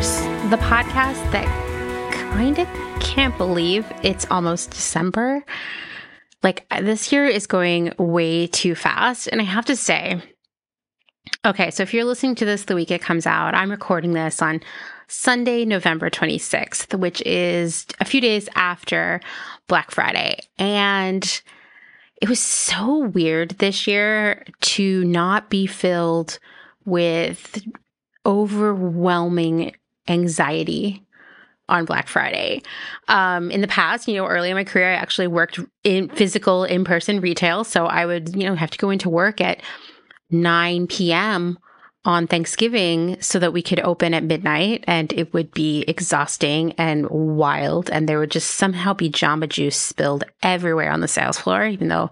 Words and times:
The 0.00 0.56
podcast 0.56 1.30
that 1.30 1.44
kind 2.32 2.58
of 2.58 2.66
can't 3.00 3.36
believe 3.36 3.84
it's 4.02 4.24
almost 4.30 4.70
December. 4.70 5.44
Like, 6.42 6.66
this 6.80 7.12
year 7.12 7.26
is 7.26 7.46
going 7.46 7.92
way 7.98 8.46
too 8.46 8.74
fast. 8.74 9.26
And 9.26 9.42
I 9.42 9.44
have 9.44 9.66
to 9.66 9.76
say, 9.76 10.22
okay, 11.44 11.70
so 11.70 11.82
if 11.82 11.92
you're 11.92 12.04
listening 12.04 12.34
to 12.36 12.46
this 12.46 12.64
the 12.64 12.74
week 12.74 12.90
it 12.90 13.02
comes 13.02 13.26
out, 13.26 13.54
I'm 13.54 13.70
recording 13.70 14.14
this 14.14 14.40
on 14.40 14.62
Sunday, 15.06 15.66
November 15.66 16.08
26th, 16.08 16.98
which 16.98 17.20
is 17.26 17.84
a 18.00 18.06
few 18.06 18.22
days 18.22 18.48
after 18.54 19.20
Black 19.68 19.90
Friday. 19.90 20.40
And 20.56 21.42
it 22.22 22.28
was 22.30 22.40
so 22.40 23.00
weird 23.00 23.50
this 23.58 23.86
year 23.86 24.46
to 24.62 25.04
not 25.04 25.50
be 25.50 25.66
filled 25.66 26.38
with 26.86 27.62
overwhelming 28.24 29.74
anxiety 30.10 31.06
on 31.70 31.84
Black 31.84 32.08
Friday. 32.08 32.62
Um, 33.08 33.50
in 33.50 33.60
the 33.62 33.68
past, 33.68 34.08
you 34.08 34.14
know, 34.16 34.26
early 34.26 34.50
in 34.50 34.56
my 34.56 34.64
career, 34.64 34.90
I 34.90 34.96
actually 34.96 35.28
worked 35.28 35.58
in 35.84 36.08
physical 36.10 36.64
in 36.64 36.84
person 36.84 37.20
retail. 37.20 37.64
So 37.64 37.86
I 37.86 38.04
would, 38.04 38.34
you 38.34 38.44
know, 38.44 38.56
have 38.56 38.72
to 38.72 38.78
go 38.78 38.90
into 38.90 39.08
work 39.08 39.40
at 39.40 39.62
9 40.30 40.88
p.m. 40.88 41.58
on 42.04 42.26
Thanksgiving 42.26 43.16
so 43.20 43.38
that 43.38 43.52
we 43.52 43.62
could 43.62 43.80
open 43.80 44.12
at 44.12 44.24
midnight 44.24 44.84
and 44.86 45.12
it 45.12 45.32
would 45.32 45.52
be 45.52 45.84
exhausting 45.86 46.72
and 46.72 47.08
wild. 47.08 47.88
And 47.88 48.08
there 48.08 48.18
would 48.18 48.32
just 48.32 48.50
somehow 48.50 48.92
be 48.92 49.08
Jamba 49.08 49.48
Juice 49.48 49.76
spilled 49.76 50.24
everywhere 50.42 50.90
on 50.90 51.00
the 51.00 51.08
sales 51.08 51.38
floor, 51.38 51.64
even 51.66 51.88
though 51.88 52.10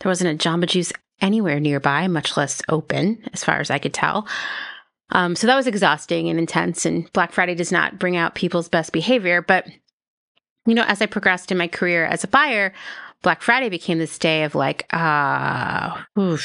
there 0.00 0.10
wasn't 0.10 0.42
a 0.42 0.48
Jamba 0.48 0.66
Juice 0.66 0.92
anywhere 1.20 1.60
nearby, 1.60 2.08
much 2.08 2.36
less 2.36 2.60
open, 2.68 3.22
as 3.32 3.44
far 3.44 3.58
as 3.60 3.70
I 3.70 3.78
could 3.78 3.94
tell. 3.94 4.26
Um, 5.10 5.36
so 5.36 5.46
that 5.46 5.56
was 5.56 5.66
exhausting 5.66 6.28
and 6.28 6.38
intense. 6.38 6.84
And 6.84 7.10
Black 7.12 7.32
Friday 7.32 7.54
does 7.54 7.72
not 7.72 7.98
bring 7.98 8.16
out 8.16 8.34
people's 8.34 8.68
best 8.68 8.92
behavior. 8.92 9.42
But, 9.42 9.66
you 10.66 10.74
know, 10.74 10.84
as 10.84 11.00
I 11.00 11.06
progressed 11.06 11.52
in 11.52 11.58
my 11.58 11.68
career 11.68 12.04
as 12.04 12.24
a 12.24 12.28
buyer, 12.28 12.72
Black 13.22 13.42
Friday 13.42 13.68
became 13.68 13.98
this 13.98 14.18
day 14.18 14.44
of 14.44 14.54
like, 14.54 14.86
ah, 14.92 16.06
uh. 16.16 16.36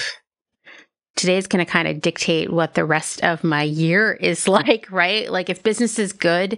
Today's 1.18 1.46
going 1.46 1.64
to 1.64 1.70
kind 1.70 1.90
of 1.90 2.00
dictate 2.02 2.52
what 2.52 2.74
the 2.74 2.86
rest 2.86 3.22
of 3.22 3.44
my 3.44 3.64
year 3.64 4.14
is 4.14 4.48
like, 4.48 4.88
right? 4.90 5.30
Like, 5.32 5.50
if 5.50 5.62
business 5.62 6.00
is 6.00 6.14
good 6.14 6.58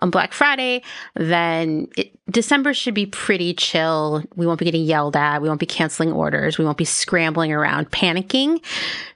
on 0.00 0.10
Black 0.10 0.32
Friday, 0.32 0.82
then 1.14 1.88
it, 1.96 2.18
December 2.30 2.74
should 2.74 2.94
be 2.94 3.06
pretty 3.06 3.54
chill. 3.54 4.22
We 4.36 4.46
won't 4.46 4.58
be 4.58 4.64
getting 4.64 4.84
yelled 4.84 5.16
at. 5.16 5.42
We 5.42 5.48
won't 5.48 5.60
be 5.60 5.66
canceling 5.66 6.12
orders. 6.12 6.58
We 6.58 6.64
won't 6.64 6.78
be 6.78 6.84
scrambling 6.84 7.52
around 7.52 7.90
panicking. 7.90 8.64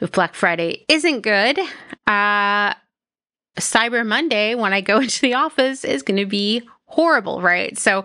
If 0.01 0.13
Black 0.13 0.35
Friday 0.35 0.85
isn't 0.89 1.23
good, 1.23 1.59
uh, 2.07 2.75
Cyber 3.59 4.07
Monday, 4.07 4.55
when 4.55 4.73
I 4.73 4.81
go 4.81 4.99
into 5.01 5.21
the 5.21 5.35
office, 5.35 5.85
is 5.85 6.03
going 6.03 6.19
to 6.19 6.27
be 6.27 6.63
horrible, 6.87 7.41
right? 7.41 7.77
So 7.79 8.05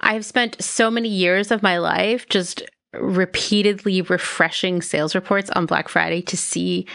I've 0.00 0.24
spent 0.24 0.62
so 0.62 0.90
many 0.90 1.08
years 1.08 1.50
of 1.50 1.62
my 1.62 1.78
life 1.78 2.28
just 2.28 2.62
repeatedly 2.94 4.02
refreshing 4.02 4.82
sales 4.82 5.14
reports 5.14 5.50
on 5.50 5.66
Black 5.66 5.88
Friday 5.88 6.22
to 6.22 6.36
see 6.36 6.86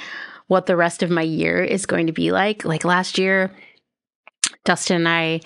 what 0.47 0.65
the 0.65 0.75
rest 0.75 1.03
of 1.03 1.09
my 1.09 1.21
year 1.21 1.63
is 1.63 1.85
going 1.85 2.07
to 2.07 2.13
be 2.13 2.31
like. 2.31 2.65
Like 2.65 2.83
last 2.83 3.17
year, 3.17 3.51
Dustin 4.65 4.97
and 4.97 5.07
I, 5.07 5.41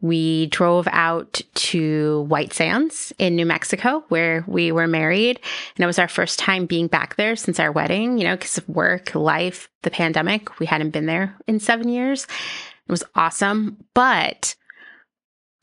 we 0.00 0.46
drove 0.46 0.86
out 0.92 1.40
to 1.54 2.22
White 2.28 2.52
Sands 2.52 3.12
in 3.18 3.34
New 3.34 3.46
Mexico 3.46 4.04
where 4.08 4.44
we 4.46 4.70
were 4.70 4.86
married. 4.86 5.40
And 5.76 5.82
it 5.82 5.86
was 5.86 5.98
our 5.98 6.08
first 6.08 6.38
time 6.38 6.66
being 6.66 6.86
back 6.86 7.16
there 7.16 7.34
since 7.34 7.58
our 7.58 7.72
wedding, 7.72 8.18
you 8.18 8.24
know, 8.24 8.36
because 8.36 8.58
of 8.58 8.68
work, 8.68 9.14
life, 9.14 9.68
the 9.82 9.90
pandemic. 9.90 10.60
We 10.60 10.66
hadn't 10.66 10.90
been 10.90 11.06
there 11.06 11.36
in 11.48 11.58
seven 11.58 11.88
years. 11.88 12.24
It 12.24 12.92
was 12.92 13.02
awesome. 13.16 13.84
But 13.92 14.54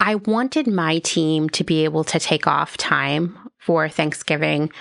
I 0.01 0.15
wanted 0.15 0.67
my 0.67 0.99
team 0.99 1.49
to 1.51 1.63
be 1.63 1.85
able 1.85 2.03
to 2.03 2.19
take 2.19 2.45
off 2.45 2.75
time 2.75 3.39
for 3.59 3.89
Thanksgiving, 3.89 4.71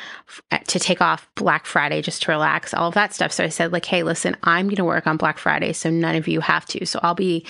eh, 0.51 0.59
to 0.59 0.79
take 0.79 1.01
off 1.01 1.27
Black 1.37 1.65
Friday 1.65 2.03
just 2.03 2.23
to 2.23 2.33
relax, 2.33 2.75
all 2.75 2.89
of 2.89 2.95
that 2.95 3.15
stuff. 3.15 3.33
So 3.33 3.43
I 3.45 3.49
said, 3.49 3.73
like, 3.73 3.87
hey, 3.87 4.03
listen, 4.03 4.37
I'm 4.43 4.67
going 4.67 4.77
to 4.77 4.85
work 4.85 5.07
on 5.07 5.17
Black 5.17 5.39
Friday, 5.39 5.73
so 5.73 5.89
none 5.89 6.17
of 6.17 6.29
you 6.29 6.41
have 6.41 6.67
to. 6.67 6.85
So 6.85 7.01
I'll 7.03 7.15
be 7.15 7.47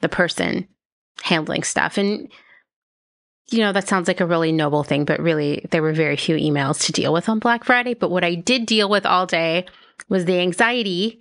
the 0.00 0.08
person 0.08 0.66
handling 1.22 1.62
stuff. 1.62 1.98
And, 1.98 2.30
you 3.50 3.58
know, 3.58 3.72
that 3.72 3.88
sounds 3.88 4.08
like 4.08 4.20
a 4.20 4.26
really 4.26 4.52
noble 4.52 4.82
thing, 4.82 5.04
but 5.04 5.20
really, 5.20 5.66
there 5.70 5.82
were 5.82 5.92
very 5.92 6.16
few 6.16 6.36
emails 6.36 6.84
to 6.84 6.92
deal 6.92 7.12
with 7.12 7.28
on 7.28 7.38
Black 7.38 7.64
Friday. 7.64 7.94
But 7.94 8.10
what 8.10 8.24
I 8.24 8.34
did 8.34 8.66
deal 8.66 8.88
with 8.88 9.04
all 9.06 9.26
day 9.26 9.66
was 10.08 10.24
the 10.24 10.38
anxiety 10.38 11.20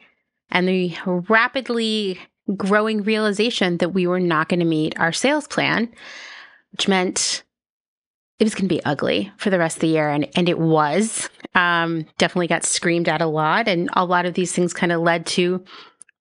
and 0.49 0.67
the 0.67 0.95
rapidly 1.27 2.19
growing 2.55 3.03
realization 3.03 3.77
that 3.77 3.93
we 3.93 4.07
were 4.07 4.19
not 4.19 4.49
going 4.49 4.59
to 4.59 4.65
meet 4.65 4.99
our 4.99 5.11
sales 5.11 5.47
plan, 5.47 5.93
which 6.71 6.87
meant 6.87 7.43
it 8.39 8.45
was 8.45 8.55
going 8.55 8.69
to 8.69 8.75
be 8.75 8.83
ugly 8.85 9.31
for 9.37 9.49
the 9.49 9.59
rest 9.59 9.77
of 9.77 9.81
the 9.81 9.87
year. 9.87 10.09
And, 10.09 10.27
and 10.35 10.47
it 10.47 10.59
was. 10.59 11.29
Um, 11.55 12.05
definitely 12.17 12.47
got 12.47 12.63
screamed 12.63 13.09
at 13.09 13.21
a 13.21 13.27
lot. 13.27 13.67
And 13.67 13.89
a 13.93 14.05
lot 14.05 14.25
of 14.25 14.33
these 14.33 14.53
things 14.53 14.73
kind 14.73 14.91
of 14.91 15.01
led 15.01 15.25
to 15.27 15.63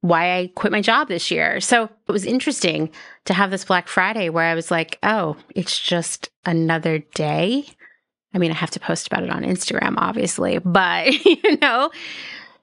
why 0.00 0.38
I 0.38 0.52
quit 0.54 0.72
my 0.72 0.80
job 0.80 1.08
this 1.08 1.30
year. 1.30 1.60
So 1.60 1.84
it 1.84 2.12
was 2.12 2.24
interesting 2.24 2.90
to 3.24 3.34
have 3.34 3.50
this 3.50 3.64
Black 3.64 3.88
Friday 3.88 4.28
where 4.28 4.44
I 4.44 4.54
was 4.54 4.70
like, 4.70 4.98
oh, 5.02 5.36
it's 5.54 5.78
just 5.78 6.30
another 6.44 6.98
day. 7.14 7.66
I 8.32 8.38
mean, 8.38 8.50
I 8.50 8.54
have 8.54 8.70
to 8.72 8.80
post 8.80 9.06
about 9.06 9.24
it 9.24 9.30
on 9.30 9.42
Instagram, 9.42 9.94
obviously, 9.96 10.58
but 10.64 11.12
you 11.24 11.58
know, 11.60 11.90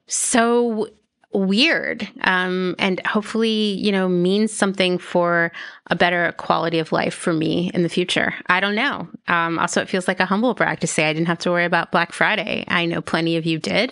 so 0.08 0.88
weird 1.36 2.08
um, 2.22 2.76
and 2.80 3.06
hopefully 3.06 3.74
you 3.74 3.92
know 3.92 4.08
means 4.08 4.54
something 4.54 4.98
for 4.98 5.52
a 5.88 5.96
better 5.96 6.34
quality 6.38 6.80
of 6.80 6.94
life 6.94 7.14
for 7.14 7.34
me 7.34 7.70
in 7.74 7.84
the 7.84 7.90
future 7.90 8.34
i 8.48 8.62
don't 8.62 8.76
know 8.76 9.08
um, 9.28 9.60
also 9.60 9.82
it 9.82 9.90
feels 9.90 10.08
like 10.08 10.22
a 10.22 10.26
humble 10.26 10.54
brag 10.54 10.80
to 10.80 10.88
say 10.88 11.10
i 11.10 11.14
didn't 11.14 11.28
have 11.28 11.38
to 11.38 11.52
worry 11.52 11.66
about 11.66 11.92
black 11.92 12.14
friday 12.14 12.64
i 12.70 12.86
know 12.86 13.02
plenty 13.02 13.36
of 13.36 13.46
you 13.46 13.60
did 13.60 13.92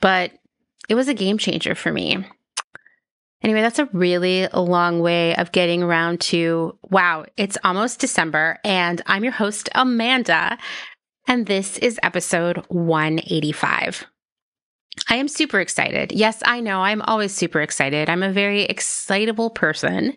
but 0.00 0.30
it 0.88 0.94
was 0.94 1.08
a 1.08 1.14
game 1.14 1.36
changer 1.36 1.74
for 1.74 1.92
me 1.92 2.24
Anyway, 3.42 3.60
that's 3.60 3.78
a 3.78 3.88
really 3.92 4.46
long 4.48 5.00
way 5.00 5.34
of 5.36 5.52
getting 5.52 5.82
around 5.82 6.20
to 6.20 6.78
wow, 6.82 7.24
it's 7.36 7.58
almost 7.64 8.00
December, 8.00 8.58
and 8.64 9.02
I'm 9.06 9.24
your 9.24 9.32
host, 9.32 9.68
Amanda, 9.74 10.58
and 11.26 11.46
this 11.46 11.78
is 11.78 11.98
episode 12.02 12.58
185. 12.68 14.06
I 15.08 15.16
am 15.16 15.28
super 15.28 15.58
excited. 15.58 16.12
Yes, 16.12 16.42
I 16.44 16.60
know 16.60 16.82
I'm 16.82 17.02
always 17.02 17.34
super 17.34 17.60
excited. 17.60 18.08
I'm 18.08 18.22
a 18.22 18.32
very 18.32 18.62
excitable 18.62 19.50
person, 19.50 20.14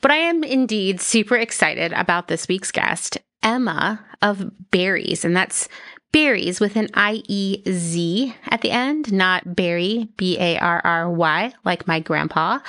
but 0.00 0.10
I 0.10 0.16
am 0.16 0.44
indeed 0.44 1.00
super 1.00 1.36
excited 1.36 1.92
about 1.92 2.28
this 2.28 2.46
week's 2.46 2.70
guest, 2.70 3.18
Emma 3.42 4.04
of 4.22 4.50
BERRIEZ. 4.70 5.24
and 5.24 5.36
that's 5.36 5.68
BERRIEZ 6.14 6.60
with 6.60 6.76
an 6.76 6.88
I 6.94 7.24
E 7.26 7.60
Z 7.68 8.36
at 8.46 8.60
the 8.60 8.70
end, 8.70 9.12
not 9.12 9.56
Barry, 9.56 10.08
B 10.16 10.38
A 10.38 10.56
R 10.58 10.80
R 10.84 11.10
Y, 11.10 11.52
like 11.64 11.88
my 11.88 11.98
grandpa, 11.98 12.60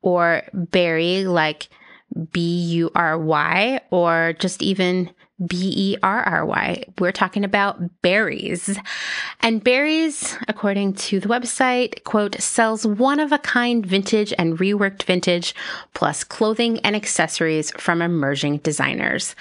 or 0.00 0.42
Barry, 0.54 1.26
like 1.26 1.68
B 2.32 2.40
U 2.40 2.90
R 2.94 3.18
Y, 3.18 3.80
or 3.90 4.32
just 4.38 4.62
even 4.62 5.10
B 5.46 5.74
E 5.76 5.96
R 6.02 6.22
R 6.22 6.46
Y. 6.46 6.84
We're 6.98 7.12
talking 7.12 7.44
about 7.44 8.00
berries. 8.00 8.78
And 9.40 9.62
BERRIEZ, 9.62 10.38
according 10.48 10.94
to 10.94 11.20
the 11.20 11.28
website, 11.28 12.04
quote, 12.04 12.40
sells 12.40 12.86
one 12.86 13.20
of 13.20 13.32
a 13.32 13.38
kind 13.38 13.84
vintage 13.84 14.32
and 14.38 14.58
reworked 14.58 15.02
vintage, 15.02 15.54
plus 15.92 16.24
clothing 16.24 16.78
and 16.80 16.96
accessories 16.96 17.70
from 17.72 18.00
emerging 18.00 18.58
designers. 18.58 19.34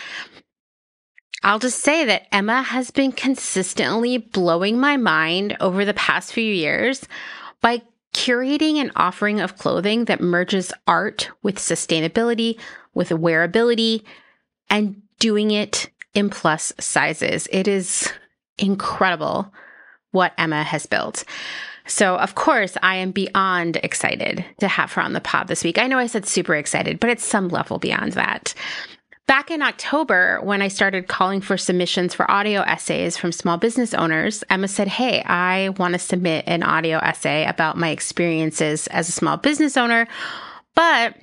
I'll 1.44 1.60
just 1.60 1.80
say 1.80 2.06
that 2.06 2.28
Emma 2.31 2.62
has 2.62 2.90
been 2.90 3.12
consistently 3.12 4.18
blowing 4.18 4.80
my 4.80 4.95
mind 4.95 5.57
over 5.60 5.84
the 5.84 5.94
past 5.94 6.31
few 6.31 6.44
years 6.44 7.06
by 7.62 7.81
curating 8.13 8.78
an 8.78 8.92
offering 8.95 9.42
of 9.42 9.57
clothing 9.57 10.06
that 10.06 10.22
merges 10.22 10.72
art 10.88 11.30
with 11.42 11.57
sustainability, 11.57 12.57
with 12.94 13.10
wearability, 13.10 14.04
and 14.69 15.01
doing 15.19 15.51
it 15.51 15.90
in 16.13 16.30
plus 16.30 16.72
sizes. 16.80 17.48
It 17.51 17.68
is 17.68 18.12
incredible 18.57 19.51
what 20.12 20.34
Emma 20.38 20.63
has 20.63 20.86
built. 20.86 21.25
So, 21.86 22.16
of 22.16 22.36
course, 22.36 22.78
I 22.81 22.96
am 22.96 23.12
beyond 23.12 23.78
excited 23.78 24.46
to 24.60 24.69
have 24.69 24.94
her 24.94 25.01
on 25.01 25.12
the 25.12 25.19
pod 25.19 25.48
this 25.48 25.66
week. 25.66 25.78
I 25.78 25.88
know 25.88 25.98
I 25.98 26.07
said 26.07 26.25
super 26.25 26.56
excited, 26.56 27.00
but 27.00 27.10
it's 27.10 27.25
some 27.25 27.50
level 27.50 27.80
beyond 27.80 28.13
that. 28.13 28.54
Back 29.25 29.52
in 29.52 29.62
October, 29.62 30.40
when 30.44 30.62
I 30.62 30.68
started 30.68 31.08
calling 31.08 31.40
for 31.40 31.58
submissions 31.58 32.14
for 32.14 32.30
audio 32.30 32.62
essays 32.62 33.16
from 33.16 33.31
small 33.31 33.58
business 33.58 33.94
owners, 33.94 34.44
Emma 34.50 34.68
said, 34.68 34.90
Hey, 34.90 35.22
I 35.24 35.70
want 35.70 35.94
to 35.94 36.00
submit 36.00 36.44
an 36.46 36.62
audio 36.62 36.98
essay 36.98 37.46
about 37.46 37.78
my 37.78 37.90
experiences 37.90 38.88
as 38.88 39.08
a 39.08 39.14
small 39.14 39.38
business 39.38 39.78
owner, 39.78 40.08
but 40.75 41.16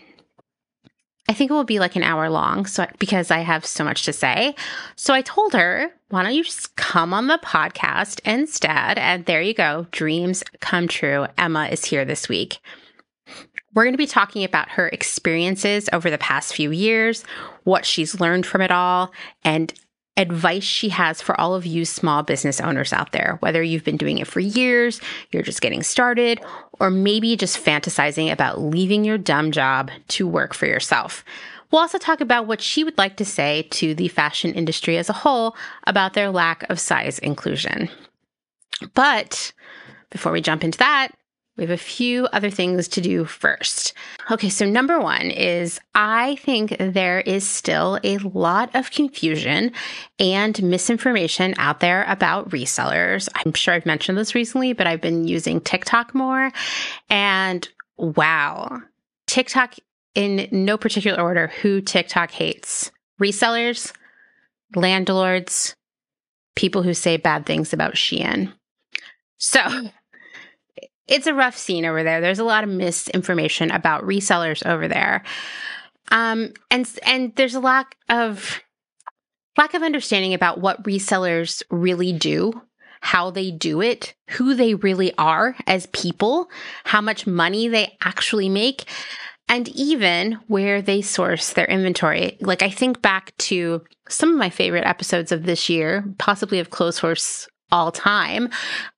I 1.28 1.34
think 1.34 1.50
it 1.50 1.54
will 1.54 1.64
be 1.64 1.78
like 1.78 1.94
an 1.94 2.02
hour 2.02 2.30
long 2.30 2.66
so 2.66 2.86
because 2.98 3.30
I 3.30 3.40
have 3.40 3.64
so 3.66 3.84
much 3.84 4.04
to 4.06 4.12
say. 4.12 4.54
So 4.96 5.12
I 5.12 5.20
told 5.20 5.52
her, 5.52 5.92
why 6.08 6.22
don't 6.22 6.34
you 6.34 6.42
just 6.42 6.74
come 6.76 7.12
on 7.12 7.26
the 7.26 7.38
podcast 7.38 8.20
instead? 8.24 8.98
And 8.98 9.26
there 9.26 9.42
you 9.42 9.54
go. 9.54 9.86
Dreams 9.92 10.42
come 10.60 10.88
true. 10.88 11.26
Emma 11.38 11.66
is 11.66 11.84
here 11.84 12.04
this 12.04 12.28
week. 12.28 12.58
We're 13.74 13.84
going 13.84 13.94
to 13.94 13.98
be 13.98 14.08
talking 14.08 14.42
about 14.42 14.70
her 14.70 14.88
experiences 14.88 15.88
over 15.92 16.10
the 16.10 16.18
past 16.18 16.52
few 16.52 16.72
years, 16.72 17.24
what 17.64 17.86
she's 17.86 18.20
learned 18.20 18.46
from 18.46 18.60
it 18.60 18.70
all, 18.70 19.12
and 19.44 19.72
advice 20.16 20.64
she 20.64 20.90
has 20.90 21.22
for 21.22 21.38
all 21.40 21.54
of 21.54 21.64
you 21.64 21.84
small 21.84 22.22
business 22.22 22.60
owners 22.60 22.92
out 22.92 23.12
there, 23.12 23.38
whether 23.40 23.62
you've 23.62 23.84
been 23.84 23.96
doing 23.96 24.18
it 24.18 24.26
for 24.26 24.40
years, 24.40 25.00
you're 25.30 25.42
just 25.42 25.62
getting 25.62 25.82
started, 25.82 26.40
or 26.78 26.90
maybe 26.90 27.36
just 27.36 27.62
fantasizing 27.62 28.30
about 28.30 28.60
leaving 28.60 29.04
your 29.04 29.16
dumb 29.16 29.50
job 29.50 29.90
to 30.08 30.26
work 30.26 30.52
for 30.52 30.66
yourself. 30.66 31.24
We'll 31.70 31.80
also 31.80 31.98
talk 31.98 32.20
about 32.20 32.46
what 32.46 32.60
she 32.60 32.84
would 32.84 32.98
like 32.98 33.16
to 33.18 33.24
say 33.24 33.62
to 33.70 33.94
the 33.94 34.08
fashion 34.08 34.52
industry 34.52 34.98
as 34.98 35.08
a 35.08 35.14
whole 35.14 35.56
about 35.86 36.14
their 36.14 36.30
lack 36.30 36.68
of 36.68 36.80
size 36.80 37.18
inclusion. 37.20 37.88
But 38.94 39.52
before 40.10 40.32
we 40.32 40.40
jump 40.40 40.64
into 40.64 40.78
that, 40.78 41.12
we 41.60 41.66
have 41.66 41.70
a 41.70 41.76
few 41.76 42.24
other 42.32 42.48
things 42.48 42.88
to 42.88 43.02
do 43.02 43.26
first. 43.26 43.92
Okay, 44.30 44.48
so 44.48 44.64
number 44.64 44.98
one 44.98 45.30
is 45.30 45.78
I 45.94 46.36
think 46.36 46.74
there 46.78 47.20
is 47.20 47.46
still 47.46 48.00
a 48.02 48.16
lot 48.16 48.74
of 48.74 48.90
confusion 48.90 49.72
and 50.18 50.62
misinformation 50.62 51.54
out 51.58 51.80
there 51.80 52.04
about 52.08 52.48
resellers. 52.48 53.28
I'm 53.34 53.52
sure 53.52 53.74
I've 53.74 53.84
mentioned 53.84 54.16
this 54.16 54.34
recently, 54.34 54.72
but 54.72 54.86
I've 54.86 55.02
been 55.02 55.28
using 55.28 55.60
TikTok 55.60 56.14
more. 56.14 56.50
And 57.10 57.68
wow, 57.98 58.80
TikTok 59.26 59.74
in 60.14 60.48
no 60.50 60.78
particular 60.78 61.22
order 61.22 61.48
who 61.60 61.82
TikTok 61.82 62.30
hates 62.30 62.90
resellers, 63.20 63.92
landlords, 64.74 65.74
people 66.56 66.82
who 66.82 66.94
say 66.94 67.18
bad 67.18 67.44
things 67.44 67.74
about 67.74 67.96
Shein. 67.96 68.50
So, 69.36 69.90
it's 71.10 71.26
a 71.26 71.34
rough 71.34 71.58
scene 71.58 71.84
over 71.84 72.02
there. 72.02 72.20
There's 72.20 72.38
a 72.38 72.44
lot 72.44 72.64
of 72.64 72.70
misinformation 72.70 73.70
about 73.70 74.04
resellers 74.04 74.64
over 74.64 74.88
there. 74.88 75.22
Um, 76.10 76.52
and 76.70 76.88
and 77.04 77.34
there's 77.36 77.54
a 77.54 77.60
lack 77.60 77.96
of 78.08 78.60
lack 79.58 79.74
of 79.74 79.82
understanding 79.82 80.32
about 80.32 80.60
what 80.60 80.82
resellers 80.84 81.62
really 81.70 82.12
do, 82.12 82.62
how 83.00 83.30
they 83.30 83.50
do 83.50 83.82
it, 83.82 84.14
who 84.30 84.54
they 84.54 84.74
really 84.74 85.12
are 85.18 85.56
as 85.66 85.86
people, 85.86 86.48
how 86.84 87.00
much 87.00 87.26
money 87.26 87.68
they 87.68 87.96
actually 88.02 88.48
make, 88.48 88.84
and 89.48 89.68
even 89.68 90.38
where 90.46 90.80
they 90.80 91.02
source 91.02 91.52
their 91.52 91.66
inventory. 91.66 92.38
Like 92.40 92.62
I 92.62 92.70
think 92.70 93.02
back 93.02 93.36
to 93.38 93.82
some 94.08 94.32
of 94.32 94.38
my 94.38 94.50
favorite 94.50 94.86
episodes 94.86 95.32
of 95.32 95.44
this 95.44 95.68
year, 95.68 96.04
possibly 96.18 96.60
of 96.60 96.70
Clotheshorse 96.70 97.46
all 97.72 97.92
time 97.92 98.48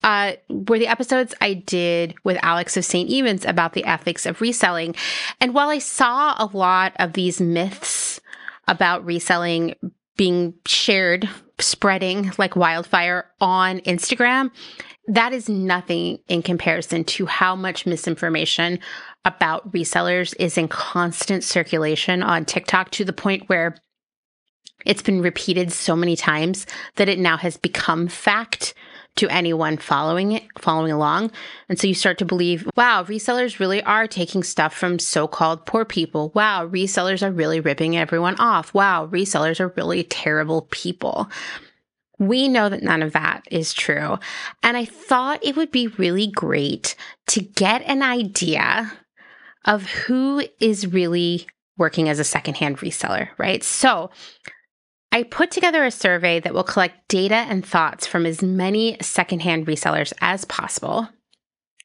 uh, 0.02 0.32
were 0.48 0.78
the 0.78 0.86
episodes 0.86 1.34
I 1.40 1.54
did 1.54 2.14
with 2.24 2.38
Alex 2.42 2.76
of 2.76 2.84
St. 2.84 3.10
Evans 3.10 3.44
about 3.44 3.72
the 3.72 3.84
ethics 3.84 4.26
of 4.26 4.40
reselling. 4.40 4.94
And 5.40 5.54
while 5.54 5.68
I 5.68 5.78
saw 5.78 6.34
a 6.38 6.50
lot 6.56 6.92
of 6.96 7.12
these 7.12 7.40
myths 7.40 8.20
about 8.68 9.04
reselling 9.04 9.74
being 10.16 10.54
shared, 10.66 11.28
spreading 11.58 12.32
like 12.38 12.56
wildfire 12.56 13.30
on 13.40 13.80
Instagram, 13.80 14.50
that 15.08 15.32
is 15.32 15.48
nothing 15.48 16.18
in 16.28 16.42
comparison 16.42 17.04
to 17.04 17.26
how 17.26 17.56
much 17.56 17.86
misinformation 17.86 18.78
about 19.24 19.72
resellers 19.72 20.34
is 20.38 20.56
in 20.56 20.68
constant 20.68 21.42
circulation 21.42 22.22
on 22.22 22.44
TikTok 22.44 22.90
to 22.92 23.04
the 23.04 23.12
point 23.12 23.48
where 23.48 23.74
it's 24.84 25.02
been 25.02 25.22
repeated 25.22 25.72
so 25.72 25.96
many 25.96 26.16
times 26.16 26.66
that 26.96 27.08
it 27.08 27.18
now 27.18 27.36
has 27.36 27.56
become 27.56 28.08
fact 28.08 28.74
to 29.16 29.28
anyone 29.28 29.76
following 29.76 30.32
it, 30.32 30.44
following 30.58 30.90
along. 30.90 31.30
And 31.68 31.78
so 31.78 31.86
you 31.86 31.94
start 31.94 32.18
to 32.18 32.24
believe, 32.24 32.68
wow, 32.76 33.04
resellers 33.04 33.58
really 33.58 33.82
are 33.82 34.06
taking 34.06 34.42
stuff 34.42 34.74
from 34.74 34.98
so 34.98 35.26
called 35.26 35.66
poor 35.66 35.84
people. 35.84 36.32
Wow, 36.34 36.66
resellers 36.66 37.22
are 37.22 37.30
really 37.30 37.60
ripping 37.60 37.96
everyone 37.96 38.36
off. 38.36 38.72
Wow, 38.72 39.08
resellers 39.08 39.60
are 39.60 39.74
really 39.76 40.04
terrible 40.04 40.62
people. 40.70 41.28
We 42.18 42.48
know 42.48 42.68
that 42.68 42.82
none 42.82 43.02
of 43.02 43.12
that 43.12 43.42
is 43.50 43.74
true. 43.74 44.18
And 44.62 44.76
I 44.76 44.84
thought 44.84 45.44
it 45.44 45.56
would 45.56 45.72
be 45.72 45.88
really 45.88 46.28
great 46.28 46.94
to 47.28 47.42
get 47.42 47.82
an 47.82 48.02
idea 48.02 48.92
of 49.64 49.84
who 49.90 50.42
is 50.58 50.86
really 50.86 51.46
working 51.76 52.08
as 52.08 52.18
a 52.18 52.24
secondhand 52.24 52.78
reseller, 52.78 53.28
right? 53.38 53.62
So 53.62 54.10
I 55.12 55.24
put 55.24 55.50
together 55.50 55.84
a 55.84 55.90
survey 55.90 56.40
that 56.40 56.54
will 56.54 56.64
collect 56.64 57.06
data 57.08 57.34
and 57.34 57.64
thoughts 57.64 58.06
from 58.06 58.24
as 58.24 58.42
many 58.42 58.96
secondhand 59.02 59.66
resellers 59.66 60.14
as 60.22 60.46
possible. 60.46 61.06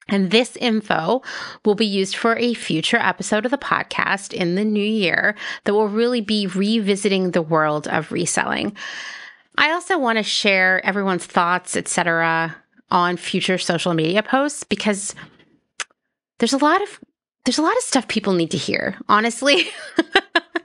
And 0.08 0.32
this 0.32 0.56
info 0.56 1.22
will 1.66 1.76
be 1.76 1.86
used 1.86 2.16
for 2.16 2.38
a 2.38 2.54
future 2.54 2.98
episode 2.98 3.44
of 3.44 3.52
the 3.52 3.58
podcast 3.58 4.32
in 4.34 4.56
the 4.56 4.64
new 4.64 4.84
year 4.84 5.36
that 5.66 5.74
will 5.74 5.90
really 5.90 6.22
be 6.22 6.48
revisiting 6.48 7.32
the 7.32 7.42
world 7.42 7.90
of 7.90 8.14
reselling. 8.14 8.76
I 9.58 9.72
also 9.72 10.00
want 10.00 10.18
to 10.18 10.24
share 10.24 10.86
everyone's 10.86 11.26
thoughts, 11.26 11.76
etc., 11.76 12.56
on 12.90 13.18
future 13.18 13.58
social 13.58 13.94
media 13.94 14.24
posts 14.24 14.64
because 14.64 15.14
there's 16.40 16.54
a 16.54 16.58
lot 16.58 16.82
of 16.82 17.02
there's 17.44 17.58
a 17.58 17.64
lot 17.64 17.76
of 17.76 17.84
stuff 17.84 18.08
people 18.08 18.32
need 18.32 18.52
to 18.52 18.58
hear, 18.58 18.96
honestly. 19.10 19.68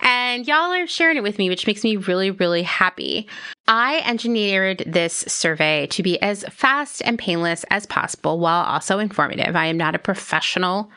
and 0.00 0.46
y'all 0.46 0.72
are 0.72 0.86
sharing 0.86 1.16
it 1.16 1.22
with 1.22 1.38
me, 1.38 1.48
which 1.48 1.66
makes 1.66 1.84
me 1.84 1.96
really, 1.96 2.30
really 2.30 2.62
happy. 2.62 3.28
I 3.66 4.02
engineered 4.06 4.84
this 4.86 5.14
survey 5.28 5.86
to 5.88 6.02
be 6.02 6.20
as 6.22 6.44
fast 6.44 7.02
and 7.04 7.18
painless 7.18 7.64
as 7.70 7.86
possible 7.86 8.38
while 8.38 8.64
also 8.64 8.98
informative. 8.98 9.54
I 9.56 9.66
am 9.66 9.76
not 9.76 9.94
a 9.94 9.98
professional 9.98 10.90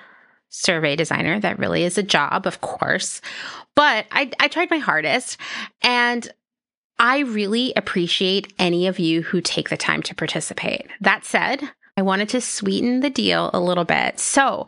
survey 0.50 0.96
designer. 0.96 1.40
That 1.40 1.60
really 1.60 1.84
is 1.84 1.98
a 1.98 2.04
job, 2.04 2.46
of 2.46 2.62
course. 2.62 3.22
But 3.76 4.06
I, 4.12 4.32
I 4.40 4.48
tried 4.48 4.70
my 4.70 4.78
hardest 4.78 5.38
and 5.82 6.30
I 7.00 7.20
really 7.20 7.74
appreciate 7.76 8.54
any 8.60 8.86
of 8.86 9.00
you 9.00 9.24
who 9.24 9.42
take 9.42 9.70
the 9.70 9.78
time 9.78 10.04
to 10.04 10.16
participate. 10.16 10.88
That 11.00 11.26
said, 11.26 11.62
I 11.98 12.04
wanted 12.04 12.30
to 12.30 12.42
sweeten 12.42 13.00
the 13.00 13.10
deal 13.10 13.50
a 13.54 13.60
little 13.60 13.86
bit. 13.86 14.20
So, 14.20 14.68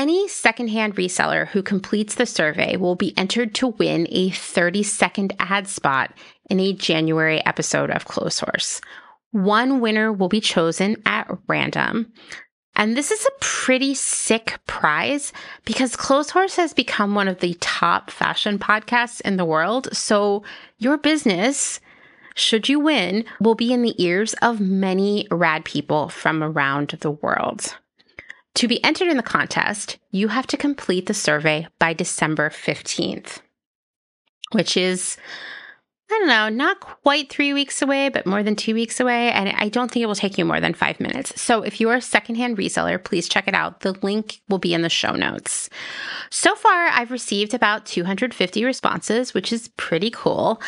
any 0.00 0.26
secondhand 0.28 0.96
reseller 0.96 1.46
who 1.48 1.62
completes 1.62 2.14
the 2.14 2.24
survey 2.24 2.74
will 2.74 2.94
be 2.94 3.12
entered 3.18 3.54
to 3.54 3.66
win 3.66 4.06
a 4.08 4.30
30 4.30 4.82
second 4.82 5.34
ad 5.38 5.68
spot 5.68 6.14
in 6.48 6.58
a 6.58 6.72
January 6.72 7.44
episode 7.44 7.90
of 7.90 8.06
Clotheshorse. 8.06 8.80
One 9.32 9.78
winner 9.82 10.10
will 10.10 10.30
be 10.30 10.40
chosen 10.40 11.02
at 11.04 11.30
random. 11.48 12.14
And 12.74 12.96
this 12.96 13.10
is 13.10 13.26
a 13.26 13.38
pretty 13.40 13.92
sick 13.94 14.58
prize 14.66 15.34
because 15.66 15.96
Clotheshorse 15.96 16.56
has 16.56 16.72
become 16.72 17.14
one 17.14 17.28
of 17.28 17.40
the 17.40 17.58
top 17.60 18.10
fashion 18.10 18.58
podcasts 18.58 19.20
in 19.20 19.36
the 19.36 19.44
world. 19.44 19.94
So 19.94 20.44
your 20.78 20.96
business, 20.96 21.78
should 22.34 22.70
you 22.70 22.80
win, 22.80 23.26
will 23.38 23.54
be 23.54 23.70
in 23.70 23.82
the 23.82 24.02
ears 24.02 24.32
of 24.40 24.60
many 24.60 25.28
rad 25.30 25.66
people 25.66 26.08
from 26.08 26.42
around 26.42 26.96
the 27.00 27.10
world. 27.10 27.76
To 28.56 28.68
be 28.68 28.82
entered 28.84 29.08
in 29.08 29.16
the 29.16 29.22
contest, 29.22 29.98
you 30.10 30.28
have 30.28 30.46
to 30.48 30.56
complete 30.56 31.06
the 31.06 31.14
survey 31.14 31.68
by 31.78 31.92
December 31.92 32.50
15th, 32.50 33.38
which 34.52 34.76
is, 34.76 35.16
I 36.10 36.18
don't 36.18 36.28
know, 36.28 36.48
not 36.48 36.80
quite 36.80 37.30
three 37.30 37.54
weeks 37.54 37.80
away, 37.80 38.08
but 38.08 38.26
more 38.26 38.42
than 38.42 38.56
two 38.56 38.74
weeks 38.74 38.98
away. 38.98 39.30
And 39.30 39.48
I 39.50 39.68
don't 39.68 39.90
think 39.90 40.02
it 40.02 40.06
will 40.06 40.14
take 40.16 40.36
you 40.36 40.44
more 40.44 40.60
than 40.60 40.74
five 40.74 40.98
minutes. 40.98 41.40
So 41.40 41.62
if 41.62 41.80
you 41.80 41.88
are 41.90 41.96
a 41.96 42.02
secondhand 42.02 42.58
reseller, 42.58 43.02
please 43.02 43.28
check 43.28 43.46
it 43.46 43.54
out. 43.54 43.80
The 43.80 43.92
link 44.02 44.40
will 44.48 44.58
be 44.58 44.74
in 44.74 44.82
the 44.82 44.88
show 44.88 45.12
notes. 45.12 45.70
So 46.30 46.54
far, 46.56 46.88
I've 46.88 47.12
received 47.12 47.54
about 47.54 47.86
250 47.86 48.64
responses, 48.64 49.32
which 49.32 49.52
is 49.52 49.68
pretty 49.76 50.10
cool. 50.10 50.60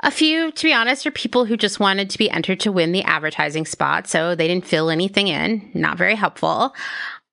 A 0.00 0.10
few, 0.10 0.52
to 0.52 0.64
be 0.64 0.72
honest, 0.72 1.06
are 1.06 1.10
people 1.10 1.44
who 1.44 1.56
just 1.56 1.80
wanted 1.80 2.08
to 2.10 2.18
be 2.18 2.30
entered 2.30 2.60
to 2.60 2.72
win 2.72 2.92
the 2.92 3.02
advertising 3.02 3.66
spot, 3.66 4.06
so 4.06 4.34
they 4.34 4.46
didn't 4.46 4.66
fill 4.66 4.90
anything 4.90 5.28
in. 5.28 5.70
Not 5.74 5.98
very 5.98 6.14
helpful. 6.14 6.74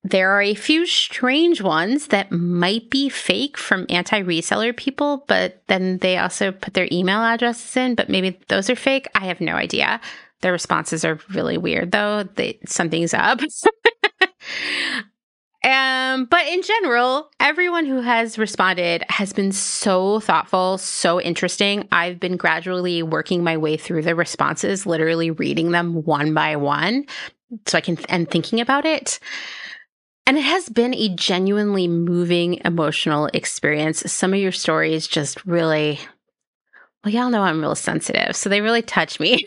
There 0.04 0.32
are 0.32 0.42
a 0.42 0.56
few 0.56 0.86
strange 0.86 1.62
ones 1.62 2.08
that 2.08 2.32
might 2.32 2.90
be 2.90 3.10
fake 3.10 3.58
from 3.58 3.86
anti 3.90 4.22
reseller 4.22 4.76
people, 4.76 5.26
but 5.28 5.64
then 5.68 6.00
they 6.00 6.18
also 6.18 6.52
put 6.52 6.74
their 6.74 6.88
email 6.92 7.22
addresses 7.22 7.76
in, 7.78 7.96
but 7.96 8.10
maybe 8.10 8.40
those 8.48 8.70
are 8.70 8.76
fake. 8.76 9.08
I 9.16 9.26
have 9.26 9.42
no 9.42 9.56
idea. 9.56 10.00
Their 10.42 10.52
responses 10.52 11.06
are 11.06 11.20
really 11.34 11.58
weird, 11.58 11.92
though. 11.92 12.24
They, 12.24 12.60
something's 12.68 13.14
up. 13.14 13.40
Um, 15.66 16.26
but 16.26 16.46
in 16.48 16.62
general, 16.62 17.32
everyone 17.40 17.88
who 17.88 18.00
has 18.00 18.38
responded 18.38 19.04
has 19.10 19.34
been 19.34 19.52
so 19.52 20.20
thoughtful, 20.20 20.78
so 20.78 21.20
interesting. 21.20 21.88
I've 21.92 22.20
been 22.20 22.38
gradually 22.38 23.02
working 23.02 23.44
my 23.44 23.58
way 23.58 23.76
through 23.76 24.04
the 24.04 24.14
responses, 24.14 24.86
literally 24.86 25.32
reading 25.32 25.72
them 25.72 26.04
one 26.04 26.36
by 26.36 26.56
one 26.56 27.06
so 27.66 27.80
I 27.80 27.82
can 27.82 27.98
and 28.10 28.30
thinking 28.30 28.62
about 28.62 28.86
it. 28.86 29.20
And 30.28 30.38
it 30.38 30.44
has 30.44 30.70
been 30.70 30.94
a 30.94 31.10
genuinely 31.10 31.88
moving 31.88 32.62
emotional 32.64 33.30
experience. 33.34 34.12
Some 34.12 34.34
of 34.34 34.40
your 34.40 34.52
stories 34.52 35.08
just 35.08 35.44
really 35.48 36.00
well, 37.04 37.14
y'all 37.14 37.30
know 37.30 37.42
I'm 37.42 37.62
real 37.62 37.76
sensitive, 37.76 38.36
so 38.36 38.50
they 38.50 38.62
really 38.62 38.82
touch 38.84 39.20
me. 39.20 39.46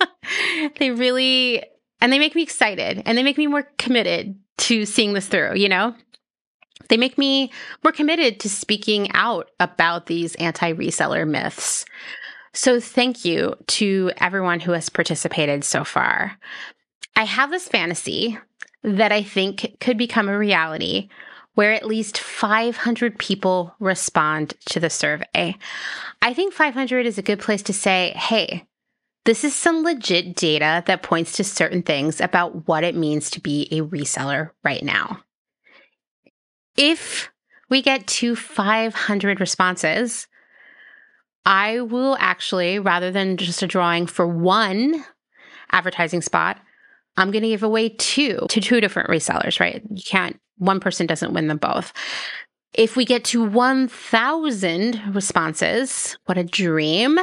they 0.78 0.90
really 0.90 1.62
and 2.00 2.10
they 2.10 2.18
make 2.18 2.34
me 2.34 2.42
excited 2.42 3.02
and 3.04 3.18
they 3.18 3.22
make 3.22 3.38
me 3.38 3.46
more 3.46 3.68
committed 3.76 4.38
to 4.58 4.84
seeing 4.86 5.12
this 5.12 5.26
through, 5.26 5.56
you 5.56 5.68
know? 5.68 5.94
They 6.88 6.96
make 6.96 7.16
me 7.16 7.50
more 7.84 7.92
committed 7.92 8.40
to 8.40 8.48
speaking 8.48 9.10
out 9.12 9.50
about 9.60 10.06
these 10.06 10.34
anti 10.36 10.72
reseller 10.72 11.28
myths. 11.28 11.84
So, 12.54 12.80
thank 12.80 13.24
you 13.24 13.54
to 13.68 14.10
everyone 14.18 14.60
who 14.60 14.72
has 14.72 14.88
participated 14.90 15.64
so 15.64 15.84
far. 15.84 16.38
I 17.16 17.24
have 17.24 17.50
this 17.50 17.68
fantasy 17.68 18.38
that 18.82 19.12
I 19.12 19.22
think 19.22 19.76
could 19.80 19.96
become 19.96 20.28
a 20.28 20.36
reality 20.36 21.08
where 21.54 21.72
at 21.72 21.86
least 21.86 22.18
500 22.18 23.18
people 23.18 23.74
respond 23.78 24.54
to 24.66 24.80
the 24.80 24.90
survey. 24.90 25.56
I 26.22 26.34
think 26.34 26.54
500 26.54 27.06
is 27.06 27.18
a 27.18 27.22
good 27.22 27.40
place 27.40 27.62
to 27.64 27.72
say, 27.72 28.12
hey, 28.16 28.66
this 29.24 29.44
is 29.44 29.54
some 29.54 29.82
legit 29.82 30.34
data 30.34 30.82
that 30.86 31.02
points 31.02 31.32
to 31.32 31.44
certain 31.44 31.82
things 31.82 32.20
about 32.20 32.66
what 32.66 32.84
it 32.84 32.96
means 32.96 33.30
to 33.30 33.40
be 33.40 33.68
a 33.70 33.80
reseller 33.82 34.50
right 34.64 34.82
now. 34.82 35.20
If 36.76 37.30
we 37.68 37.82
get 37.82 38.06
to 38.06 38.34
500 38.34 39.40
responses, 39.40 40.26
I 41.44 41.80
will 41.80 42.16
actually, 42.18 42.78
rather 42.78 43.10
than 43.10 43.36
just 43.36 43.62
a 43.62 43.66
drawing 43.66 44.06
for 44.06 44.26
one 44.26 45.04
advertising 45.70 46.22
spot, 46.22 46.58
I'm 47.16 47.30
going 47.30 47.42
to 47.42 47.48
give 47.48 47.62
away 47.62 47.90
two 47.90 48.46
to 48.48 48.60
two 48.60 48.80
different 48.80 49.10
resellers, 49.10 49.60
right? 49.60 49.82
You 49.90 50.02
can't, 50.02 50.40
one 50.58 50.80
person 50.80 51.06
doesn't 51.06 51.32
win 51.32 51.48
them 51.48 51.58
both. 51.58 51.92
If 52.74 52.96
we 52.96 53.04
get 53.04 53.24
to 53.24 53.44
1,000 53.44 55.14
responses, 55.14 56.16
what 56.24 56.38
a 56.38 56.44
dream, 56.44 57.18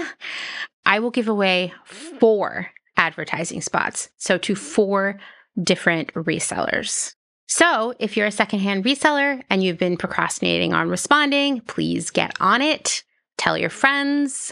I 0.89 0.99
will 0.99 1.11
give 1.11 1.27
away 1.27 1.71
four 1.85 2.71
advertising 2.97 3.61
spots. 3.61 4.09
So 4.17 4.39
to 4.39 4.55
four 4.55 5.19
different 5.61 6.11
resellers. 6.15 7.13
So 7.47 7.93
if 7.99 8.17
you're 8.17 8.27
a 8.27 8.31
secondhand 8.31 8.83
reseller 8.83 9.41
and 9.51 9.63
you've 9.63 9.77
been 9.77 9.97
procrastinating 9.97 10.73
on 10.73 10.89
responding, 10.89 11.61
please 11.61 12.09
get 12.09 12.33
on 12.39 12.63
it. 12.63 13.03
Tell 13.37 13.55
your 13.55 13.69
friends. 13.69 14.51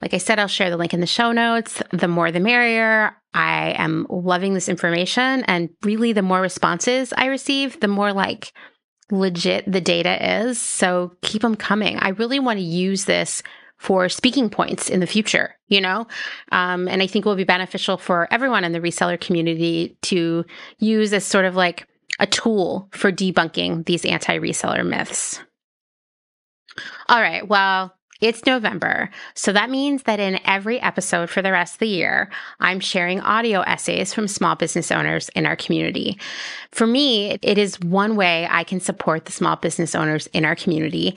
Like 0.00 0.14
I 0.14 0.18
said, 0.18 0.38
I'll 0.38 0.46
share 0.46 0.70
the 0.70 0.76
link 0.76 0.94
in 0.94 1.00
the 1.00 1.06
show 1.06 1.32
notes. 1.32 1.82
The 1.92 2.08
more 2.08 2.30
the 2.30 2.40
merrier. 2.40 3.16
I 3.34 3.74
am 3.76 4.06
loving 4.08 4.54
this 4.54 4.68
information. 4.68 5.42
And 5.44 5.70
really, 5.82 6.12
the 6.12 6.22
more 6.22 6.40
responses 6.40 7.12
I 7.16 7.26
receive, 7.26 7.80
the 7.80 7.88
more 7.88 8.12
like 8.12 8.52
legit 9.10 9.70
the 9.70 9.80
data 9.80 10.46
is. 10.46 10.60
So 10.60 11.16
keep 11.22 11.42
them 11.42 11.56
coming. 11.56 11.98
I 11.98 12.10
really 12.10 12.38
want 12.38 12.60
to 12.60 12.64
use 12.64 13.04
this 13.04 13.42
for 13.80 14.10
speaking 14.10 14.50
points 14.50 14.90
in 14.90 15.00
the 15.00 15.06
future, 15.06 15.56
you 15.68 15.80
know? 15.80 16.06
Um, 16.52 16.86
and 16.86 17.02
I 17.02 17.06
think 17.06 17.24
it 17.24 17.28
will 17.28 17.34
be 17.34 17.44
beneficial 17.44 17.96
for 17.96 18.28
everyone 18.30 18.62
in 18.62 18.72
the 18.72 18.80
reseller 18.80 19.18
community 19.18 19.96
to 20.02 20.44
use 20.78 21.14
as 21.14 21.24
sort 21.24 21.46
of 21.46 21.56
like 21.56 21.88
a 22.18 22.26
tool 22.26 22.90
for 22.92 23.10
debunking 23.10 23.86
these 23.86 24.04
anti 24.04 24.38
reseller 24.38 24.86
myths. 24.86 25.40
All 27.08 27.22
right. 27.22 27.48
Well, 27.48 27.94
it's 28.20 28.44
November. 28.44 29.08
So 29.34 29.50
that 29.54 29.70
means 29.70 30.02
that 30.02 30.20
in 30.20 30.40
every 30.44 30.78
episode 30.78 31.30
for 31.30 31.40
the 31.40 31.52
rest 31.52 31.76
of 31.76 31.78
the 31.78 31.88
year, 31.88 32.30
I'm 32.60 32.80
sharing 32.80 33.20
audio 33.20 33.62
essays 33.62 34.12
from 34.12 34.28
small 34.28 34.56
business 34.56 34.92
owners 34.92 35.30
in 35.30 35.46
our 35.46 35.56
community. 35.56 36.18
For 36.70 36.86
me, 36.86 37.38
it 37.40 37.56
is 37.56 37.80
one 37.80 38.16
way 38.16 38.46
I 38.50 38.64
can 38.64 38.78
support 38.78 39.24
the 39.24 39.32
small 39.32 39.56
business 39.56 39.94
owners 39.94 40.26
in 40.28 40.44
our 40.44 40.54
community, 40.54 41.16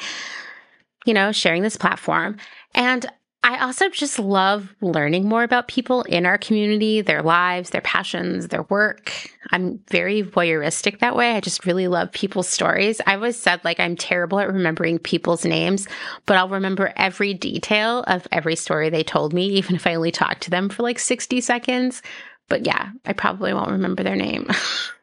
you 1.05 1.13
know, 1.13 1.31
sharing 1.31 1.63
this 1.63 1.77
platform. 1.77 2.37
And 2.73 3.05
I 3.45 3.57
also 3.57 3.89
just 3.89 4.19
love 4.19 4.73
learning 4.79 5.27
more 5.27 5.43
about 5.43 5.67
people 5.67 6.03
in 6.03 6.25
our 6.25 6.37
community, 6.37 7.01
their 7.01 7.21
lives, 7.21 7.71
their 7.71 7.81
passions, 7.81 8.47
their 8.47 8.63
work. 8.63 9.11
I'm 9.51 9.81
very 9.89 10.23
voyeuristic 10.23 10.99
that 10.99 11.17
way. 11.17 11.31
I 11.31 11.41
just 11.41 11.65
really 11.65 11.89
love 11.89 12.09
people's 12.13 12.47
stories. 12.47 13.01
I 13.05 13.15
always 13.15 13.35
said 13.35 13.59
like 13.65 13.81
I'm 13.81 13.97
terrible 13.97 14.39
at 14.39 14.47
remembering 14.47 14.97
people's 14.97 15.43
names, 15.43 15.89
but 16.25 16.37
I'll 16.37 16.47
remember 16.47 16.93
every 16.95 17.33
detail 17.33 18.05
of 18.07 18.25
every 18.31 18.55
story 18.55 18.89
they 18.89 19.03
told 19.03 19.33
me, 19.33 19.47
even 19.47 19.75
if 19.75 19.85
I 19.85 19.95
only 19.95 20.11
talked 20.11 20.43
to 20.43 20.49
them 20.49 20.69
for 20.69 20.83
like 20.83 20.97
60 20.97 21.41
seconds. 21.41 22.01
But 22.47 22.65
yeah, 22.65 22.91
I 23.05 23.11
probably 23.11 23.53
won't 23.53 23.71
remember 23.71 24.03
their 24.03 24.15
name. 24.15 24.47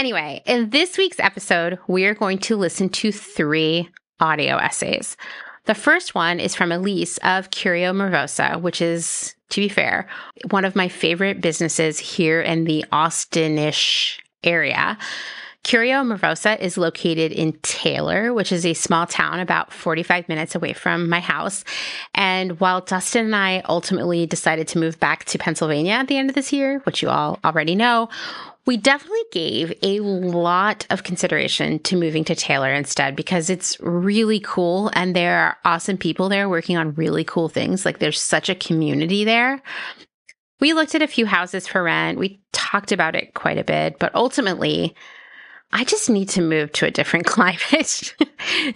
anyway, 0.00 0.42
in 0.46 0.70
this 0.70 0.96
week's 0.96 1.20
episode, 1.20 1.78
we 1.86 2.06
are 2.06 2.14
going 2.14 2.38
to 2.38 2.56
listen 2.56 2.88
to 2.88 3.12
three 3.12 3.86
audio 4.18 4.56
essays. 4.56 5.14
The 5.66 5.74
first 5.74 6.14
one 6.14 6.40
is 6.40 6.54
from 6.54 6.70
Alyse 6.70 7.18
of 7.18 7.50
Curio 7.50 7.92
Mrvosa, 7.92 8.62
which 8.62 8.80
is, 8.80 9.34
to 9.50 9.60
be 9.60 9.68
fair, 9.68 10.08
one 10.48 10.64
of 10.64 10.74
my 10.74 10.88
favorite 10.88 11.42
businesses 11.42 11.98
here 11.98 12.40
in 12.40 12.64
the 12.64 12.82
Austinish 12.90 14.18
area. 14.42 14.96
Curio 15.62 16.02
Mrvosa 16.02 16.58
is 16.58 16.78
located 16.78 17.30
in 17.32 17.52
Taylor, 17.60 18.32
which 18.32 18.50
is 18.50 18.64
a 18.64 18.72
small 18.72 19.06
town 19.06 19.38
about 19.40 19.70
45 19.70 20.26
minutes 20.30 20.54
away 20.54 20.72
from 20.72 21.10
my 21.10 21.20
house. 21.20 21.64
And 22.14 22.58
while 22.58 22.80
Dustin 22.80 23.26
and 23.26 23.36
I 23.36 23.62
ultimately 23.68 24.24
decided 24.24 24.66
to 24.68 24.78
move 24.78 24.98
back 24.98 25.26
to 25.26 25.38
Pennsylvania 25.38 25.92
at 25.92 26.08
the 26.08 26.16
end 26.16 26.30
of 26.30 26.34
this 26.34 26.54
year, 26.54 26.78
which 26.84 27.02
you 27.02 27.10
all 27.10 27.38
already 27.44 27.74
know, 27.74 28.08
we 28.70 28.76
definitely 28.76 29.24
gave 29.32 29.72
a 29.82 29.98
lot 29.98 30.86
of 30.90 31.02
consideration 31.02 31.80
to 31.80 31.96
moving 31.96 32.22
to 32.22 32.36
Taylor 32.36 32.72
instead 32.72 33.16
because 33.16 33.50
it's 33.50 33.76
really 33.80 34.38
cool 34.38 34.92
and 34.92 35.16
there 35.16 35.40
are 35.40 35.56
awesome 35.64 35.98
people 35.98 36.28
there 36.28 36.48
working 36.48 36.76
on 36.76 36.94
really 36.94 37.24
cool 37.24 37.48
things. 37.48 37.84
Like 37.84 37.98
there's 37.98 38.20
such 38.20 38.48
a 38.48 38.54
community 38.54 39.24
there. 39.24 39.60
We 40.60 40.72
looked 40.72 40.94
at 40.94 41.02
a 41.02 41.08
few 41.08 41.26
houses 41.26 41.66
for 41.66 41.82
rent. 41.82 42.16
We 42.16 42.44
talked 42.52 42.92
about 42.92 43.16
it 43.16 43.34
quite 43.34 43.58
a 43.58 43.64
bit, 43.64 43.98
but 43.98 44.14
ultimately, 44.14 44.94
I 45.72 45.84
just 45.84 46.10
need 46.10 46.28
to 46.30 46.42
move 46.42 46.72
to 46.72 46.86
a 46.86 46.90
different 46.90 47.26
climate. 47.26 48.14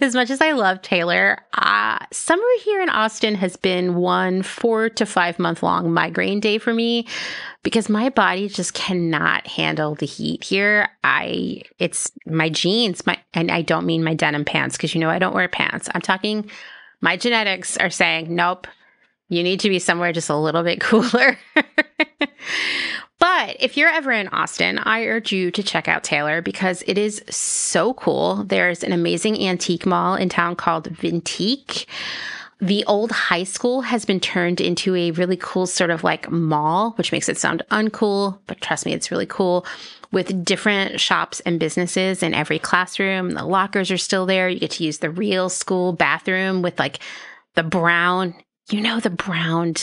as 0.01 0.15
much 0.15 0.29
as 0.29 0.41
I 0.41 0.51
love 0.51 0.81
Taylor, 0.81 1.39
uh, 1.53 1.99
summer 2.11 2.43
here 2.63 2.81
in 2.81 2.89
Austin 2.89 3.35
has 3.35 3.57
been 3.57 3.95
one 3.95 4.43
four 4.43 4.89
to 4.89 5.05
five 5.05 5.37
month 5.37 5.61
long 5.61 5.91
migraine 5.91 6.39
day 6.39 6.57
for 6.57 6.73
me 6.73 7.07
because 7.63 7.89
my 7.89 8.09
body 8.09 8.47
just 8.47 8.73
cannot 8.73 9.45
handle 9.47 9.95
the 9.95 10.05
heat 10.05 10.43
here. 10.43 10.89
I, 11.03 11.63
it's 11.79 12.11
my 12.25 12.49
jeans, 12.49 13.05
my, 13.05 13.17
and 13.33 13.51
I 13.51 13.61
don't 13.61 13.85
mean 13.85 14.03
my 14.03 14.13
denim 14.13 14.45
pants 14.45 14.77
because 14.77 14.93
you 14.93 15.01
know 15.01 15.09
I 15.09 15.19
don't 15.19 15.35
wear 15.35 15.49
pants. 15.49 15.89
I'm 15.93 16.01
talking, 16.01 16.49
my 17.01 17.17
genetics 17.17 17.75
are 17.77 17.89
saying, 17.89 18.33
nope, 18.33 18.67
you 19.27 19.43
need 19.43 19.59
to 19.61 19.69
be 19.69 19.79
somewhere 19.79 20.13
just 20.13 20.29
a 20.29 20.35
little 20.35 20.63
bit 20.63 20.79
cooler. 20.79 21.37
But 23.25 23.57
if 23.59 23.75
you're 23.75 23.89
ever 23.89 24.11
in 24.11 24.27
Austin, 24.27 24.77
I 24.77 25.05
urge 25.05 25.31
you 25.31 25.49
to 25.49 25.63
check 25.63 25.87
out 25.87 26.03
Taylor 26.03 26.43
because 26.43 26.83
it 26.85 26.95
is 26.95 27.23
so 27.27 27.95
cool. 27.95 28.43
There's 28.43 28.83
an 28.83 28.91
amazing 28.91 29.43
antique 29.43 29.87
mall 29.87 30.13
in 30.13 30.29
town 30.29 30.55
called 30.55 30.89
Vintique. 30.89 31.87
The 32.61 32.85
old 32.85 33.11
high 33.11 33.45
school 33.45 33.81
has 33.81 34.05
been 34.05 34.19
turned 34.19 34.61
into 34.61 34.95
a 34.95 35.09
really 35.09 35.37
cool 35.37 35.65
sort 35.65 35.89
of 35.89 36.03
like 36.03 36.29
mall, 36.29 36.91
which 36.99 37.11
makes 37.11 37.27
it 37.27 37.39
sound 37.39 37.63
uncool, 37.71 38.37
but 38.45 38.61
trust 38.61 38.85
me, 38.85 38.93
it's 38.93 39.09
really 39.09 39.25
cool 39.25 39.65
with 40.11 40.45
different 40.45 40.99
shops 40.99 41.39
and 41.47 41.59
businesses 41.59 42.21
in 42.21 42.35
every 42.35 42.59
classroom. 42.59 43.31
The 43.31 43.43
lockers 43.43 43.89
are 43.89 43.97
still 43.97 44.27
there. 44.27 44.49
You 44.49 44.59
get 44.59 44.71
to 44.71 44.83
use 44.83 44.99
the 44.99 45.09
real 45.09 45.49
school 45.49 45.93
bathroom 45.93 46.61
with 46.61 46.77
like 46.77 46.99
the 47.55 47.63
brown, 47.63 48.35
you 48.69 48.81
know, 48.81 48.99
the 48.99 49.09
brown 49.09 49.73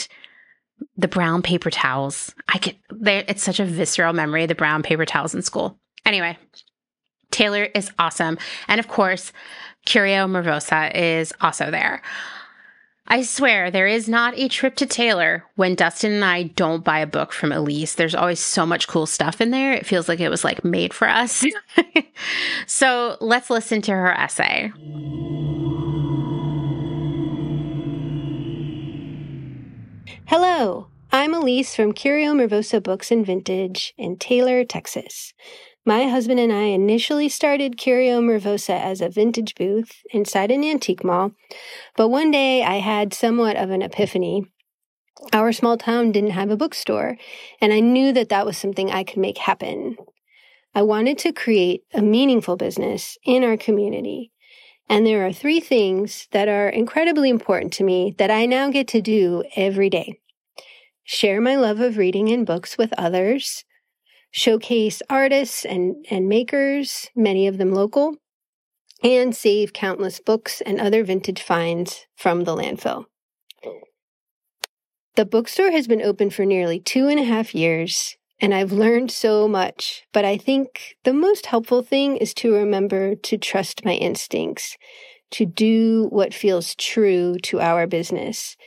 the 0.97 1.07
brown 1.07 1.41
paper 1.41 1.69
towels. 1.69 2.33
I 2.47 2.75
there. 2.89 3.23
It's 3.27 3.43
such 3.43 3.59
a 3.59 3.65
visceral 3.65 4.13
memory. 4.13 4.45
The 4.45 4.55
brown 4.55 4.83
paper 4.83 5.05
towels 5.05 5.35
in 5.35 5.41
school. 5.41 5.77
Anyway, 6.05 6.37
Taylor 7.31 7.63
is 7.75 7.91
awesome, 7.97 8.37
and 8.67 8.79
of 8.79 8.87
course, 8.87 9.31
Curio 9.85 10.27
Mrvosa 10.27 10.93
is 10.95 11.33
also 11.41 11.71
there. 11.71 12.01
I 13.07 13.21
swear 13.23 13.69
there 13.69 13.87
is 13.87 14.07
not 14.07 14.37
a 14.37 14.47
trip 14.47 14.75
to 14.77 14.85
Taylor 14.85 15.43
when 15.55 15.75
Dustin 15.75 16.13
and 16.13 16.23
I 16.25 16.43
don't 16.43 16.85
buy 16.85 16.99
a 16.99 17.07
book 17.07 17.33
from 17.33 17.51
Alyse. 17.51 17.95
There's 17.95 18.15
always 18.15 18.39
so 18.39 18.65
much 18.65 18.87
cool 18.87 19.05
stuff 19.05 19.41
in 19.41 19.51
there. 19.51 19.73
It 19.73 19.85
feels 19.85 20.07
like 20.07 20.21
it 20.21 20.29
was 20.29 20.45
like 20.45 20.63
made 20.63 20.93
for 20.93 21.09
us. 21.09 21.43
so 22.65 23.17
let's 23.19 23.49
listen 23.49 23.81
to 23.83 23.91
her 23.91 24.13
essay. 24.13 24.71
Hello, 30.35 30.87
I'm 31.11 31.35
Alyse 31.35 31.75
from 31.75 31.93
Curio 31.93 32.33
Mrvosa 32.33 32.81
Books 32.81 33.11
and 33.11 33.23
Vintage 33.23 33.93
in 33.99 34.17
Taylor, 34.17 34.65
Texas. 34.65 35.31
My 35.85 36.07
husband 36.07 36.39
and 36.39 36.51
I 36.51 36.63
initially 36.73 37.29
started 37.29 37.77
Curio 37.77 38.19
Mrvosa 38.19 38.71
as 38.71 38.99
a 38.99 39.09
vintage 39.09 39.53
booth 39.53 40.01
inside 40.09 40.49
an 40.49 40.63
antique 40.63 41.03
mall, 41.03 41.33
but 41.95 42.07
one 42.07 42.31
day 42.31 42.63
I 42.63 42.77
had 42.77 43.13
somewhat 43.13 43.57
of 43.57 43.69
an 43.69 43.83
epiphany. 43.83 44.47
Our 45.31 45.51
small 45.51 45.77
town 45.77 46.11
didn't 46.11 46.31
have 46.31 46.49
a 46.49 46.57
bookstore, 46.57 47.15
and 47.61 47.71
I 47.71 47.79
knew 47.79 48.11
that 48.13 48.29
that 48.29 48.47
was 48.47 48.57
something 48.57 48.89
I 48.89 49.03
could 49.03 49.19
make 49.19 49.37
happen. 49.37 49.97
I 50.73 50.81
wanted 50.81 51.19
to 51.19 51.31
create 51.31 51.83
a 51.93 52.01
meaningful 52.01 52.57
business 52.57 53.19
in 53.23 53.43
our 53.43 53.55
community 53.55 54.31
and 54.89 55.05
there 55.05 55.25
are 55.25 55.31
three 55.31 55.59
things 55.59 56.27
that 56.31 56.47
are 56.47 56.67
incredibly 56.67 57.29
important 57.29 57.73
to 57.73 57.83
me 57.83 58.15
that 58.17 58.29
I 58.29 58.45
now 58.45 58.69
get 58.69 58.87
to 58.89 59.01
do 59.01 59.43
every 59.55 59.89
day. 59.89 60.19
Share 61.03 61.41
my 61.41 61.55
love 61.55 61.79
of 61.79 61.97
reading 61.97 62.29
and 62.29 62.45
books 62.45 62.77
with 62.77 62.93
others, 62.97 63.63
showcase 64.31 65.01
artists 65.09 65.65
and, 65.65 66.05
and 66.09 66.27
makers, 66.27 67.09
many 67.15 67.47
of 67.47 67.57
them 67.57 67.71
local, 67.71 68.15
and 69.03 69.35
save 69.35 69.73
countless 69.73 70.19
books 70.19 70.61
and 70.61 70.79
other 70.79 71.03
vintage 71.03 71.41
finds 71.41 72.05
from 72.15 72.45
the 72.45 72.55
landfill. 72.55 73.05
Oh. 73.65 73.81
The 75.15 75.25
bookstore 75.25 75.71
has 75.71 75.87
been 75.87 76.01
open 76.01 76.29
for 76.29 76.45
nearly 76.45 76.79
two 76.79 77.07
and 77.07 77.19
a 77.19 77.23
half 77.23 77.53
years, 77.53 78.15
and 78.39 78.53
I've 78.53 78.71
learned 78.71 79.11
so 79.11 79.47
much. 79.47 80.03
But 80.11 80.25
I 80.25 80.37
think 80.37 80.95
the 81.03 81.13
most 81.13 81.45
helpful 81.45 81.83
thing 81.83 82.17
is 82.17 82.33
to 82.35 82.53
remember 82.53 83.13
to 83.13 83.37
trust 83.37 83.85
my 83.85 83.93
instincts, 83.93 84.75
to 85.31 85.45
do 85.45 86.07
what 86.09 86.33
feels 86.33 86.73
true 86.75 87.37
to 87.43 87.59
our 87.59 87.85
business. 87.85 88.57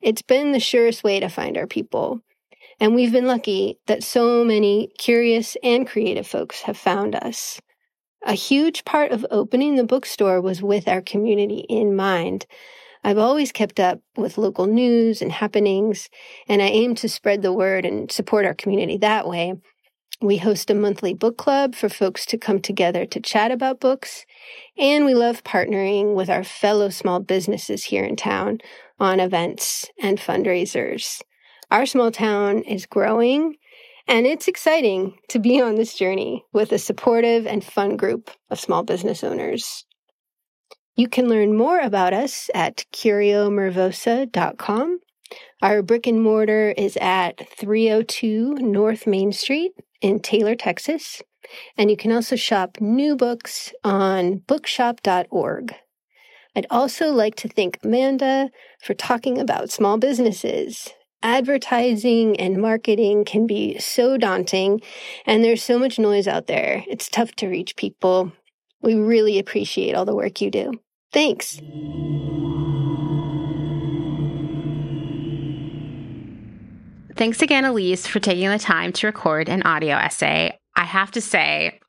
It's 0.00 0.22
been 0.22 0.52
the 0.52 0.60
surest 0.60 1.02
way 1.02 1.20
to 1.20 1.28
find 1.28 1.56
our 1.56 1.66
people. 1.66 2.20
And 2.78 2.94
we've 2.94 3.12
been 3.12 3.26
lucky 3.26 3.78
that 3.86 4.02
so 4.02 4.44
many 4.44 4.90
curious 4.98 5.56
and 5.62 5.86
creative 5.86 6.26
folks 6.26 6.62
have 6.62 6.76
found 6.76 7.14
us. 7.14 7.60
A 8.24 8.34
huge 8.34 8.84
part 8.84 9.12
of 9.12 9.24
opening 9.30 9.76
the 9.76 9.84
bookstore 9.84 10.40
was 10.40 10.60
with 10.60 10.86
our 10.88 11.00
community 11.00 11.64
in 11.68 11.96
mind. 11.96 12.46
I've 13.02 13.18
always 13.18 13.52
kept 13.52 13.78
up 13.78 14.00
with 14.16 14.36
local 14.36 14.66
news 14.66 15.22
and 15.22 15.30
happenings, 15.30 16.10
and 16.48 16.60
I 16.60 16.66
aim 16.66 16.94
to 16.96 17.08
spread 17.08 17.42
the 17.42 17.52
word 17.52 17.86
and 17.86 18.10
support 18.10 18.44
our 18.44 18.54
community 18.54 18.98
that 18.98 19.28
way. 19.28 19.54
We 20.20 20.38
host 20.38 20.70
a 20.70 20.74
monthly 20.74 21.14
book 21.14 21.36
club 21.36 21.74
for 21.74 21.88
folks 21.88 22.26
to 22.26 22.38
come 22.38 22.60
together 22.60 23.06
to 23.06 23.20
chat 23.20 23.52
about 23.52 23.80
books, 23.80 24.26
and 24.76 25.04
we 25.04 25.14
love 25.14 25.44
partnering 25.44 26.14
with 26.14 26.28
our 26.28 26.42
fellow 26.42 26.88
small 26.88 27.20
businesses 27.20 27.84
here 27.84 28.04
in 28.04 28.16
town 28.16 28.58
on 28.98 29.20
events 29.20 29.86
and 30.00 30.18
fundraisers. 30.18 31.22
Our 31.70 31.86
small 31.86 32.10
town 32.10 32.62
is 32.62 32.86
growing, 32.86 33.56
and 34.08 34.26
it's 34.26 34.48
exciting 34.48 35.18
to 35.28 35.38
be 35.38 35.60
on 35.60 35.74
this 35.74 35.94
journey 35.94 36.46
with 36.52 36.72
a 36.72 36.78
supportive 36.78 37.46
and 37.46 37.62
fun 37.64 37.96
group 37.96 38.30
of 38.50 38.60
small 38.60 38.82
business 38.82 39.24
owners. 39.24 39.84
You 40.94 41.08
can 41.08 41.28
learn 41.28 41.56
more 41.56 41.80
about 41.80 42.12
us 42.14 42.48
at 42.54 42.84
curiomrvosa.com. 42.92 45.00
Our 45.60 45.82
brick 45.82 46.06
and 46.06 46.22
mortar 46.22 46.72
is 46.76 46.96
at 47.00 47.48
302 47.58 48.58
North 48.60 49.04
Main 49.06 49.32
Street 49.32 49.72
in 50.00 50.20
Taylor, 50.20 50.54
Texas. 50.54 51.20
And 51.76 51.90
you 51.90 51.96
can 51.96 52.12
also 52.12 52.36
shop 52.36 52.78
new 52.80 53.16
books 53.16 53.72
on 53.84 54.36
bookshop.org. 54.46 55.74
I'd 56.56 56.66
also 56.70 57.10
like 57.12 57.36
to 57.36 57.48
thank 57.48 57.78
Amanda 57.84 58.50
for 58.82 58.94
talking 58.94 59.38
about 59.38 59.70
small 59.70 59.98
businesses 59.98 60.88
advertising 61.22 62.38
and 62.38 62.60
marketing 62.60 63.24
can 63.24 63.46
be 63.46 63.78
so 63.78 64.16
daunting, 64.16 64.80
and 65.26 65.42
there's 65.42 65.62
so 65.62 65.78
much 65.78 65.98
noise 65.98 66.28
out 66.28 66.46
there. 66.46 66.84
It's 66.88 67.08
tough 67.08 67.32
to 67.36 67.48
reach 67.48 67.74
people. 67.76 68.32
We 68.80 68.94
really 68.94 69.38
appreciate 69.38 69.94
all 69.94 70.04
the 70.04 70.14
work 70.14 70.40
you 70.40 70.50
do. 70.50 70.72
Thanks. 71.12 71.58
Thanks 77.16 77.40
again, 77.40 77.64
Alyse, 77.64 78.06
for 78.06 78.20
taking 78.20 78.48
the 78.50 78.58
time 78.58 78.92
to 78.92 79.06
record 79.06 79.48
an 79.48 79.62
audio 79.62 79.96
essay. 79.96 80.58
I 80.76 80.84
have 80.84 81.10
to 81.12 81.20
say, 81.20 81.80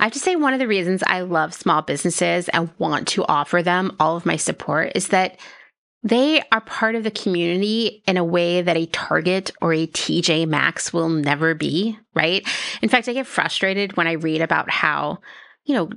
I 0.00 0.04
have 0.04 0.12
to 0.14 0.18
say, 0.18 0.34
one 0.34 0.54
of 0.54 0.58
the 0.58 0.66
reasons 0.66 1.02
I 1.06 1.20
love 1.20 1.52
small 1.52 1.82
businesses 1.82 2.48
and 2.48 2.70
want 2.78 3.06
to 3.08 3.24
offer 3.26 3.62
them 3.62 3.94
all 4.00 4.16
of 4.16 4.24
my 4.24 4.36
support 4.36 4.92
is 4.94 5.08
that 5.08 5.38
they 6.02 6.42
are 6.50 6.62
part 6.62 6.94
of 6.94 7.04
the 7.04 7.10
community 7.10 8.02
in 8.06 8.16
a 8.16 8.24
way 8.24 8.62
that 8.62 8.78
a 8.78 8.86
Target 8.86 9.50
or 9.60 9.74
a 9.74 9.86
TJ 9.86 10.48
Maxx 10.48 10.94
will 10.94 11.10
never 11.10 11.54
be, 11.54 11.98
right? 12.14 12.48
In 12.80 12.88
fact, 12.88 13.08
I 13.08 13.12
get 13.12 13.26
frustrated 13.26 13.98
when 13.98 14.06
I 14.06 14.12
read 14.12 14.40
about 14.40 14.70
how, 14.70 15.18
you 15.64 15.74
know, 15.74 15.90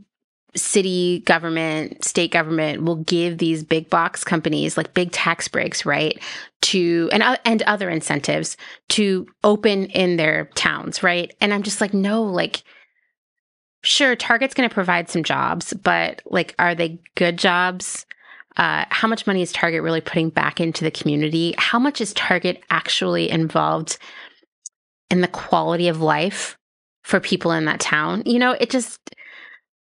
city 0.53 1.21
government, 1.21 2.03
state 2.03 2.31
government 2.31 2.83
will 2.83 2.97
give 2.97 3.37
these 3.37 3.63
big 3.63 3.89
box 3.89 4.25
companies 4.25 4.75
like 4.75 4.93
big 4.93 5.13
tax 5.13 5.47
breaks, 5.47 5.85
right? 5.85 6.21
To 6.63 7.09
and 7.13 7.23
uh, 7.23 7.37
and 7.45 7.61
other 7.63 7.89
incentives 7.89 8.57
to 8.89 9.27
open 9.45 9.85
in 9.85 10.17
their 10.17 10.49
towns, 10.55 11.01
right? 11.01 11.33
And 11.39 11.53
I'm 11.53 11.63
just 11.63 11.79
like, 11.79 11.93
no, 11.93 12.23
like 12.23 12.63
sure, 13.83 14.15
Target's 14.15 14.53
going 14.53 14.67
to 14.67 14.73
provide 14.73 15.09
some 15.09 15.23
jobs, 15.23 15.73
but 15.73 16.21
like 16.25 16.55
are 16.57 16.73
they 16.73 16.99
good 17.15 17.37
jobs? 17.37 18.05
Uh, 18.57 18.85
how 18.89 19.07
much 19.07 19.25
money 19.25 19.41
is 19.41 19.51
Target 19.51 19.81
really 19.81 20.01
putting 20.01 20.29
back 20.29 20.59
into 20.61 20.83
the 20.83 20.91
community? 20.91 21.53
How 21.57 21.79
much 21.79 22.01
is 22.01 22.13
Target 22.13 22.63
actually 22.69 23.29
involved 23.29 23.97
in 25.09 25.21
the 25.21 25.27
quality 25.27 25.87
of 25.87 26.01
life 26.01 26.57
for 27.03 27.19
people 27.19 27.51
in 27.51 27.65
that 27.65 27.79
town? 27.79 28.23
You 28.25 28.39
know, 28.39 28.51
it 28.51 28.69
just, 28.69 28.99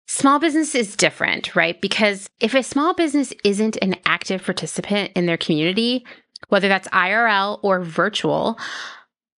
small 0.07 0.38
business 0.38 0.74
is 0.74 0.96
different, 0.96 1.57
right? 1.57 1.81
Because 1.81 2.31
if 2.38 2.55
a 2.55 2.62
small 2.62 2.94
business 2.94 3.33
isn't 3.44 3.78
an 3.83 3.96
active 4.07 4.44
participant 4.44 5.11
in 5.16 5.26
their 5.26 5.37
community, 5.37 6.07
whether 6.48 6.68
that's 6.68 6.88
IRL 6.88 7.59
or 7.62 7.81
virtual, 7.81 8.59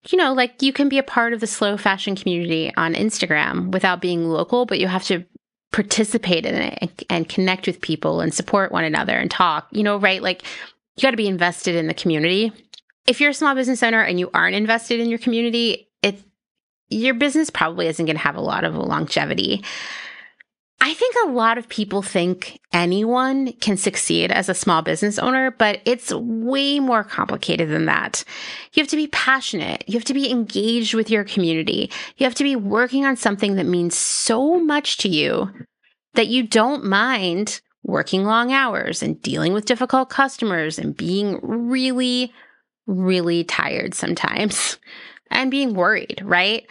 you 0.10 0.18
know, 0.18 0.34
like 0.34 0.62
you 0.62 0.74
can 0.74 0.90
be 0.90 0.98
a 0.98 1.04
part 1.04 1.34
of 1.34 1.40
the 1.40 1.48
slow 1.48 1.78
fashion 1.78 2.16
community 2.16 2.72
on 2.76 2.94
Instagram 2.94 3.72
without 3.72 4.02
being 4.02 4.30
local, 4.30 4.66
but 4.66 4.80
you 4.80 4.88
have 4.88 5.04
to 5.06 5.24
participate 5.72 6.46
in 6.46 6.56
it 6.56 6.78
and, 6.82 7.04
and 7.10 7.30
connect 7.30 7.68
with 7.68 7.82
people 7.82 8.22
and 8.22 8.34
support 8.34 8.72
one 8.72 8.84
another 8.84 9.14
and 9.14 9.32
talk, 9.32 9.68
you 9.72 9.84
know, 9.84 9.98
right? 9.98 10.22
Like 10.22 10.44
you 10.96 11.02
got 11.02 11.12
to 11.12 11.18
be 11.18 11.28
invested 11.28 11.76
in 11.76 11.88
the 11.88 11.94
community. 11.94 12.52
If 13.08 13.20
you're 13.20 13.32
a 13.32 13.34
small 13.34 13.56
business 13.56 13.82
owner 13.82 14.02
and 14.02 14.20
you 14.20 14.30
aren't 14.34 14.56
invested 14.56 15.00
in 15.00 15.10
your 15.10 15.20
community, 15.20 15.90
it 16.02 16.20
your 16.90 17.16
business 17.16 17.50
probably 17.50 17.88
isn't 17.88 18.06
going 18.06 18.16
to 18.16 18.22
have 18.22 18.36
a 18.36 18.42
lot 18.42 18.64
of 18.64 18.76
longevity. 18.76 19.64
I 20.86 20.94
think 20.96 21.16
a 21.24 21.30
lot 21.30 21.58
of 21.58 21.70
people 21.70 22.02
think 22.02 22.60
anyone 22.74 23.54
can 23.54 23.78
succeed 23.78 24.34
as 24.34 24.50
a 24.50 24.54
small 24.54 24.82
business 24.82 25.18
owner, 25.18 25.50
but 25.50 25.80
it's 25.86 26.14
way 26.14 26.82
more 26.82 27.06
complicated 27.06 27.70
than 27.70 27.86
that. 27.86 28.26
You 28.74 28.82
have 28.82 28.90
to 28.90 28.98
be 28.98 29.08
passionate. 29.08 29.86
You 29.88 29.94
have 29.94 30.04
to 30.04 30.14
be 30.14 30.30
engaged 30.30 30.94
with 30.94 31.10
your 31.10 31.24
community. 31.24 31.90
You 32.18 32.26
have 32.26 32.36
to 32.36 32.44
be 32.44 32.58
working 32.58 33.06
on 33.06 33.16
something 33.16 33.56
that 33.56 33.66
means 33.66 33.96
so 33.96 34.60
much 34.60 34.98
to 34.98 35.08
you 35.08 35.50
that 36.16 36.28
you 36.28 36.46
don't 36.46 36.84
mind 36.84 37.62
working 37.84 38.26
long 38.26 38.52
hours 38.52 39.02
and 39.02 39.22
dealing 39.22 39.54
with 39.54 39.64
difficult 39.64 40.10
customers 40.10 40.78
and 40.78 40.98
being 40.98 41.40
really, 41.42 42.34
really 42.88 43.46
tired 43.46 43.94
sometimes 43.94 44.78
and 45.32 45.50
being 45.50 45.76
worried, 45.76 46.22
right? 46.26 46.68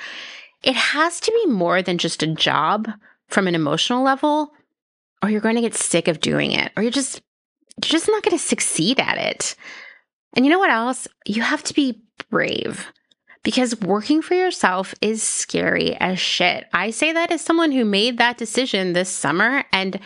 It 0.63 0.77
has 0.77 1.19
to 1.21 1.33
be 1.33 1.47
more 1.51 1.81
than 1.81 1.97
just 1.97 2.23
a 2.23 2.27
job 2.27 2.91
from 3.33 3.49
an 3.49 3.55
emotional 3.55 4.03
level, 4.03 4.53
or 5.23 5.31
you're 5.31 5.41
going 5.41 5.57
to 5.57 5.63
get 5.63 5.75
sick 5.75 6.09
of 6.09 6.21
doing 6.21 6.53
it, 6.53 6.73
or 6.77 6.83
you're 6.83 6.93
just 6.93 7.23
you're 7.83 7.91
just 7.91 8.09
not 8.09 8.23
going 8.23 8.37
to 8.37 8.43
succeed 8.43 9.01
at 9.01 9.19
it. 9.19 9.57
And 10.35 10.45
you 10.45 10.51
know 10.51 10.59
what 10.59 10.71
else? 10.71 11.09
You 11.27 11.43
have 11.43 11.63
to 11.65 11.75
be 11.75 12.03
brave 12.31 12.93
because 13.43 13.81
working 13.81 14.23
for 14.23 14.35
yourself 14.35 14.95
is 15.01 15.23
scary 15.23 15.97
as 15.97 16.19
shit. 16.19 16.67
I 16.73 16.91
say 16.91 17.13
that 17.13 17.33
as 17.33 17.41
someone 17.41 17.73
who 17.73 17.85
made 17.85 18.19
that 18.19 18.39
decision 18.39 18.93
this 18.93 19.09
summer 19.09 19.65
and 19.73 19.99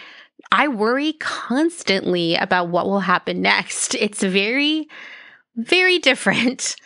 I 0.52 0.68
worry 0.68 1.14
constantly 1.14 2.36
about 2.36 2.68
what 2.68 2.86
will 2.86 3.00
happen 3.00 3.42
next. 3.42 3.94
It's 3.94 4.22
very, 4.22 4.88
very 5.56 5.98
different. 5.98 6.76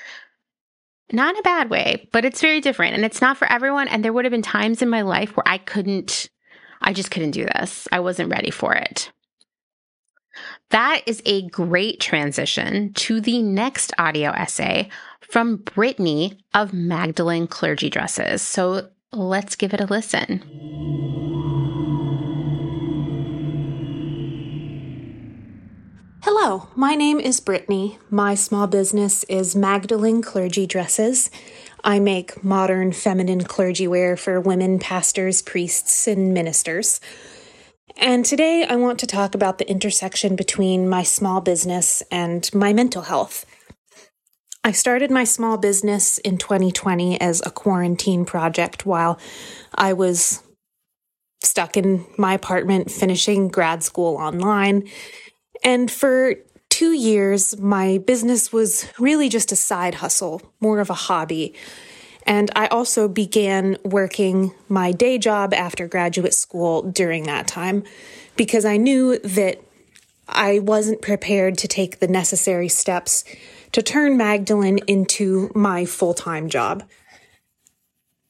Not 1.13 1.35
in 1.35 1.41
a 1.41 1.43
bad 1.43 1.71
way, 1.71 2.09
but 2.13 2.25
it's 2.25 2.41
very 2.41 2.61
different 2.61 2.95
and 2.95 3.05
it's 3.05 3.21
not 3.21 3.37
for 3.37 3.51
everyone. 3.51 3.89
And 3.89 4.05
there 4.05 4.13
would 4.13 4.25
have 4.25 4.33
been 4.33 4.43
times 4.43 4.83
in 4.83 4.89
my 4.89 5.03
life 5.03 5.37
where 5.37 5.47
I 5.47 5.59
couldn't, 5.59 6.29
I 6.81 6.93
just 6.93 7.11
couldn't 7.11 7.33
do 7.33 7.47
this. 7.47 7.89
I 7.91 8.01
wasn't 8.01 8.31
ready 8.31 8.51
for 8.51 8.75
it. 8.75 9.11
That 10.71 11.03
is 11.07 11.21
a 11.27 11.49
great 11.49 12.01
transition 12.01 12.93
to 12.95 13.21
the 13.21 13.43
next 13.43 13.93
audio 13.99 14.31
essay 14.31 14.89
from 15.21 15.57
Brittany 15.57 16.39
of 16.55 16.73
Magdalene 16.73 17.49
Clergy 17.49 17.91
Dresses. 17.91 18.41
So 18.41 18.89
let's 19.13 19.57
give 19.57 19.75
it 19.75 19.81
a 19.81 19.87
listen. 19.87 20.45
Hello, 26.23 26.69
my 26.77 26.95
name 26.95 27.19
is 27.19 27.41
Brittany. 27.41 27.99
My 28.11 28.35
small 28.35 28.67
business 28.67 29.25
is 29.25 29.57
Magdalene 29.57 30.21
Clergy 30.21 30.67
Dresses. 30.67 31.31
I 31.83 31.99
make 31.99 32.45
modern 32.45 32.93
feminine 32.93 33.45
clergy 33.45 33.89
wear 33.89 34.19
for 34.19 34.39
women 34.39 34.79
pastors, 34.79 35.41
priests, 35.41 36.07
and 36.07 36.35
ministers. 36.35 37.01
And 37.97 38.23
today 38.23 38.67
I 38.69 38.77
want 38.77 38.99
to 38.99 39.07
talk 39.07 39.35
about 39.35 39.57
the 39.57 39.71
intersection 39.71 40.37
between 40.37 40.91
my 40.91 41.05
small 41.05 41.41
business 41.41 42.03
and 42.13 42.53
my 42.53 42.75
mental 42.75 43.03
health. 43.03 43.47
I 44.63 44.73
started 44.73 45.11
my 45.11 45.25
small 45.25 45.57
business 45.57 46.19
in 46.19 46.37
2020 46.37 47.19
as 47.19 47.41
a 47.47 47.51
quarantine 47.51 48.27
project 48.27 48.85
while 48.85 49.19
I 49.75 49.95
was 49.95 50.43
stuck 51.43 51.79
in 51.79 52.05
my 52.19 52.35
apartment 52.35 52.91
finishing 52.91 53.49
grad 53.49 53.83
school 53.83 54.17
online 54.17 54.87
and 55.63 55.91
for 55.91 56.35
two 56.69 56.93
years, 56.93 57.59
my 57.59 57.99
business 57.99 58.53
was 58.53 58.87
really 58.99 59.29
just 59.29 59.53
a 59.53 59.57
side 59.57 59.97
hustle, 59.97 60.41
more 60.61 60.81
of 60.81 60.91
a 60.91 60.95
hobby. 60.95 61.55
And 62.27 62.51
I 62.55 62.67
also 62.69 63.09
began 63.09 63.77
working 63.85 64.55
my 64.69 64.93
day 64.93 65.19
job 65.19 65.53
after 65.53 65.89
graduate 65.89 66.35
school 66.35 66.83
during 66.83 67.25
that 67.25 67.47
time 67.47 67.83
because 68.37 68.65
I 68.65 68.77
knew 68.77 69.19
that 69.19 69.61
I 70.29 70.61
wasn't 70.61 71.03
prepared 71.03 71.59
to 71.59 71.69
take 71.69 71.99
the 71.99 72.09
necessary 72.09 72.69
steps 72.69 73.25
to 73.73 73.83
turn 73.83 74.17
Magdalene 74.17 74.79
into 74.87 75.51
my 75.55 75.85
full 75.85 76.15
time 76.15 76.49
job. 76.49 76.85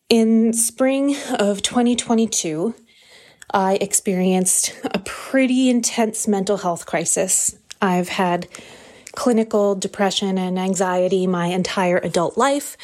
In 0.09 0.53
spring 0.53 1.15
of 1.39 1.63
2022, 1.63 2.75
I 3.53 3.75
experienced 3.81 4.75
a 4.85 4.99
pretty 5.01 5.69
intense 5.69 6.29
mental 6.29 6.59
health 6.59 6.87
crisis. 6.87 7.57
I've 7.83 8.09
had 8.09 8.49
clinical 9.13 9.75
depression 9.75 10.39
and 10.39 10.59
anxiety 10.59 11.27
my 11.27 11.47
entire 11.47 11.99
adult 11.99 12.37
life, 12.37 12.77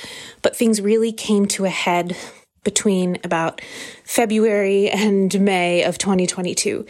but 0.42 0.57
things 0.57 0.81
really 0.81 1.12
came 1.12 1.46
to 1.46 1.64
a 1.64 1.70
head 1.70 2.16
between 2.64 3.18
about 3.22 3.61
February 4.05 4.90
and 4.90 5.40
May 5.40 5.85
of 5.85 5.98
2022. 5.98 6.85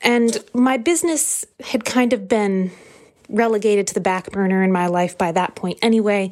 And 0.00 0.42
my 0.54 0.78
business 0.78 1.44
had 1.60 1.84
kind 1.84 2.12
of 2.12 2.26
been 2.26 2.70
relegated 3.28 3.86
to 3.88 3.94
the 3.94 4.00
back 4.00 4.30
burner 4.30 4.62
in 4.62 4.72
my 4.72 4.86
life 4.86 5.18
by 5.18 5.32
that 5.32 5.54
point 5.54 5.78
anyway, 5.82 6.30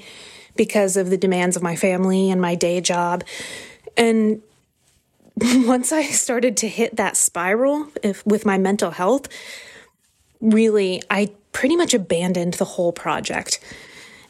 because 0.56 0.96
of 0.96 1.10
the 1.10 1.16
demands 1.16 1.56
of 1.56 1.62
my 1.62 1.76
family 1.76 2.30
and 2.30 2.40
my 2.40 2.54
day 2.54 2.80
job. 2.80 3.24
And 3.96 4.42
once 5.66 5.92
I 5.92 6.04
started 6.04 6.56
to 6.58 6.68
hit 6.68 6.96
that 6.96 7.16
spiral 7.16 7.88
if, 8.02 8.24
with 8.26 8.46
my 8.46 8.58
mental 8.58 8.92
health, 8.92 9.28
really, 10.40 11.02
I 11.10 11.32
pretty 11.52 11.76
much 11.76 11.94
abandoned 11.94 12.54
the 12.54 12.64
whole 12.64 12.92
project. 12.92 13.58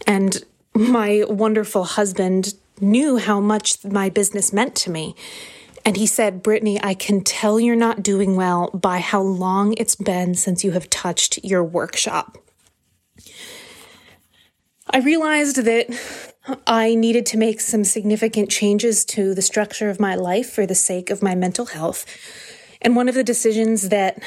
And 0.06 0.42
my 0.74 1.24
wonderful 1.28 1.84
husband 1.84 2.54
knew 2.80 3.16
how 3.18 3.40
much 3.40 3.84
my 3.84 4.08
business 4.08 4.52
meant 4.52 4.74
to 4.76 4.90
me. 4.90 5.14
And 5.84 5.96
he 5.96 6.06
said, 6.06 6.42
Brittany, 6.42 6.82
I 6.82 6.94
can 6.94 7.22
tell 7.22 7.60
you're 7.60 7.76
not 7.76 8.02
doing 8.02 8.36
well 8.36 8.70
by 8.72 9.00
how 9.00 9.20
long 9.20 9.74
it's 9.74 9.94
been 9.94 10.34
since 10.34 10.64
you 10.64 10.72
have 10.72 10.88
touched 10.88 11.44
your 11.44 11.62
workshop. 11.62 12.38
I 14.94 14.98
realized 14.98 15.56
that 15.64 15.88
I 16.68 16.94
needed 16.94 17.26
to 17.26 17.36
make 17.36 17.60
some 17.60 17.82
significant 17.82 18.48
changes 18.48 19.04
to 19.06 19.34
the 19.34 19.42
structure 19.42 19.90
of 19.90 19.98
my 19.98 20.14
life 20.14 20.52
for 20.52 20.66
the 20.66 20.76
sake 20.76 21.10
of 21.10 21.20
my 21.20 21.34
mental 21.34 21.66
health. 21.66 22.06
And 22.80 22.94
one 22.94 23.08
of 23.08 23.16
the 23.16 23.24
decisions 23.24 23.88
that 23.88 24.22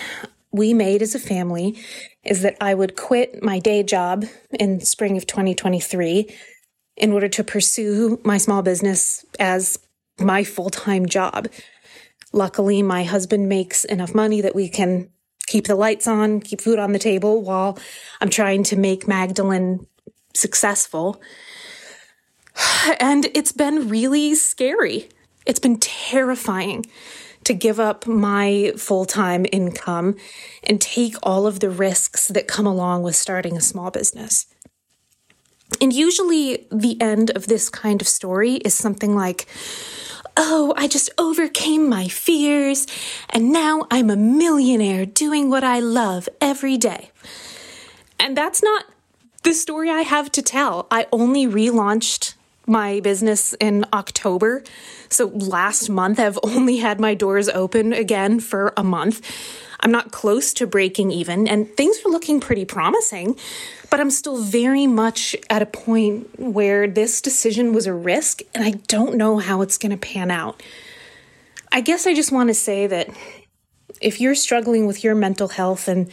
we 0.52 0.74
made 0.74 1.02
as 1.02 1.16
a 1.16 1.20
family 1.20 1.82
is 2.26 2.42
that 2.42 2.58
I 2.60 2.74
would 2.74 2.98
quit 2.98 3.42
my 3.42 3.60
day 3.60 3.82
job 3.82 4.26
in 4.60 4.82
spring 4.82 5.16
of 5.16 5.26
2023 5.26 6.36
in 6.98 7.14
order 7.14 7.30
to 7.30 7.46
pursue 7.46 8.20
my 8.26 8.38
small 8.38 8.62
business 8.62 9.26
as 9.40 9.80
my 10.20 10.44
full 10.44 10.70
time 10.70 11.06
job. 11.06 11.48
Luckily, 12.34 12.82
my 12.84 13.06
husband 13.06 13.48
makes 13.48 13.86
enough 13.86 14.14
money 14.14 14.42
that 14.42 14.54
we 14.54 14.68
can 14.68 15.12
keep 15.46 15.68
the 15.68 15.76
lights 15.76 16.08
on, 16.08 16.42
keep 16.42 16.60
food 16.60 16.78
on 16.78 16.92
the 16.92 17.00
table 17.00 17.42
while 17.42 17.80
I'm 18.20 18.30
trying 18.30 18.64
to 18.64 18.76
make 18.76 19.08
Magdalene 19.08 19.88
successful. 20.38 21.22
And 23.00 23.28
it's 23.36 23.52
been 23.52 23.90
really 23.90 24.34
scary. 24.34 25.10
It's 25.46 25.60
been 25.60 25.80
terrifying 25.80 26.86
to 27.44 27.54
give 27.54 27.80
up 27.80 28.08
my 28.08 28.74
full 28.78 29.06
time 29.06 29.46
income 29.52 30.16
and 30.64 30.82
take 30.82 31.16
all 31.24 31.48
of 31.48 31.60
the 31.60 31.70
risks 31.70 32.28
that 32.28 32.48
come 32.48 32.66
along 32.66 33.04
with 33.04 33.16
starting 33.16 33.56
a 33.56 33.62
small 33.62 33.92
business. 33.92 34.48
And 35.82 35.94
usually, 35.94 36.68
the 36.72 37.00
end 37.02 37.30
of 37.32 37.48
this 37.48 37.70
kind 37.70 38.02
of 38.02 38.08
story 38.08 38.56
is 38.56 38.74
something 38.74 39.16
like, 39.16 39.48
Oh, 40.36 40.74
I 40.78 40.88
just 40.88 41.10
overcame 41.18 41.90
my 41.90 42.08
fears, 42.08 42.86
and 43.30 43.52
now 43.52 43.88
I'm 43.90 44.10
a 44.10 44.16
millionaire 44.16 45.06
doing 45.06 45.50
what 45.50 45.64
I 45.64 45.80
love 45.80 46.30
every 46.40 46.78
day. 46.78 47.12
And 48.20 48.38
that's 48.38 48.62
not 48.62 48.86
the 49.44 49.54
story 49.54 49.90
I 49.90 50.02
have 50.02 50.32
to 50.34 50.42
tell. 50.42 50.88
I 50.92 51.08
only 51.12 51.48
relaunched 51.48 52.36
my 52.68 53.00
business 53.00 53.54
in 53.62 53.86
October. 53.94 54.62
So 55.10 55.28
last 55.28 55.90
month, 55.90 56.20
I've 56.20 56.38
only 56.44 56.78
had 56.78 57.00
my 57.00 57.14
doors 57.14 57.48
open 57.48 57.94
again 57.94 58.40
for 58.42 58.74
a 58.76 58.84
month. 58.84 59.26
I'm 59.80 59.92
not 59.92 60.12
close 60.12 60.54
to 60.56 60.68
breaking 60.68 61.12
even, 61.12 61.48
and 61.48 61.70
things 61.78 61.98
are 62.04 62.10
looking 62.10 62.40
pretty 62.40 62.66
promising, 62.66 63.38
but 63.90 64.00
I'm 64.00 64.10
still 64.10 64.42
very 64.42 64.88
much 64.88 65.36
at 65.50 65.62
a 65.62 65.68
point 65.68 66.40
where 66.40 66.88
this 66.88 67.22
decision 67.22 67.74
was 67.74 67.86
a 67.86 67.94
risk, 67.94 68.42
and 68.54 68.64
I 68.64 68.72
don't 68.88 69.16
know 69.16 69.38
how 69.38 69.62
it's 69.62 69.78
going 69.78 69.92
to 69.92 69.98
pan 69.98 70.32
out. 70.32 70.62
I 71.72 71.82
guess 71.82 72.08
I 72.08 72.16
just 72.16 72.32
want 72.32 72.50
to 72.50 72.56
say 72.56 72.88
that 72.88 73.10
if 74.02 74.20
you're 74.20 74.36
struggling 74.36 74.88
with 74.88 75.04
your 75.04 75.16
mental 75.16 75.48
health 75.48 75.88
and 75.88 76.12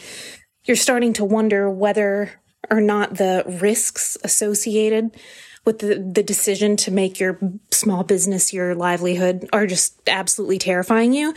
you're 0.65 0.77
starting 0.77 1.13
to 1.15 1.25
wonder 1.25 1.71
whether 1.71 2.33
or 2.71 2.81
not 2.81 3.17
the 3.17 3.45
risks 3.61 4.17
associated 4.25 5.11
with 5.65 5.79
the, 5.79 5.95
the 5.95 6.23
decision 6.23 6.77
to 6.77 6.91
make 6.91 7.19
your 7.19 7.39
small 7.71 8.05
business 8.05 8.53
your 8.53 8.75
livelihood 8.75 9.49
are 9.53 9.67
just 9.67 9.99
absolutely 10.09 10.59
terrifying 10.59 11.13
you, 11.13 11.35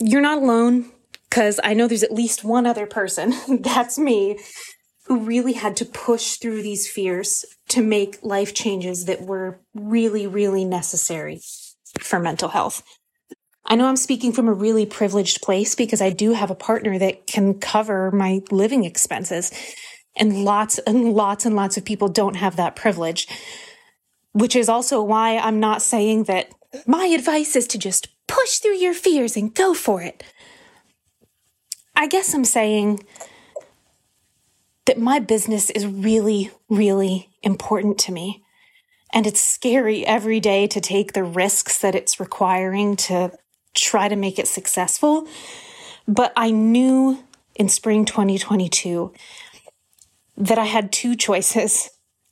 you're 0.00 0.20
not 0.20 0.38
alone 0.38 0.90
because 1.28 1.60
I 1.62 1.74
know 1.74 1.86
there's 1.86 2.02
at 2.02 2.12
least 2.12 2.44
one 2.44 2.66
other 2.66 2.86
person, 2.86 3.34
that's 3.60 3.98
me, 3.98 4.38
who 5.06 5.20
really 5.20 5.54
had 5.54 5.76
to 5.78 5.84
push 5.84 6.36
through 6.36 6.62
these 6.62 6.88
fears 6.88 7.44
to 7.68 7.82
make 7.82 8.18
life 8.22 8.54
changes 8.54 9.06
that 9.06 9.22
were 9.22 9.60
really, 9.74 10.26
really 10.26 10.64
necessary 10.64 11.40
for 12.00 12.18
mental 12.18 12.50
health. 12.50 12.82
I 13.70 13.76
know 13.76 13.86
I'm 13.86 13.96
speaking 13.96 14.32
from 14.32 14.48
a 14.48 14.52
really 14.52 14.86
privileged 14.86 15.42
place 15.42 15.74
because 15.74 16.00
I 16.00 16.08
do 16.08 16.32
have 16.32 16.50
a 16.50 16.54
partner 16.54 16.98
that 16.98 17.26
can 17.26 17.60
cover 17.60 18.10
my 18.10 18.40
living 18.50 18.84
expenses. 18.84 19.52
And 20.16 20.42
lots 20.44 20.78
and 20.78 21.12
lots 21.12 21.44
and 21.44 21.54
lots 21.54 21.76
of 21.76 21.84
people 21.84 22.08
don't 22.08 22.36
have 22.36 22.56
that 22.56 22.74
privilege, 22.74 23.28
which 24.32 24.56
is 24.56 24.70
also 24.70 25.02
why 25.02 25.36
I'm 25.36 25.60
not 25.60 25.82
saying 25.82 26.24
that 26.24 26.50
my 26.86 27.04
advice 27.06 27.54
is 27.54 27.66
to 27.68 27.78
just 27.78 28.08
push 28.26 28.58
through 28.58 28.76
your 28.76 28.94
fears 28.94 29.36
and 29.36 29.54
go 29.54 29.74
for 29.74 30.00
it. 30.02 30.24
I 31.94 32.08
guess 32.08 32.34
I'm 32.34 32.44
saying 32.44 33.04
that 34.86 34.98
my 34.98 35.18
business 35.18 35.68
is 35.70 35.86
really, 35.86 36.50
really 36.70 37.28
important 37.42 37.98
to 37.98 38.12
me. 38.12 38.42
And 39.12 39.26
it's 39.26 39.40
scary 39.40 40.06
every 40.06 40.40
day 40.40 40.66
to 40.66 40.80
take 40.80 41.12
the 41.12 41.24
risks 41.24 41.78
that 41.80 41.94
it's 41.94 42.18
requiring 42.18 42.96
to 42.96 43.32
try 43.74 44.08
to 44.08 44.16
make 44.16 44.38
it 44.38 44.48
successful. 44.48 45.26
But 46.06 46.32
I 46.36 46.50
knew 46.50 47.22
in 47.54 47.68
spring 47.68 48.04
2022 48.04 49.12
that 50.36 50.58
I 50.58 50.64
had 50.64 50.92
two 50.92 51.16
choices. 51.16 51.90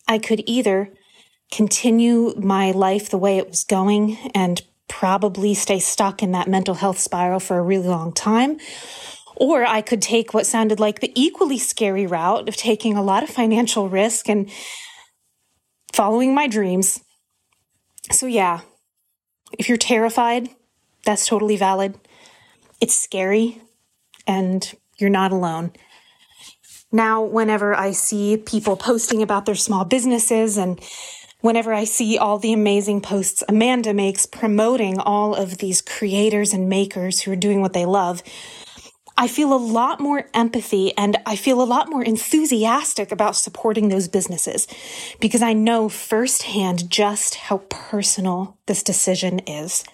I 0.09 0.19
could 0.19 0.43
either 0.47 0.93
continue 1.53 2.35
my 2.39 2.71
life 2.71 3.11
the 3.11 3.19
way 3.19 3.39
it 3.39 3.49
was 3.49 3.65
going 3.65 4.17
and 4.35 4.63
probably 4.89 5.53
stay 5.55 5.81
stuck 5.81 6.23
in 6.23 6.33
that 6.33 6.49
mental 6.49 6.75
health 6.75 6.99
spiral 6.99 7.41
for 7.41 7.59
a 7.59 7.63
really 7.63 7.89
long 7.89 8.13
time. 8.13 8.59
Or 9.37 9.67
I 9.67 9.83
could 9.83 10.01
take 10.01 10.33
what 10.33 10.47
sounded 10.47 10.81
like 10.81 11.01
the 11.01 11.13
equally 11.15 11.59
scary 11.59 12.07
route 12.07 12.49
of 12.49 12.57
taking 12.57 12.97
a 12.97 13.03
lot 13.03 13.23
of 13.23 13.29
financial 13.29 13.89
risk 13.89 14.29
and 14.29 14.51
following 15.93 16.35
my 16.35 16.47
dreams. 16.47 17.01
So, 18.11 18.27
yeah, 18.27 18.61
if 19.59 19.69
you're 19.69 19.77
terrified, 19.77 20.49
that's 21.07 21.27
totally 21.27 21.57
valid. 21.57 21.95
It's 22.81 22.95
scary 22.95 23.63
and 24.27 24.75
you're 24.99 25.09
not 25.09 25.33
alone. 25.33 25.73
Now, 26.93 27.23
whenever 27.23 27.75
I 27.75 27.93
see 27.93 28.37
people 28.37 28.77
posting 28.77 29.23
about 29.23 29.47
their 29.47 29.55
small 29.55 29.85
businesses 29.85 30.57
and 30.57 30.81
whenever 31.41 31.73
I 31.73 31.85
see 31.85 32.19
all 32.19 32.39
the 32.39 32.53
amazing 32.53 33.01
posts 33.01 33.43
Amanda 33.49 33.95
makes 33.95 34.27
promoting 34.27 34.99
all 34.99 35.35
of 35.35 35.59
these 35.59 35.81
creators 35.81 36.53
and 36.53 36.69
makers 36.69 37.21
who 37.21 37.33
are 37.33 37.37
doing 37.37 37.61
what 37.61 37.73
they 37.73 37.87
love, 37.87 38.23
I 39.19 39.29
feel 39.29 39.55
a 39.55 39.57
lot 39.57 39.99
more 39.99 40.29
empathy 40.35 40.97
and 40.97 41.17
I 41.25 41.37
feel 41.37 41.63
a 41.63 41.65
lot 41.65 41.89
more 41.89 42.05
enthusiastic 42.05 43.11
about 43.11 43.35
supporting 43.35 43.89
those 43.89 44.09
businesses 44.09 44.67
because 45.21 45.41
I 45.41 45.55
know 45.55 45.89
firsthand 45.89 46.91
just 46.91 47.37
how 47.37 47.59
personal 47.71 48.59
this 48.67 48.83
decision 48.83 49.39
is 49.41 49.85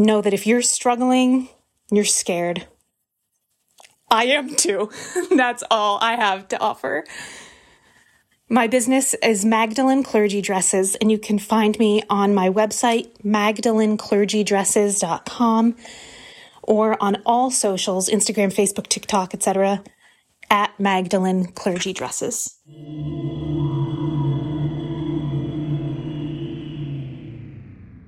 know 0.00 0.20
that 0.20 0.34
if 0.34 0.46
you're 0.46 0.62
struggling, 0.62 1.48
you're 1.90 2.04
scared. 2.04 2.68
I 4.10 4.24
am 4.24 4.54
too. 4.56 4.90
That's 5.36 5.62
all 5.70 5.98
I 6.00 6.16
have 6.16 6.48
to 6.48 6.60
offer. 6.60 7.04
My 8.48 8.66
business 8.66 9.14
is 9.22 9.44
Magdalene 9.44 10.02
Clergy 10.02 10.42
Dresses, 10.42 10.96
and 10.96 11.12
you 11.12 11.18
can 11.18 11.38
find 11.38 11.78
me 11.78 12.02
on 12.10 12.34
my 12.34 12.50
website, 12.50 13.12
magdaleneclergydresses.com, 13.22 15.76
or 16.64 17.00
on 17.00 17.22
all 17.24 17.52
socials 17.52 18.08
Instagram, 18.08 18.52
Facebook, 18.52 18.88
TikTok, 18.88 19.34
etc. 19.34 19.84
at 20.50 20.72
Magdalene 20.80 21.52
Clergy 21.52 21.92
Dresses. 21.92 22.56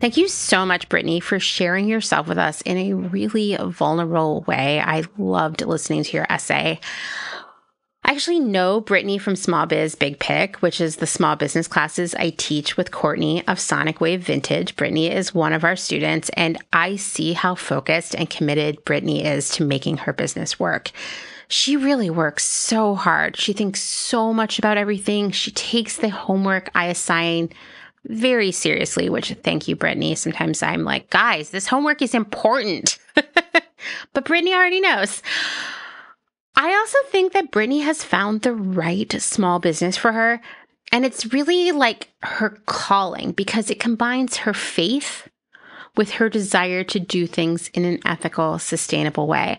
Thank 0.03 0.17
you 0.17 0.27
so 0.27 0.67
much, 0.67 0.89
Brittany, 0.89 1.21
for 1.21 1.39
sharing 1.39 1.87
yourself 1.87 2.27
with 2.27 2.37
us 2.37 2.61
in 2.63 2.77
a 2.77 2.93
really 2.93 3.57
vulnerable 3.57 4.41
way. 4.49 4.81
I 4.81 5.05
loved 5.17 5.65
listening 5.65 6.03
to 6.03 6.17
your 6.17 6.27
essay. 6.29 6.81
I 8.03 8.11
actually 8.11 8.41
know 8.41 8.81
Brittany 8.81 9.19
from 9.19 9.37
Small 9.37 9.67
Biz 9.67 9.95
Big 9.95 10.19
Pic, 10.19 10.57
which 10.57 10.81
is 10.81 10.97
the 10.97 11.07
small 11.07 11.37
business 11.37 11.69
classes 11.69 12.17
I 12.17 12.31
teach 12.31 12.77
with 12.77 12.91
Courtney 12.91 13.47
of 13.47 13.61
Sonic 13.61 14.01
Wave 14.01 14.25
Vintage. 14.25 14.75
Brittany 14.75 15.09
is 15.09 15.37
one 15.37 15.53
of 15.53 15.63
our 15.63 15.77
students, 15.77 16.31
and 16.31 16.59
I 16.73 16.97
see 16.97 17.35
how 17.35 17.55
focused 17.55 18.17
and 18.17 18.29
committed 18.29 18.85
Brittany 18.85 19.25
is 19.25 19.51
to 19.51 19.65
making 19.65 19.99
her 19.99 20.13
business 20.13 20.59
work. 20.59 20.91
She 21.47 21.77
really 21.77 22.11
works 22.11 22.45
so 22.45 22.97
hard. 22.97 23.37
She 23.37 23.53
thinks 23.53 23.81
so 23.81 24.33
much 24.33 24.59
about 24.59 24.79
everything. 24.79 25.31
She 25.31 25.53
takes 25.53 25.97
the 25.97 26.09
homework 26.09 26.71
I 26.75 26.87
assign 26.87 27.51
very 28.05 28.51
seriously, 28.51 29.09
which 29.09 29.31
thank 29.43 29.69
you, 29.69 29.77
Brittany. 29.77 30.15
Sometimes 30.15 30.63
I'm 30.63 30.85
like, 30.85 31.11
guys, 31.11 31.51
this 31.51 31.69
homework 31.69 32.03
is 32.03 32.15
important. 32.15 32.99
but 34.13 34.25
Brittany 34.25 34.55
already 34.55 34.81
knows. 34.81 35.23
I 36.57 36.75
also 36.75 36.99
think 37.11 37.33
that 37.33 37.51
Brittany 37.51 37.81
has 37.81 38.05
found 38.05 38.43
the 38.43 38.55
right 38.55 39.11
small 39.21 39.59
business 39.59 39.97
for 39.97 40.13
her. 40.13 40.41
And 40.91 41.07
it's 41.07 41.33
really 41.33 41.73
like 41.73 42.11
her 42.23 42.51
calling 42.67 43.33
because 43.33 43.71
it 43.71 43.81
combines 43.81 44.39
her 44.39 44.53
faith 44.53 45.29
with 45.97 46.13
her 46.13 46.29
desire 46.29 46.85
to 46.85 46.99
do 46.99 47.27
things 47.27 47.69
in 47.69 47.85
an 47.85 47.99
ethical, 48.05 48.59
sustainable 48.59 49.27
way. 49.27 49.59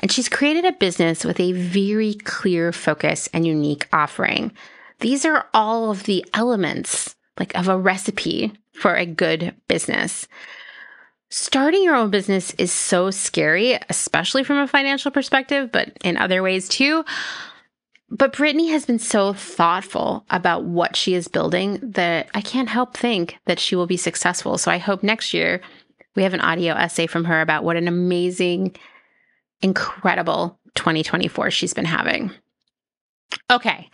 And 0.00 0.10
she's 0.10 0.28
created 0.28 0.64
a 0.64 0.72
business 0.72 1.24
with 1.24 1.38
a 1.40 1.52
very 1.52 2.14
clear 2.14 2.72
focus 2.72 3.28
and 3.32 3.46
unique 3.46 3.88
offering. 3.92 4.52
These 5.00 5.24
are 5.24 5.46
all 5.52 5.90
of 5.90 6.04
the 6.04 6.24
elements 6.34 7.16
like 7.38 7.54
of 7.54 7.68
a 7.68 7.78
recipe 7.78 8.52
for 8.72 8.94
a 8.94 9.06
good 9.06 9.54
business. 9.68 10.26
Starting 11.30 11.82
your 11.82 11.94
own 11.94 12.10
business 12.10 12.52
is 12.54 12.70
so 12.70 13.10
scary, 13.10 13.78
especially 13.88 14.44
from 14.44 14.58
a 14.58 14.68
financial 14.68 15.10
perspective, 15.10 15.72
but 15.72 15.96
in 16.04 16.16
other 16.16 16.42
ways 16.42 16.68
too. 16.68 17.04
But 18.10 18.36
Brittany 18.36 18.68
has 18.68 18.84
been 18.84 18.98
so 18.98 19.32
thoughtful 19.32 20.26
about 20.28 20.64
what 20.64 20.94
she 20.94 21.14
is 21.14 21.28
building 21.28 21.78
that 21.82 22.28
I 22.34 22.42
can't 22.42 22.68
help 22.68 22.94
think 22.94 23.38
that 23.46 23.58
she 23.58 23.74
will 23.74 23.86
be 23.86 23.96
successful. 23.96 24.58
So 24.58 24.70
I 24.70 24.76
hope 24.76 25.02
next 25.02 25.32
year 25.32 25.62
we 26.14 26.22
have 26.22 26.34
an 26.34 26.42
audio 26.42 26.74
essay 26.74 27.06
from 27.06 27.24
her 27.24 27.40
about 27.40 27.64
what 27.64 27.76
an 27.76 27.88
amazing, 27.88 28.76
incredible 29.62 30.58
2024 30.74 31.50
she's 31.50 31.72
been 31.72 31.86
having. 31.86 32.30
Okay. 33.50 33.88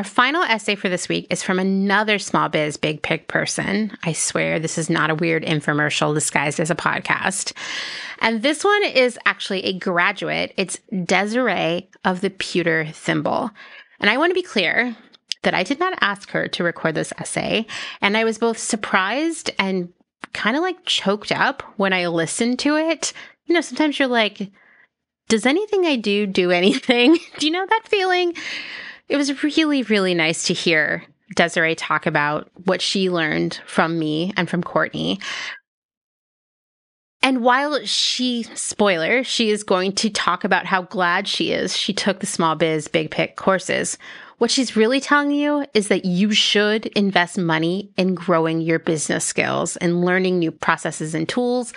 Our 0.00 0.04
final 0.04 0.42
essay 0.42 0.76
for 0.76 0.88
this 0.88 1.10
week 1.10 1.26
is 1.28 1.42
from 1.42 1.58
another 1.58 2.18
small 2.18 2.48
biz 2.48 2.78
big 2.78 3.02
pic 3.02 3.28
person. 3.28 3.94
I 4.02 4.14
swear 4.14 4.58
this 4.58 4.78
is 4.78 4.88
not 4.88 5.10
a 5.10 5.14
weird 5.14 5.44
infomercial 5.44 6.14
disguised 6.14 6.58
as 6.58 6.70
a 6.70 6.74
podcast. 6.74 7.52
And 8.20 8.40
this 8.40 8.64
one 8.64 8.82
is 8.82 9.18
actually 9.26 9.62
a 9.64 9.78
graduate. 9.78 10.54
It's 10.56 10.80
Desiree 11.04 11.90
of 12.02 12.22
the 12.22 12.30
pewter 12.30 12.86
thimble. 12.86 13.50
And 14.00 14.08
I 14.08 14.16
want 14.16 14.30
to 14.30 14.34
be 14.34 14.40
clear 14.40 14.96
that 15.42 15.52
I 15.52 15.64
did 15.64 15.78
not 15.78 15.98
ask 16.00 16.30
her 16.30 16.48
to 16.48 16.64
record 16.64 16.94
this 16.94 17.12
essay. 17.18 17.66
And 18.00 18.16
I 18.16 18.24
was 18.24 18.38
both 18.38 18.56
surprised 18.56 19.50
and 19.58 19.92
kind 20.32 20.56
of 20.56 20.62
like 20.62 20.82
choked 20.86 21.30
up 21.30 21.62
when 21.76 21.92
I 21.92 22.06
listened 22.06 22.58
to 22.60 22.78
it. 22.78 23.12
You 23.44 23.54
know, 23.54 23.60
sometimes 23.60 23.98
you're 23.98 24.08
like, 24.08 24.50
does 25.28 25.44
anything 25.44 25.84
I 25.84 25.96
do 25.96 26.26
do 26.26 26.50
anything? 26.50 27.18
do 27.38 27.46
you 27.46 27.52
know 27.52 27.66
that 27.66 27.82
feeling? 27.84 28.32
It 29.10 29.16
was 29.16 29.42
really, 29.42 29.82
really 29.82 30.14
nice 30.14 30.44
to 30.44 30.54
hear 30.54 31.04
Desiree 31.34 31.74
talk 31.74 32.06
about 32.06 32.48
what 32.64 32.80
she 32.80 33.10
learned 33.10 33.60
from 33.66 33.98
me 33.98 34.32
and 34.36 34.48
from 34.48 34.62
Courtney. 34.62 35.18
And 37.20 37.42
while 37.42 37.84
she, 37.84 38.44
spoiler, 38.54 39.24
she 39.24 39.50
is 39.50 39.64
going 39.64 39.92
to 39.96 40.10
talk 40.10 40.44
about 40.44 40.64
how 40.64 40.82
glad 40.82 41.26
she 41.26 41.52
is 41.52 41.76
she 41.76 41.92
took 41.92 42.20
the 42.20 42.26
small 42.26 42.54
biz 42.54 42.86
big 42.86 43.10
pic 43.10 43.34
courses, 43.34 43.98
what 44.38 44.50
she's 44.50 44.76
really 44.76 45.00
telling 45.00 45.32
you 45.32 45.66
is 45.74 45.88
that 45.88 46.04
you 46.04 46.32
should 46.32 46.86
invest 46.86 47.36
money 47.36 47.90
in 47.96 48.14
growing 48.14 48.60
your 48.60 48.78
business 48.78 49.24
skills 49.24 49.76
and 49.78 50.04
learning 50.04 50.38
new 50.38 50.52
processes 50.52 51.16
and 51.16 51.28
tools 51.28 51.74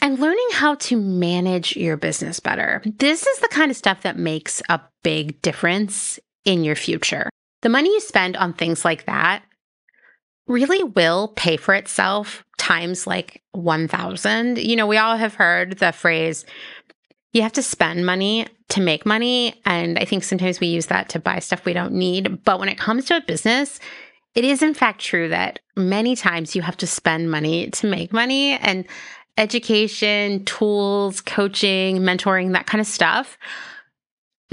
and 0.00 0.20
learning 0.20 0.48
how 0.52 0.74
to 0.74 0.96
manage 1.00 1.74
your 1.74 1.96
business 1.96 2.38
better. 2.38 2.82
This 2.98 3.26
is 3.26 3.38
the 3.38 3.48
kind 3.48 3.70
of 3.70 3.76
stuff 3.78 4.02
that 4.02 4.18
makes 4.18 4.62
a 4.68 4.80
big 5.02 5.40
difference 5.40 6.20
in 6.44 6.64
your 6.64 6.76
future. 6.76 7.30
The 7.62 7.68
money 7.68 7.88
you 7.90 8.00
spend 8.00 8.36
on 8.36 8.52
things 8.52 8.84
like 8.84 9.06
that 9.06 9.42
really 10.46 10.82
will 10.82 11.28
pay 11.28 11.56
for 11.56 11.74
itself 11.74 12.44
times 12.58 13.06
like 13.06 13.42
1000. 13.52 14.58
You 14.58 14.76
know, 14.76 14.86
we 14.86 14.98
all 14.98 15.16
have 15.16 15.34
heard 15.34 15.78
the 15.78 15.92
phrase, 15.92 16.44
you 17.32 17.42
have 17.42 17.52
to 17.54 17.62
spend 17.62 18.06
money 18.06 18.46
to 18.70 18.80
make 18.80 19.04
money. 19.04 19.60
And 19.64 19.98
I 19.98 20.04
think 20.04 20.24
sometimes 20.24 20.60
we 20.60 20.68
use 20.68 20.86
that 20.86 21.08
to 21.10 21.18
buy 21.18 21.38
stuff 21.38 21.64
we 21.64 21.72
don't 21.72 21.92
need. 21.92 22.44
But 22.44 22.60
when 22.60 22.68
it 22.68 22.78
comes 22.78 23.06
to 23.06 23.16
a 23.16 23.20
business, 23.22 23.80
it 24.34 24.44
is 24.44 24.62
in 24.62 24.74
fact 24.74 25.00
true 25.00 25.28
that 25.28 25.60
many 25.76 26.16
times 26.16 26.54
you 26.54 26.62
have 26.62 26.76
to 26.78 26.86
spend 26.86 27.30
money 27.30 27.70
to 27.70 27.86
make 27.86 28.12
money. 28.12 28.52
And 28.52 28.86
education, 29.36 30.44
tools, 30.44 31.20
coaching, 31.20 31.98
mentoring, 31.98 32.52
that 32.52 32.66
kind 32.66 32.80
of 32.80 32.86
stuff. 32.86 33.36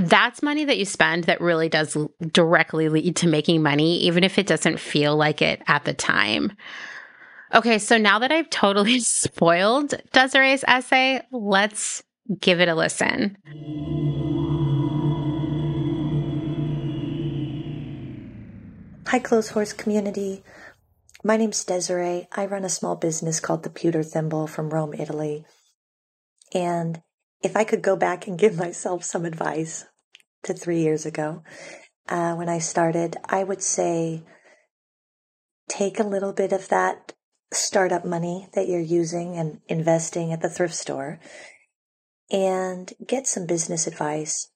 That's 0.01 0.41
money 0.41 0.65
that 0.65 0.79
you 0.79 0.85
spend 0.85 1.25
that 1.25 1.41
really 1.41 1.69
does 1.69 1.95
directly 2.31 2.89
lead 2.89 3.15
to 3.17 3.27
making 3.27 3.61
money, 3.61 3.99
even 3.99 4.23
if 4.23 4.39
it 4.39 4.47
doesn't 4.47 4.79
feel 4.79 5.15
like 5.15 5.43
it 5.43 5.61
at 5.67 5.85
the 5.85 5.93
time. 5.93 6.53
Okay, 7.53 7.77
so 7.77 7.99
now 7.99 8.17
that 8.17 8.31
I've 8.31 8.49
totally 8.49 8.99
spoiled 8.99 9.93
Desiree's 10.11 10.63
essay, 10.67 11.21
let's 11.31 12.01
give 12.39 12.59
it 12.59 12.67
a 12.67 12.73
listen. 12.73 13.37
Hi, 19.05 19.19
Clotheshorse 19.19 19.77
community. 19.77 20.43
My 21.23 21.37
name's 21.37 21.63
Desiree. 21.63 22.27
I 22.31 22.47
run 22.47 22.65
a 22.65 22.69
small 22.69 22.95
business 22.95 23.39
called 23.39 23.61
the 23.61 23.69
Pewter 23.69 24.01
Thimble 24.01 24.47
from 24.47 24.71
Rome, 24.71 24.95
Italy. 24.95 25.45
And 26.55 27.03
if 27.43 27.55
I 27.55 27.65
could 27.65 27.83
go 27.83 27.95
back 27.95 28.25
and 28.25 28.39
give 28.39 28.57
myself 28.57 29.03
some 29.03 29.25
advice 29.25 29.85
to 30.43 30.53
three 30.53 30.81
years 30.81 31.05
ago, 31.05 31.43
uh, 32.09 32.35
when 32.35 32.49
I 32.49 32.59
started, 32.59 33.17
I 33.25 33.43
would 33.43 33.61
say 33.61 34.23
take 35.69 35.99
a 35.99 36.03
little 36.03 36.33
bit 36.33 36.51
of 36.51 36.67
that 36.69 37.13
startup 37.53 38.05
money 38.05 38.47
that 38.53 38.67
you're 38.67 38.79
using 38.79 39.35
and 39.35 39.59
investing 39.67 40.31
at 40.31 40.41
the 40.41 40.49
thrift 40.49 40.75
store 40.75 41.19
and 42.31 42.93
get 43.05 43.27
some 43.27 43.45
business 43.45 43.87
advice. 43.87 44.49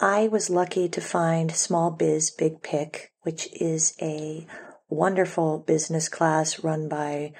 I 0.00 0.26
was 0.26 0.50
lucky 0.50 0.88
to 0.88 1.00
find 1.00 1.52
Small 1.52 1.92
Biz 1.92 2.32
Big 2.32 2.62
Pic 2.62 3.12
which 3.22 3.48
is 3.52 3.94
a 4.00 4.46
wonderful 4.88 5.58
business 5.60 6.08
class 6.08 6.62
run 6.62 6.88
by 6.88 7.32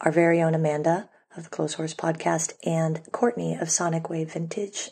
our 0.00 0.10
very 0.10 0.42
own 0.42 0.54
Amanda 0.54 1.08
of 1.36 1.44
the 1.44 1.50
Clotheshorse 1.50 1.94
podcast 1.94 2.54
and 2.64 3.00
Courtney 3.12 3.54
of 3.54 3.70
Sonic 3.70 4.08
Wave 4.08 4.32
Vintage. 4.32 4.90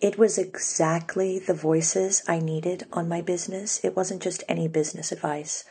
It 0.00 0.16
was 0.18 0.38
exactly 0.38 1.38
the 1.38 1.54
voices 1.54 2.22
I 2.28 2.38
needed 2.38 2.86
on 2.92 3.08
my 3.08 3.20
business. 3.20 3.80
It 3.84 3.96
wasn't 3.96 4.22
just 4.22 4.44
any 4.48 4.68
business 4.68 5.10
advice. 5.10 5.64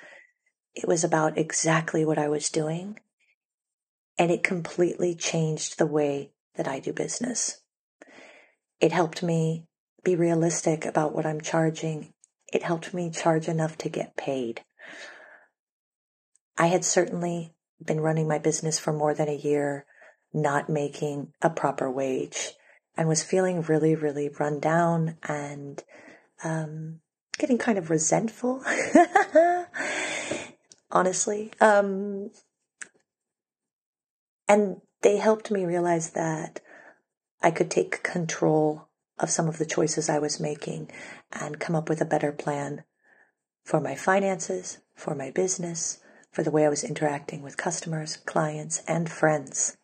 It 0.76 0.88
was 0.88 1.04
about 1.04 1.38
exactly 1.38 2.04
what 2.06 2.18
I 2.18 2.28
was 2.28 2.50
doing. 2.50 3.00
And 4.18 4.32
it 4.32 4.44
completely 4.44 5.16
changed 5.16 5.78
the 5.78 5.86
way 5.86 6.32
that 6.56 6.68
I 6.68 6.80
do 6.80 6.92
business. 6.92 7.62
It 8.82 8.92
helped 8.92 9.24
me 9.24 9.66
be 10.04 10.16
realistic 10.16 10.86
about 10.86 11.14
what 11.14 11.26
I'm 11.26 11.42
charging 11.42 12.14
it 12.52 12.64
helped 12.64 12.94
me 12.94 13.10
charge 13.10 13.48
enough 13.48 13.78
to 13.80 13.90
get 13.90 14.16
paid. 14.16 14.62
I 16.58 16.68
had 16.68 16.86
certainly 16.86 17.54
been 17.84 18.00
running 18.00 18.28
my 18.28 18.40
business 18.40 18.80
for 18.80 18.94
more 18.94 19.14
than 19.14 19.28
a 19.28 19.36
year, 19.36 19.86
not 20.34 20.70
making 20.70 21.34
a 21.42 21.50
proper 21.50 21.92
wage, 21.92 22.54
and 22.98 23.08
was 23.08 23.24
feeling 23.24 23.62
really, 23.62 23.96
really 23.96 24.28
run 24.28 24.60
down 24.60 25.18
and 25.24 25.84
um, 26.44 27.00
getting 27.38 27.58
kind 27.58 27.78
of 27.78 27.90
resentful, 27.90 28.64
honestly. 30.92 31.52
Um, 31.62 32.32
and 34.48 34.82
they 35.04 35.18
helped 35.18 35.52
me 35.52 35.66
realize 35.66 36.12
that 36.12 36.60
I 37.42 37.52
could 37.52 37.70
take 37.70 38.02
control 38.02 38.88
of 39.20 39.30
some 39.30 39.48
of 39.48 39.58
the 39.58 39.66
choices 39.66 40.10
I 40.10 40.20
was 40.20 40.40
making 40.40 40.90
and 41.32 41.60
come 41.60 41.76
up 41.76 41.90
with 41.90 42.02
a 42.02 42.06
better 42.06 42.32
plan 42.32 42.84
for 43.64 43.80
my 43.80 43.96
finances, 43.96 44.80
for 44.96 45.14
my 45.14 45.30
business, 45.32 46.00
for 46.32 46.44
the 46.44 46.52
way 46.52 46.66
I 46.66 46.70
was 46.70 46.84
interacting 46.84 47.42
with 47.42 47.58
customers, 47.58 48.18
clients, 48.18 48.82
and 48.88 49.10
friends. 49.10 49.78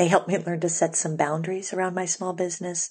They 0.00 0.08
helped 0.08 0.28
me 0.28 0.38
learn 0.38 0.60
to 0.60 0.70
set 0.70 0.96
some 0.96 1.16
boundaries 1.16 1.74
around 1.74 1.94
my 1.94 2.06
small 2.06 2.32
business. 2.32 2.90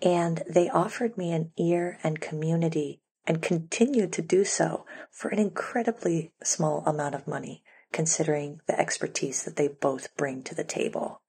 And 0.00 0.44
they 0.48 0.68
offered 0.70 1.18
me 1.18 1.32
an 1.32 1.50
ear 1.58 1.98
and 2.04 2.20
community 2.20 3.00
and 3.26 3.42
continue 3.42 4.06
to 4.06 4.22
do 4.22 4.44
so 4.44 4.86
for 5.10 5.30
an 5.30 5.40
incredibly 5.40 6.30
small 6.40 6.84
amount 6.86 7.16
of 7.16 7.26
money, 7.26 7.64
considering 7.92 8.60
the 8.68 8.78
expertise 8.78 9.42
that 9.42 9.56
they 9.56 9.66
both 9.66 10.16
bring 10.16 10.44
to 10.44 10.54
the 10.54 10.62
table. 10.62 11.20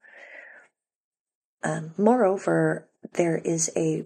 Um, 1.64 1.96
moreover, 1.98 2.88
there 3.14 3.40
is 3.40 3.72
a 3.76 4.06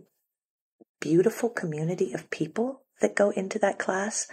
beautiful 1.01 1.49
community 1.49 2.13
of 2.13 2.29
people 2.29 2.84
that 3.01 3.17
go 3.17 3.31
into 3.31 3.60
that 3.60 3.79
class. 3.79 4.29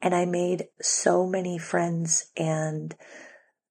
And 0.00 0.14
I 0.14 0.24
made 0.24 0.68
so 0.80 1.26
many 1.26 1.58
friends 1.58 2.30
and 2.38 2.96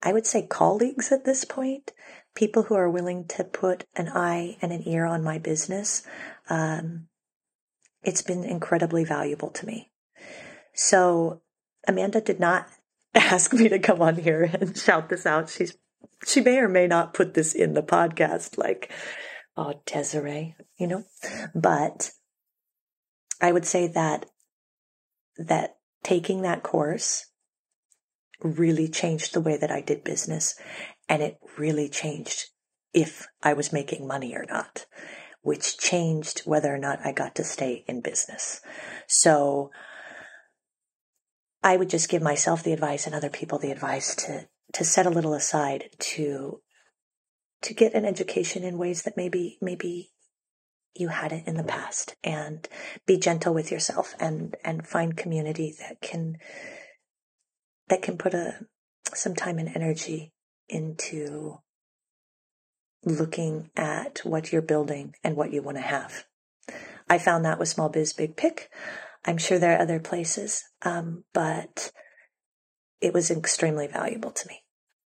I 0.04 0.14
would 0.14 0.28
say 0.28 0.46
colleagues 0.46 1.12
at 1.12 1.26
this 1.26 1.44
point, 1.44 1.92
people 2.36 2.64
who 2.64 2.76
are 2.76 2.90
willing 2.90 3.26
to 3.26 3.44
put 3.44 3.86
an 3.96 4.10
eye 4.10 4.58
and 4.62 4.72
an 4.72 4.88
ear 4.88 5.06
on 5.06 5.24
my 5.24 5.40
business. 5.40 6.04
Um, 6.50 7.08
it's 8.04 8.22
been 8.22 8.44
incredibly 8.44 9.04
valuable 9.04 9.50
to 9.52 9.66
me. 9.66 9.92
So 10.74 11.42
Amanda 11.88 12.22
did 12.22 12.40
not 12.40 12.68
ask 13.16 13.54
me 13.54 13.70
to 13.70 13.80
come 13.80 14.02
on 14.02 14.18
here 14.18 14.44
and 14.54 14.78
shout 14.78 15.10
this 15.10 15.26
out. 15.26 15.50
She's 15.50 15.76
she 16.26 16.42
may 16.42 16.58
or 16.58 16.68
may 16.68 16.88
not 16.88 17.14
put 17.14 17.34
this 17.34 17.54
in 17.54 17.74
the 17.74 17.84
podcast, 17.84 18.58
like, 18.58 18.92
oh, 19.58 19.74
Desirée, 19.86 20.56
you 20.78 20.88
know, 20.88 21.04
but 21.54 22.12
I 23.42 23.52
would 23.52 23.66
say 23.66 23.88
that 23.88 24.26
that 25.38 25.78
taking 26.04 26.42
that 26.42 26.64
course 26.64 27.28
really 28.42 28.88
changed 28.88 29.34
the 29.34 29.42
way 29.42 29.58
that 29.58 29.72
I 29.72 29.82
did 29.82 30.04
business 30.04 30.56
and 31.08 31.22
it 31.22 31.38
really 31.58 31.90
changed 31.90 32.46
if 32.94 33.28
I 33.44 33.54
was 33.54 33.74
making 33.74 34.08
money 34.08 34.36
or 34.36 34.46
not, 34.48 34.86
which 35.42 35.78
changed 35.78 36.42
whether 36.46 36.74
or 36.74 36.78
not 36.78 37.06
I 37.06 37.12
got 37.12 37.36
to 37.36 37.44
stay 37.44 37.84
in 37.88 38.02
business. 38.02 38.62
So 39.08 39.72
I 41.62 41.78
would 41.78 41.90
just 41.90 42.10
give 42.10 42.22
myself 42.22 42.64
the 42.64 42.74
advice 42.74 43.06
and 43.06 43.16
other 43.16 43.30
people 43.30 43.60
the 43.60 43.72
advice 43.72 44.16
to 44.16 44.48
to 44.74 44.84
set 44.84 45.06
a 45.06 45.12
little 45.12 45.34
aside 45.34 45.90
to 46.00 46.62
to 47.62 47.74
get 47.74 47.94
an 47.94 48.06
education 48.06 48.64
in 48.64 48.78
ways 48.78 49.04
that 49.04 49.18
maybe 49.18 49.58
maybe 49.62 50.12
you 50.94 51.10
had 51.10 51.32
it 51.32 51.44
in 51.48 51.56
the 51.56 51.62
mm-hmm. 51.62 51.70
past 51.70 52.16
and 52.24 52.68
be 53.06 53.18
gentle 53.18 53.54
with 53.54 53.72
yourself 53.72 54.16
and 54.20 54.56
and 54.64 54.88
find 54.88 55.18
community 55.18 55.74
that 55.80 56.02
can 56.02 56.38
that 57.90 58.02
can 58.02 58.18
put 58.18 58.34
a 58.34 58.60
some 59.14 59.36
time 59.36 59.58
and 59.58 59.70
energy 59.76 60.34
into 60.68 61.60
looking 63.04 63.70
at 63.76 64.20
what 64.24 64.52
you're 64.52 64.62
building 64.62 65.14
and 65.24 65.36
what 65.36 65.54
you 65.54 65.62
want 65.62 65.78
to 65.78 65.84
have. 65.84 66.26
I 67.08 67.20
found 67.20 67.46
that 67.46 67.60
with 67.60 67.70
Small 67.70 67.90
Biz 67.90 68.14
Big 68.14 68.36
Pic. 68.36 68.70
I'm 69.26 69.38
sure 69.38 69.60
there 69.60 69.78
are 69.78 69.82
other 69.82 70.00
places, 70.00 70.64
um, 70.82 71.24
but 71.34 71.92
it 73.02 73.14
was 73.14 73.30
extremely 73.30 73.88
valuable 73.88 74.32
to 74.32 74.48
me. 74.48 74.62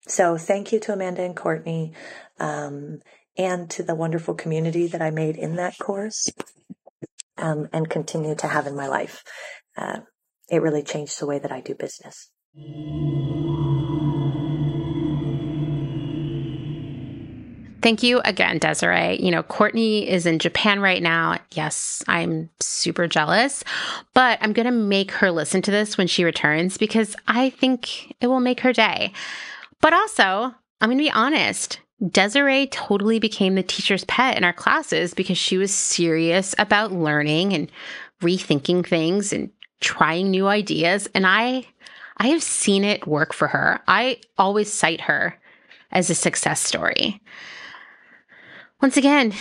So 0.06 0.36
thank 0.36 0.72
you 0.72 0.80
to 0.80 0.92
Amanda 0.92 1.22
and 1.22 1.36
Courtney. 1.36 1.92
Um, 2.38 3.00
and 3.38 3.70
to 3.70 3.84
the 3.84 3.94
wonderful 3.94 4.34
community 4.34 4.88
that 4.88 5.00
I 5.00 5.10
made 5.10 5.36
in 5.36 5.54
that 5.56 5.78
course 5.78 6.28
um, 7.38 7.68
and 7.72 7.88
continue 7.88 8.34
to 8.34 8.48
have 8.48 8.66
in 8.66 8.74
my 8.74 8.88
life. 8.88 9.22
Uh, 9.76 10.00
it 10.50 10.60
really 10.60 10.82
changed 10.82 11.20
the 11.20 11.26
way 11.26 11.38
that 11.38 11.52
I 11.52 11.60
do 11.60 11.74
business. 11.74 12.30
Thank 17.80 18.02
you 18.02 18.20
again, 18.24 18.58
Desirée. 18.58 19.20
You 19.20 19.30
know, 19.30 19.42
Courtney 19.44 20.08
is 20.08 20.26
in 20.26 20.40
Japan 20.40 20.80
right 20.80 21.02
now. 21.02 21.38
Yes, 21.52 22.02
I'm 22.08 22.50
super 22.58 23.06
jealous, 23.06 23.62
but 24.14 24.38
I'm 24.40 24.52
going 24.52 24.66
to 24.66 24.72
make 24.72 25.12
her 25.12 25.30
listen 25.30 25.62
to 25.62 25.70
this 25.70 25.96
when 25.96 26.08
she 26.08 26.24
returns 26.24 26.76
because 26.76 27.14
I 27.28 27.50
think 27.50 28.12
it 28.20 28.26
will 28.26 28.40
make 28.40 28.60
her 28.60 28.72
day. 28.72 29.12
But 29.80 29.92
also, 29.92 30.54
I'm 30.80 30.88
going 30.88 30.98
to 30.98 31.04
be 31.04 31.10
honest. 31.10 31.78
Desirée 32.02 32.70
totally 32.70 33.20
became 33.20 33.54
the 33.54 33.62
teacher's 33.62 34.04
pet 34.04 34.36
in 34.36 34.44
our 34.44 34.52
classes 34.52 35.14
because 35.14 35.38
she 35.38 35.56
was 35.56 35.72
serious 35.72 36.54
about 36.58 36.92
learning 36.92 37.52
and 37.52 37.70
rethinking 38.22 38.86
things 38.86 39.32
and 39.32 39.50
trying 39.80 40.30
new 40.30 40.48
ideas. 40.48 41.08
And 41.14 41.26
I, 41.26 41.64
I 42.16 42.28
have 42.28 42.42
seen 42.42 42.82
it 42.82 43.06
work 43.06 43.32
for 43.32 43.46
her. 43.48 43.80
I 43.86 44.18
always 44.36 44.72
cite 44.72 45.02
her 45.02 45.38
as 45.92 46.10
a 46.10 46.14
success 46.14 46.60
story. 46.60 47.20
Once 48.80 48.96
again, 48.96 49.32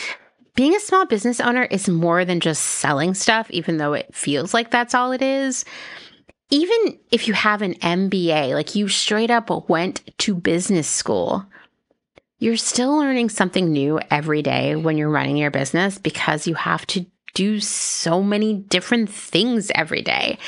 being 0.56 0.76
a 0.76 0.80
small 0.80 1.06
business 1.06 1.40
owner 1.40 1.64
is 1.64 1.88
more 1.88 2.26
than 2.26 2.40
just 2.40 2.64
selling 2.64 3.14
stuff, 3.14 3.50
even 3.52 3.78
though 3.78 3.94
it 3.94 4.14
feels 4.14 4.54
like 4.54 4.72
that's 4.72 4.96
all 4.96 5.12
it 5.12 5.22
is. 5.22 5.64
Even 6.50 6.98
if 7.12 7.28
you 7.28 7.34
have 7.34 7.62
an 7.62 7.76
MBA, 7.76 8.54
like 8.54 8.74
you 8.74 8.88
straight 8.88 9.30
up 9.30 9.70
went 9.70 10.02
to 10.20 10.34
business 10.34 10.88
school, 10.88 11.46
you're 12.40 12.58
still 12.58 12.98
learning 12.98 13.30
something 13.30 13.72
new 13.72 14.00
every 14.10 14.42
day 14.42 14.76
when 14.76 14.98
you're 14.98 15.10
running 15.10 15.38
your 15.38 15.52
business 15.52 16.00
because 16.00 16.48
you 16.48 16.56
have 16.56 16.88
to 16.88 17.06
do 17.36 17.60
so 17.60 18.24
many 18.24 18.56
different 18.56 19.10
things 19.10 19.72
every 19.76 20.02
day. 20.02 20.40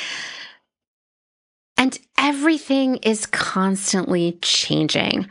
And 1.76 1.96
everything 2.18 2.96
is 2.96 3.26
constantly 3.26 4.38
changing. 4.42 5.28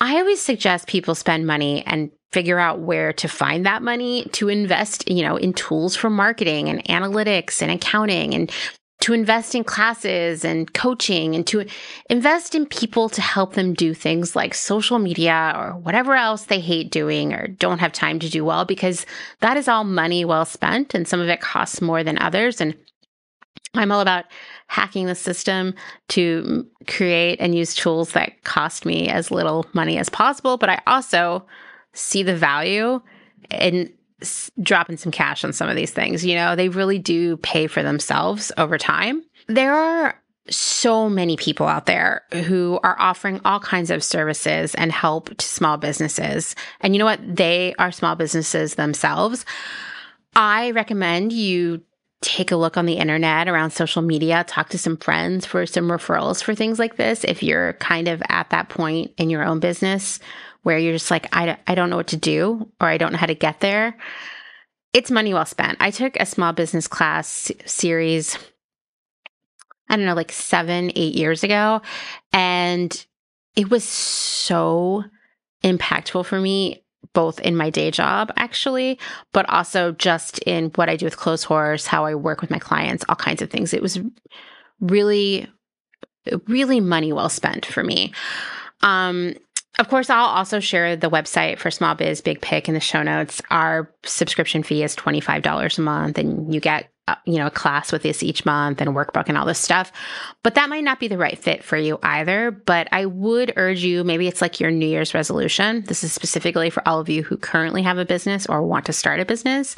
I 0.00 0.18
always 0.18 0.40
suggest 0.40 0.86
people 0.86 1.14
spend 1.14 1.46
money 1.46 1.84
and 1.86 2.10
figure 2.34 2.58
out 2.58 2.80
where 2.80 3.12
to 3.12 3.28
find 3.28 3.64
that 3.64 3.80
money 3.80 4.24
to 4.32 4.48
invest, 4.48 5.08
you 5.08 5.22
know, 5.22 5.36
in 5.36 5.52
tools 5.52 5.94
for 5.94 6.10
marketing 6.10 6.68
and 6.68 6.84
analytics 6.86 7.62
and 7.62 7.70
accounting 7.70 8.34
and 8.34 8.50
to 9.00 9.12
invest 9.12 9.54
in 9.54 9.62
classes 9.62 10.44
and 10.44 10.72
coaching 10.74 11.36
and 11.36 11.46
to 11.46 11.64
invest 12.10 12.54
in 12.56 12.66
people 12.66 13.08
to 13.08 13.20
help 13.20 13.52
them 13.54 13.72
do 13.72 13.94
things 13.94 14.34
like 14.34 14.52
social 14.52 14.98
media 14.98 15.52
or 15.54 15.78
whatever 15.78 16.14
else 16.14 16.46
they 16.46 16.58
hate 16.58 16.90
doing 16.90 17.32
or 17.32 17.46
don't 17.46 17.78
have 17.78 17.92
time 17.92 18.18
to 18.18 18.28
do 18.28 18.44
well, 18.44 18.64
because 18.64 19.06
that 19.40 19.56
is 19.56 19.68
all 19.68 19.84
money 19.84 20.24
well 20.24 20.44
spent 20.44 20.92
and 20.92 21.06
some 21.06 21.20
of 21.20 21.28
it 21.28 21.40
costs 21.40 21.80
more 21.80 22.02
than 22.02 22.18
others. 22.18 22.60
And 22.60 22.74
I'm 23.74 23.92
all 23.92 24.00
about 24.00 24.24
hacking 24.66 25.06
the 25.06 25.14
system 25.14 25.74
to 26.08 26.66
create 26.88 27.40
and 27.40 27.54
use 27.54 27.74
tools 27.74 28.12
that 28.12 28.42
cost 28.42 28.86
me 28.86 29.08
as 29.08 29.30
little 29.30 29.66
money 29.72 29.98
as 29.98 30.08
possible. 30.08 30.56
But 30.56 30.70
I 30.70 30.80
also 30.86 31.46
see 31.94 32.22
the 32.22 32.36
value 32.36 33.00
in 33.50 33.92
dropping 34.62 34.96
some 34.96 35.12
cash 35.12 35.44
on 35.44 35.52
some 35.52 35.68
of 35.68 35.76
these 35.76 35.90
things. 35.90 36.24
You 36.24 36.34
know, 36.34 36.56
they 36.56 36.68
really 36.68 36.98
do 36.98 37.36
pay 37.38 37.66
for 37.66 37.82
themselves 37.82 38.52
over 38.56 38.78
time. 38.78 39.22
There 39.48 39.74
are 39.74 40.20
so 40.50 41.08
many 41.08 41.36
people 41.36 41.66
out 41.66 41.86
there 41.86 42.22
who 42.32 42.78
are 42.82 42.96
offering 42.98 43.40
all 43.44 43.60
kinds 43.60 43.90
of 43.90 44.04
services 44.04 44.74
and 44.74 44.92
help 44.92 45.34
to 45.36 45.46
small 45.46 45.76
businesses. 45.76 46.54
And 46.80 46.94
you 46.94 46.98
know 46.98 47.06
what? 47.06 47.20
They 47.24 47.74
are 47.78 47.90
small 47.90 48.14
businesses 48.14 48.74
themselves. 48.74 49.46
I 50.36 50.72
recommend 50.72 51.32
you 51.32 51.82
take 52.20 52.50
a 52.50 52.56
look 52.56 52.76
on 52.76 52.86
the 52.86 52.94
internet 52.94 53.48
around 53.48 53.70
social 53.70 54.02
media, 54.02 54.44
talk 54.46 54.70
to 54.70 54.78
some 54.78 54.96
friends 54.96 55.44
for 55.44 55.66
some 55.66 55.88
referrals 55.88 56.42
for 56.42 56.54
things 56.54 56.78
like 56.78 56.96
this. 56.96 57.24
If 57.24 57.42
you're 57.42 57.74
kind 57.74 58.08
of 58.08 58.22
at 58.28 58.50
that 58.50 58.68
point 58.68 59.12
in 59.18 59.30
your 59.30 59.44
own 59.44 59.60
business 59.60 60.20
where 60.64 60.78
you're 60.78 60.94
just 60.94 61.10
like, 61.10 61.28
I, 61.32 61.56
I 61.66 61.76
don't 61.76 61.90
know 61.90 61.96
what 61.96 62.08
to 62.08 62.16
do 62.16 62.68
or 62.80 62.88
I 62.88 62.98
don't 62.98 63.12
know 63.12 63.18
how 63.18 63.26
to 63.26 63.34
get 63.34 63.60
there, 63.60 63.96
it's 64.92 65.10
money 65.10 65.32
well 65.32 65.46
spent. 65.46 65.76
I 65.80 65.90
took 65.90 66.16
a 66.16 66.26
small 66.26 66.52
business 66.52 66.88
class 66.88 67.52
series, 67.66 68.36
I 69.88 69.96
don't 69.96 70.06
know, 70.06 70.14
like 70.14 70.32
seven, 70.32 70.90
eight 70.96 71.14
years 71.14 71.44
ago. 71.44 71.82
And 72.32 73.06
it 73.54 73.70
was 73.70 73.84
so 73.84 75.04
impactful 75.62 76.24
for 76.24 76.40
me, 76.40 76.82
both 77.12 77.40
in 77.40 77.56
my 77.56 77.70
day 77.70 77.90
job, 77.90 78.32
actually, 78.36 78.98
but 79.32 79.48
also 79.48 79.92
just 79.92 80.38
in 80.40 80.70
what 80.76 80.88
I 80.88 80.96
do 80.96 81.04
with 81.06 81.16
Clotheshorse 81.16 81.86
how 81.86 82.04
I 82.04 82.14
work 82.14 82.40
with 82.40 82.50
my 82.50 82.58
clients, 82.58 83.04
all 83.08 83.16
kinds 83.16 83.42
of 83.42 83.50
things. 83.50 83.74
It 83.74 83.82
was 83.82 84.00
really, 84.80 85.46
really 86.46 86.80
money 86.80 87.12
well 87.12 87.28
spent 87.28 87.66
for 87.66 87.84
me. 87.84 88.12
Um, 88.80 89.34
of 89.78 89.88
course, 89.88 90.08
I'll 90.08 90.26
also 90.26 90.60
share 90.60 90.94
the 90.94 91.10
website 91.10 91.58
for 91.58 91.70
Small 91.70 91.94
Biz 91.94 92.20
Big 92.20 92.40
Pic 92.40 92.68
in 92.68 92.74
the 92.74 92.80
show 92.80 93.02
notes. 93.02 93.42
Our 93.50 93.92
subscription 94.04 94.62
fee 94.62 94.84
is 94.84 94.94
$25 94.94 95.78
a 95.78 95.80
month, 95.80 96.18
and 96.18 96.54
you 96.54 96.60
get 96.60 96.90
uh, 97.06 97.16
you 97.26 97.36
know 97.36 97.48
a 97.48 97.50
class 97.50 97.92
with 97.92 98.02
this 98.02 98.22
each 98.22 98.46
month 98.46 98.80
and 98.80 98.90
workbook 98.90 99.28
and 99.28 99.36
all 99.36 99.44
this 99.44 99.58
stuff. 99.58 99.92
But 100.42 100.54
that 100.54 100.70
might 100.70 100.84
not 100.84 101.00
be 101.00 101.08
the 101.08 101.18
right 101.18 101.36
fit 101.36 101.62
for 101.62 101.76
you 101.76 101.98
either. 102.02 102.50
But 102.50 102.88
i 102.92 103.04
would 103.04 103.52
urge 103.56 103.82
you 103.82 104.04
maybe 104.04 104.26
it's 104.26 104.40
like 104.40 104.60
your 104.60 104.70
new 104.70 104.86
year's 104.86 105.12
resolution. 105.12 105.82
This 105.82 106.04
is 106.04 106.12
specifically 106.12 106.70
for 106.70 106.86
all 106.88 107.00
of 107.00 107.08
you 107.08 107.22
who 107.22 107.36
currently 107.36 107.82
have 107.82 107.98
a 107.98 108.06
business 108.06 108.46
or 108.46 108.62
want 108.62 108.86
to 108.86 108.92
start 108.92 109.20
a 109.20 109.26
business. 109.26 109.76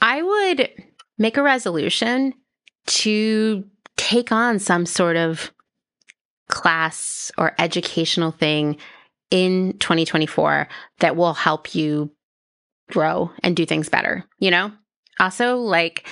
I 0.00 0.22
would 0.22 0.70
make 1.18 1.36
a 1.38 1.42
resolution 1.42 2.34
to 2.86 3.64
take 3.96 4.32
on 4.32 4.58
some 4.58 4.86
sort 4.86 5.16
of 5.16 5.50
class 6.52 7.32
or 7.38 7.54
educational 7.58 8.30
thing 8.30 8.76
in 9.30 9.72
2024 9.78 10.68
that 11.00 11.16
will 11.16 11.32
help 11.32 11.74
you 11.74 12.12
grow 12.90 13.30
and 13.42 13.56
do 13.56 13.64
things 13.64 13.88
better, 13.88 14.24
you 14.38 14.50
know? 14.50 14.70
Also, 15.18 15.56
like, 15.56 16.06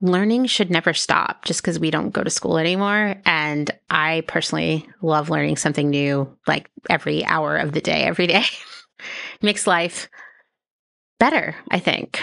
learning 0.00 0.46
should 0.46 0.70
never 0.70 0.94
stop 0.94 1.44
just 1.44 1.60
because 1.60 1.78
we 1.78 1.90
don't 1.90 2.10
go 2.10 2.24
to 2.24 2.30
school 2.30 2.56
anymore. 2.56 3.16
And 3.26 3.70
I 3.90 4.22
personally 4.26 4.88
love 5.02 5.28
learning 5.28 5.58
something 5.58 5.90
new 5.90 6.34
like 6.46 6.70
every 6.88 7.22
hour 7.26 7.58
of 7.58 7.72
the 7.72 7.82
day, 7.82 8.04
every 8.04 8.26
day. 8.26 8.44
Makes 9.42 9.66
life 9.66 10.08
better, 11.20 11.54
I 11.70 11.80
think. 11.80 12.22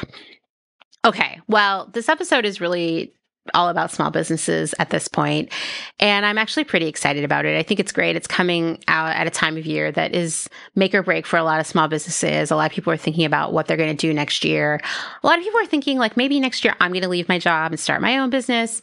Okay, 1.06 1.40
well, 1.48 1.88
this 1.94 2.10
episode 2.10 2.46
is 2.46 2.60
really 2.60 3.14
all 3.54 3.70
about 3.70 3.92
small 3.92 4.10
businesses 4.10 4.74
at 4.80 4.90
this 4.90 5.08
point, 5.08 5.52
And 6.00 6.26
I'm 6.26 6.38
actually 6.38 6.64
pretty 6.64 6.88
excited 6.88 7.24
about 7.24 7.46
it. 7.46 7.58
I 7.58 7.64
think 7.64 7.80
it's 7.80 7.92
great. 7.92 8.16
It's 8.16 8.28
coming 8.28 8.84
out 8.88 9.16
at 9.16 9.28
a 9.28 9.30
time 9.30 9.58
of 9.58 9.66
year 9.66 9.92
that 9.92 10.16
is 10.16 10.50
make 10.76 10.94
or 10.96 11.04
break 11.04 11.26
for 11.26 11.38
a 11.38 11.44
lot 11.44 11.60
of 11.60 11.68
small 11.68 11.88
businesses. 11.88 12.52
A 12.52 12.56
lot 12.56 12.72
of 12.72 12.76
people 12.76 12.92
are 12.92 12.98
thinking 12.98 13.26
about 13.26 13.54
what 13.54 13.68
they're 13.68 13.78
going 13.78 13.96
to 13.96 14.08
do 14.08 14.14
next 14.14 14.44
year. 14.44 14.82
A 15.24 15.28
lot 15.28 15.38
of 15.38 15.44
people 15.44 15.60
are 15.60 15.66
thinking 15.66 15.98
like 15.98 16.18
maybe 16.18 16.40
next 16.40 16.64
year 16.64 16.76
I'm 16.80 16.92
going 16.92 17.04
to 17.04 17.10
leave 17.10 17.30
my 17.30 17.40
job 17.40 17.72
and 17.72 17.80
start 17.80 18.02
my 18.02 18.18
own 18.18 18.30
business, 18.30 18.82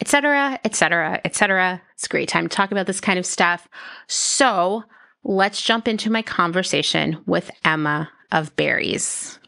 etc., 0.00 0.58
etc., 0.64 1.20
etc. 1.24 1.80
It's 1.94 2.06
a 2.06 2.08
great 2.08 2.28
time 2.28 2.48
to 2.48 2.54
talk 2.54 2.70
about 2.70 2.86
this 2.86 3.00
kind 3.00 3.18
of 3.18 3.26
stuff. 3.26 3.68
So 4.08 4.84
let's 5.24 5.62
jump 5.62 5.88
into 5.88 6.10
my 6.10 6.22
conversation 6.22 7.18
with 7.26 7.50
Emma 7.64 8.10
of 8.30 8.54
BERRIEZ. 8.56 9.38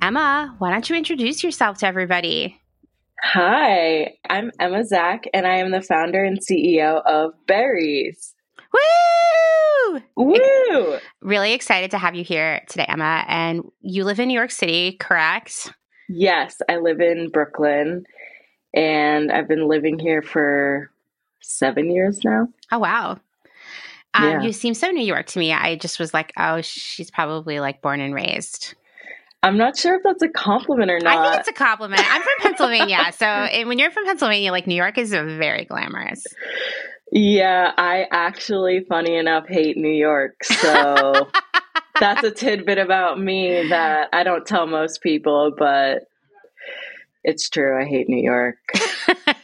Emma, 0.00 0.54
why 0.58 0.70
don't 0.70 0.88
you 0.88 0.96
introduce 0.96 1.42
yourself 1.42 1.78
to 1.78 1.86
everybody? 1.86 2.60
Hi, 3.22 4.14
I'm 4.30 4.52
Emma 4.60 4.84
Zack, 4.84 5.24
and 5.34 5.44
I 5.44 5.56
am 5.56 5.72
the 5.72 5.82
founder 5.82 6.22
and 6.22 6.38
CEO 6.38 7.02
of 7.04 7.32
BERRIEZ. 7.46 8.34
Woo! 8.72 10.00
Woo! 10.16 10.98
Really 11.20 11.52
excited 11.52 11.90
to 11.90 11.98
have 11.98 12.14
you 12.14 12.22
here 12.22 12.62
today, 12.68 12.86
Emma. 12.88 13.24
And 13.26 13.64
you 13.80 14.04
live 14.04 14.20
in 14.20 14.28
New 14.28 14.34
York 14.34 14.52
City, 14.52 14.92
correct? 14.92 15.72
Yes, 16.08 16.56
I 16.68 16.76
live 16.76 17.00
in 17.00 17.30
Brooklyn, 17.30 18.04
and 18.74 19.32
I've 19.32 19.48
been 19.48 19.66
living 19.66 19.98
here 19.98 20.22
for 20.22 20.92
seven 21.40 21.90
years 21.90 22.20
now. 22.24 22.46
Oh, 22.70 22.78
wow. 22.78 23.18
Um, 24.14 24.24
yeah. 24.24 24.42
You 24.42 24.52
seem 24.52 24.74
so 24.74 24.90
New 24.90 25.04
York 25.04 25.26
to 25.26 25.38
me. 25.40 25.52
I 25.52 25.74
just 25.74 25.98
was 25.98 26.14
like, 26.14 26.32
oh, 26.38 26.60
she's 26.60 27.10
probably 27.10 27.58
like 27.58 27.82
born 27.82 28.00
and 28.00 28.14
raised. 28.14 28.74
I'm 29.42 29.56
not 29.56 29.76
sure 29.76 29.94
if 29.94 30.02
that's 30.02 30.22
a 30.22 30.28
compliment 30.28 30.90
or 30.90 30.98
not. 30.98 31.16
I 31.16 31.30
think 31.30 31.40
it's 31.40 31.48
a 31.48 31.52
compliment. 31.52 32.02
I'm 32.04 32.22
from 32.22 32.32
Pennsylvania. 32.40 33.12
So 33.12 33.66
when 33.66 33.78
you're 33.78 33.90
from 33.90 34.04
Pennsylvania, 34.04 34.50
like 34.50 34.66
New 34.66 34.74
York 34.74 34.98
is 34.98 35.10
very 35.10 35.64
glamorous. 35.64 36.24
Yeah, 37.12 37.72
I 37.76 38.06
actually, 38.10 38.84
funny 38.88 39.16
enough, 39.16 39.46
hate 39.46 39.76
New 39.76 39.88
York. 39.88 40.42
So 40.42 41.30
that's 42.00 42.24
a 42.24 42.30
tidbit 42.30 42.78
about 42.78 43.20
me 43.20 43.68
that 43.68 44.08
I 44.12 44.24
don't 44.24 44.46
tell 44.46 44.66
most 44.66 45.02
people, 45.02 45.52
but 45.56 46.08
it's 47.22 47.48
true. 47.48 47.80
I 47.80 47.84
hate 47.84 48.08
New 48.08 48.22
York. 48.22 48.56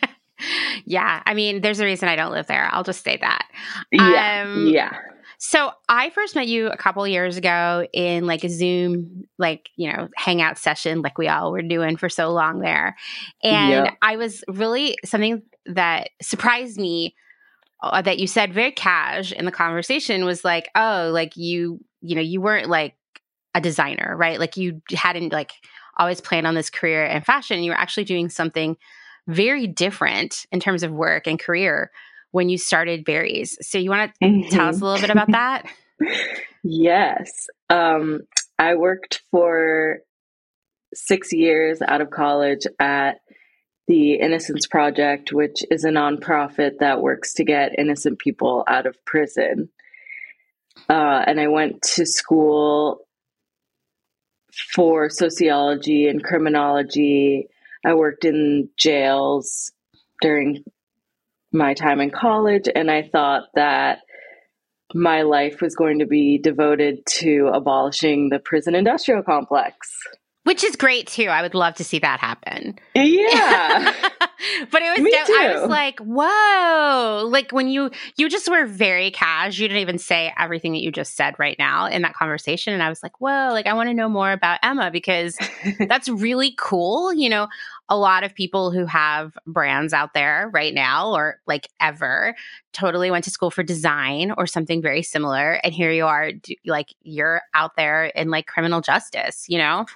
yeah. 0.85 1.23
I 1.25 1.35
mean, 1.35 1.61
there's 1.61 1.81
a 1.81 1.85
reason 1.85 2.09
I 2.09 2.17
don't 2.17 2.33
live 2.33 2.47
there. 2.49 2.69
I'll 2.73 2.85
just 2.85 3.05
say 3.05 3.17
that. 3.19 3.47
Yeah. 3.93 4.45
Um, 4.47 4.67
yeah. 4.67 4.97
So 5.47 5.73
I 5.91 6.09
first 6.09 6.35
met 6.35 6.49
you 6.49 6.69
a 6.69 6.77
couple 6.79 7.07
years 7.07 7.37
ago 7.37 7.87
in 7.93 8.27
like 8.27 8.45
a 8.45 8.49
Zoom, 8.49 9.25
like, 9.37 9.69
you 9.77 9.93
know, 9.93 10.09
hangout 10.17 10.57
session, 10.57 11.03
like 11.03 11.19
we 11.19 11.29
all 11.29 11.53
were 11.53 11.61
doing 11.61 11.99
for 11.99 12.09
so 12.09 12.31
long 12.31 12.61
there. 12.61 12.97
And 13.43 13.85
yep. 13.85 13.99
I 14.01 14.17
was 14.17 14.43
really 14.49 14.97
something 15.05 15.43
that 15.67 16.09
surprised 16.23 16.79
me 16.79 17.15
uh, 17.83 18.01
that 18.01 18.19
you 18.19 18.27
said 18.27 18.55
very 18.55 18.73
cash 18.73 19.33
in 19.33 19.45
the 19.45 19.53
conversation 19.53 20.25
was 20.25 20.47
like, 20.47 20.71
oh, 20.75 21.11
like 21.13 21.37
you, 21.37 21.79
you 22.01 22.15
know, 22.15 22.23
you 22.23 22.41
weren't 22.41 22.71
like 22.71 22.97
a 23.55 23.61
designer, 23.61 24.17
right? 24.17 24.41
Like 24.41 24.57
you 24.57 24.81
hadn't 24.95 25.31
like 25.31 25.53
always 25.99 26.23
planned 26.23 26.47
on 26.47 26.55
this 26.55 26.71
career 26.71 27.05
in 27.05 27.21
fashion. 27.21 27.63
You 27.63 27.73
were 27.73 27.79
actually 27.79 28.05
doing 28.05 28.31
something 28.31 28.79
very 29.27 29.67
different 29.67 30.47
in 30.51 30.59
terms 30.59 30.83
of 30.83 30.91
work 30.91 31.27
and 31.27 31.39
career 31.39 31.91
when 32.35 32.49
you 32.49 32.59
started 32.59 33.05
BERRIEZ. 33.05 33.59
So 33.63 33.79
you 33.79 33.91
want 33.91 34.13
to 34.21 34.27
mm-hmm. 34.27 34.49
tell 34.49 34.69
us 34.69 34.81
a 34.81 34.85
little 34.85 35.01
bit 35.01 35.11
about 35.11 35.31
that? 35.31 35.67
yes. 36.65 37.47
Um, 37.71 38.23
I 38.59 38.75
worked 38.75 39.23
for 39.31 40.01
six 40.93 41.33
years 41.33 41.81
out 41.81 42.01
of 42.01 42.11
college 42.11 42.67
at 42.81 43.21
the 43.87 44.15
Innocence 44.15 44.67
Project, 44.67 45.33
which 45.33 45.63
is 45.71 45.85
a 45.85 45.91
nonprofit 45.91 46.79
that 46.81 47.01
works 47.01 47.35
to 47.35 47.45
get 47.45 47.79
innocent 47.79 48.19
people 48.19 48.65
out 48.67 48.87
of 48.87 48.97
prison. 49.05 49.69
Uh, 50.89 51.23
and 51.25 51.39
I 51.39 51.47
went 51.47 51.83
to 51.95 52.05
school 52.05 53.07
for 54.75 55.09
sociology 55.09 56.09
and 56.09 56.25
criminology. 56.25 57.47
I 57.87 57.95
worked 57.95 58.25
in 58.25 58.71
jails 58.77 59.71
during 60.21 60.65
my 61.55 61.75
time 61.75 62.01
in 62.01 62.11
college, 62.11 62.69
and 62.75 62.91
I 62.91 63.09
thought 63.11 63.45
that 63.55 64.01
my 64.93 65.23
life 65.23 65.61
was 65.61 65.75
going 65.75 66.01
to 66.01 66.07
be 66.07 66.39
devoted 66.39 67.07
to 67.07 67.51
abolishing 67.53 68.29
the 68.29 68.39
prison 68.39 68.75
industrial 68.75 69.23
complex. 69.23 69.91
Which 70.45 70.63
is 70.63 70.77
great 70.77 71.07
too. 71.07 71.25
I 71.25 71.41
would 71.41 71.55
love 71.55 71.75
to 71.77 71.85
see 71.85 71.99
that 72.01 72.21
happen. 72.21 72.79
Yeah. 72.95 73.95
but 74.71 74.83
it 74.83 74.91
was 74.91 75.01
Me 75.01 75.11
too. 75.27 75.37
I 75.39 75.59
was 75.59 75.71
like, 75.71 75.99
whoa. 76.01 77.27
Like 77.27 77.51
when 77.51 77.69
you 77.69 77.91
you 78.17 78.29
just 78.29 78.51
were 78.51 78.67
very 78.67 79.11
cash. 79.11 79.59
You 79.59 79.69
didn't 79.69 79.81
even 79.81 79.97
say 79.97 80.35
everything 80.39 80.73
that 80.73 80.83
you 80.83 80.93
just 80.93 81.17
said 81.17 81.35
right 81.39 81.57
now 81.59 81.87
in 81.87 82.03
that 82.03 82.13
conversation. 82.13 82.75
And 82.75 82.83
I 82.83 82.91
was 82.91 83.03
like, 83.03 83.21
whoa, 83.23 83.51
like 83.53 83.67
I 83.67 83.73
want 83.73 83.89
to 83.89 83.95
know 83.95 84.09
more 84.09 84.33
about 84.33 84.59
Emma 84.63 84.91
because 84.91 85.39
that's 85.89 86.11
really 86.11 86.55
cool. 86.59 87.11
You 87.15 87.31
know, 87.31 87.49
a 87.89 87.97
lot 87.97 88.23
of 88.23 88.35
people 88.35 88.71
who 88.71 88.85
have 88.85 89.39
brands 89.47 89.95
out 89.95 90.13
there 90.13 90.51
right 90.53 90.75
now 90.75 91.13
or 91.15 91.41
like 91.47 91.69
ever 91.81 92.35
totally 92.75 93.11
went 93.11 93.25
to 93.25 93.31
school 93.31 93.51
for 93.51 93.63
design 93.63 94.33
or 94.37 94.47
something 94.47 94.83
very 94.83 95.03
similar. 95.03 95.53
And 95.65 95.73
here 95.73 95.91
you 95.91 96.05
are, 96.05 96.33
like 96.67 96.95
you're 97.03 97.41
out 97.55 97.77
there 97.77 98.07
in 98.07 98.31
like 98.31 98.47
criminal 98.47 98.83
justice, 98.83 99.47
you 99.49 99.57
know? 99.57 99.87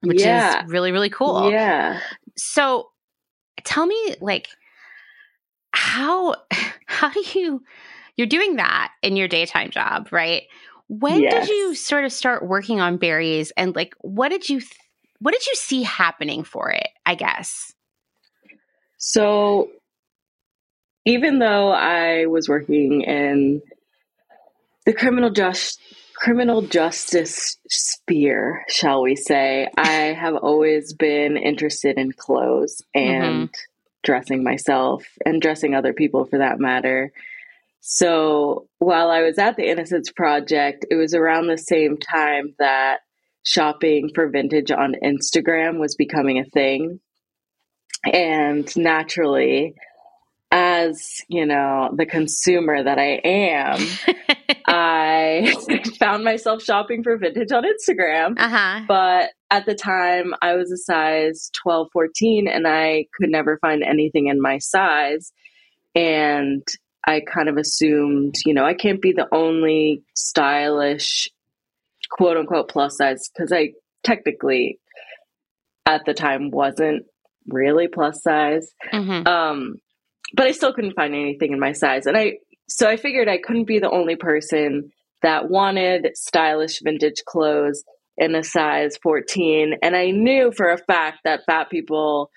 Which 0.00 0.20
yeah. 0.20 0.64
is 0.64 0.70
really 0.70 0.92
really 0.92 1.10
cool. 1.10 1.50
Yeah. 1.50 2.00
So 2.36 2.90
tell 3.64 3.86
me 3.86 4.16
like 4.20 4.48
how 5.72 6.36
how 6.86 7.10
do 7.10 7.22
you 7.34 7.62
you're 8.16 8.26
doing 8.26 8.56
that 8.56 8.92
in 9.02 9.16
your 9.16 9.28
daytime 9.28 9.70
job, 9.70 10.08
right? 10.10 10.42
When 10.88 11.22
yes. 11.22 11.46
did 11.46 11.54
you 11.54 11.74
sort 11.74 12.04
of 12.04 12.12
start 12.12 12.46
working 12.46 12.80
on 12.80 12.98
BERRIEZ 12.98 13.52
and 13.56 13.74
like 13.76 13.94
what 14.00 14.30
did 14.30 14.48
you 14.48 14.60
th- 14.60 14.72
what 15.20 15.32
did 15.32 15.46
you 15.46 15.54
see 15.54 15.82
happening 15.82 16.44
for 16.44 16.70
it, 16.70 16.88
I 17.04 17.14
guess? 17.14 17.72
So 18.98 19.70
even 21.04 21.38
though 21.38 21.70
I 21.70 22.26
was 22.26 22.48
working 22.48 23.02
in 23.02 23.62
the 24.84 24.92
criminal 24.92 25.30
justice 25.30 25.78
criminal 26.18 26.62
justice 26.62 27.58
sphere, 27.68 28.64
shall 28.68 29.02
we 29.02 29.14
say, 29.14 29.68
I 29.76 30.14
have 30.18 30.34
always 30.34 30.92
been 30.92 31.36
interested 31.36 31.96
in 31.96 32.12
clothes 32.12 32.82
and 32.94 33.48
mm-hmm. 33.48 33.52
dressing 34.02 34.42
myself 34.42 35.06
and 35.24 35.40
dressing 35.40 35.74
other 35.74 35.92
people 35.92 36.24
for 36.24 36.38
that 36.38 36.58
matter. 36.58 37.12
So 37.80 38.66
while 38.78 39.10
I 39.10 39.22
was 39.22 39.38
at 39.38 39.56
the 39.56 39.70
Innocence 39.70 40.10
Project, 40.10 40.86
it 40.90 40.96
was 40.96 41.14
around 41.14 41.46
the 41.46 41.56
same 41.56 41.96
time 41.96 42.54
that 42.58 42.98
shopping 43.44 44.10
for 44.14 44.28
vintage 44.28 44.70
on 44.70 44.96
Instagram 45.02 45.78
was 45.78 45.94
becoming 45.94 46.38
a 46.38 46.44
thing. 46.44 47.00
And 48.12 48.76
naturally, 48.76 49.74
as 50.50 51.20
you 51.28 51.44
know, 51.44 51.90
the 51.94 52.06
consumer 52.06 52.82
that 52.82 52.98
I 52.98 53.20
am, 53.24 53.86
I 54.66 55.54
found 55.98 56.24
myself 56.24 56.62
shopping 56.62 57.02
for 57.02 57.16
vintage 57.18 57.52
on 57.52 57.64
Instagram. 57.64 58.34
Uh-huh. 58.38 58.84
But 58.88 59.30
at 59.50 59.66
the 59.66 59.74
time, 59.74 60.34
I 60.40 60.54
was 60.54 60.72
a 60.72 60.76
size 60.76 61.50
12, 61.62 61.88
14, 61.92 62.48
and 62.48 62.66
I 62.66 63.06
could 63.14 63.30
never 63.30 63.58
find 63.58 63.82
anything 63.82 64.28
in 64.28 64.40
my 64.40 64.58
size. 64.58 65.32
And 65.94 66.66
I 67.06 67.20
kind 67.20 67.48
of 67.48 67.56
assumed, 67.56 68.36
you 68.46 68.54
know, 68.54 68.64
I 68.64 68.74
can't 68.74 69.02
be 69.02 69.12
the 69.12 69.28
only 69.32 70.02
stylish, 70.14 71.28
quote 72.10 72.36
unquote, 72.36 72.68
plus 72.68 72.96
size, 72.96 73.28
because 73.28 73.52
I 73.52 73.72
technically 74.02 74.78
at 75.84 76.04
the 76.04 76.14
time 76.14 76.50
wasn't 76.50 77.04
really 77.46 77.88
plus 77.88 78.22
size. 78.22 78.70
Mm-hmm. 78.92 79.26
Um, 79.26 79.80
but 80.34 80.46
I 80.46 80.52
still 80.52 80.72
couldn't 80.72 80.94
find 80.94 81.14
anything 81.14 81.52
in 81.52 81.60
my 81.60 81.72
size. 81.72 82.06
And 82.06 82.16
I 82.16 82.38
so 82.68 82.88
I 82.88 82.96
figured 82.96 83.28
I 83.28 83.38
couldn't 83.38 83.66
be 83.66 83.78
the 83.78 83.90
only 83.90 84.16
person 84.16 84.90
that 85.22 85.48
wanted 85.48 86.10
stylish 86.14 86.80
vintage 86.82 87.22
clothes 87.26 87.82
in 88.16 88.34
a 88.34 88.42
size 88.42 88.98
14. 89.02 89.74
And 89.82 89.96
I 89.96 90.10
knew 90.10 90.52
for 90.54 90.70
a 90.70 90.78
fact 90.78 91.20
that 91.24 91.44
fat 91.46 91.70
people 91.70 92.30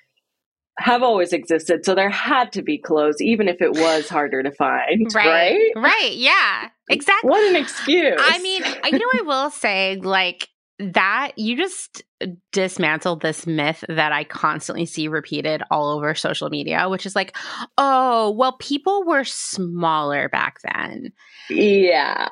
have 0.79 1.03
always 1.03 1.33
existed. 1.33 1.85
So 1.85 1.95
there 1.95 2.09
had 2.09 2.53
to 2.53 2.61
be 2.61 2.77
clothes, 2.77 3.21
even 3.21 3.47
if 3.47 3.61
it 3.61 3.71
was 3.71 4.07
harder 4.07 4.41
to 4.41 4.51
find. 4.51 5.13
Right. 5.13 5.71
Right. 5.75 5.83
right. 5.83 6.13
Yeah. 6.13 6.69
Exactly. 6.89 7.29
What 7.29 7.43
an 7.43 7.55
excuse. 7.55 8.19
I 8.19 8.39
mean, 8.39 8.63
you 8.63 8.99
know, 8.99 9.09
I 9.13 9.21
will 9.23 9.49
say, 9.49 9.97
like, 9.97 10.47
that 10.81 11.33
you 11.37 11.55
just 11.55 12.03
dismantled 12.51 13.21
this 13.21 13.47
myth 13.47 13.83
that 13.87 14.11
I 14.11 14.23
constantly 14.23 14.85
see 14.85 15.07
repeated 15.07 15.63
all 15.71 15.89
over 15.89 16.15
social 16.15 16.49
media, 16.49 16.89
which 16.89 17.05
is 17.05 17.15
like, 17.15 17.35
oh, 17.77 18.31
well, 18.31 18.57
people 18.57 19.03
were 19.05 19.23
smaller 19.23 20.29
back 20.29 20.59
then. 20.63 21.13
Yeah. 21.49 22.29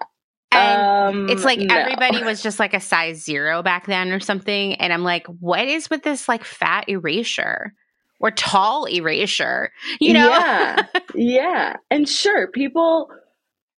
And 0.52 1.16
um, 1.16 1.30
it's 1.30 1.46
like 1.46 1.60
no. 1.60 1.76
everybody 1.76 2.24
was 2.26 2.42
just 2.42 2.60
like 2.60 2.74
a 2.74 2.80
size 2.80 3.24
zero 3.24 3.62
back 3.62 3.86
then 3.86 4.12
or 4.12 4.20
something. 4.20 4.76
And 4.76 4.92
I'm 4.92 5.04
like, 5.04 5.28
what 5.28 5.68
is 5.68 5.90
with 5.90 6.04
this 6.04 6.28
like 6.28 6.44
fat 6.44 6.90
erasure? 6.90 7.74
or 8.20 8.32
tall 8.32 8.86
erasure, 8.86 9.72
you 10.00 10.14
know? 10.14 10.30
Yeah. 10.30 10.82
yeah. 11.16 11.76
And 11.90 12.08
sure, 12.08 12.48
people 12.48 13.10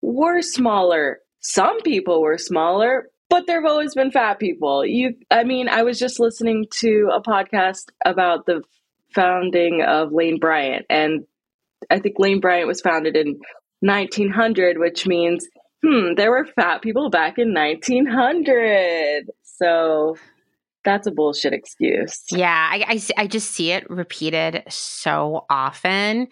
were 0.02 0.40
smaller. 0.40 1.18
Some 1.40 1.80
people 1.82 2.22
were 2.22 2.38
smaller, 2.38 3.10
but 3.30 3.46
there've 3.46 3.64
always 3.64 3.94
been 3.94 4.10
fat 4.10 4.38
people. 4.38 4.84
You 4.84 5.14
I 5.30 5.44
mean, 5.44 5.68
I 5.68 5.82
was 5.82 5.98
just 5.98 6.20
listening 6.20 6.66
to 6.80 7.10
a 7.14 7.22
podcast 7.22 7.86
about 8.04 8.44
the 8.44 8.62
founding 9.14 9.82
of 9.82 10.12
Lane 10.12 10.38
Bryant 10.38 10.84
and 10.90 11.24
I 11.90 11.98
think 11.98 12.16
Lane 12.18 12.40
Bryant 12.40 12.68
was 12.68 12.82
founded 12.82 13.16
in 13.16 13.40
1900, 13.80 14.78
which 14.78 15.06
means 15.06 15.46
hmm, 15.82 16.14
there 16.16 16.30
were 16.30 16.44
fat 16.44 16.82
people 16.82 17.08
back 17.08 17.38
in 17.38 17.54
1900. 17.54 19.30
So 19.42 20.16
that's 20.84 21.06
a 21.06 21.10
bullshit 21.10 21.52
excuse. 21.52 22.22
Yeah, 22.30 22.68
I, 22.70 22.84
I, 22.86 23.22
I 23.22 23.26
just 23.26 23.52
see 23.52 23.72
it 23.72 23.88
repeated 23.88 24.64
so 24.68 25.46
often. 25.48 26.28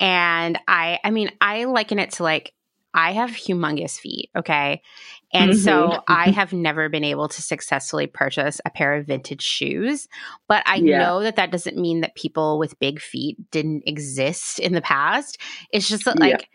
And 0.00 0.58
I, 0.66 0.98
I 1.04 1.10
mean, 1.10 1.30
I 1.40 1.64
liken 1.64 1.98
it 1.98 2.12
to 2.12 2.22
like, 2.22 2.52
I 2.92 3.12
have 3.12 3.30
humongous 3.30 3.98
feet, 3.98 4.30
okay? 4.36 4.82
And 5.34 5.50
mm-hmm. 5.50 5.60
so 5.60 6.02
I 6.08 6.30
have 6.30 6.52
never 6.52 6.88
been 6.88 7.04
able 7.04 7.28
to 7.28 7.42
successfully 7.42 8.06
purchase 8.06 8.60
a 8.64 8.70
pair 8.70 8.94
of 8.94 9.06
vintage 9.06 9.42
shoes. 9.42 10.08
But 10.48 10.62
I 10.66 10.76
yeah. 10.76 10.98
know 11.00 11.20
that 11.22 11.36
that 11.36 11.50
doesn't 11.50 11.76
mean 11.76 12.00
that 12.00 12.14
people 12.14 12.58
with 12.58 12.78
big 12.78 13.00
feet 13.00 13.36
didn't 13.50 13.82
exist 13.86 14.60
in 14.60 14.72
the 14.72 14.80
past. 14.80 15.38
It's 15.72 15.88
just 15.88 16.04
that, 16.04 16.18
like, 16.18 16.40
yeah 16.40 16.46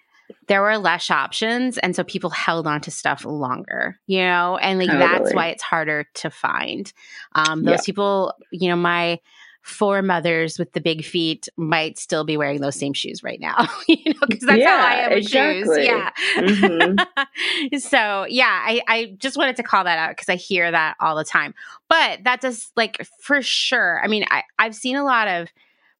there 0.47 0.61
were 0.61 0.77
less 0.77 1.09
options 1.09 1.77
and 1.79 1.95
so 1.95 2.03
people 2.03 2.29
held 2.29 2.67
on 2.67 2.81
to 2.81 2.91
stuff 2.91 3.25
longer 3.25 3.99
you 4.05 4.19
know 4.19 4.57
and 4.57 4.77
like 4.77 4.87
totally. 4.87 5.07
that's 5.07 5.33
why 5.33 5.47
it's 5.47 5.63
harder 5.63 6.05
to 6.13 6.29
find 6.29 6.93
um 7.33 7.63
those 7.63 7.79
yeah. 7.79 7.85
people 7.85 8.33
you 8.51 8.69
know 8.69 8.75
my 8.75 9.19
four 9.61 10.01
mothers 10.01 10.57
with 10.57 10.71
the 10.73 10.81
big 10.81 11.03
feet 11.03 11.47
might 11.57 11.97
still 11.97 12.23
be 12.23 12.37
wearing 12.37 12.61
those 12.61 12.75
same 12.75 12.93
shoes 12.93 13.23
right 13.23 13.39
now 13.39 13.67
you 13.87 14.13
know 14.13 14.19
because 14.27 14.45
that's 14.45 14.59
yeah, 14.59 14.81
how 14.81 14.87
i 14.87 14.93
am 14.93 15.09
with 15.09 15.17
exactly. 15.19 15.63
shoes 15.63 15.85
yeah 15.85 16.09
mm-hmm. 16.37 17.77
so 17.77 18.25
yeah 18.29 18.63
I, 18.65 18.81
I 18.87 19.15
just 19.17 19.37
wanted 19.37 19.57
to 19.57 19.63
call 19.63 19.83
that 19.83 19.99
out 19.99 20.11
because 20.11 20.29
i 20.29 20.35
hear 20.35 20.71
that 20.71 20.95
all 20.99 21.15
the 21.15 21.23
time 21.23 21.53
but 21.89 22.23
that 22.23 22.41
does 22.41 22.71
like 22.75 23.05
for 23.21 23.41
sure 23.41 24.01
i 24.03 24.07
mean 24.07 24.25
I, 24.31 24.43
i've 24.57 24.75
seen 24.75 24.95
a 24.95 25.03
lot 25.03 25.27
of 25.27 25.49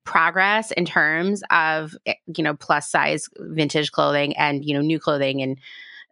progress 0.05 0.71
in 0.71 0.85
terms 0.85 1.43
of 1.51 1.95
eh, 2.05 2.15
you 2.35 2.43
know 2.43 2.55
plus 2.55 2.89
size 2.89 3.29
vintage 3.37 3.91
clothing 3.91 4.35
and 4.37 4.65
you 4.65 4.73
know 4.73 4.81
new 4.81 4.99
clothing 4.99 5.41
and 5.41 5.57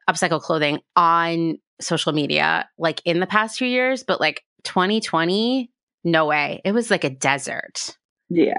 upcycle 0.10 0.42
clothing 0.42 0.80
on 0.96 1.58
social 1.80 2.12
media 2.12 2.68
like 2.78 3.02
in 3.06 3.20
the 3.20 3.26
past 3.26 3.58
few 3.58 3.68
years 3.68 4.04
but 4.04 4.20
like 4.20 4.44
2020 4.64 5.72
no 6.04 6.26
way 6.26 6.62
it 6.64 6.72
was 6.72 6.90
like 6.92 7.04
a 7.04 7.10
desert 7.10 7.98
yeah 8.30 8.58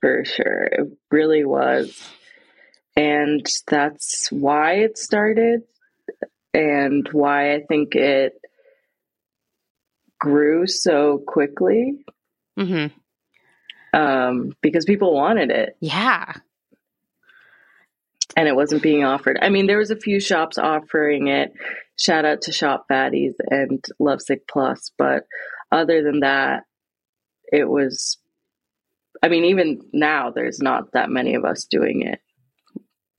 for 0.00 0.24
sure 0.24 0.64
it 0.64 0.88
really 1.10 1.44
was 1.44 2.00
and 2.96 3.46
that's 3.66 4.30
why 4.30 4.74
it 4.74 4.98
started 4.98 5.62
and 6.54 7.08
why 7.12 7.54
i 7.54 7.60
think 7.68 7.94
it 7.94 8.34
grew 10.18 10.66
so 10.66 11.22
quickly 11.26 12.04
mm-hmm 12.58 12.86
um, 13.92 14.52
because 14.62 14.84
people 14.84 15.14
wanted 15.14 15.50
it. 15.50 15.76
Yeah. 15.80 16.32
And 18.36 18.46
it 18.46 18.54
wasn't 18.54 18.82
being 18.82 19.04
offered. 19.04 19.38
I 19.40 19.48
mean, 19.48 19.66
there 19.66 19.78
was 19.78 19.90
a 19.90 19.96
few 19.96 20.20
shops 20.20 20.58
offering 20.58 21.28
it. 21.28 21.52
Shout 21.96 22.24
out 22.24 22.42
to 22.42 22.52
Shop 22.52 22.86
Fatties 22.90 23.34
and 23.50 23.84
Lovesick 23.98 24.46
Plus, 24.46 24.92
but 24.96 25.24
other 25.72 26.02
than 26.02 26.20
that, 26.20 26.64
it 27.52 27.68
was. 27.68 28.18
I 29.22 29.28
mean, 29.28 29.44
even 29.44 29.80
now, 29.92 30.30
there's 30.30 30.60
not 30.60 30.92
that 30.92 31.10
many 31.10 31.34
of 31.34 31.44
us 31.44 31.64
doing 31.64 32.02
it. 32.02 32.20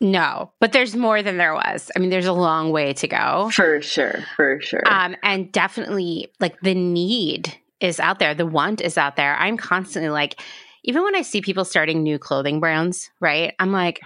No, 0.02 0.54
but 0.62 0.72
there's 0.72 0.96
more 0.96 1.22
than 1.22 1.38
there 1.38 1.54
was. 1.54 1.92
I 1.94 2.00
mean, 2.00 2.10
there's 2.10 2.26
a 2.26 2.34
long 2.34 2.72
way 2.72 2.94
to 2.94 3.08
go. 3.08 3.50
For 3.52 3.82
sure, 3.82 4.24
for 4.38 4.62
sure. 4.62 4.84
Um, 4.86 5.16
and 5.24 5.52
definitely, 5.52 6.32
like 6.40 6.60
the 6.62 6.74
need 6.74 7.54
is 7.82 8.00
out 8.00 8.20
there, 8.20 8.34
the 8.34 8.46
want 8.46 8.80
is 8.80 8.98
out 8.98 9.18
there. 9.18 9.36
I'm 9.36 9.58
constantly 9.58 10.10
like, 10.10 10.42
even 10.86 11.04
when 11.04 11.16
I 11.16 11.22
see 11.22 11.42
people 11.42 11.66
starting 11.66 12.02
new 12.02 12.18
clothing 12.18 12.62
brands, 12.62 13.10
right? 13.20 13.54
I'm 13.60 13.74
like, 13.74 14.00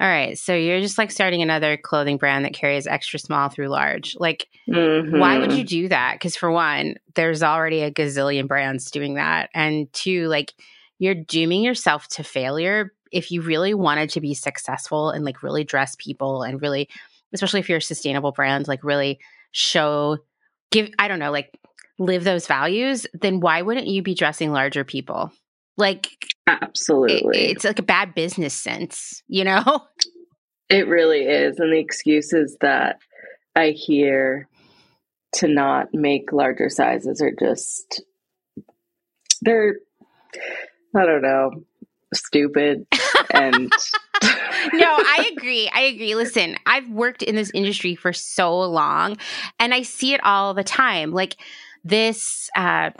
all 0.00 0.08
right, 0.08 0.38
so 0.38 0.54
you're 0.54 0.80
just 0.80 0.96
like 0.96 1.10
starting 1.10 1.42
another 1.42 1.76
clothing 1.76 2.16
brand 2.16 2.44
that 2.44 2.54
carries 2.54 2.86
extra 2.86 3.18
small 3.18 3.50
through 3.50 3.68
large. 3.68 4.16
Like, 4.18 4.48
mm-hmm. 4.68 5.18
why 5.18 5.38
would 5.38 5.52
you 5.52 5.64
do 5.64 5.88
that? 5.88 6.14
Because 6.14 6.34
for 6.34 6.50
one, 6.50 6.96
there's 7.14 7.42
already 7.42 7.82
a 7.82 7.90
gazillion 7.90 8.48
brands 8.48 8.90
doing 8.90 9.14
that. 9.14 9.50
And 9.54 9.92
two, 9.92 10.28
like, 10.28 10.54
you're 10.98 11.14
dooming 11.14 11.62
yourself 11.62 12.08
to 12.08 12.24
failure 12.24 12.92
if 13.12 13.30
you 13.30 13.42
really 13.42 13.74
wanted 13.74 14.08
to 14.10 14.20
be 14.20 14.32
successful 14.34 15.10
and 15.10 15.24
like 15.24 15.42
really 15.42 15.64
dress 15.64 15.94
people 15.98 16.42
and 16.42 16.62
really, 16.62 16.88
especially 17.34 17.60
if 17.60 17.68
you're 17.68 17.78
a 17.78 17.82
sustainable 17.82 18.32
brand, 18.32 18.68
like 18.68 18.82
really 18.82 19.20
show, 19.50 20.18
give, 20.70 20.88
I 20.98 21.08
don't 21.08 21.18
know, 21.18 21.30
like 21.30 21.58
live 21.98 22.24
those 22.24 22.46
values, 22.46 23.06
then 23.12 23.40
why 23.40 23.60
wouldn't 23.60 23.88
you 23.88 24.02
be 24.02 24.14
dressing 24.14 24.52
larger 24.52 24.84
people? 24.84 25.30
Like, 25.76 26.08
absolutely. 26.46 27.38
It, 27.38 27.50
it's 27.52 27.64
like 27.64 27.78
a 27.78 27.82
bad 27.82 28.14
business 28.14 28.54
sense, 28.54 29.22
you 29.28 29.44
know? 29.44 29.82
It 30.70 30.88
really 30.88 31.20
is. 31.24 31.58
And 31.58 31.70
the 31.70 31.78
excuses 31.78 32.56
that 32.62 32.98
I 33.54 33.72
hear 33.72 34.48
to 35.34 35.46
not 35.46 35.88
make 35.92 36.32
larger 36.32 36.70
sizes 36.70 37.20
are 37.20 37.34
just, 37.38 38.02
they're, 39.42 39.74
I 40.96 41.04
don't 41.04 41.20
know, 41.20 41.64
stupid. 42.14 42.86
and 43.34 43.54
no, 44.22 44.86
I 44.86 45.30
agree. 45.36 45.70
I 45.74 45.82
agree. 45.82 46.14
Listen, 46.14 46.56
I've 46.64 46.88
worked 46.88 47.22
in 47.22 47.34
this 47.34 47.50
industry 47.52 47.94
for 47.94 48.14
so 48.14 48.58
long 48.60 49.18
and 49.58 49.74
I 49.74 49.82
see 49.82 50.14
it 50.14 50.24
all 50.24 50.54
the 50.54 50.64
time. 50.64 51.12
Like, 51.12 51.36
this 51.84 52.48
uh 52.56 52.90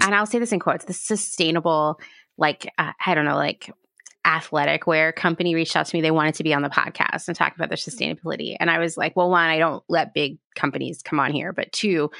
and 0.00 0.14
I'll 0.14 0.26
say 0.26 0.38
this 0.38 0.52
in 0.52 0.58
quotes, 0.58 0.84
the 0.84 0.92
sustainable 0.92 2.00
like 2.36 2.70
uh, 2.78 2.92
I 3.04 3.14
don't 3.14 3.24
know, 3.24 3.36
like 3.36 3.70
athletic 4.24 4.86
wear 4.86 5.12
company 5.12 5.54
reached 5.54 5.74
out 5.76 5.86
to 5.86 5.96
me. 5.96 6.00
They 6.00 6.10
wanted 6.10 6.36
to 6.36 6.44
be 6.44 6.54
on 6.54 6.62
the 6.62 6.68
podcast 6.68 7.26
and 7.26 7.36
talk 7.36 7.54
about 7.54 7.68
their 7.68 7.76
sustainability. 7.76 8.56
And 8.60 8.70
I 8.70 8.78
was 8.78 8.96
like, 8.96 9.16
well, 9.16 9.30
one, 9.30 9.48
I 9.48 9.58
don't 9.58 9.82
let 9.88 10.14
big 10.14 10.38
companies 10.54 11.02
come 11.02 11.18
on 11.18 11.32
here, 11.32 11.52
but 11.52 11.72
two, 11.72 12.10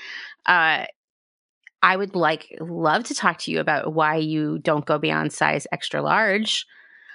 uh 0.46 0.86
I 1.84 1.96
would 1.96 2.14
like 2.14 2.56
love 2.60 3.04
to 3.04 3.14
talk 3.14 3.38
to 3.38 3.50
you 3.50 3.58
about 3.58 3.92
why 3.92 4.16
you 4.16 4.58
don't 4.60 4.86
go 4.86 4.98
beyond 4.98 5.32
size 5.32 5.66
extra 5.72 6.00
large 6.00 6.64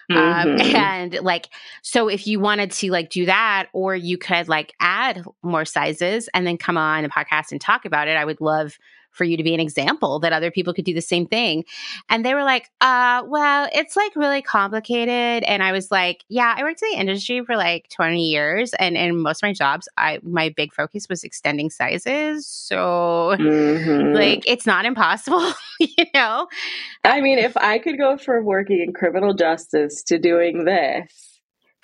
um, 0.10 0.18
mm-hmm. 0.18 0.62
Um, 0.62 0.76
and 0.76 1.14
like, 1.22 1.50
so 1.82 2.08
if 2.08 2.28
you 2.28 2.40
wanted 2.40 2.72
to 2.72 2.92
like 2.92 3.10
do 3.10 3.26
that, 3.26 3.68
or 3.74 3.96
you 3.96 4.18
could 4.18 4.48
like 4.48 4.74
add 4.80 5.24
more 5.44 5.66
sizes 5.66 6.30
and 6.34 6.46
then 6.46 6.58
come 6.58 6.78
on 6.78 7.04
the 7.04 7.10
podcast 7.10 7.52
and 7.52 7.62
talk 7.62 7.86
about 7.86 8.08
it, 8.08 8.18
I 8.18 8.26
would 8.26 8.42
love 8.42 8.78
for 9.18 9.24
you 9.24 9.36
to 9.36 9.44
be 9.44 9.54
an 9.54 9.60
example 9.60 10.20
that 10.20 10.32
other 10.32 10.52
people 10.52 10.74
could 10.74 10.86
do 10.86 10.94
the 10.94 11.02
same 11.02 11.26
thing. 11.26 11.66
And 12.10 12.24
they 12.24 12.34
were 12.34 12.44
like, 12.44 12.70
uh, 12.82 13.24
well, 13.26 13.68
it's 13.74 13.96
like 13.96 14.16
really 14.16 14.42
complicated. 14.42 15.44
And 15.44 15.64
I 15.64 15.72
was 15.72 15.92
like, 15.92 16.24
yeah, 16.30 16.54
I 16.56 16.64
worked 16.64 16.82
in 16.84 16.92
the 16.92 17.00
industry 17.00 17.44
for 17.44 17.58
like 17.58 17.90
20 17.90 18.24
years. 18.24 18.74
And 18.76 18.96
in 18.96 19.18
most 19.18 19.44
of 19.44 19.48
my 19.48 19.54
jobs, 19.54 19.90
I 19.98 20.20
my 20.24 20.50
big 20.50 20.74
focus 20.74 21.10
was 21.10 21.24
extending 21.24 21.70
sizes. 21.70 22.48
So 22.48 23.36
mm-hmm. 23.38 24.14
like 24.14 24.44
it's 24.48 24.66
not 24.66 24.86
impossible, 24.86 25.54
you 25.80 26.06
know? 26.14 26.48
I 27.04 27.22
mean, 27.22 27.40
if 27.40 27.58
I 27.58 27.80
could 27.80 27.98
go 27.98 28.18
from 28.18 28.46
working 28.46 28.82
in 28.82 28.94
criminal 28.94 29.34
justice 29.34 30.04
to 30.04 30.20
doing 30.20 30.66
this, 30.66 31.27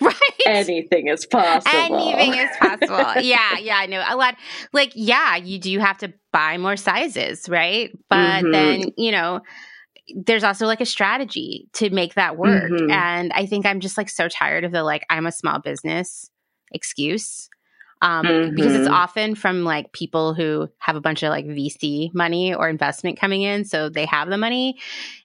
Right. 0.46 0.68
Anything 0.68 1.08
is 1.08 1.24
possible. 1.24 1.96
Anything 1.96 2.34
is 2.34 2.50
possible. 2.60 3.22
yeah, 3.22 3.58
yeah, 3.58 3.76
I 3.76 3.86
know. 3.86 4.04
A 4.06 4.16
lot 4.16 4.36
like 4.72 4.92
yeah, 4.94 5.36
you 5.36 5.58
do 5.58 5.78
have 5.78 5.98
to 5.98 6.12
buy 6.32 6.58
more 6.58 6.76
sizes, 6.76 7.48
right? 7.48 7.90
But 8.10 8.42
mm-hmm. 8.42 8.50
then, 8.52 8.84
you 8.98 9.12
know, 9.12 9.40
there's 10.14 10.44
also 10.44 10.66
like 10.66 10.80
a 10.80 10.86
strategy 10.86 11.68
to 11.74 11.90
make 11.90 12.14
that 12.14 12.36
work. 12.36 12.70
Mm-hmm. 12.70 12.90
And 12.90 13.32
I 13.32 13.46
think 13.46 13.64
I'm 13.64 13.80
just 13.80 13.96
like 13.96 14.10
so 14.10 14.28
tired 14.28 14.64
of 14.64 14.72
the 14.72 14.82
like 14.82 15.06
I'm 15.08 15.26
a 15.26 15.32
small 15.32 15.60
business 15.60 16.30
excuse. 16.72 17.48
Um, 18.02 18.26
mm-hmm. 18.26 18.54
because 18.54 18.74
it's 18.74 18.88
Mhm. 18.88 18.92
often 18.92 19.34
from 19.34 19.64
like 19.64 19.92
people 19.92 20.34
who 20.34 20.68
have 20.78 20.94
a 20.94 21.00
bunch 21.00 21.22
of 21.22 21.30
like 21.30 21.46
VC 21.46 22.12
money 22.12 22.52
or 22.52 22.68
investment 22.68 23.18
coming 23.18 23.40
in, 23.40 23.64
so 23.64 23.88
they 23.88 24.04
have 24.04 24.28
the 24.28 24.36
money. 24.36 24.78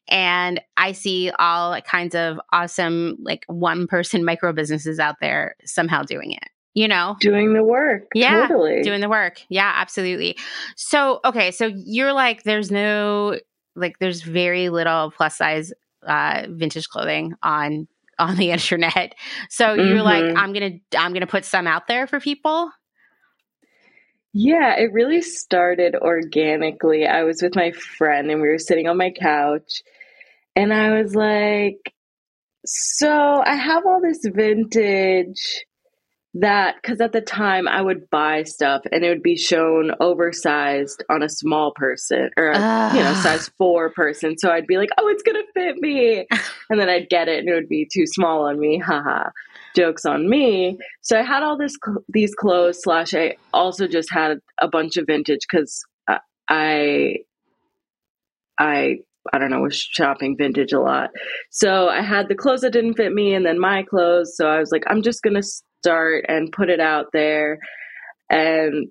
And 0.09 0.59
I 0.77 0.91
see 0.93 1.31
all 1.39 1.79
kinds 1.81 2.15
of 2.15 2.39
awesome 2.51 3.17
like 3.21 3.45
one 3.47 3.87
person 3.87 4.23
micro 4.25 4.53
businesses 4.53 4.99
out 4.99 5.15
there 5.21 5.55
somehow 5.65 6.03
doing 6.03 6.31
it. 6.31 6.43
You 6.75 6.87
know, 6.87 7.17
Doing 7.19 7.53
the 7.53 7.63
work. 7.63 8.03
Yeah, 8.13 8.47
Totally. 8.47 8.83
doing 8.83 9.01
the 9.01 9.09
work. 9.09 9.41
Yeah, 9.49 9.73
absolutely. 9.75 10.37
So, 10.75 11.19
okay, 11.25 11.49
so 11.51 11.71
you're 11.75 12.13
like, 12.13 12.43
there's 12.43 12.69
no, 12.71 13.39
like, 13.75 13.97
there's 13.99 14.21
very 14.21 14.69
little 14.69 15.11
plus 15.11 15.35
size 15.35 15.73
uh, 16.03 16.45
vintage 16.47 16.87
clothing 16.87 17.33
on 17.43 17.87
on 18.19 18.35
the 18.37 18.51
internet. 18.51 19.15
So 19.49 19.73
you're 19.73 20.03
like, 20.03 20.23
Mhm. 20.25 20.37
I'm 20.37 20.53
gonna, 20.53 20.71
I'm 20.97 21.11
gonna 21.13 21.25
put 21.27 21.43
some 21.43 21.65
out 21.67 21.87
there 21.87 22.05
for 22.05 22.19
people. 22.19 22.69
Yeah, 24.33 24.75
it 24.77 24.93
really 24.93 25.21
started 25.21 25.95
organically. 25.95 27.07
I 27.07 27.23
was 27.23 27.41
with 27.41 27.55
my 27.55 27.71
friend 27.71 28.29
and 28.29 28.41
we 28.41 28.47
were 28.47 28.59
sitting 28.59 28.87
on 28.87 28.97
my 28.97 29.09
couch, 29.09 29.81
and 30.55 30.73
I 30.73 31.01
was 31.01 31.15
like, 31.15 31.93
So 32.65 33.41
I 33.45 33.55
have 33.55 33.85
all 33.85 34.01
this 34.01 34.19
vintage 34.25 35.65
that, 36.35 36.75
because 36.81 37.01
at 37.01 37.11
the 37.11 37.21
time 37.21 37.67
I 37.67 37.81
would 37.81 38.09
buy 38.09 38.43
stuff 38.43 38.83
and 38.91 39.03
it 39.03 39.09
would 39.09 39.23
be 39.23 39.35
shown 39.35 39.91
oversized 39.99 41.03
on 41.09 41.23
a 41.23 41.29
small 41.29 41.73
person 41.75 42.29
or, 42.37 42.49
a, 42.49 42.55
you 42.55 43.01
know, 43.03 43.13
ah. 43.15 43.21
size 43.23 43.49
four 43.57 43.89
person. 43.89 44.37
So 44.37 44.51
I'd 44.51 44.67
be 44.67 44.77
like, 44.77 44.89
Oh, 44.99 45.07
it's 45.07 45.23
going 45.23 45.41
to 45.41 45.51
fit 45.53 45.77
me. 45.77 46.27
And 46.69 46.79
then 46.79 46.87
I'd 46.89 47.09
get 47.09 47.27
it 47.27 47.39
and 47.39 47.49
it 47.49 47.53
would 47.53 47.67
be 47.67 47.87
too 47.91 48.05
small 48.05 48.47
on 48.47 48.59
me. 48.59 48.77
Haha. 48.77 49.29
Jokes 49.75 50.05
on 50.05 50.29
me. 50.29 50.77
So 51.01 51.17
I 51.17 51.23
had 51.23 51.41
all 51.41 51.57
this 51.57 51.75
cl- 51.83 52.03
these 52.09 52.35
clothes 52.35 52.83
slash 52.83 53.13
I 53.13 53.37
also 53.53 53.87
just 53.87 54.11
had 54.11 54.37
a 54.59 54.67
bunch 54.67 54.97
of 54.97 55.07
vintage 55.07 55.47
because 55.49 55.83
I 56.49 57.17
I 58.59 58.99
I 59.33 59.37
don't 59.37 59.51
know 59.51 59.61
was 59.61 59.77
shopping 59.77 60.35
vintage 60.37 60.73
a 60.73 60.79
lot. 60.79 61.09
So 61.51 61.89
I 61.89 62.01
had 62.01 62.27
the 62.27 62.35
clothes 62.35 62.61
that 62.61 62.73
didn't 62.73 62.95
fit 62.95 63.11
me 63.11 63.33
and 63.33 63.45
then 63.45 63.59
my 63.59 63.83
clothes. 63.83 64.35
So 64.35 64.47
I 64.47 64.59
was 64.59 64.71
like 64.71 64.83
I'm 64.87 65.01
just 65.01 65.21
gonna 65.21 65.43
start 65.43 66.25
and 66.27 66.51
put 66.51 66.69
it 66.69 66.79
out 66.79 67.07
there. 67.13 67.59
And 68.29 68.87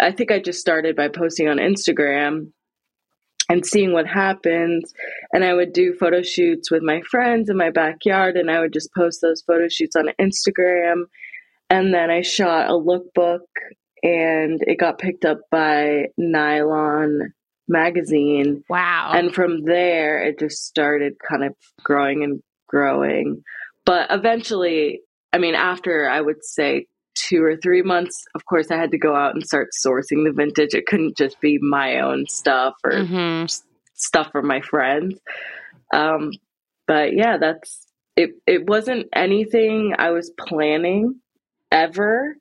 I 0.00 0.12
think 0.12 0.30
I 0.30 0.40
just 0.40 0.60
started 0.60 0.96
by 0.96 1.08
posting 1.08 1.48
on 1.48 1.58
Instagram 1.58 2.52
and 3.48 3.66
seeing 3.66 3.92
what 3.92 4.06
happens. 4.06 4.92
And 5.32 5.44
I 5.44 5.54
would 5.54 5.72
do 5.72 5.94
photo 5.94 6.22
shoots 6.22 6.70
with 6.70 6.82
my 6.82 7.02
friends 7.10 7.50
in 7.50 7.56
my 7.56 7.70
backyard, 7.70 8.36
and 8.36 8.50
I 8.50 8.60
would 8.60 8.72
just 8.72 8.94
post 8.96 9.20
those 9.20 9.42
photo 9.42 9.68
shoots 9.68 9.96
on 9.96 10.10
Instagram. 10.20 11.04
And 11.68 11.92
then 11.92 12.10
I 12.10 12.22
shot 12.22 12.70
a 12.70 12.74
lookbook, 12.74 13.40
and 14.02 14.62
it 14.66 14.78
got 14.78 14.98
picked 14.98 15.24
up 15.24 15.40
by 15.50 16.06
Nylon 16.16 17.32
magazine. 17.70 18.64
Wow. 18.68 19.12
And 19.14 19.34
from 19.34 19.64
there, 19.64 20.22
it 20.22 20.38
just 20.38 20.66
started 20.66 21.14
kind 21.26 21.44
of 21.44 21.54
growing 21.82 22.22
and 22.24 22.42
growing. 22.66 23.42
But 23.86 24.08
eventually, 24.10 25.00
I 25.32 25.38
mean, 25.38 25.54
after 25.54 26.08
I 26.08 26.20
would 26.20 26.44
say 26.44 26.86
two 27.14 27.42
or 27.42 27.56
three 27.56 27.82
months, 27.82 28.24
of 28.34 28.44
course, 28.44 28.70
I 28.70 28.76
had 28.76 28.90
to 28.92 28.98
go 28.98 29.14
out 29.14 29.34
and 29.34 29.44
start 29.44 29.70
sourcing 29.84 30.24
the 30.24 30.32
vintage. 30.34 30.74
It 30.74 30.86
couldn't 30.86 31.16
just 31.16 31.40
be 31.40 31.58
my 31.60 32.00
own 32.00 32.26
stuff 32.26 32.74
or 32.84 32.92
Mhm. 32.92 33.62
stuff 33.94 34.30
from 34.32 34.46
my 34.46 34.60
friends. 34.60 35.18
Um, 35.92 36.32
but 36.86 37.14
yeah, 37.14 37.36
that's 37.38 37.86
it. 38.16 38.30
It 38.46 38.66
wasn't 38.66 39.08
anything 39.12 39.94
I 39.98 40.10
was 40.10 40.30
planning 40.38 41.20
ever, 41.72 42.36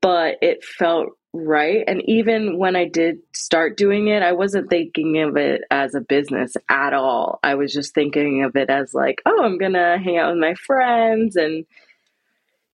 but 0.00 0.38
it 0.42 0.64
felt 0.64 1.08
right. 1.44 1.84
And 1.86 2.02
even 2.08 2.58
when 2.58 2.76
I 2.76 2.86
did 2.88 3.18
start 3.34 3.76
doing 3.76 4.08
it, 4.08 4.22
I 4.22 4.32
wasn't 4.32 4.70
thinking 4.70 5.20
of 5.22 5.36
it 5.36 5.62
as 5.70 5.94
a 5.94 6.00
business 6.00 6.54
at 6.68 6.94
all. 6.94 7.38
I 7.42 7.54
was 7.56 7.72
just 7.72 7.94
thinking 7.94 8.42
of 8.44 8.56
it 8.56 8.70
as 8.70 8.94
like, 8.94 9.22
oh, 9.26 9.42
I'm 9.42 9.58
gonna 9.58 9.98
hang 9.98 10.18
out 10.18 10.32
with 10.32 10.40
my 10.40 10.54
friends 10.54 11.36
and 11.36 11.64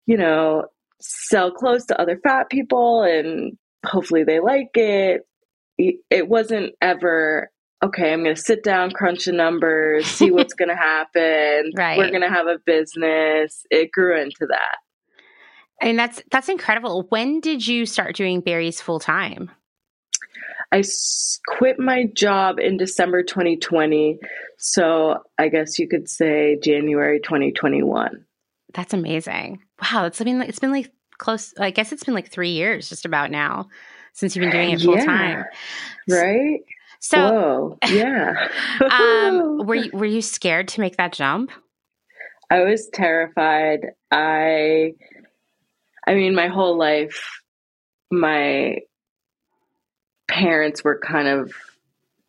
you 0.06 0.16
know 0.16 0.64
sell 1.00 1.50
clothes 1.50 1.86
to 1.86 2.00
other 2.00 2.18
fat 2.22 2.48
people 2.50 3.02
and 3.02 3.56
hopefully 3.84 4.24
they 4.24 4.40
like 4.40 4.70
it 4.74 5.22
it 5.78 5.96
it 6.10 6.28
wasn't 6.28 6.72
ever 6.80 7.50
okay 7.82 8.12
i'm 8.12 8.22
going 8.22 8.34
to 8.34 8.40
sit 8.40 8.62
down 8.62 8.90
crunch 8.90 9.24
the 9.24 9.32
numbers 9.32 10.06
see 10.06 10.30
what's 10.30 10.54
going 10.60 10.68
to 10.68 10.76
happen 10.76 11.70
Right. 11.76 11.98
we're 11.98 12.10
going 12.10 12.22
to 12.22 12.28
have 12.28 12.46
a 12.46 12.58
business 12.64 13.64
it 13.70 13.90
grew 13.92 14.20
into 14.20 14.46
that 14.48 14.76
and 15.82 15.98
that's 15.98 16.22
that's 16.30 16.48
incredible. 16.48 17.06
When 17.10 17.40
did 17.40 17.66
you 17.66 17.84
start 17.86 18.16
doing 18.16 18.40
BERRIEZ 18.40 18.80
full 18.80 19.00
time? 19.00 19.50
I 20.72 20.82
quit 21.48 21.78
my 21.78 22.06
job 22.14 22.58
in 22.58 22.78
december 22.78 23.22
2020 23.22 24.18
so 24.56 25.18
i 25.38 25.48
guess 25.48 25.78
you 25.78 25.86
could 25.86 26.08
say 26.08 26.56
january 26.62 27.20
2021 27.20 28.24
That's 28.72 28.94
amazing. 28.94 29.58
Wow, 29.82 30.06
it's 30.06 30.18
been 30.22 30.40
it's 30.40 30.60
been 30.60 30.72
like 30.72 30.90
close. 31.18 31.52
I 31.58 31.70
guess 31.72 31.92
it's 31.92 32.04
been 32.04 32.14
like 32.14 32.30
three 32.30 32.50
years, 32.52 32.88
just 32.88 33.04
about 33.04 33.30
now, 33.30 33.68
since 34.14 34.34
you've 34.34 34.42
been 34.44 34.50
doing 34.50 34.70
it 34.70 34.80
full 34.80 34.96
Yeah. 34.96 35.04
time. 35.04 35.44
right 36.08 36.60
So, 37.00 37.18
whoa 37.18 37.78
yeah 37.92 38.32
um, 38.90 39.58
were 39.66 39.74
you 39.74 39.90
were 39.92 40.06
you 40.06 40.22
scared 40.22 40.68
to 40.68 40.80
make 40.80 40.96
that 40.96 41.12
jump? 41.12 41.50
I 42.50 42.60
was 42.62 42.88
terrified. 42.94 43.80
I 44.10 44.92
I 46.06 46.14
mean 46.14 46.34
my 46.34 46.48
whole 46.48 46.76
life 46.76 47.40
my 48.10 48.78
parents 50.28 50.82
were 50.84 50.98
kind 50.98 51.28
of 51.28 51.52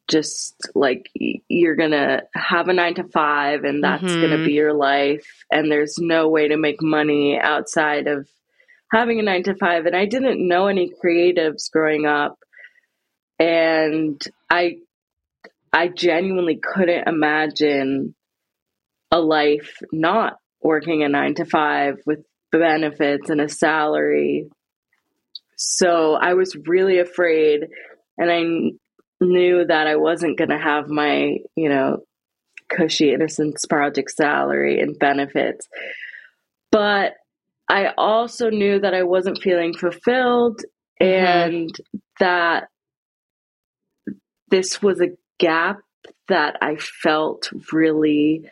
just 0.09 0.55
like 0.76 1.09
you're 1.15 1.76
going 1.76 1.91
to 1.91 2.21
have 2.36 2.67
a 2.67 2.74
9 2.74 2.95
to 2.95 3.03
5 3.05 3.63
and 3.63 3.84
that's 3.84 4.15
going 4.17 4.32
to 4.32 4.38
Mhm. 4.38 4.45
be 4.45 4.53
your 4.53 4.74
life. 4.74 5.26
And 5.51 5.71
there's 5.71 5.97
no 5.97 6.28
way 6.30 6.49
to 6.49 6.57
make 6.57 6.82
money 6.82 7.39
outside 7.39 8.07
of 8.07 8.28
having 8.91 9.19
a 9.19 9.24
9 9.24 9.43
to 9.43 9.55
5 9.55 9.86
and 9.86 9.95
I 9.95 10.05
didn't 10.05 10.45
know 10.45 10.67
any 10.67 10.89
creatives 11.03 11.71
growing 11.71 12.05
up. 12.05 12.38
And 13.39 14.21
I 14.49 14.78
I 15.71 15.88
genuinely 15.88 16.57
couldn't 16.57 17.07
imagine 17.07 18.13
a 19.11 19.19
life 19.19 19.80
not 19.91 20.38
working 20.61 21.03
a 21.03 21.09
nine 21.09 21.34
to 21.36 21.45
five 21.45 21.99
with 22.05 22.24
benefits 22.59 23.29
and 23.29 23.41
a 23.41 23.49
salary. 23.49 24.49
So 25.55 26.13
I 26.13 26.33
was 26.33 26.55
really 26.67 26.99
afraid, 26.99 27.67
and 28.17 28.31
I 28.31 29.23
knew 29.23 29.65
that 29.65 29.87
I 29.87 29.95
wasn't 29.95 30.37
going 30.37 30.49
to 30.49 30.57
have 30.57 30.89
my, 30.89 31.37
you 31.55 31.69
know, 31.69 32.03
cushy 32.69 33.13
Innocence 33.13 33.65
Project 33.65 34.11
salary 34.11 34.79
and 34.79 34.97
benefits. 34.97 35.67
But 36.71 37.13
I 37.69 37.93
also 37.97 38.49
knew 38.49 38.79
that 38.79 38.93
I 38.93 39.03
wasn't 39.03 39.41
feeling 39.41 39.73
fulfilled 39.73 40.61
mm-hmm. 41.01 41.05
and 41.05 41.69
that 42.19 42.67
this 44.49 44.81
was 44.81 45.01
a 45.01 45.15
gap 45.39 45.79
that 46.27 46.57
I 46.61 46.75
felt 46.75 47.49
really 47.71 48.49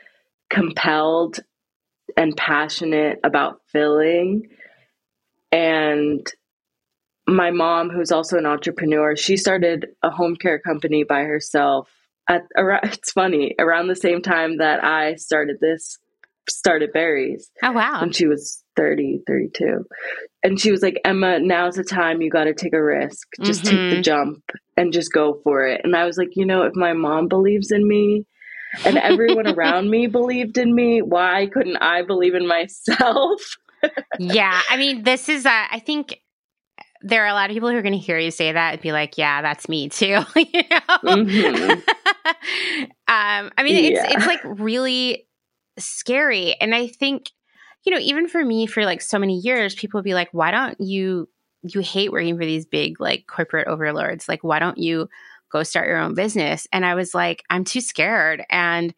compelled 0.50 1.40
and 2.18 2.36
passionate 2.36 3.20
about 3.24 3.62
filling. 3.72 4.48
And 5.52 6.26
my 7.28 7.52
mom, 7.52 7.90
who's 7.90 8.12
also 8.12 8.38
an 8.38 8.46
entrepreneur, 8.46 9.16
she 9.16 9.38
started 9.38 9.88
a 10.04 10.10
home 10.10 10.36
care 10.36 10.60
company 10.60 11.04
by 11.04 11.22
herself. 11.24 11.90
At 12.30 12.44
around, 12.56 12.82
it's 12.86 13.12
funny 13.12 13.56
around 13.60 13.88
the 13.88 13.96
same 13.96 14.22
time 14.22 14.58
that 14.58 14.84
I 14.84 15.16
started 15.16 15.58
this, 15.60 15.98
started 16.50 16.92
BERRIEZ 16.94 17.50
Oh 17.64 17.72
wow, 17.72 18.02
when 18.02 18.12
she 18.12 18.28
was 18.28 18.64
30, 18.76 19.22
32. 19.28 19.86
And 20.44 20.60
she 20.60 20.72
was 20.72 20.82
like, 20.82 21.00
Emma, 21.06 21.40
now's 21.40 21.76
the 21.76 21.84
time 21.84 22.22
you 22.22 22.30
got 22.32 22.46
to 22.46 22.54
take 22.54 22.74
a 22.74 22.82
risk. 22.84 23.28
Just 23.44 23.64
take 23.66 23.90
the 23.90 23.98
Mhm. 23.98 24.04
jump 24.04 24.44
and 24.76 24.92
just 24.92 25.12
go 25.14 25.40
for 25.44 25.68
it. 25.68 25.82
And 25.84 25.96
I 25.96 26.06
was 26.06 26.18
like, 26.18 26.36
you 26.36 26.46
know, 26.46 26.64
if 26.64 26.76
my 26.76 26.94
mom 26.94 27.28
believes 27.28 27.72
in 27.72 27.88
me 27.88 28.26
and 28.86 28.98
everyone 28.98 29.48
around 29.56 29.90
me 29.90 30.08
believed 30.08 30.58
in 30.58 30.74
me, 30.74 31.02
why 31.02 31.48
couldn't 31.54 31.78
I 31.78 32.02
believe 32.04 32.36
in 32.36 32.48
myself? 32.48 33.42
yeah. 34.20 34.62
I 34.70 34.78
mean, 34.78 35.04
this 35.04 35.30
is. 35.30 35.46
Uh, 35.46 35.50
I 35.72 35.80
think 35.80 36.20
there 37.02 37.24
are 37.24 37.28
a 37.30 37.34
lot 37.34 37.50
of 37.50 37.54
people 37.56 37.70
who 37.70 37.76
are 37.78 37.82
going 37.82 37.94
to 37.94 37.98
hear 38.00 38.20
you 38.20 38.30
say 38.32 38.52
that 38.52 38.74
and 38.74 38.82
be 38.82 38.92
like, 38.92 39.18
"Yeah, 39.18 39.42
that's 39.42 39.68
me 39.68 39.90
too." 39.90 40.06
you 40.36 40.64
know. 40.70 40.98
Mhm. 41.04 41.82
um, 43.08 43.52
I 43.58 43.64
mean, 43.64 43.86
it's 43.86 44.04
Yeah. 44.04 44.12
it's 44.18 44.28
like 44.28 44.42
really 44.44 45.28
scary, 45.80 46.56
and 46.62 46.76
I 46.76 46.88
think 46.88 47.30
you 47.84 47.92
know, 47.92 48.00
even 48.00 48.28
for 48.28 48.46
me, 48.46 48.68
for 48.68 48.86
like 48.86 49.02
so 49.02 49.18
many 49.18 49.40
years, 49.40 49.74
people 49.74 49.98
would 49.98 50.06
be 50.06 50.14
like, 50.14 50.30
"Why 50.32 50.52
don't 50.52 50.80
you?" 50.80 51.28
You 51.64 51.82
hate 51.82 52.12
working 52.12 52.38
for 52.40 52.46
these 52.46 52.66
big 52.66 53.00
like 53.00 53.26
corporate 53.28 53.68
overlords. 53.68 54.28
Like, 54.28 54.44
why 54.44 54.58
don't 54.58 54.80
you 54.80 55.10
go 55.52 55.64
start 55.64 55.88
your 55.88 55.98
own 55.98 56.14
business? 56.14 56.68
And 56.72 56.86
I 56.86 56.96
was 56.96 57.14
like, 57.14 57.44
I'm 57.50 57.64
too 57.64 57.82
scared. 57.82 58.44
And 58.50 58.94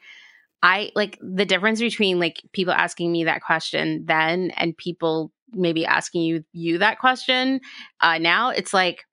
I 0.61 0.91
like 0.95 1.19
the 1.21 1.45
difference 1.45 1.79
between 1.79 2.19
like 2.19 2.41
people 2.53 2.73
asking 2.73 3.11
me 3.11 3.25
that 3.25 3.41
question 3.41 4.05
then 4.05 4.51
and 4.55 4.77
people 4.77 5.31
maybe 5.51 5.85
asking 5.85 6.23
you 6.23 6.43
you 6.53 6.79
that 6.79 6.99
question 6.99 7.59
uh, 7.99 8.17
now, 8.17 8.49
it's 8.49 8.73
like 8.73 9.03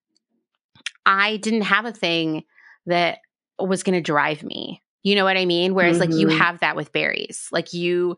I 1.04 1.38
didn't 1.38 1.62
have 1.62 1.86
a 1.86 1.92
thing 1.92 2.44
that 2.86 3.18
was 3.58 3.82
going 3.82 3.94
to 3.94 4.00
drive 4.00 4.42
me. 4.42 4.82
You 5.02 5.14
know 5.14 5.24
what 5.24 5.36
I 5.36 5.44
mean? 5.44 5.74
Whereas 5.74 5.98
mm-hmm. 5.98 6.10
like 6.12 6.20
you 6.20 6.28
mm-hmm. 6.28 6.38
have 6.38 6.60
that 6.60 6.76
with 6.76 6.92
BERRIEZ. 6.92 7.48
Like 7.52 7.72
you 7.72 8.16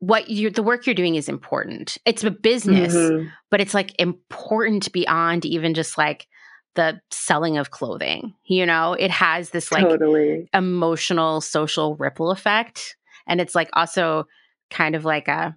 what 0.00 0.28
you 0.28 0.50
the 0.50 0.62
work 0.62 0.86
you're 0.86 0.94
doing 0.94 1.14
is 1.14 1.28
important. 1.28 1.98
It's 2.04 2.24
a 2.24 2.30
business, 2.30 2.94
mm-hmm. 2.94 3.28
but 3.50 3.60
it's 3.60 3.74
like 3.74 3.98
important 4.00 4.92
beyond 4.92 5.44
even 5.44 5.74
just 5.74 5.96
like 5.96 6.26
the 6.74 7.00
selling 7.10 7.56
of 7.56 7.70
clothing. 7.70 8.34
You 8.44 8.66
know, 8.66 8.94
it 8.94 9.10
has 9.10 9.50
this 9.50 9.70
like 9.72 9.84
totally. 9.84 10.48
emotional 10.52 11.40
social 11.40 11.96
ripple 11.96 12.30
effect 12.30 12.96
and 13.26 13.40
it's 13.40 13.54
like 13.54 13.70
also 13.72 14.26
kind 14.70 14.94
of 14.94 15.04
like 15.04 15.28
a 15.28 15.56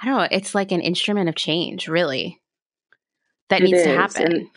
I 0.00 0.04
don't 0.04 0.16
know, 0.16 0.28
it's 0.30 0.54
like 0.54 0.72
an 0.72 0.82
instrument 0.82 1.28
of 1.28 1.34
change, 1.34 1.88
really. 1.88 2.40
That 3.48 3.62
it 3.62 3.64
needs 3.64 3.78
is. 3.78 3.84
to 3.84 3.96
happen. 3.96 4.32
And 4.32 4.50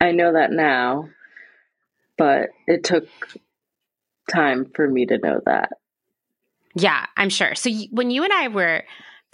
I 0.00 0.12
know 0.12 0.32
that 0.34 0.52
now, 0.52 1.08
but 2.18 2.50
it 2.66 2.84
took 2.84 3.08
time 4.30 4.66
for 4.74 4.88
me 4.88 5.06
to 5.06 5.18
know 5.18 5.40
that. 5.46 5.70
Yeah, 6.74 7.06
I'm 7.16 7.30
sure. 7.30 7.54
So 7.54 7.70
y- 7.70 7.88
when 7.90 8.10
you 8.10 8.24
and 8.24 8.32
I 8.32 8.48
were 8.48 8.84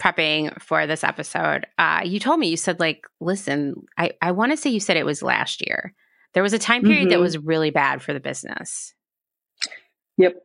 prepping 0.01 0.61
for 0.61 0.87
this 0.87 1.03
episode, 1.03 1.65
uh, 1.77 2.01
you 2.03 2.19
told 2.19 2.39
me 2.39 2.47
you 2.47 2.57
said 2.57 2.79
like, 2.79 3.05
listen, 3.19 3.75
I 3.97 4.11
I 4.21 4.31
want 4.31 4.51
to 4.51 4.57
say 4.57 4.69
you 4.69 4.79
said 4.79 4.97
it 4.97 5.05
was 5.05 5.23
last 5.23 5.65
year. 5.65 5.93
There 6.33 6.43
was 6.43 6.53
a 6.53 6.59
time 6.59 6.83
period 6.83 7.03
mm-hmm. 7.03 7.09
that 7.11 7.19
was 7.19 7.37
really 7.37 7.71
bad 7.71 8.01
for 8.01 8.13
the 8.13 8.19
business. 8.19 8.93
Yep, 10.17 10.35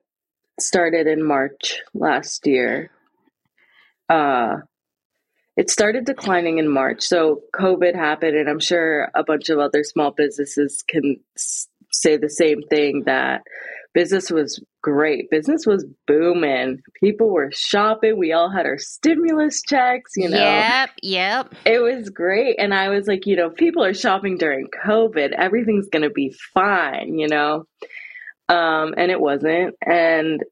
started 0.60 1.06
in 1.06 1.24
March 1.24 1.80
last 1.94 2.46
year. 2.46 2.90
Uh, 4.08 4.58
it 5.56 5.68
started 5.68 6.04
declining 6.04 6.58
in 6.58 6.68
March. 6.68 7.02
So 7.02 7.42
COVID 7.54 7.94
happened, 7.94 8.36
and 8.36 8.48
I'm 8.48 8.60
sure 8.60 9.08
a 9.14 9.24
bunch 9.24 9.48
of 9.48 9.58
other 9.58 9.84
small 9.84 10.10
businesses 10.10 10.84
can 10.88 11.16
s- 11.36 11.68
say 11.90 12.16
the 12.16 12.30
same 12.30 12.62
thing 12.62 13.02
that 13.06 13.42
business 13.92 14.30
was 14.30 14.62
great. 14.82 15.30
Business 15.30 15.66
was 15.66 15.84
booming. 16.06 16.80
People 17.00 17.30
were 17.30 17.50
shopping. 17.52 18.18
We 18.18 18.32
all 18.32 18.50
had 18.50 18.66
our 18.66 18.78
stimulus 18.78 19.62
checks, 19.62 20.12
you 20.16 20.28
know. 20.28 20.38
Yep, 20.38 20.90
yep. 21.02 21.54
It 21.64 21.80
was 21.80 22.10
great. 22.10 22.56
And 22.58 22.72
I 22.72 22.88
was 22.88 23.06
like, 23.06 23.26
you 23.26 23.36
know, 23.36 23.50
people 23.50 23.84
are 23.84 23.94
shopping 23.94 24.38
during 24.38 24.68
COVID. 24.84 25.32
Everything's 25.32 25.88
going 25.88 26.02
to 26.02 26.10
be 26.10 26.34
fine, 26.54 27.18
you 27.18 27.28
know. 27.28 27.64
Um, 28.48 28.94
and 28.96 29.10
it 29.10 29.20
wasn't. 29.20 29.74
And 29.84 30.42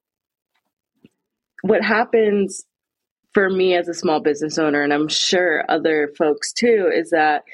what 1.62 1.82
happens 1.82 2.64
for 3.34 3.50
me 3.50 3.74
as 3.74 3.88
a 3.88 3.94
small 3.94 4.20
business 4.20 4.58
owner, 4.58 4.82
and 4.82 4.92
I'm 4.92 5.08
sure 5.08 5.64
other 5.68 6.12
folks 6.16 6.52
too, 6.52 6.90
is 6.92 7.10
that 7.10 7.44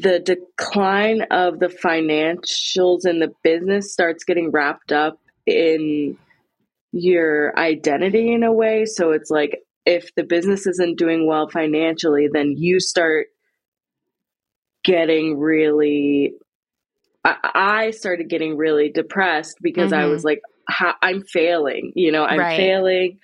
the 0.00 0.18
decline 0.20 1.22
of 1.30 1.58
the 1.58 1.66
financials 1.66 3.06
in 3.06 3.18
the 3.18 3.32
business 3.42 3.92
starts 3.92 4.24
getting 4.24 4.50
wrapped 4.50 4.92
up 4.92 5.18
in 5.46 6.16
your 6.92 7.58
identity 7.58 8.32
in 8.32 8.42
a 8.42 8.52
way. 8.52 8.86
So 8.86 9.12
it's 9.12 9.30
like 9.30 9.62
if 9.84 10.14
the 10.14 10.24
business 10.24 10.66
isn't 10.66 10.98
doing 10.98 11.26
well 11.26 11.48
financially, 11.48 12.28
then 12.32 12.54
you 12.56 12.80
start 12.80 13.26
getting 14.84 15.38
really. 15.38 16.34
I, 17.24 17.92
started 17.92 18.28
getting 18.28 18.56
really 18.56 18.90
depressed 18.90 19.58
because 19.62 19.92
mm-hmm. 19.92 20.00
I 20.00 20.06
was 20.06 20.24
like, 20.24 20.42
I'm 21.02 21.22
failing, 21.22 21.92
you 21.94 22.10
know, 22.10 22.24
I'm 22.24 22.40
right. 22.40 22.56
failing. 22.56 23.20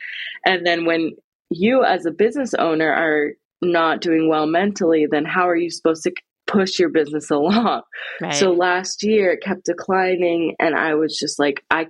And 0.47 0.65
then 0.65 0.85
when 0.85 1.17
you 1.51 1.83
as 1.83 2.07
a 2.07 2.13
business 2.13 2.55
owner 2.55 2.93
are 2.93 3.33
not 3.61 4.01
doing 4.01 4.29
well 4.29 4.47
mentally, 4.47 5.07
then 5.11 5.25
how 5.25 5.49
are 5.49 5.57
you 5.57 5.69
supposed 5.69 6.05
to 6.05 6.13
push 6.49 6.79
your 6.79 6.89
business 6.89 7.31
along? 7.31 7.83
Right. 8.21 8.35
So 8.35 8.53
last 8.53 9.05
year 9.05 9.33
it 9.33 9.43
kept 9.43 9.67
declining 9.67 10.57
and 10.59 10.75
I 10.75 10.95
was 10.95 11.17
just 11.17 11.39
like 11.39 11.65
I 11.71 11.87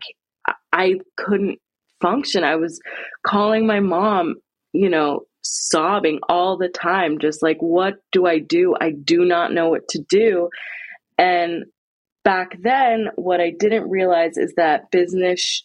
I 0.72 0.94
couldn't 1.16 1.58
function. 2.00 2.44
I 2.44 2.56
was 2.56 2.80
calling 3.26 3.66
my 3.66 3.80
mom, 3.80 4.36
you 4.72 4.88
know, 4.88 5.22
sobbing 5.42 6.20
all 6.28 6.58
the 6.58 6.68
time 6.68 7.18
just 7.18 7.42
like 7.42 7.58
what 7.60 7.94
do 8.12 8.26
I 8.26 8.38
do? 8.38 8.74
I 8.78 8.90
do 8.90 9.24
not 9.24 9.52
know 9.52 9.70
what 9.70 9.88
to 9.90 10.02
do. 10.10 10.50
And 11.16 11.64
back 12.24 12.60
then 12.60 13.08
what 13.16 13.40
I 13.40 13.50
didn't 13.58 13.88
realize 13.88 14.36
is 14.36 14.52
that 14.56 14.90
business 14.90 15.64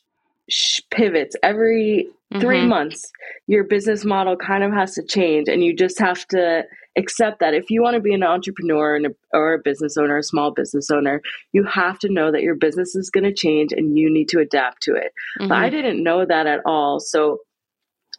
sh- 0.50 0.80
pivots 0.90 1.36
every 1.44 2.08
mm-hmm. 2.34 2.42
three 2.42 2.66
months 2.66 3.12
your 3.48 3.66
business 3.66 4.06
model 4.06 4.38
kind 4.38 4.64
of 4.64 4.72
has 4.72 4.94
to 4.94 5.04
change 5.04 5.48
and 5.50 5.64
you 5.64 5.76
just 5.76 6.00
have 6.00 6.26
to 6.28 6.64
accept 6.98 7.40
that 7.40 7.54
if 7.54 7.70
you 7.70 7.82
want 7.82 7.96
to 7.96 8.02
be 8.02 8.14
an 8.14 8.24
entrepreneur 8.24 8.96
and 8.96 9.08
a, 9.08 9.10
or 9.34 9.54
a 9.54 9.60
business 9.60 9.98
owner 9.98 10.18
a 10.18 10.24
small 10.24 10.52
business 10.52 10.92
owner 10.92 11.22
you 11.52 11.64
have 11.64 11.98
to 11.98 12.12
know 12.12 12.32
that 12.32 12.44
your 12.44 12.56
business 12.56 12.96
is 12.96 13.10
going 13.10 13.24
to 13.24 13.34
change 13.34 13.72
and 13.72 13.98
you 13.98 14.14
need 14.14 14.30
to 14.30 14.40
adapt 14.40 14.82
to 14.84 14.94
it. 14.94 15.12
Mm-hmm. 15.40 15.50
but 15.50 15.58
i 15.58 15.70
didn't 15.70 16.04
know 16.04 16.26
that 16.26 16.48
at 16.48 16.62
all. 16.66 17.00
So 17.00 17.40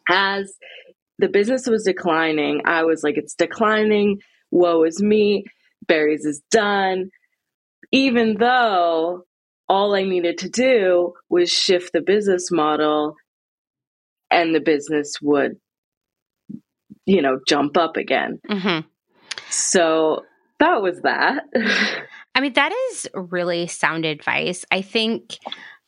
as 0.09 0.53
the 1.19 1.29
business 1.29 1.67
was 1.67 1.83
declining 1.83 2.61
i 2.65 2.83
was 2.83 3.03
like 3.03 3.17
it's 3.17 3.35
declining. 3.35 4.19
Woe 4.51 4.83
is 4.83 5.01
me. 5.01 5.45
BERRIEZ 5.87 6.25
is 6.25 6.41
done. 6.51 7.09
Even 7.91 8.37
though 8.37 9.23
all 9.67 9.95
I 9.95 10.03
needed 10.03 10.37
to 10.39 10.49
do 10.49 11.13
was 11.29 11.51
shift 11.51 11.91
the 11.93 12.01
business 12.01 12.51
model 12.51 13.15
and 14.31 14.53
the 14.53 14.59
business 14.59 15.15
would, 15.21 15.57
you 17.05 17.21
know, 17.21 17.39
jump 17.47 17.77
up 17.77 17.97
again. 17.97 18.39
Mm-hmm. 18.49 18.87
So 19.49 20.25
that 20.59 20.81
was 20.81 21.01
that. 21.01 21.43
I 22.35 22.41
mean, 22.41 22.53
that 22.53 22.73
is 22.89 23.07
really 23.13 23.67
sound 23.67 24.05
advice. 24.05 24.65
I 24.71 24.81
think 24.81 25.37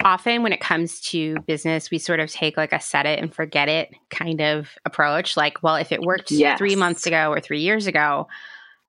often 0.04 0.44
when 0.44 0.54
it 0.54 0.62
comes 0.62 1.02
to 1.02 1.38
business, 1.48 1.92
we 1.92 1.98
sort 1.98 2.20
of 2.20 2.32
take 2.32 2.56
like 2.56 2.72
a 2.72 2.80
set 2.80 3.06
it 3.06 3.20
and 3.20 3.34
forget 3.34 3.68
it 3.68 3.94
kind 4.10 4.42
of 4.42 4.70
approach. 4.86 5.36
Like, 5.36 5.62
well, 5.62 5.76
if 5.76 5.92
it 5.92 6.02
worked 6.02 6.32
yes. 6.32 6.58
three 6.58 6.76
months 6.76 7.06
ago 7.06 7.32
or 7.32 7.42
three 7.42 7.62
years 7.62 7.88
ago, 7.88 8.28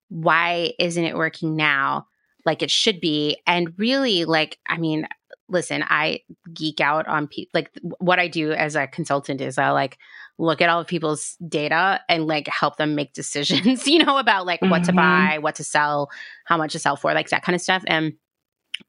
why 0.09 0.72
isn't 0.79 1.05
it 1.05 1.16
working 1.16 1.57
now? 1.57 2.07
like 2.49 2.62
it 2.62 2.70
should 2.70 2.99
be. 2.99 3.37
And 3.47 3.74
really, 3.76 4.24
like, 4.24 4.59
I 4.66 4.79
mean, 4.79 5.07
listen, 5.49 5.85
I 5.87 6.20
geek 6.53 6.81
out 6.81 7.07
on 7.07 7.29
people. 7.29 7.51
Like, 7.53 7.70
what 7.99 8.18
I 8.18 8.26
do 8.26 8.53
as 8.53 8.74
a 8.74 8.87
consultant 8.87 9.43
is 9.43 9.59
I 9.59 9.70
like 9.70 9.99
look 10.39 10.61
at 10.61 10.68
all 10.68 10.80
of 10.80 10.86
people's 10.86 11.36
data 11.49 12.01
and 12.09 12.26
like 12.26 12.47
help 12.49 12.76
them 12.76 12.95
make 12.95 13.12
decisions, 13.12 13.86
you 13.86 14.05
know, 14.05 14.18
about 14.18 14.47
like 14.47 14.62
what 14.62 14.82
mm-hmm. 14.82 14.84
to 14.84 14.93
buy, 14.93 15.39
what 15.41 15.57
to 15.57 15.64
sell, 15.64 16.11
how 16.45 16.57
much 16.57 16.72
to 16.72 16.78
sell 16.78 16.97
for, 16.97 17.12
like 17.12 17.28
that 17.30 17.43
kind 17.43 17.57
of 17.57 17.62
stuff. 17.62 17.82
And, 17.86 18.14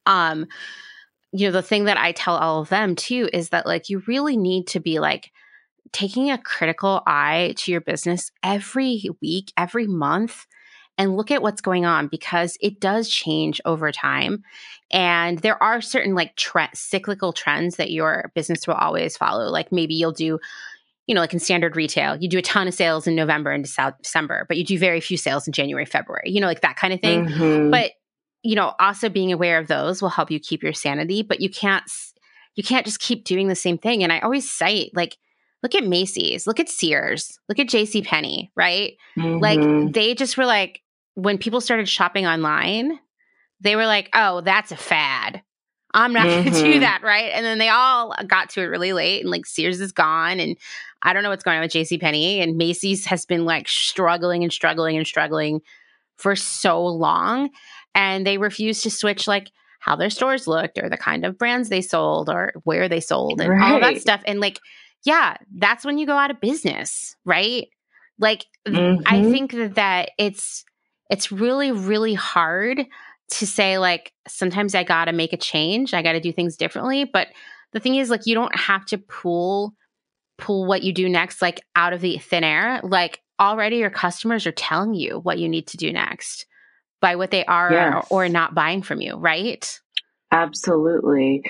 um, 0.06 0.46
you 1.32 1.48
know, 1.48 1.52
the 1.52 1.62
thing 1.62 1.86
that 1.86 1.98
I 1.98 2.12
tell 2.12 2.36
all 2.36 2.62
of 2.62 2.70
them 2.70 2.96
too 2.96 3.30
is 3.34 3.50
that 3.50 3.66
like 3.66 3.90
you 3.90 4.04
really 4.08 4.38
need 4.38 4.68
to 4.68 4.80
be 4.80 5.00
like, 5.00 5.32
taking 5.92 6.32
a 6.32 6.38
critical 6.38 7.02
eye 7.08 7.54
to 7.58 7.72
your 7.72 7.82
business 7.82 8.32
every 8.44 9.04
week, 9.22 9.52
every 9.58 9.88
month, 9.88 10.46
and 10.98 11.16
look 11.16 11.32
at 11.32 11.42
what's 11.42 11.62
going 11.62 11.86
on 11.86 12.08
because 12.08 12.58
it 12.62 12.80
does 12.80 13.10
change 13.10 13.62
over 13.66 13.92
time. 13.92 14.44
And 14.92 15.40
there 15.40 15.62
are 15.62 15.82
certain 15.82 16.14
like 16.14 16.36
tre- 16.36 16.70
cyclical 16.74 17.32
trends 17.32 17.78
that 17.78 17.92
your 17.92 18.32
business 18.36 18.68
will 18.68 18.76
always 18.76 19.16
follow. 19.16 19.50
Like 19.50 19.72
maybe 19.72 19.96
you'll 19.96 20.12
do, 20.12 20.40
you 21.10 21.16
know, 21.16 21.22
like 21.22 21.34
in 21.34 21.40
standard 21.40 21.76
retail, 21.76 22.16
you 22.18 22.30
do 22.30 22.38
a 22.38 22.42
ton 22.44 22.68
of 22.68 22.74
sales 22.76 23.08
in 23.08 23.16
November 23.16 23.50
and 23.50 23.64
December, 23.66 24.46
but 24.48 24.58
you 24.58 24.64
do 24.64 24.78
very 24.78 25.02
few 25.02 25.18
sales 25.18 25.48
in 25.48 25.54
January, 25.54 25.84
February, 25.84 26.30
you 26.30 26.40
know, 26.40 26.46
like 26.46 26.62
that 26.62 26.76
kind 26.76 26.94
of 26.94 27.02
thing. 27.02 27.26
Mm-hmm. 27.26 27.72
But, 27.72 27.94
you 28.44 28.54
know, 28.54 28.76
also 28.80 29.10
being 29.10 29.34
aware 29.34 29.58
of 29.58 29.66
those 29.66 30.04
will 30.04 30.10
help 30.10 30.30
you 30.30 30.40
keep 30.40 30.62
your 30.62 30.72
sanity, 30.72 31.24
but 31.24 31.40
you 31.42 31.50
can't, 31.50 31.84
you 32.54 32.62
can't 32.62 32.86
just 32.86 33.00
keep 33.00 33.24
doing 33.24 33.48
the 33.48 33.56
same 33.56 33.80
thing. 33.80 34.04
And 34.04 34.14
I 34.14 34.20
always 34.20 34.52
cite 34.52 34.92
like, 34.94 35.18
look 35.64 35.74
at 35.74 35.84
Macy's, 35.84 36.46
look 36.46 36.60
at 36.60 36.70
Sears, 36.70 37.40
look 37.50 37.58
at 37.58 37.66
JC 37.66 38.06
Penney, 38.06 38.52
right? 38.56 38.94
Mm-hmm. 39.18 39.40
Like 39.40 39.94
they 39.96 40.14
just 40.14 40.38
were 40.38 40.46
like, 40.46 40.84
when 41.16 41.40
people 41.40 41.60
started 41.60 41.90
shopping 41.90 42.28
online, 42.28 43.00
they 43.62 43.76
were 43.76 43.88
like, 43.88 44.12
oh, 44.14 44.42
that's 44.42 44.72
a 44.72 44.78
fad. 44.78 45.42
I'm 45.92 46.14
not 46.14 46.28
mm-hmm. 46.28 46.44
going 46.44 46.54
to 46.54 46.74
do 46.74 46.80
that, 46.82 47.02
right? 47.02 47.32
And 47.34 47.44
then 47.44 47.58
they 47.58 47.70
all 47.70 48.14
got 48.28 48.52
to 48.52 48.62
it 48.62 48.66
really 48.66 48.94
late, 48.94 49.22
and 49.22 49.32
like 49.32 49.48
Sears 49.48 49.82
is 49.82 49.92
gone, 49.92 50.40
and 50.40 50.56
I 51.02 51.14
don't 51.14 51.24
know 51.24 51.30
what's 51.30 51.44
going 51.44 51.58
on 51.58 51.64
with 51.64 51.72
J.C. 51.72 51.98
Penney, 51.98 52.42
and 52.42 52.58
Macy's 52.58 53.06
has 53.06 53.26
been 53.26 53.46
like 53.46 53.68
struggling 53.68 54.44
and 54.44 54.52
struggling 54.52 54.98
and 54.98 55.08
struggling 55.08 55.62
for 56.18 56.36
so 56.36 56.86
long, 56.86 57.50
and 57.96 58.26
they 58.26 58.38
refuse 58.38 58.82
to 58.82 58.92
switch 58.92 59.28
like 59.28 59.52
how 59.80 59.96
their 59.96 60.10
stores 60.10 60.48
looked 60.48 60.78
or 60.78 60.90
the 60.90 60.98
kind 60.98 61.26
of 61.26 61.38
brands 61.38 61.70
they 61.70 61.82
sold 61.82 62.30
or 62.30 62.52
where 62.64 62.90
they 62.90 63.00
sold 63.00 63.40
and 63.40 63.50
right. 63.50 63.72
all 63.72 63.80
that 63.80 64.02
stuff, 64.02 64.22
and 64.26 64.40
like, 64.40 64.60
yeah, 65.04 65.38
that's 65.56 65.86
when 65.86 65.98
you 65.98 66.06
go 66.06 66.18
out 66.18 66.32
of 66.32 66.42
business, 66.42 67.16
right? 67.26 67.68
Like, 68.18 68.46
mm-hmm. 68.68 69.02
I 69.06 69.24
think 69.24 69.54
that 69.54 69.76
that 69.76 70.12
it's 70.18 70.66
it's 71.10 71.32
really, 71.32 71.72
really 71.72 72.14
hard 72.14 72.86
to 73.32 73.48
say, 73.48 73.78
like, 73.78 74.14
sometimes 74.28 74.76
I 74.76 74.84
got 74.84 75.06
to 75.06 75.12
make 75.12 75.34
a 75.34 75.38
change. 75.38 75.94
I 75.94 76.02
got 76.02 76.14
to 76.14 76.20
do 76.20 76.32
things 76.32 76.56
differently. 76.56 77.04
But 77.04 77.30
the 77.74 77.80
thing 77.80 77.96
is, 77.96 78.10
like, 78.10 78.26
you 78.26 78.36
don't 78.36 78.56
have 78.56 78.86
to 78.88 78.98
pull 78.98 79.74
pull 80.40 80.66
what 80.66 80.84
you 80.84 80.94
do 80.94 81.08
next 81.10 81.42
like 81.42 81.62
out 81.76 81.94
of 81.94 82.02
the 82.02 82.18
thin 82.18 82.44
air 82.44 82.80
like 82.84 83.22
already 83.40 83.78
your 83.78 83.90
customers 83.90 84.46
are 84.46 84.52
telling 84.52 84.94
you 84.94 85.20
what 85.20 85.40
you 85.40 85.48
need 85.48 85.68
to 85.68 85.78
do 85.78 85.94
next 85.94 86.46
by 87.02 87.16
what 87.16 87.32
they 87.32 87.46
are 87.46 87.72
Yes. 87.72 88.08
or, 88.10 88.26
or 88.26 88.30
not 88.30 88.54
buying 88.54 88.82
from 88.82 89.02
you, 89.02 89.16
right? 89.16 89.80
Absolutely. 90.32 91.44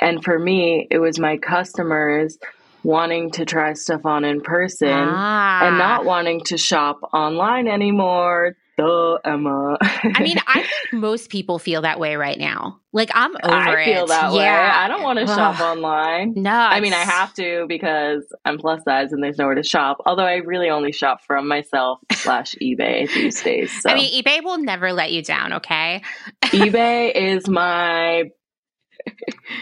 And 0.00 0.22
for 0.22 0.38
me, 0.38 0.86
it 0.90 0.98
was 0.98 1.18
my 1.18 1.38
customers 1.38 2.38
wanting 2.82 3.30
to 3.32 3.44
try 3.44 3.72
stuff 3.72 4.04
on 4.04 4.24
in 4.24 4.40
person 4.40 4.88
ah. 4.90 5.66
and 5.66 5.78
not 5.78 6.04
wanting 6.04 6.42
to 6.44 6.56
shop 6.56 6.98
online 7.12 7.68
anymore. 7.68 8.56
Duh, 8.78 9.18
Emma. 9.24 9.76
I 9.80 10.22
mean, 10.22 10.38
I 10.46 10.60
think 10.90 10.92
most 10.92 11.30
people 11.30 11.58
feel 11.58 11.82
that 11.82 11.98
way 11.98 12.14
right 12.16 12.38
now. 12.38 12.78
Like 12.92 13.10
I'm 13.12 13.32
over 13.42 13.54
I 13.54 13.84
feel 13.84 14.04
it. 14.04 14.08
that 14.08 14.32
way. 14.32 14.38
yeah. 14.44 14.72
I 14.82 14.86
don't 14.88 15.02
want 15.02 15.18
to 15.18 15.26
shop 15.26 15.60
online. 15.60 16.32
No, 16.36 16.50
I 16.52 16.80
mean, 16.80 16.92
I 16.94 16.98
have 17.02 17.34
to 17.34 17.66
because 17.68 18.22
I'm 18.44 18.56
plus 18.56 18.82
size 18.84 19.12
and 19.12 19.22
there's 19.22 19.36
nowhere 19.36 19.56
to 19.56 19.62
shop. 19.64 19.98
Although 20.06 20.24
I 20.24 20.36
really 20.36 20.70
only 20.70 20.92
shop 20.92 21.24
from 21.26 21.48
myself 21.48 21.98
slash 22.12 22.54
eBay 22.62 23.12
these 23.12 23.42
days. 23.42 23.82
So 23.82 23.90
I 23.90 23.94
mean, 23.94 24.22
eBay 24.22 24.42
will 24.44 24.58
never 24.58 24.92
let 24.92 25.10
you 25.12 25.22
down. 25.22 25.54
Okay. 25.54 26.00
eBay 26.44 27.12
is 27.14 27.48
my 27.48 28.24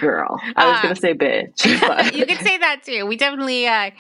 girl. 0.01 0.41
I 0.57 0.67
was 0.69 0.79
Uh, 0.79 0.83
gonna 0.83 0.97
say 0.97 1.15
bitch, 1.15 1.81
but 1.81 2.15
you 2.15 2.27
could 2.27 2.39
say 2.39 2.59
that 2.59 2.83
too. 2.85 3.07
We 3.07 3.17
definitely 3.17 3.67
uh, 3.67 3.91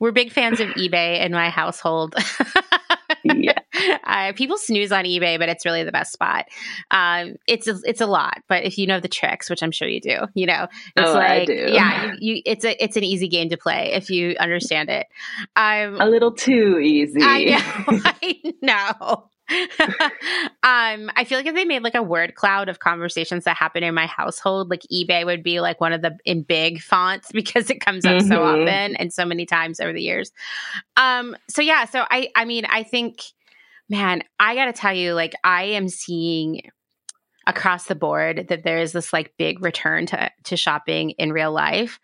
we're 0.00 0.12
big 0.12 0.32
fans 0.32 0.60
of 0.60 0.68
eBay 0.70 1.24
in 1.24 1.32
my 1.32 1.48
household. 1.48 2.14
yeah. 3.24 3.58
Uh, 4.06 4.32
people 4.34 4.56
snooze 4.56 4.92
on 4.92 5.04
eBay, 5.04 5.36
but 5.38 5.48
it's 5.48 5.64
really 5.66 5.82
the 5.82 5.90
best 5.90 6.12
spot. 6.12 6.46
Um, 6.92 7.34
it's 7.48 7.66
a, 7.66 7.76
it's 7.84 8.00
a 8.00 8.06
lot, 8.06 8.40
but 8.48 8.62
if 8.62 8.78
you 8.78 8.86
know 8.86 9.00
the 9.00 9.08
tricks, 9.08 9.50
which 9.50 9.62
I'm 9.64 9.72
sure 9.72 9.88
you 9.88 10.00
do, 10.00 10.18
you 10.34 10.46
know, 10.46 10.68
it's 10.96 11.10
Oh, 11.10 11.14
I 11.18 11.38
like 11.38 11.46
do. 11.48 11.70
yeah, 11.72 12.12
you, 12.20 12.34
you 12.36 12.42
it's 12.46 12.64
a 12.64 12.82
it's 12.82 12.96
an 12.96 13.02
easy 13.02 13.26
game 13.26 13.48
to 13.48 13.56
play 13.56 13.90
if 13.92 14.10
you 14.10 14.36
understand 14.38 14.90
it. 14.90 15.06
Um, 15.56 16.00
a 16.00 16.06
little 16.06 16.30
too 16.30 16.78
easy. 16.78 17.20
I 17.20 17.44
know, 17.44 18.00
I 18.04 18.52
know. 18.62 19.30
um, 20.62 21.10
I 21.16 21.24
feel 21.26 21.38
like 21.38 21.46
if 21.46 21.54
they 21.54 21.64
made 21.64 21.82
like 21.82 21.94
a 21.94 22.02
word 22.02 22.34
cloud 22.34 22.68
of 22.68 22.78
conversations 22.78 23.44
that 23.44 23.56
happen 23.56 23.82
in 23.82 23.94
my 23.94 24.06
household, 24.06 24.70
like 24.70 24.82
eBay 24.92 25.24
would 25.24 25.42
be 25.42 25.60
like 25.60 25.80
one 25.80 25.92
of 25.92 26.02
the 26.02 26.16
in 26.24 26.42
big 26.42 26.80
fonts 26.80 27.30
because 27.32 27.70
it 27.70 27.80
comes 27.80 28.04
up 28.04 28.20
so 28.22 28.36
Mhm. 28.38 28.62
often 28.62 28.96
and 28.96 29.12
so 29.12 29.24
many 29.24 29.46
times 29.46 29.80
over 29.80 29.92
the 29.92 30.02
years. 30.02 30.32
Um, 30.96 31.36
so 31.48 31.62
yeah, 31.62 31.84
so 31.84 32.04
I 32.10 32.28
I 32.36 32.44
mean, 32.44 32.64
I 32.66 32.82
think, 32.82 33.22
man, 33.88 34.22
I 34.40 34.54
gotta 34.54 34.72
tell 34.72 34.94
you, 34.94 35.14
like 35.14 35.34
I 35.44 35.64
am 35.64 35.88
seeing 35.88 36.62
across 37.46 37.84
the 37.86 37.94
board 37.94 38.46
that 38.48 38.62
there 38.64 38.78
is 38.78 38.92
this 38.92 39.12
like 39.12 39.34
big 39.36 39.62
return 39.62 40.06
to 40.06 40.30
to 40.44 40.56
shopping 40.56 41.10
in 41.10 41.32
real 41.32 41.52
life. 41.52 42.00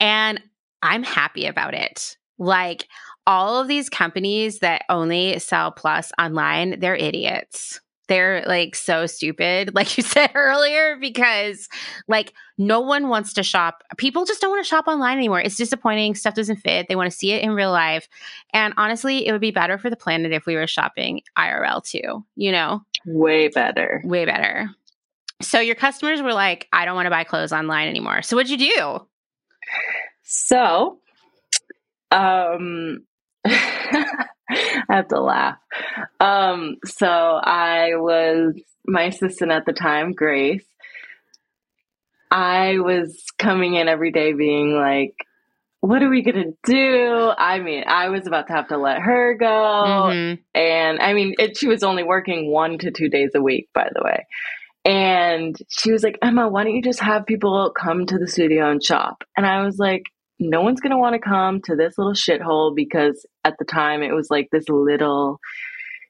And 0.00 0.40
I'm 0.82 1.02
happy 1.02 1.46
about 1.46 1.74
it. 1.74 2.16
Like 2.38 2.86
all 3.26 3.60
of 3.60 3.68
these 3.68 3.88
companies 3.88 4.58
that 4.60 4.84
only 4.88 5.38
sell 5.38 5.70
plus 5.70 6.12
online, 6.18 6.80
they're 6.80 6.96
idiots. 6.96 7.80
They're 8.08 8.44
like 8.46 8.74
so 8.74 9.06
stupid, 9.06 9.74
like 9.74 9.96
you 9.96 10.02
said 10.02 10.32
earlier, 10.34 10.96
because 11.00 11.68
like 12.08 12.34
no 12.58 12.80
one 12.80 13.08
wants 13.08 13.32
to 13.34 13.42
shop. 13.42 13.82
People 13.96 14.24
just 14.24 14.40
don't 14.40 14.50
want 14.50 14.64
to 14.64 14.68
shop 14.68 14.86
online 14.86 15.16
anymore. 15.16 15.40
It's 15.40 15.56
disappointing. 15.56 16.14
Stuff 16.14 16.34
doesn't 16.34 16.56
fit. 16.56 16.88
They 16.88 16.96
want 16.96 17.10
to 17.10 17.16
see 17.16 17.32
it 17.32 17.42
in 17.42 17.52
real 17.52 17.70
life. 17.70 18.08
And 18.52 18.74
honestly, 18.76 19.26
it 19.26 19.32
would 19.32 19.40
be 19.40 19.50
better 19.50 19.78
for 19.78 19.88
the 19.88 19.96
planet 19.96 20.32
if 20.32 20.46
we 20.46 20.56
were 20.56 20.66
shopping 20.66 21.22
IRL 21.38 21.84
too, 21.84 22.24
you 22.36 22.52
know? 22.52 22.82
Way 23.06 23.48
better. 23.48 24.02
Way 24.04 24.24
better. 24.24 24.68
So 25.40 25.58
your 25.58 25.74
customers 25.74 26.22
were 26.22 26.34
like, 26.34 26.68
I 26.72 26.84
don't 26.84 26.94
want 26.94 27.06
to 27.06 27.10
buy 27.10 27.24
clothes 27.24 27.52
online 27.52 27.88
anymore. 27.88 28.22
So 28.22 28.36
what'd 28.36 28.50
you 28.50 28.58
do? 28.58 29.06
So, 30.22 30.98
um, 32.10 33.04
I 33.46 34.26
have 34.88 35.08
to 35.08 35.20
laugh. 35.20 35.56
Um, 36.20 36.76
so 36.84 37.06
I 37.08 37.96
was 37.96 38.54
my 38.86 39.04
assistant 39.04 39.52
at 39.52 39.66
the 39.66 39.72
time, 39.72 40.12
Grace. 40.12 40.64
I 42.30 42.78
was 42.78 43.24
coming 43.38 43.74
in 43.74 43.88
every 43.88 44.10
day 44.10 44.32
being 44.32 44.74
like, 44.74 45.14
what 45.80 46.02
are 46.02 46.08
we 46.08 46.22
going 46.22 46.36
to 46.36 46.54
do? 46.64 47.32
I 47.36 47.58
mean, 47.58 47.84
I 47.86 48.08
was 48.08 48.26
about 48.26 48.46
to 48.46 48.52
have 48.52 48.68
to 48.68 48.78
let 48.78 49.00
her 49.00 49.34
go. 49.34 49.46
Mhm. 49.46 50.38
And 50.54 51.00
I 51.00 51.12
mean, 51.12 51.34
it, 51.38 51.56
she 51.56 51.66
was 51.66 51.82
only 51.82 52.04
working 52.04 52.50
one 52.50 52.78
to 52.78 52.90
two 52.90 53.08
days 53.08 53.30
a 53.34 53.42
week, 53.42 53.68
by 53.74 53.90
the 53.92 54.02
way. 54.02 54.26
And 54.84 55.56
she 55.68 55.92
was 55.92 56.02
like, 56.02 56.18
Emma, 56.22 56.48
why 56.48 56.64
don't 56.64 56.74
you 56.74 56.82
just 56.82 57.00
have 57.00 57.26
people 57.26 57.72
come 57.76 58.06
to 58.06 58.18
the 58.18 58.28
studio 58.28 58.70
and 58.70 58.82
shop? 58.82 59.24
And 59.36 59.44
I 59.46 59.64
was 59.64 59.78
like, 59.78 60.02
no 60.38 60.62
one's 60.62 60.80
going 60.80 60.90
to 60.90 60.98
want 60.98 61.14
to 61.14 61.20
come 61.20 61.60
to 61.62 61.76
this 61.76 61.96
little 61.98 62.14
shithole 62.14 62.74
because 62.74 63.24
at 63.44 63.54
the 63.58 63.64
time 63.64 64.02
it 64.02 64.12
was 64.12 64.28
like 64.30 64.48
this 64.50 64.68
little 64.68 65.38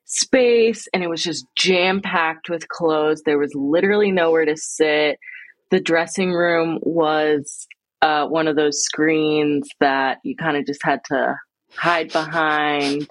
space 0.05 0.87
and 0.93 1.03
it 1.03 1.09
was 1.09 1.23
just 1.23 1.47
jam 1.57 2.01
packed 2.01 2.49
with 2.49 2.69
clothes. 2.69 3.23
There 3.25 3.39
was 3.39 3.53
literally 3.55 4.11
nowhere 4.11 4.45
to 4.45 4.57
sit. 4.57 5.19
The 5.71 5.81
dressing 5.81 6.33
room 6.33 6.79
was 6.83 7.67
uh, 8.03 8.27
one 8.27 8.49
of 8.49 8.57
those 8.57 8.83
screens 8.83 9.69
that 9.81 10.19
you 10.25 10.37
kind 10.37 10.57
of 10.57 10.67
just 10.67 10.83
had 10.83 11.01
to 11.07 11.37
hide 11.75 12.13
behind. 12.13 13.09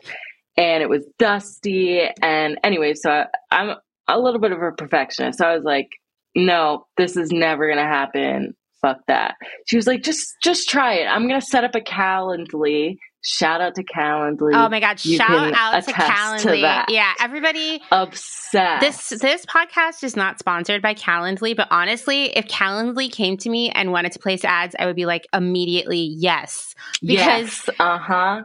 And 0.57 0.83
it 0.83 0.89
was 0.89 1.05
dusty. 1.17 2.01
And 2.21 2.59
anyway, 2.63 2.93
so 2.93 3.09
I, 3.09 3.25
I'm 3.51 3.75
a 4.07 4.19
little 4.19 4.39
bit 4.39 4.51
of 4.51 4.61
a 4.61 4.71
perfectionist. 4.71 5.39
So 5.39 5.47
I 5.47 5.55
was 5.55 5.63
like, 5.63 5.89
no, 6.35 6.85
this 6.97 7.17
is 7.17 7.31
never 7.31 7.65
going 7.67 7.79
to 7.79 7.83
happen. 7.83 8.53
Fuck 8.81 8.97
that. 9.07 9.35
She 9.67 9.75
was 9.75 9.85
like, 9.87 10.01
just, 10.03 10.35
just 10.43 10.67
try 10.69 10.95
it. 10.95 11.05
I'm 11.05 11.27
going 11.27 11.39
to 11.39 11.45
set 11.45 11.63
up 11.63 11.75
a 11.75 11.81
Calendly. 11.81 12.97
Shout 13.23 13.61
out 13.61 13.75
to 13.75 13.83
Calendly. 13.83 14.51
Oh 14.55 14.67
my 14.67 14.79
god! 14.79 15.05
You 15.05 15.17
Shout 15.17 15.53
out 15.53 15.79
to 15.83 15.91
to 15.91 15.93
Calendly. 15.93 16.61
that. 16.61 16.87
yeah, 16.89 17.13
everybody. 17.19 17.79
Obsessed. 17.91 18.81
This 18.81 19.09
this 19.21 19.45
podcast 19.45 20.03
is 20.03 20.15
not 20.15 20.39
sponsored 20.39 20.81
by 20.81 20.95
Calendly, 20.95 21.55
but 21.55 21.67
honestly, 21.69 22.35
if 22.35 22.47
Calendly 22.47 23.11
came 23.11 23.37
to 23.37 23.49
me 23.51 23.69
and 23.69 23.91
wanted 23.91 24.13
to 24.13 24.19
place 24.19 24.43
ads, 24.43 24.75
I 24.79 24.87
would 24.87 24.95
be 24.95 25.05
like 25.05 25.27
immediately 25.35 25.99
yes. 26.17 26.73
Because 27.01 27.61
yes. 27.67 27.69
Uh 27.79 27.99
huh. 27.99 28.41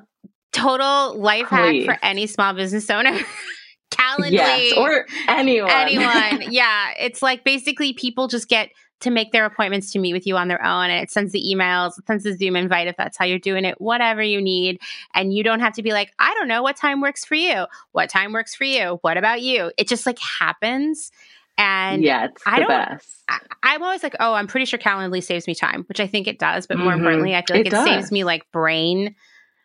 total 0.52 1.18
life 1.18 1.46
Please. 1.48 1.86
hack 1.86 1.98
for 1.98 2.04
any 2.04 2.26
small 2.26 2.52
business 2.52 2.90
owner. 2.90 3.16
Calendly, 3.90 4.32
Yes. 4.32 4.74
Or 4.76 5.06
anyone. 5.28 5.70
anyone. 5.70 6.42
yeah, 6.52 6.90
it's 6.98 7.22
like 7.22 7.44
basically 7.44 7.94
people 7.94 8.28
just 8.28 8.48
get 8.48 8.68
to 9.00 9.10
make 9.10 9.30
their 9.32 9.44
appointments 9.44 9.92
to 9.92 9.98
meet 9.98 10.12
with 10.14 10.26
you 10.26 10.36
on 10.36 10.48
their 10.48 10.64
own 10.64 10.84
and 10.90 11.02
it 11.02 11.10
sends 11.10 11.32
the 11.32 11.42
emails, 11.54 11.98
it 11.98 12.06
sends 12.06 12.24
the 12.24 12.32
Zoom 12.32 12.56
invite 12.56 12.86
if 12.88 12.96
that's 12.96 13.18
how 13.18 13.24
you're 13.26 13.38
doing 13.38 13.64
it, 13.66 13.78
whatever 13.80 14.22
you 14.22 14.40
need. 14.40 14.80
And 15.14 15.34
you 15.34 15.42
don't 15.42 15.60
have 15.60 15.74
to 15.74 15.82
be 15.82 15.92
like, 15.92 16.12
I 16.18 16.32
don't 16.34 16.48
know 16.48 16.62
what 16.62 16.76
time 16.76 17.00
works 17.02 17.24
for 17.24 17.34
you. 17.34 17.66
What 17.92 18.08
time 18.08 18.32
works 18.32 18.54
for 18.54 18.64
you? 18.64 18.98
What 19.02 19.18
about 19.18 19.42
you? 19.42 19.70
It 19.76 19.86
just 19.88 20.06
like 20.06 20.18
happens. 20.18 21.10
And 21.58 22.02
yeah, 22.02 22.26
it's 22.26 22.42
I 22.46 22.56
the 22.60 22.60
don't- 22.60 22.68
best. 22.68 23.22
I, 23.28 23.38
I'm 23.62 23.82
always 23.82 24.02
like, 24.02 24.14
oh, 24.20 24.32
I'm 24.34 24.46
pretty 24.46 24.66
sure 24.66 24.78
Calendly 24.78 25.22
saves 25.22 25.46
me 25.46 25.54
time, 25.54 25.84
which 25.88 26.00
I 26.00 26.06
think 26.06 26.26
it 26.26 26.38
does. 26.38 26.66
But 26.66 26.78
more 26.78 26.92
Mhm. 26.92 26.98
importantly, 26.98 27.34
I 27.34 27.42
feel 27.46 27.56
like 27.56 27.66
It 27.66 27.72
it, 27.72 27.84
saves 27.84 28.10
me 28.12 28.24
like 28.24 28.50
brain 28.52 29.14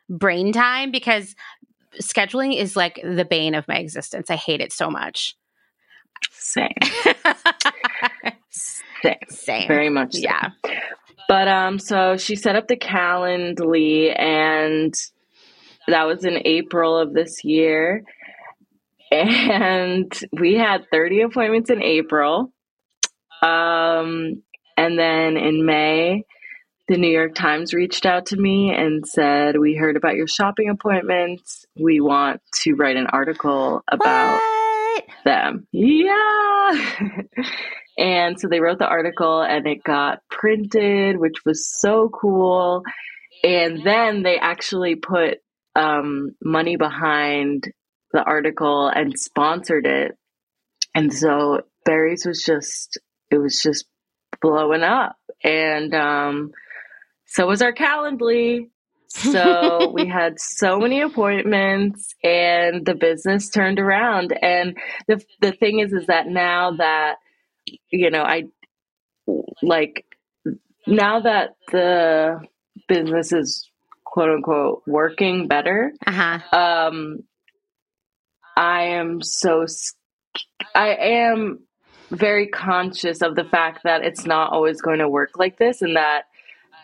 brain 0.09 0.51
time 0.51 0.91
because 0.91 1.35
scheduling 2.01 2.55
is 2.57 2.75
like 2.75 2.99
the 3.03 3.23
bane 3.25 3.55
of 3.55 3.65
my 3.67 3.75
existence. 3.77 4.29
I 4.29 4.35
hate 4.35 4.59
it 4.61 4.73
so 4.73 4.89
much. 4.89 5.35
Same. 6.31 6.73
Same. 8.51 9.15
Same. 9.29 9.67
Very 9.67 9.89
much. 9.89 10.13
so. 10.13 10.19
Yeah. 10.21 10.49
But 11.27 11.47
um, 11.47 11.79
so 11.79 12.17
she 12.17 12.35
set 12.35 12.55
up 12.55 12.67
the 12.67 12.75
Calendly, 12.77 14.13
and 14.17 14.93
that 15.87 16.05
was 16.05 16.25
in 16.25 16.39
April 16.45 16.97
of 16.97 17.13
this 17.13 17.43
year. 17.43 18.03
And 19.11 20.11
we 20.31 20.55
had 20.55 20.85
30 20.91 21.21
appointments 21.23 21.69
in 21.69 21.81
April. 21.81 22.53
Um, 23.41 24.43
and 24.77 24.97
then 24.97 25.35
in 25.37 25.65
May, 25.65 26.23
the 26.87 26.97
New 26.97 27.09
York 27.11 27.35
Times 27.35 27.73
reached 27.73 28.05
out 28.05 28.27
to 28.27 28.37
me 28.37 28.73
and 28.73 29.05
said, 29.05 29.57
We 29.57 29.75
heard 29.75 29.97
about 29.97 30.15
your 30.15 30.27
shopping 30.27 30.69
appointments. 30.69 31.65
We 31.75 31.99
want 32.01 32.41
to 32.63 32.73
write 32.75 32.95
an 32.97 33.07
article 33.07 33.81
about 33.91 34.35
What? 34.35 35.03
them. 35.25 35.67
Yeah. 35.71 36.71
and 38.01 38.39
so 38.39 38.47
they 38.47 38.59
wrote 38.59 38.79
the 38.79 38.87
article 38.87 39.43
and 39.43 39.67
it 39.67 39.83
got 39.83 40.27
printed, 40.27 41.17
which 41.17 41.45
was 41.45 41.69
so 41.69 42.09
cool. 42.09 42.81
And 43.43 43.83
then 43.85 44.23
they 44.23 44.39
actually 44.39 44.95
put 44.95 45.37
um, 45.75 46.35
money 46.43 46.77
behind 46.77 47.71
the 48.11 48.23
article 48.23 48.87
and 48.87 49.19
sponsored 49.19 49.85
it. 49.85 50.17
And 50.95 51.13
so 51.13 51.61
BERRIEZ 51.85 52.25
was 52.25 52.43
just, 52.43 52.99
it 53.29 53.37
was 53.37 53.61
just 53.61 53.85
blowing 54.41 54.81
up. 54.81 55.15
And 55.43 55.93
um, 55.93 56.53
so 57.27 57.45
was 57.45 57.61
our 57.61 57.71
Calendly. 57.71 58.71
So 59.09 59.91
we 59.93 60.07
had 60.07 60.39
so 60.39 60.79
many 60.79 61.01
appointments 61.01 62.15
and 62.23 62.83
the 62.83 62.95
business 62.95 63.51
turned 63.51 63.79
around. 63.79 64.35
And 64.41 64.75
the 65.07 65.23
the 65.39 65.51
thing 65.51 65.79
is 65.79 65.93
is 65.93 66.07
that 66.07 66.27
now 66.27 66.71
that 66.77 67.17
you 67.89 68.09
know, 68.09 68.23
I 68.23 68.45
like 69.61 70.05
now 70.87 71.21
that 71.21 71.55
the 71.71 72.41
business 72.87 73.31
is 73.31 73.69
quote 74.03 74.29
unquote 74.29 74.83
working 74.87 75.47
better, 75.47 75.93
Uh 76.05 76.11
huh. 76.11 76.57
um 76.57 77.19
I 78.57 78.83
am 78.83 79.21
so 79.21 79.65
I 80.75 80.95
am 80.95 81.59
very 82.09 82.47
conscious 82.47 83.21
of 83.21 83.35
the 83.35 83.45
fact 83.45 83.83
that 83.83 84.03
it's 84.03 84.25
not 84.25 84.51
always 84.51 84.81
going 84.81 84.99
to 84.99 85.09
work 85.09 85.37
like 85.37 85.57
this 85.57 85.81
and 85.81 85.95
that 85.95 86.23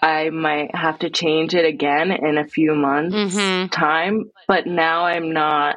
I 0.02 0.30
might 0.30 0.74
have 0.76 1.00
to 1.00 1.10
change 1.10 1.54
it 1.54 1.66
again 1.66 2.12
in 2.12 2.38
a 2.38 2.48
few 2.48 2.76
months 2.76 3.16
mm-hmm. 3.16 3.68
time, 3.68 4.32
but 4.48 4.68
now 4.68 5.06
I'm 5.06 5.34
not 5.34 5.76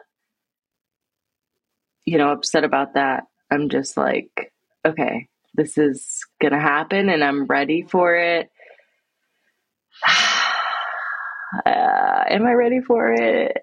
you 2.05 2.19
know 2.19 2.31
upset 2.33 2.65
about 2.65 2.95
that. 2.95 3.25
I'm 3.51 3.69
just 3.69 3.97
like 3.97 4.50
okay, 4.85 5.29
this 5.55 5.77
is 5.79 6.25
going 6.41 6.53
to 6.53 6.61
happen 6.61 7.09
and 7.09 7.23
I'm 7.23 7.47
ready 7.47 7.83
for 7.83 8.15
it. 8.15 8.51
Uh, 10.07 11.65
am 11.67 12.47
I 12.47 12.53
ready 12.53 12.81
for 12.81 13.13
it? 13.13 13.57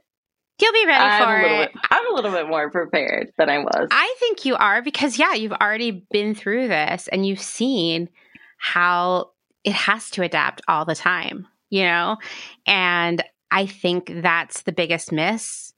You'll 0.59 0.73
be 0.73 0.85
ready 0.87 1.03
I'm 1.03 1.23
for 1.23 1.39
it. 1.39 1.71
Bit, 1.71 1.81
I'm 1.91 2.11
a 2.11 2.15
little 2.15 2.31
bit 2.31 2.47
more 2.47 2.71
prepared 2.71 3.31
than 3.37 3.49
I 3.49 3.59
was. 3.59 3.87
I 3.91 4.15
think 4.19 4.43
you 4.43 4.55
are 4.55 4.81
because, 4.81 5.19
yeah, 5.19 5.33
you've 5.33 5.53
already 5.53 6.05
been 6.11 6.33
through 6.33 6.67
this 6.67 7.07
and 7.09 7.27
you've 7.27 7.39
seen 7.39 8.09
how 8.57 9.31
it 9.63 9.73
has 9.73 10.09
to 10.11 10.23
adapt 10.23 10.61
all 10.67 10.83
the 10.83 10.95
time, 10.95 11.47
you 11.69 11.83
know? 11.83 12.17
And 12.65 13.23
I 13.51 13.67
think 13.67 14.11
that's 14.21 14.63
the 14.63 14.71
biggest 14.71 15.11
miss. 15.11 15.73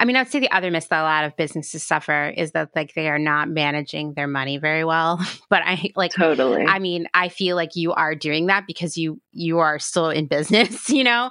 I 0.00 0.06
mean, 0.06 0.16
I 0.16 0.22
would 0.22 0.32
say 0.32 0.40
the 0.40 0.50
other 0.50 0.70
miss 0.70 0.86
that 0.86 1.00
a 1.00 1.02
lot 1.02 1.26
of 1.26 1.36
businesses 1.36 1.82
suffer 1.82 2.32
is 2.34 2.52
that 2.52 2.70
like 2.74 2.94
they 2.94 3.08
are 3.10 3.18
not 3.18 3.50
managing 3.50 4.14
their 4.14 4.26
money 4.26 4.56
very 4.56 4.82
well. 4.82 5.20
But 5.50 5.62
I 5.64 5.90
like 5.96 6.12
totally. 6.12 6.64
I 6.64 6.78
mean, 6.78 7.06
I 7.12 7.28
feel 7.28 7.56
like 7.56 7.74
you 7.74 7.92
are 7.92 8.14
doing 8.14 8.46
that 8.46 8.66
because 8.66 8.96
you 8.96 9.20
you 9.32 9.58
are 9.58 9.78
still 9.78 10.08
in 10.10 10.26
business, 10.26 10.88
you 10.88 11.04
know. 11.04 11.30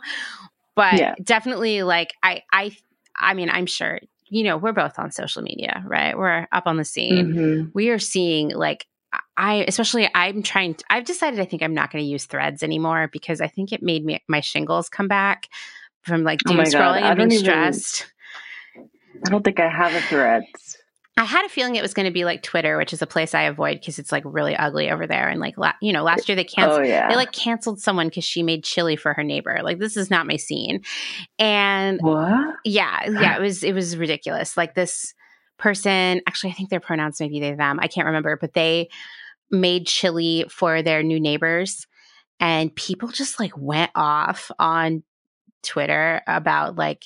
But 0.76 0.99
yeah. 0.99 1.15
definitely 1.24 1.84
like 1.84 2.13
I 2.22 2.43
I 2.51 2.76
I 3.15 3.34
mean, 3.34 3.49
I'm 3.49 3.65
sure 3.65 3.99
you 4.30 4.43
know, 4.43 4.57
we're 4.57 4.74
both 4.74 4.99
on 4.99 5.11
social 5.11 5.41
media, 5.41 5.84
right? 5.88 6.15
We're 6.15 6.47
up 6.51 6.67
on 6.67 6.78
the 6.78 6.86
scene. 6.86 7.34
Mm-hmm. 7.34 7.70
We 7.74 7.89
are 7.89 7.97
seeing 7.97 8.49
like 8.49 8.86
I 9.38 9.65
especially 9.67 10.09
I'm 10.13 10.43
trying 10.43 10.76
to, 10.76 10.86
I've 10.89 11.05
decided 11.05 11.39
I 11.39 11.45
think 11.45 11.63
I'm 11.63 11.74
not 11.74 11.91
going 11.91 12.03
to 12.03 12.09
use 12.09 12.26
threads 12.26 12.61
anymore 12.61 13.09
because 13.11 13.41
I 13.41 13.47
think 13.47 13.72
it 13.72 13.82
made 13.82 14.05
me 14.05 14.22
my 14.28 14.41
shingles 14.41 14.89
come 14.89 15.07
back 15.07 15.47
from 16.01 16.24
like 16.24 16.41
oh 16.45 16.51
doom 16.51 16.59
oh 16.59 16.63
scrolling 16.63 17.01
God, 17.01 17.03
and 17.03 17.17
being 17.17 17.32
even, 17.32 17.43
stressed. 17.43 18.05
I 19.26 19.30
don't 19.30 19.43
think 19.43 19.59
I 19.59 19.70
have 19.70 19.93
a 19.93 20.01
threads. 20.01 20.78
I 21.20 21.26
had 21.26 21.45
a 21.45 21.49
feeling 21.49 21.76
it 21.76 21.82
was 21.82 21.93
going 21.93 22.05
to 22.05 22.13
be 22.13 22.24
like 22.24 22.43
Twitter, 22.43 22.78
which 22.78 22.93
is 22.93 23.01
a 23.01 23.07
place 23.07 23.34
I 23.36 23.41
avoid 23.41 23.82
because 23.82 23.99
it's 23.99 24.11
like 24.11 24.24
really 24.26 24.55
ugly 24.55 24.89
over 24.89 25.05
there. 25.05 25.28
And 25.28 25.41
like, 25.41 25.57
la- 25.57 25.74
you 25.82 25.91
know, 25.91 26.01
last 26.01 26.30
year 26.30 26.36
they 26.38 26.45
canceled, 26.45 26.80
oh, 26.80 26.84
yeah. 26.84 27.09
they 27.09 27.17
like 27.17 27.34
canceled 27.34 27.82
someone 27.82 28.07
because 28.07 28.24
she 28.24 28.41
made 28.41 28.63
chili 28.63 28.95
for 28.95 29.13
her 29.13 29.24
neighbor. 29.24 29.59
Like, 29.61 29.80
this 29.80 29.97
is 29.97 30.09
not 30.09 30.28
my 30.28 30.38
scene. 30.38 30.82
And 31.38 31.99
what? 32.01 32.55
Yeah, 32.63 33.09
yeah, 33.09 33.36
it 33.38 33.41
was 33.41 33.65
it 33.65 33.74
was 33.74 33.97
ridiculous. 33.97 34.55
Like 34.55 34.76
this 34.76 35.13
person, 35.57 36.22
actually, 36.26 36.51
I 36.51 36.53
think 36.53 36.70
their 36.70 36.80
pronouns 36.80 37.20
maybe 37.20 37.41
they 37.41 37.53
them. 37.53 37.80
I 37.82 37.88
can't 37.88 38.07
remember, 38.07 38.38
but 38.39 38.53
they 38.53 38.88
made 39.51 39.88
chili 39.88 40.45
for 40.49 40.82
their 40.82 41.03
new 41.03 41.20
neighbors, 41.20 41.86
and 42.39 42.74
people 42.74 43.09
just 43.09 43.41
like 43.41 43.57
went 43.57 43.91
off 43.93 44.51
on 44.57 45.03
Twitter 45.63 46.22
about 46.28 46.78
like 46.78 47.03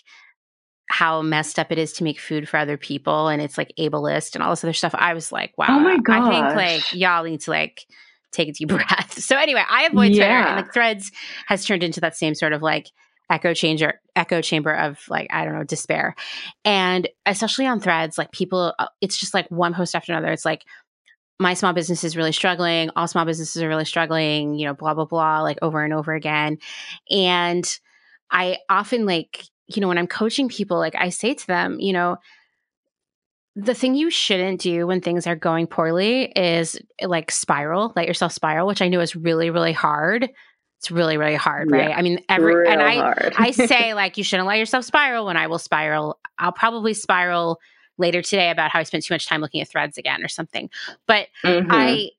how 0.94 1.24
messed 1.24 1.58
up 1.58 1.72
it 1.72 1.80
is 1.80 1.91
to 1.91 2.04
make 2.04 2.20
food 2.20 2.48
for 2.48 2.58
other 2.58 2.78
people 2.78 3.28
and 3.28 3.41
it's 3.41 3.58
like 3.58 3.74
ableist 3.80 4.36
and 4.36 4.44
all 4.44 4.52
this 4.52 4.64
other 4.64 4.74
stuff. 4.74 4.94
I 4.96 5.16
was 5.16 5.32
like, 5.32 5.52
wow. 5.58 5.66
Oh 5.70 5.80
my 5.80 5.98
god! 5.98 6.22
I 6.22 6.30
think 6.30 6.56
like 6.56 6.94
y'all 6.94 7.24
need 7.24 7.41
to 7.41 7.50
like 7.50 7.88
take 8.32 8.50
a 8.50 8.52
deep 8.52 8.68
breath. 8.70 9.20
So 9.20 9.36
anyway, 9.36 9.64
I 9.68 9.86
avoid 9.86 10.12
yeah. 10.12 10.18
Twitter 10.18 10.50
and 10.50 10.56
like 10.58 10.74
Threads 10.74 11.12
has 11.48 11.66
turned 11.66 11.84
into 11.84 12.00
that 12.02 12.16
same 12.16 12.36
sort 12.36 12.54
of 12.54 12.62
like 12.62 12.91
echo 13.32 13.56
changer 13.56 14.00
echo 14.18 14.41
chamber 14.41 14.76
of 14.76 15.00
like 15.08 15.28
i 15.32 15.46
don't 15.46 15.56
know 15.56 15.64
despair 15.64 16.14
and 16.66 17.08
especially 17.26 17.66
on 17.66 17.80
threads 17.80 18.18
like 18.18 18.30
people 18.34 18.74
uh, 18.78 18.88
it's 19.00 19.18
just 19.18 19.34
like 19.34 19.50
one 19.50 19.74
post 19.74 19.96
after 19.96 20.12
another 20.12 20.30
it's 20.30 20.44
like 20.44 20.66
my 21.39 21.54
small 21.54 21.72
business 21.72 22.04
is 22.04 22.18
really 22.18 22.34
struggling 22.34 22.91
all 22.98 23.08
small 23.08 23.24
businesses 23.24 23.64
are 23.64 23.70
really 23.70 23.86
struggling 23.86 24.56
you 24.56 24.68
know 24.68 24.74
blah 24.74 24.94
blah 24.94 25.06
blah 25.06 25.39
like 25.39 25.58
over 25.62 25.82
and 25.84 25.94
over 25.94 26.14
again 26.14 26.58
and 27.10 27.80
i 28.30 28.58
often 28.70 29.06
like 29.06 29.46
you 29.76 29.82
know, 29.82 29.88
when 29.88 29.97
I'm 29.97 30.07
coaching 30.07 30.49
people, 30.49 30.78
like 30.78 30.95
I 30.95 31.09
say 31.09 31.34
to 31.34 31.47
them, 31.47 31.80
you 31.80 31.93
know, 31.93 32.17
the 33.55 33.74
thing 33.74 33.95
you 33.95 34.09
shouldn't 34.09 34.61
do 34.61 34.88
when 34.88 35.01
things 35.01 35.28
are 35.28 35.36
going 35.36 35.67
poorly 35.67 36.32
is 36.36 36.80
like 37.01 37.30
spiral, 37.30 37.93
let 37.95 38.07
yourself 38.07 38.32
spiral, 38.32 38.67
which 38.67 38.82
I 38.82 38.88
know 38.88 38.99
is 38.99 39.15
really, 39.15 39.49
really 39.49 39.74
hard. 39.74 40.30
It's 40.80 40.91
really, 40.91 41.17
really 41.17 41.36
hard, 41.36 41.71
right? 41.71 41.89
Yeah, 41.89 41.97
I 41.97 42.01
mean, 42.01 42.19
every 42.28 42.67
and 42.67 42.82
I 42.82 43.32
I 43.38 43.51
say 43.51 43.93
like 43.93 44.17
you 44.17 44.24
shouldn't 44.24 44.47
let 44.47 44.57
yourself 44.57 44.84
spiral 44.84 45.26
when 45.26 45.38
I 45.38 45.47
will 45.47 45.59
spiral. 45.59 46.19
I'll 46.39 46.51
probably 46.51 46.93
spiral 46.93 47.59
later 47.97 48.21
today 48.21 48.49
about 48.49 48.71
how 48.71 48.80
I 48.80 48.84
spent 48.84 49.05
too 49.05 49.13
much 49.13 49.28
time 49.28 49.39
looking 49.39 49.61
at 49.61 49.69
threads 49.69 49.97
again 49.97 50.24
or 50.24 50.28
something. 50.28 50.69
But 51.07 51.28
mm-hmm. 51.45 51.71
I 51.71 52.09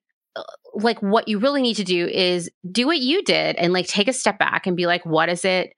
like 0.75 1.01
what 1.01 1.29
you 1.29 1.39
really 1.39 1.63
need 1.63 1.75
to 1.75 1.85
do 1.85 2.07
is 2.07 2.51
do 2.71 2.87
what 2.87 2.99
you 2.99 3.23
did 3.23 3.57
and 3.57 3.73
like 3.73 3.87
take 3.87 4.09
a 4.09 4.13
step 4.13 4.39
back 4.39 4.67
and 4.67 4.77
be 4.77 4.87
like, 4.87 5.05
what 5.05 5.29
is 5.29 5.45
it 5.45 5.75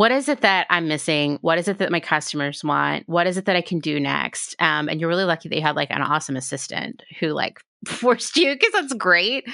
what 0.00 0.12
is 0.12 0.30
it 0.30 0.40
that 0.40 0.66
I'm 0.70 0.88
missing? 0.88 1.36
What 1.42 1.58
is 1.58 1.68
it 1.68 1.76
that 1.76 1.92
my 1.92 2.00
customers 2.00 2.64
want? 2.64 3.06
What 3.06 3.26
is 3.26 3.36
it 3.36 3.44
that 3.44 3.54
I 3.54 3.60
can 3.60 3.80
do 3.80 4.00
next? 4.00 4.56
Um, 4.58 4.88
and 4.88 4.98
you're 4.98 5.10
really 5.10 5.24
lucky 5.24 5.50
that 5.50 5.54
you 5.54 5.60
had 5.60 5.76
like 5.76 5.90
an 5.90 6.00
awesome 6.00 6.36
assistant 6.36 7.02
who 7.18 7.34
like 7.34 7.60
forced 7.86 8.38
you 8.38 8.54
because 8.54 8.72
that's 8.72 8.94
great. 8.94 9.44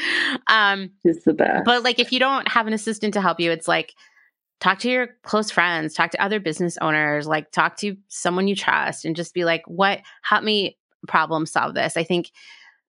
Um, 0.46 0.92
it's 1.02 1.24
the 1.24 1.32
best. 1.32 1.64
But 1.64 1.82
like 1.82 1.98
if 1.98 2.12
you 2.12 2.20
don't 2.20 2.46
have 2.46 2.68
an 2.68 2.74
assistant 2.74 3.14
to 3.14 3.20
help 3.20 3.40
you, 3.40 3.50
it's 3.50 3.66
like 3.66 3.94
talk 4.60 4.78
to 4.78 4.88
your 4.88 5.08
close 5.24 5.50
friends, 5.50 5.94
talk 5.94 6.12
to 6.12 6.22
other 6.22 6.38
business 6.38 6.78
owners, 6.80 7.26
like 7.26 7.50
talk 7.50 7.76
to 7.78 7.96
someone 8.06 8.46
you 8.46 8.54
trust, 8.54 9.04
and 9.04 9.16
just 9.16 9.34
be 9.34 9.44
like, 9.44 9.62
what 9.66 9.98
help 10.22 10.44
me 10.44 10.78
problem 11.08 11.44
solve 11.46 11.74
this? 11.74 11.96
I 11.96 12.04
think 12.04 12.30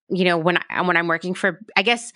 you 0.09 0.25
know 0.25 0.37
when 0.37 0.59
I, 0.69 0.83
when 0.83 0.95
I'm 0.95 1.07
working 1.07 1.33
for, 1.33 1.59
I 1.75 1.81
guess 1.81 2.13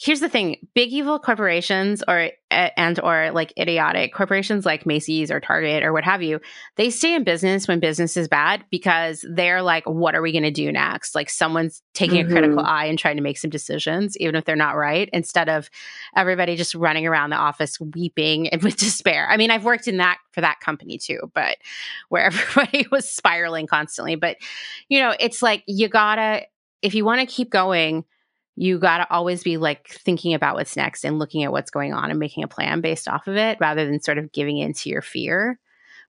here's 0.00 0.20
the 0.20 0.28
thing. 0.30 0.56
Big 0.74 0.92
evil 0.92 1.18
corporations 1.18 2.02
or 2.08 2.30
and 2.50 2.98
or 3.00 3.30
like 3.32 3.52
idiotic 3.58 4.14
corporations 4.14 4.64
like 4.64 4.86
macy's 4.86 5.30
or 5.30 5.40
target 5.40 5.84
or 5.84 5.92
what 5.92 6.02
have 6.02 6.20
you 6.20 6.40
they 6.74 6.90
stay 6.90 7.14
in 7.14 7.22
business 7.22 7.68
when 7.68 7.78
business 7.78 8.16
is 8.16 8.26
bad 8.26 8.64
because 8.70 9.24
they're 9.30 9.62
like 9.62 9.84
what 9.84 10.16
are 10.16 10.22
we 10.22 10.32
going 10.32 10.42
to 10.42 10.50
do 10.50 10.72
next? 10.72 11.14
Like 11.14 11.28
someone's 11.28 11.82
taking 11.94 12.18
mm-hmm. 12.22 12.30
a 12.30 12.32
critical 12.32 12.60
eye 12.60 12.86
and 12.86 12.98
trying 12.98 13.16
to 13.16 13.22
make 13.22 13.38
some 13.38 13.50
decisions 13.50 14.16
even 14.16 14.34
if 14.34 14.44
they're 14.44 14.56
not 14.56 14.76
right 14.76 15.08
instead 15.12 15.48
of 15.48 15.68
everybody 16.16 16.56
just 16.56 16.74
running 16.74 17.06
around 17.06 17.30
the 17.30 17.36
office 17.36 17.78
weeping 17.78 18.48
and 18.48 18.62
with 18.64 18.76
despair. 18.76 19.28
I 19.28 19.36
mean 19.36 19.50
i've 19.50 19.64
worked 19.64 19.86
in 19.86 19.98
that 19.98 20.18
for 20.32 20.40
that 20.40 20.60
company 20.60 20.96
too 20.96 21.30
but 21.34 21.58
where 22.08 22.24
everybody 22.24 22.86
was 22.90 23.08
spiraling 23.08 23.66
constantly. 23.66 24.16
But 24.16 24.38
you 24.88 24.98
know 24.98 25.14
it's 25.20 25.42
like 25.42 25.62
you 25.66 25.88
gotta 25.88 26.46
if 26.80 26.94
you 26.94 27.04
want 27.04 27.20
to 27.20 27.26
keep 27.26 27.50
going 27.50 28.04
you 28.56 28.78
got 28.78 28.98
to 28.98 29.10
always 29.10 29.42
be 29.42 29.56
like 29.56 29.88
thinking 29.88 30.34
about 30.34 30.54
what's 30.54 30.76
next 30.76 31.04
and 31.04 31.18
looking 31.18 31.44
at 31.44 31.52
what's 31.52 31.70
going 31.70 31.92
on 31.92 32.10
and 32.10 32.18
making 32.18 32.44
a 32.44 32.48
plan 32.48 32.80
based 32.80 33.08
off 33.08 33.26
of 33.26 33.36
it 33.36 33.58
rather 33.60 33.86
than 33.86 34.00
sort 34.00 34.18
of 34.18 34.32
giving 34.32 34.58
in 34.58 34.72
to 34.74 34.88
your 34.88 35.02
fear. 35.02 35.58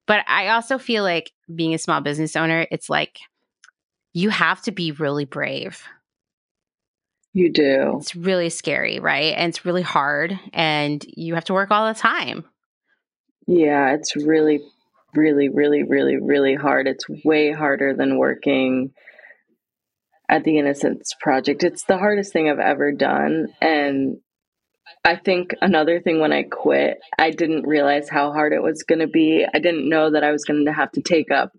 But 0.08 0.26
I 0.28 0.50
also 0.50 0.78
feel 0.78 1.04
like 1.04 1.32
being 1.54 1.74
a 1.74 1.80
small 1.80 2.02
business 2.02 2.36
owner, 2.36 2.68
it's 2.72 2.90
like 2.90 3.20
you 4.14 4.30
have 4.30 4.62
to 4.64 4.72
be 4.72 4.92
really 4.92 5.26
brave. 5.26 5.84
You 7.34 7.52
do. 7.52 7.98
It's 7.98 8.16
really 8.16 8.50
scary, 8.50 9.00
right? 9.00 9.34
And 9.38 9.50
it's 9.50 9.64
really 9.64 9.84
hard 9.84 10.38
and 10.54 11.04
you 11.08 11.36
have 11.36 11.46
to 11.46 11.54
work 11.54 11.72
all 11.72 11.88
the 11.88 11.98
time. 11.98 12.44
Yeah, 13.48 13.94
it's 13.94 14.16
really, 14.16 14.62
really, 15.16 15.48
really, 15.48 15.84
really, 15.84 16.18
really 16.18 16.56
hard. 16.56 16.88
It's 16.88 17.08
way 17.24 17.52
harder 17.52 17.94
than 17.94 18.18
working 18.18 18.92
at 20.32 20.46
the 20.46 20.58
Innocence 20.58 21.14
Project. 21.20 21.62
It's 21.62 21.84
the 21.84 21.98
hardest 21.98 22.32
thing 22.32 22.50
I've 22.50 22.58
ever 22.58 22.94
done. 22.94 23.50
And 23.62 24.18
I 25.04 25.18
think 25.18 25.54
another 25.62 26.00
thing 26.00 26.22
when 26.22 26.32
I 26.32 26.44
quit, 26.44 27.00
I 27.20 27.32
didn't 27.32 27.68
realize 27.68 28.10
how 28.10 28.32
hard 28.32 28.54
it 28.54 28.64
was 28.64 28.84
going 28.84 29.00
to 29.00 29.08
be. 29.08 29.46
I 29.54 29.60
didn't 29.60 29.90
know 29.90 30.12
that 30.12 30.24
I 30.24 30.32
was 30.32 30.46
going 30.46 30.66
to 30.66 30.74
have 30.74 30.92
to 30.94 31.02
take 31.02 31.32
up 31.32 31.52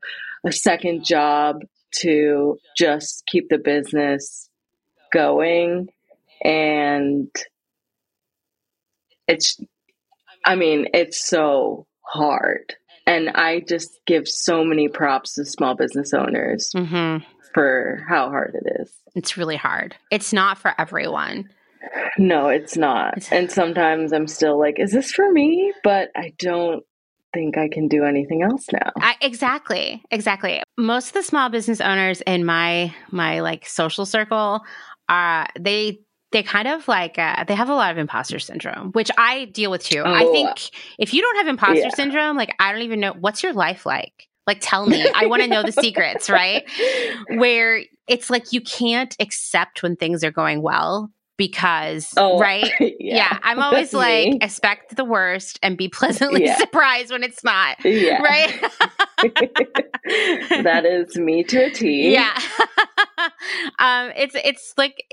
a 0.45 0.51
second 0.51 1.05
job 1.05 1.61
to 2.01 2.59
just 2.77 3.27
keep 3.27 3.51
the 3.51 3.59
business 3.59 4.49
going. 5.13 5.91
And 6.43 7.29
it's, 9.29 9.61
I 10.47 10.55
mean, 10.57 10.89
it's 10.95 11.21
so 11.21 11.87
hard. 12.01 12.75
And 13.07 13.29
I 13.29 13.61
just 13.61 14.01
give 14.07 14.27
so 14.27 14.65
many 14.65 14.89
props 14.89 15.35
to 15.35 15.45
small 15.45 15.75
business 15.75 16.15
owners 16.15 16.73
mm-hmm 16.75 17.25
for 17.55 18.05
how 18.09 18.29
hard 18.29 18.55
it 18.55 18.81
is. 18.81 18.93
It's 19.15 19.37
really 19.37 19.57
hard. 19.57 19.97
It's 20.11 20.33
not 20.33 20.59
for 20.59 20.75
everyone. 20.79 21.51
No, 22.19 22.49
it's 22.49 22.77
not. 22.77 23.31
And 23.33 23.51
sometimes 23.51 24.13
I'm 24.13 24.29
still 24.29 24.59
like, 24.59 24.79
is 24.79 24.93
this 24.93 25.13
for 25.13 25.31
me? 25.33 25.73
But 25.83 26.11
I 26.17 26.33
don't 26.39 26.85
think 27.35 27.57
I 27.57 27.69
can 27.69 27.89
do 27.89 28.05
anything 28.05 28.43
else 28.43 28.67
now. 28.73 28.91
I, 28.97 29.17
exactly. 29.21 30.03
Exactly. 30.11 30.63
Most 30.77 31.09
of 31.09 31.15
the 31.15 31.23
small 31.23 31.49
business 31.49 31.81
owners 31.81 32.21
in 32.23 32.45
my 32.45 32.95
my 33.11 33.41
like 33.41 33.67
social 33.67 34.05
circle 34.05 34.61
uh 35.09 35.47
they 35.59 35.99
they 36.33 36.43
kind 36.43 36.67
of 36.67 36.89
like 36.89 37.19
uh, 37.19 37.45
they 37.45 37.55
have 37.55 37.69
a 37.69 37.75
lot 37.75 37.93
of 37.93 37.99
imposter 37.99 38.39
syndrome, 38.39 38.91
which 38.93 39.11
I 39.17 39.45
deal 39.47 39.71
with 39.71 39.85
too. 39.85 40.03
Oh, 40.05 40.13
I 40.13 40.25
think 40.33 40.71
if 40.99 41.15
you 41.15 41.23
don't 41.23 41.37
have 41.37 41.47
imposter 41.47 41.81
yeah. 41.81 41.91
syndrome, 41.91 42.37
like 42.37 42.55
I 42.59 42.73
don't 42.73 42.83
even 42.83 43.01
know 43.01 43.13
what's 43.13 43.43
your 43.43 43.53
life 43.53 43.87
like. 43.87 44.29
Like, 44.47 44.59
tell 44.61 44.87
me. 44.87 45.07
I 45.15 45.27
want 45.27 45.43
to 45.43 45.49
know 45.49 45.63
the 45.63 45.73
secrets, 45.73 46.29
right? 46.29 46.65
Where 47.29 47.83
it's 48.09 48.29
like 48.29 48.53
you 48.53 48.61
can't 48.61 49.15
accept 49.21 49.83
when 49.83 49.97
things 49.97 50.25
are 50.25 50.33
going 50.33 50.63
well 50.63 51.11
because, 51.37 52.13
oh, 52.17 52.39
right? 52.39 52.71
Yeah. 52.81 53.17
yeah. 53.17 53.39
I'm 53.43 53.59
always 53.63 53.93
like, 53.93 54.35
expect 54.43 54.97
the 54.97 55.05
worst 55.05 55.59
and 55.63 55.77
be 55.77 55.89
pleasantly 55.89 56.45
yeah. 56.45 56.57
surprised 56.57 57.13
when 57.13 57.23
it's 57.23 57.45
not. 57.45 57.85
Yeah. 57.85 58.21
Right. 58.23 58.61
that 60.63 60.85
is 60.85 61.17
me 61.17 61.45
to 61.45 61.67
a 61.67 61.71
T. 61.71 62.13
Yeah. 62.13 62.37
um, 63.79 64.13
it's, 64.17 64.35
it's 64.35 64.75
like, 64.77 65.05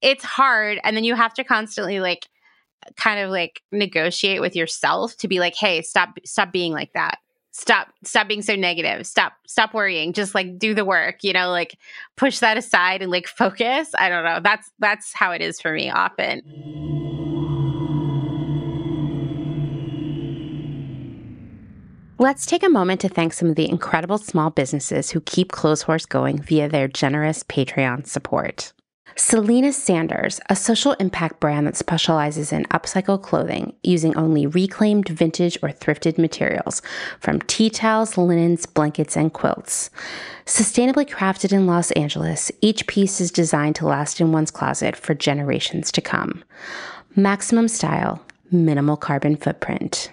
it's 0.00 0.24
hard. 0.24 0.78
And 0.84 0.96
then 0.96 1.04
you 1.04 1.14
have 1.14 1.34
to 1.34 1.44
constantly 1.44 2.00
like, 2.00 2.28
kind 2.96 3.20
of 3.20 3.30
like 3.30 3.60
negotiate 3.72 4.40
with 4.40 4.56
yourself 4.56 5.16
to 5.18 5.28
be 5.28 5.40
like, 5.40 5.54
hey, 5.56 5.82
stop, 5.82 6.10
stop 6.24 6.52
being 6.52 6.72
like 6.72 6.92
that 6.94 7.18
stop 7.58 7.88
stop 8.04 8.28
being 8.28 8.42
so 8.42 8.54
negative. 8.54 9.06
Stop 9.06 9.32
stop 9.46 9.74
worrying. 9.74 10.12
Just 10.12 10.34
like 10.34 10.58
do 10.58 10.74
the 10.74 10.84
work 10.84 11.24
you 11.24 11.32
know 11.32 11.50
like 11.50 11.76
push 12.16 12.38
that 12.38 12.56
aside 12.56 13.02
and 13.02 13.10
like 13.10 13.26
focus. 13.26 13.90
I 13.98 14.08
don't 14.08 14.24
know. 14.24 14.40
That's 14.40 14.70
that's 14.78 15.12
how 15.12 15.32
it 15.32 15.42
is 15.42 15.60
for 15.60 15.72
me 15.72 15.90
often. 15.90 16.42
Let's 22.20 22.46
take 22.46 22.64
a 22.64 22.68
moment 22.68 23.00
to 23.02 23.08
thank 23.08 23.32
some 23.32 23.48
of 23.48 23.54
the 23.54 23.68
incredible 23.68 24.18
small 24.18 24.50
businesses 24.50 25.10
who 25.10 25.20
keep 25.20 25.52
Clotheshorse 25.52 26.08
going 26.08 26.42
via 26.42 26.68
their 26.68 26.88
generous 26.88 27.44
Patreon 27.44 28.08
support. 28.08 28.72
Selena 29.18 29.72
Sanders, 29.72 30.40
a 30.48 30.54
social 30.54 30.92
impact 30.92 31.40
brand 31.40 31.66
that 31.66 31.76
specializes 31.76 32.52
in 32.52 32.62
upcycle 32.66 33.20
clothing 33.20 33.74
using 33.82 34.16
only 34.16 34.46
reclaimed 34.46 35.08
vintage 35.08 35.58
or 35.60 35.70
thrifted 35.70 36.18
materials 36.18 36.80
from 37.18 37.40
tea 37.40 37.68
towels, 37.68 38.16
linens, 38.16 38.64
blankets, 38.64 39.16
and 39.16 39.32
quilts. 39.32 39.90
Sustainably 40.46 41.04
crafted 41.04 41.52
in 41.52 41.66
Los 41.66 41.90
Angeles, 41.92 42.52
each 42.60 42.86
piece 42.86 43.20
is 43.20 43.32
designed 43.32 43.74
to 43.74 43.88
last 43.88 44.20
in 44.20 44.30
one's 44.30 44.52
closet 44.52 44.94
for 44.94 45.14
generations 45.14 45.90
to 45.90 46.00
come. 46.00 46.44
Maximum 47.16 47.66
style, 47.66 48.24
minimal 48.52 48.96
carbon 48.96 49.34
footprint. 49.34 50.12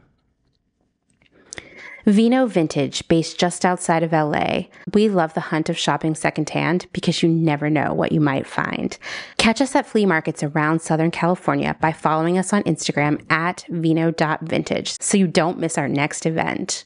Vino 2.05 2.45
Vintage, 2.45 3.07
based 3.07 3.39
just 3.39 3.65
outside 3.65 4.03
of 4.03 4.11
LA. 4.11 4.63
We 4.93 5.09
love 5.09 5.33
the 5.33 5.41
hunt 5.41 5.69
of 5.69 5.77
shopping 5.77 6.15
secondhand 6.15 6.87
because 6.93 7.21
you 7.21 7.29
never 7.29 7.69
know 7.69 7.93
what 7.93 8.11
you 8.11 8.19
might 8.19 8.47
find. 8.47 8.97
Catch 9.37 9.61
us 9.61 9.75
at 9.75 9.85
flea 9.85 10.05
markets 10.05 10.43
around 10.43 10.81
Southern 10.81 11.11
California 11.11 11.75
by 11.79 11.91
following 11.91 12.37
us 12.37 12.53
on 12.53 12.63
Instagram 12.63 13.21
at 13.31 13.65
vino.vintage 13.69 14.99
so 14.99 15.17
you 15.17 15.27
don't 15.27 15.59
miss 15.59 15.77
our 15.77 15.87
next 15.87 16.25
event. 16.25 16.85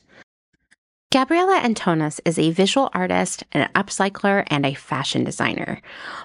Gabriella 1.11 1.61
Antonis 1.63 2.19
is 2.25 2.37
a 2.37 2.51
visual 2.51 2.89
artist, 2.91 3.43
an 3.53 3.69
upcycler, 3.73 4.43
and 4.47 4.65
a 4.65 4.73
fashion 4.73 5.23
designer. 5.23 5.79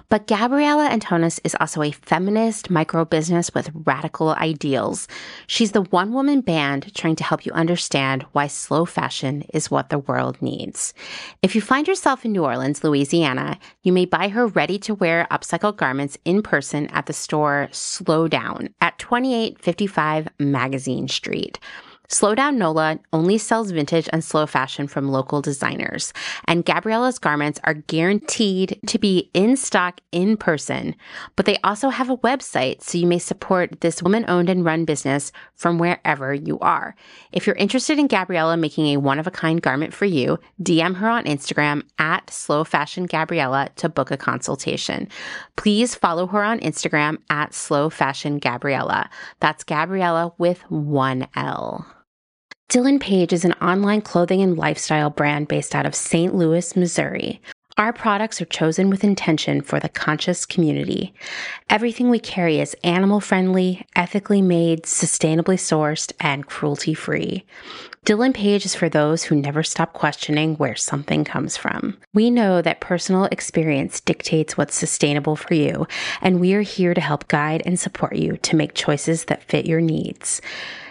But 0.09 0.27
Gabriella 0.27 0.89
Antonis 0.89 1.39
is 1.45 1.55
also 1.61 1.81
a 1.81 1.91
feminist 1.91 2.69
micro 2.69 3.05
business 3.05 3.53
with 3.53 3.71
radical 3.73 4.31
ideals. 4.31 5.07
She's 5.47 5.71
the 5.71 5.83
one 5.83 6.11
woman 6.11 6.41
band 6.41 6.93
trying 6.93 7.15
to 7.17 7.23
help 7.23 7.45
you 7.45 7.53
understand 7.53 8.25
why 8.33 8.47
slow 8.47 8.83
fashion 8.83 9.43
is 9.53 9.71
what 9.71 9.91
the 9.91 9.99
world 9.99 10.41
needs. 10.41 10.93
If 11.41 11.55
you 11.55 11.61
find 11.61 11.87
yourself 11.87 12.25
in 12.25 12.33
New 12.33 12.43
Orleans, 12.43 12.83
Louisiana, 12.83 13.59
you 13.83 13.93
may 13.93 14.03
buy 14.03 14.27
her 14.27 14.47
ready 14.47 14.77
to 14.79 14.95
wear 14.95 15.25
upcycled 15.31 15.77
garments 15.77 16.17
in 16.25 16.41
person 16.41 16.87
at 16.87 17.05
the 17.05 17.13
store 17.13 17.69
Slow 17.71 18.27
Down 18.27 18.73
at 18.81 18.99
2855 18.99 20.27
Magazine 20.37 21.07
Street. 21.07 21.59
Slow 22.11 22.35
Down 22.35 22.57
Nola 22.57 22.99
only 23.13 23.37
sells 23.37 23.71
vintage 23.71 24.09
and 24.11 24.21
slow 24.21 24.45
fashion 24.45 24.85
from 24.85 25.07
local 25.07 25.41
designers, 25.41 26.11
and 26.43 26.65
Gabriella's 26.65 27.17
garments 27.17 27.57
are 27.63 27.73
guaranteed 27.73 28.77
to 28.87 28.99
be 28.99 29.31
in 29.33 29.55
stock 29.55 30.01
in 30.11 30.35
person. 30.35 30.93
But 31.37 31.45
they 31.45 31.57
also 31.63 31.87
have 31.87 32.09
a 32.09 32.17
website, 32.17 32.81
so 32.81 32.97
you 32.97 33.07
may 33.07 33.17
support 33.17 33.79
this 33.79 34.03
woman 34.03 34.25
owned 34.27 34.49
and 34.49 34.65
run 34.65 34.83
business 34.83 35.31
from 35.55 35.79
wherever 35.79 36.33
you 36.33 36.59
are. 36.59 36.95
If 37.31 37.47
you're 37.47 37.55
interested 37.55 37.97
in 37.97 38.07
Gabriella 38.07 38.57
making 38.57 38.87
a 38.87 38.97
one 38.97 39.17
of 39.17 39.25
a 39.25 39.31
kind 39.31 39.61
garment 39.61 39.93
for 39.93 40.03
you, 40.03 40.37
DM 40.61 40.97
her 40.97 41.07
on 41.07 41.23
Instagram 41.23 41.83
at 41.97 42.29
Slow 42.29 42.65
Fashion 42.65 43.05
Gabriella 43.05 43.69
to 43.77 43.87
book 43.87 44.11
a 44.11 44.17
consultation. 44.17 45.07
Please 45.55 45.95
follow 45.95 46.27
her 46.27 46.43
on 46.43 46.59
Instagram 46.59 47.19
at 47.29 47.53
Slow 47.53 47.89
Fashion 47.89 48.37
Gabriella. 48.37 49.09
That's 49.39 49.63
Gabriella 49.63 50.33
with 50.37 50.69
one 50.69 51.25
L. 51.35 51.87
Dylan 52.71 53.01
Page 53.01 53.33
is 53.33 53.43
an 53.43 53.51
online 53.61 53.99
clothing 53.99 54.41
and 54.41 54.57
lifestyle 54.57 55.09
brand 55.09 55.49
based 55.49 55.75
out 55.75 55.85
of 55.85 55.93
St. 55.93 56.33
Louis, 56.33 56.73
Missouri. 56.77 57.41
Our 57.77 57.91
products 57.91 58.41
are 58.41 58.45
chosen 58.45 58.89
with 58.89 59.03
intention 59.03 59.59
for 59.59 59.77
the 59.81 59.89
conscious 59.89 60.45
community. 60.45 61.13
Everything 61.69 62.09
we 62.09 62.19
carry 62.19 62.61
is 62.61 62.73
animal 62.81 63.19
friendly, 63.19 63.85
ethically 63.97 64.41
made, 64.41 64.83
sustainably 64.83 65.57
sourced, 65.57 66.13
and 66.21 66.47
cruelty 66.47 66.93
free. 66.93 67.43
Dylan 68.05 68.33
Page 68.33 68.65
is 68.65 68.73
for 68.73 68.87
those 68.87 69.23
who 69.23 69.35
never 69.35 69.63
stop 69.63 69.91
questioning 69.91 70.55
where 70.55 70.77
something 70.77 71.25
comes 71.25 71.57
from. 71.57 71.97
We 72.13 72.31
know 72.31 72.61
that 72.61 72.79
personal 72.79 73.25
experience 73.25 73.99
dictates 73.99 74.57
what's 74.57 74.75
sustainable 74.75 75.35
for 75.35 75.55
you, 75.55 75.87
and 76.21 76.39
we 76.39 76.53
are 76.53 76.61
here 76.61 76.93
to 76.93 77.01
help 77.01 77.27
guide 77.27 77.63
and 77.65 77.77
support 77.77 78.15
you 78.15 78.37
to 78.37 78.55
make 78.55 78.75
choices 78.75 79.25
that 79.25 79.43
fit 79.43 79.65
your 79.65 79.81
needs. 79.81 80.41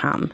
come. 0.00 0.32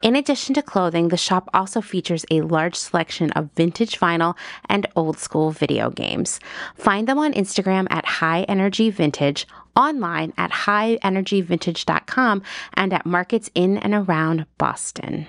In 0.00 0.14
addition 0.14 0.54
to 0.54 0.62
clothing, 0.62 1.08
the 1.08 1.16
shop 1.16 1.48
also 1.52 1.80
features 1.80 2.24
a 2.30 2.42
large 2.42 2.76
selection 2.76 3.32
of 3.32 3.50
vintage 3.56 3.98
vinyl 3.98 4.36
and 4.68 4.86
old 4.94 5.18
school 5.18 5.50
video 5.50 5.90
games. 5.90 6.38
Find 6.76 7.08
them 7.08 7.18
on 7.18 7.32
Instagram 7.32 7.88
at 7.90 8.04
High 8.04 8.42
Energy 8.42 8.90
Vintage, 8.90 9.44
online 9.74 10.32
at 10.36 10.52
highenergyvintage.com, 10.52 12.42
and 12.74 12.92
at 12.92 13.06
markets 13.06 13.50
in 13.56 13.78
and 13.78 13.94
around 13.94 14.46
Boston. 14.56 15.26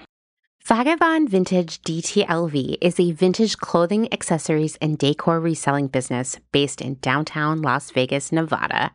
Vagabond 0.64 1.30
Vintage 1.30 1.82
DTLV 1.82 2.78
is 2.80 3.00
a 3.00 3.12
vintage 3.12 3.58
clothing, 3.58 4.12
accessories, 4.14 4.76
and 4.76 5.00
decor 5.00 5.40
reselling 5.40 5.88
business 5.88 6.38
based 6.52 6.80
in 6.80 7.00
downtown 7.02 7.64
Las 7.64 7.90
Vegas, 7.90 8.32
Nevada. 8.32 8.92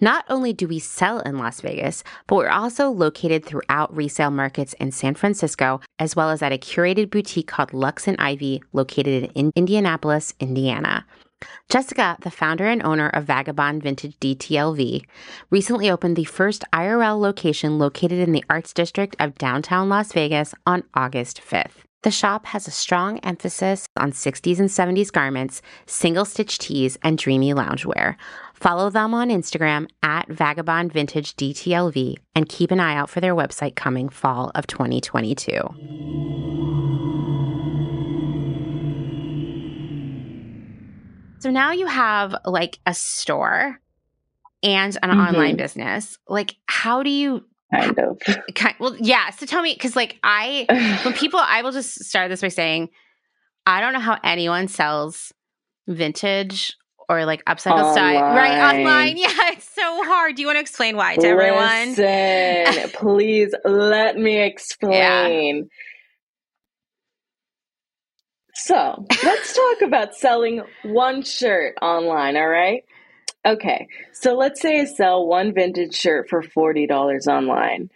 Not 0.00 0.26
only 0.28 0.52
do 0.52 0.68
we 0.68 0.78
sell 0.78 1.20
in 1.20 1.38
Las 1.38 1.62
Vegas, 1.62 2.04
but 2.26 2.36
we're 2.36 2.50
also 2.50 2.90
located 2.90 3.46
throughout 3.46 3.96
resale 3.96 4.30
markets 4.30 4.74
in 4.74 4.92
San 4.92 5.14
Francisco, 5.14 5.80
as 5.98 6.14
well 6.14 6.28
as 6.28 6.42
at 6.42 6.52
a 6.52 6.58
curated 6.58 7.08
boutique 7.08 7.46
called 7.46 7.72
Lux 7.72 8.06
and 8.06 8.16
Ivy, 8.18 8.62
located 8.74 9.32
in 9.34 9.52
Indianapolis, 9.56 10.34
Indiana. 10.38 11.06
Jessica, 11.70 12.18
the 12.20 12.30
founder 12.30 12.66
and 12.66 12.84
owner 12.84 13.08
of 13.08 13.24
Vagabond 13.24 13.82
Vintage 13.82 14.18
DTLV, 14.18 15.02
recently 15.48 15.90
opened 15.90 16.16
the 16.16 16.24
first 16.24 16.62
IRL 16.74 17.18
location 17.18 17.78
located 17.78 18.18
in 18.18 18.32
the 18.32 18.44
Arts 18.50 18.74
District 18.74 19.16
of 19.18 19.38
downtown 19.38 19.88
Las 19.88 20.12
Vegas 20.12 20.54
on 20.66 20.82
August 20.92 21.40
5th. 21.40 21.86
The 22.06 22.10
shop 22.12 22.46
has 22.46 22.68
a 22.68 22.70
strong 22.70 23.18
emphasis 23.20 23.88
on 23.96 24.12
60s 24.12 24.60
and 24.60 24.68
70s 24.68 25.10
garments, 25.10 25.60
single 25.86 26.24
stitch 26.24 26.58
tees, 26.58 26.96
and 27.02 27.18
dreamy 27.18 27.52
loungewear. 27.52 28.14
Follow 28.56 28.88
them 28.88 29.12
on 29.12 29.28
Instagram 29.28 29.86
at 30.02 30.28
Vagabond 30.28 30.90
Vintage 30.90 31.36
DTLV 31.36 32.16
and 32.34 32.48
keep 32.48 32.70
an 32.70 32.80
eye 32.80 32.96
out 32.96 33.10
for 33.10 33.20
their 33.20 33.34
website 33.34 33.76
coming 33.76 34.08
fall 34.08 34.50
of 34.54 34.66
2022. 34.66 35.52
So 41.40 41.50
now 41.50 41.72
you 41.72 41.86
have 41.86 42.34
like 42.46 42.78
a 42.86 42.94
store 42.94 43.78
and 44.62 44.96
an 45.02 45.10
mm-hmm. 45.10 45.20
online 45.20 45.56
business. 45.56 46.16
Like, 46.26 46.56
how 46.64 47.02
do 47.02 47.10
you 47.10 47.44
kind 47.70 47.98
of. 47.98 48.18
Kind, 48.54 48.76
well, 48.78 48.96
yeah. 48.98 49.30
So 49.30 49.44
tell 49.44 49.60
me, 49.60 49.74
because 49.74 49.94
like 49.94 50.18
I, 50.22 50.64
when 51.04 51.12
people, 51.14 51.40
I 51.42 51.60
will 51.60 51.72
just 51.72 52.04
start 52.06 52.30
this 52.30 52.40
by 52.40 52.48
saying, 52.48 52.88
I 53.66 53.82
don't 53.82 53.92
know 53.92 54.00
how 54.00 54.18
anyone 54.24 54.68
sells 54.68 55.34
vintage 55.86 56.74
or 57.08 57.24
like 57.24 57.44
upcycle 57.44 57.92
style, 57.92 58.34
right? 58.34 58.74
Online, 58.74 59.16
yeah, 59.16 59.28
it's 59.52 59.68
so 59.68 60.04
hard. 60.04 60.36
Do 60.36 60.42
you 60.42 60.48
want 60.48 60.56
to 60.56 60.60
explain 60.60 60.96
why 60.96 61.14
to 61.16 61.20
Listen, 61.20 62.04
everyone? 62.04 62.90
Please 62.92 63.54
let 63.64 64.16
me 64.16 64.42
explain. 64.42 65.56
Yeah. 65.56 65.62
So 68.54 69.04
let's 69.22 69.54
talk 69.54 69.82
about 69.82 70.14
selling 70.14 70.62
one 70.82 71.22
shirt 71.22 71.76
online. 71.82 72.36
All 72.36 72.48
right. 72.48 72.82
Okay, 73.46 73.86
so 74.12 74.34
let's 74.34 74.60
say 74.60 74.80
I 74.80 74.86
sell 74.86 75.24
one 75.24 75.54
vintage 75.54 75.94
shirt 75.94 76.28
for 76.28 76.42
$40 76.42 77.28
online. 77.28 77.90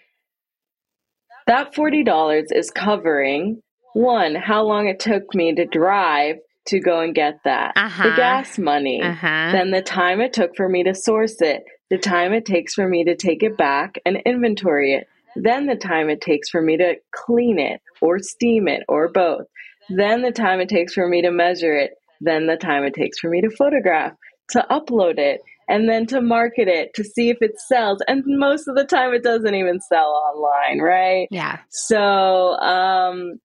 That 1.48 1.74
$40 1.74 2.44
is 2.52 2.70
covering 2.70 3.60
one, 3.92 4.36
how 4.36 4.62
long 4.62 4.86
it 4.86 5.00
took 5.00 5.34
me 5.34 5.52
to 5.54 5.66
drive 5.66 6.36
to 6.70 6.80
go 6.80 7.01
and 7.01 7.14
get 7.14 7.40
that, 7.44 7.72
uh-huh. 7.76 8.10
the 8.10 8.16
gas 8.16 8.59
money, 8.59 9.01
uh-huh. 9.02 9.51
then 9.52 9.70
the 9.70 9.82
time 9.82 10.20
it 10.20 10.32
took 10.32 10.56
for 10.56 10.68
me 10.68 10.82
to 10.84 10.94
source 10.94 11.40
it, 11.40 11.62
the 11.90 11.98
time 11.98 12.32
it 12.32 12.44
takes 12.44 12.74
for 12.74 12.88
me 12.88 13.05
to 13.05 13.16
take 13.16 13.42
it 13.42 13.56
back 13.56 13.98
and 14.06 14.18
inventory 14.24 14.94
it, 14.94 15.06
then 15.36 15.66
the 15.66 15.76
time 15.76 16.09
it 16.09 16.20
takes 16.20 16.48
for 16.48 16.60
me 16.60 16.76
to 16.76 16.94
clean 17.12 17.59
it 17.59 17.80
or 18.01 18.18
steam 18.18 18.68
it 18.68 18.82
or 18.88 19.09
both, 19.09 19.47
then 19.88 20.22
the 20.22 20.32
time 20.32 20.60
it 20.60 20.68
takes 20.68 20.94
for 20.94 21.09
me 21.09 21.22
to 21.22 21.30
measure 21.30 21.76
it, 21.76 21.92
then 22.20 22.47
the 22.47 22.56
time 22.56 22.84
it 22.84 22.94
takes 22.94 23.18
for 23.18 23.28
me 23.28 23.40
to 23.40 23.51
photograph 23.51 24.12
to 24.51 24.64
upload 24.70 25.18
it 25.18 25.40
and 25.68 25.88
then 25.88 26.05
to 26.05 26.20
market 26.20 26.66
it 26.66 26.92
to 26.94 27.05
see 27.05 27.30
if 27.30 27.38
it 27.40 27.52
sells. 27.68 28.02
And 28.09 28.24
most 28.26 28.66
of 28.66 28.74
the 28.74 28.84
time, 28.84 29.14
it 29.14 29.22
doesn't 29.22 29.55
even 29.55 29.80
sell 29.80 30.10
online, 30.10 30.80
right? 30.80 31.28
Yeah. 31.30 31.59
So, 31.68 32.56
um, 32.59 33.40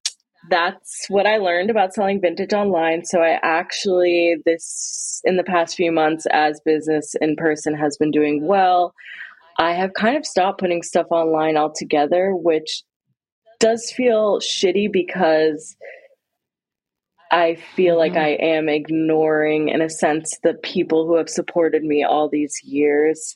that's 0.49 1.05
what 1.09 1.25
I 1.25 1.37
learned 1.37 1.69
about 1.69 1.93
selling 1.93 2.21
vintage 2.21 2.53
online. 2.53 3.05
So 3.05 3.21
I 3.21 3.39
actually 3.41 4.37
this 4.45 5.21
in 5.23 5.37
the 5.37 5.43
past 5.43 5.75
few 5.75 5.91
months 5.91 6.25
as 6.31 6.61
business 6.65 7.15
in 7.19 7.35
person 7.35 7.75
has 7.75 7.97
been 7.97 8.11
doing 8.11 8.45
well. 8.45 8.93
I 9.57 9.73
have 9.73 9.93
kind 9.93 10.17
of 10.17 10.25
stopped 10.25 10.59
putting 10.59 10.83
stuff 10.83 11.07
online 11.11 11.57
altogether, 11.57 12.35
which 12.35 12.83
does 13.59 13.91
feel 13.91 14.39
shitty 14.39 14.91
because 14.91 15.75
I 17.31 17.55
feel 17.75 17.97
like 17.97 18.13
mm-hmm. 18.13 18.43
I 18.43 18.47
am 18.55 18.69
ignoring, 18.69 19.69
in 19.69 19.81
a 19.81 19.89
sense, 19.89 20.37
the 20.43 20.53
people 20.53 21.07
who 21.07 21.17
have 21.17 21.29
supported 21.29 21.83
me 21.83 22.03
all 22.03 22.29
these 22.29 22.59
years 22.63 23.35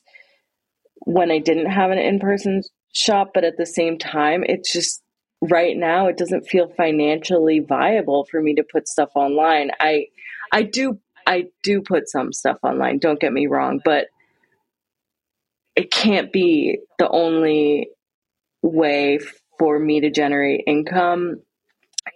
when 1.06 1.30
I 1.30 1.38
didn't 1.38 1.70
have 1.70 1.90
an 1.90 1.98
in 1.98 2.20
person 2.20 2.62
shop. 2.92 3.30
But 3.34 3.44
at 3.44 3.56
the 3.56 3.66
same 3.66 3.98
time, 3.98 4.44
it's 4.46 4.72
just 4.72 5.02
right 5.40 5.76
now, 5.76 6.08
it 6.08 6.16
doesn't 6.16 6.48
feel 6.48 6.68
financially 6.76 7.60
viable 7.60 8.26
for 8.30 8.40
me 8.40 8.54
to 8.54 8.64
put 8.64 8.88
stuff 8.88 9.10
online. 9.14 9.70
I, 9.80 10.06
I 10.52 10.62
do, 10.62 10.98
I 11.26 11.46
do 11.62 11.82
put 11.82 12.08
some 12.08 12.32
stuff 12.32 12.58
online. 12.62 12.98
Don't 12.98 13.20
get 13.20 13.32
me 13.32 13.46
wrong, 13.46 13.80
but 13.84 14.06
it 15.76 15.90
can't 15.90 16.32
be 16.32 16.80
the 16.98 17.08
only 17.08 17.88
way 18.62 19.18
for 19.58 19.78
me 19.78 20.00
to 20.00 20.10
generate 20.10 20.64
income 20.66 21.36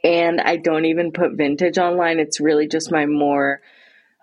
and 0.03 0.41
I 0.41 0.57
don't 0.57 0.85
even 0.87 1.13
put 1.13 1.37
vintage 1.37 1.79
online. 1.79 2.19
It's 2.19 2.41
really 2.41 2.69
just 2.69 2.91
my 2.91 3.07
more 3.07 3.61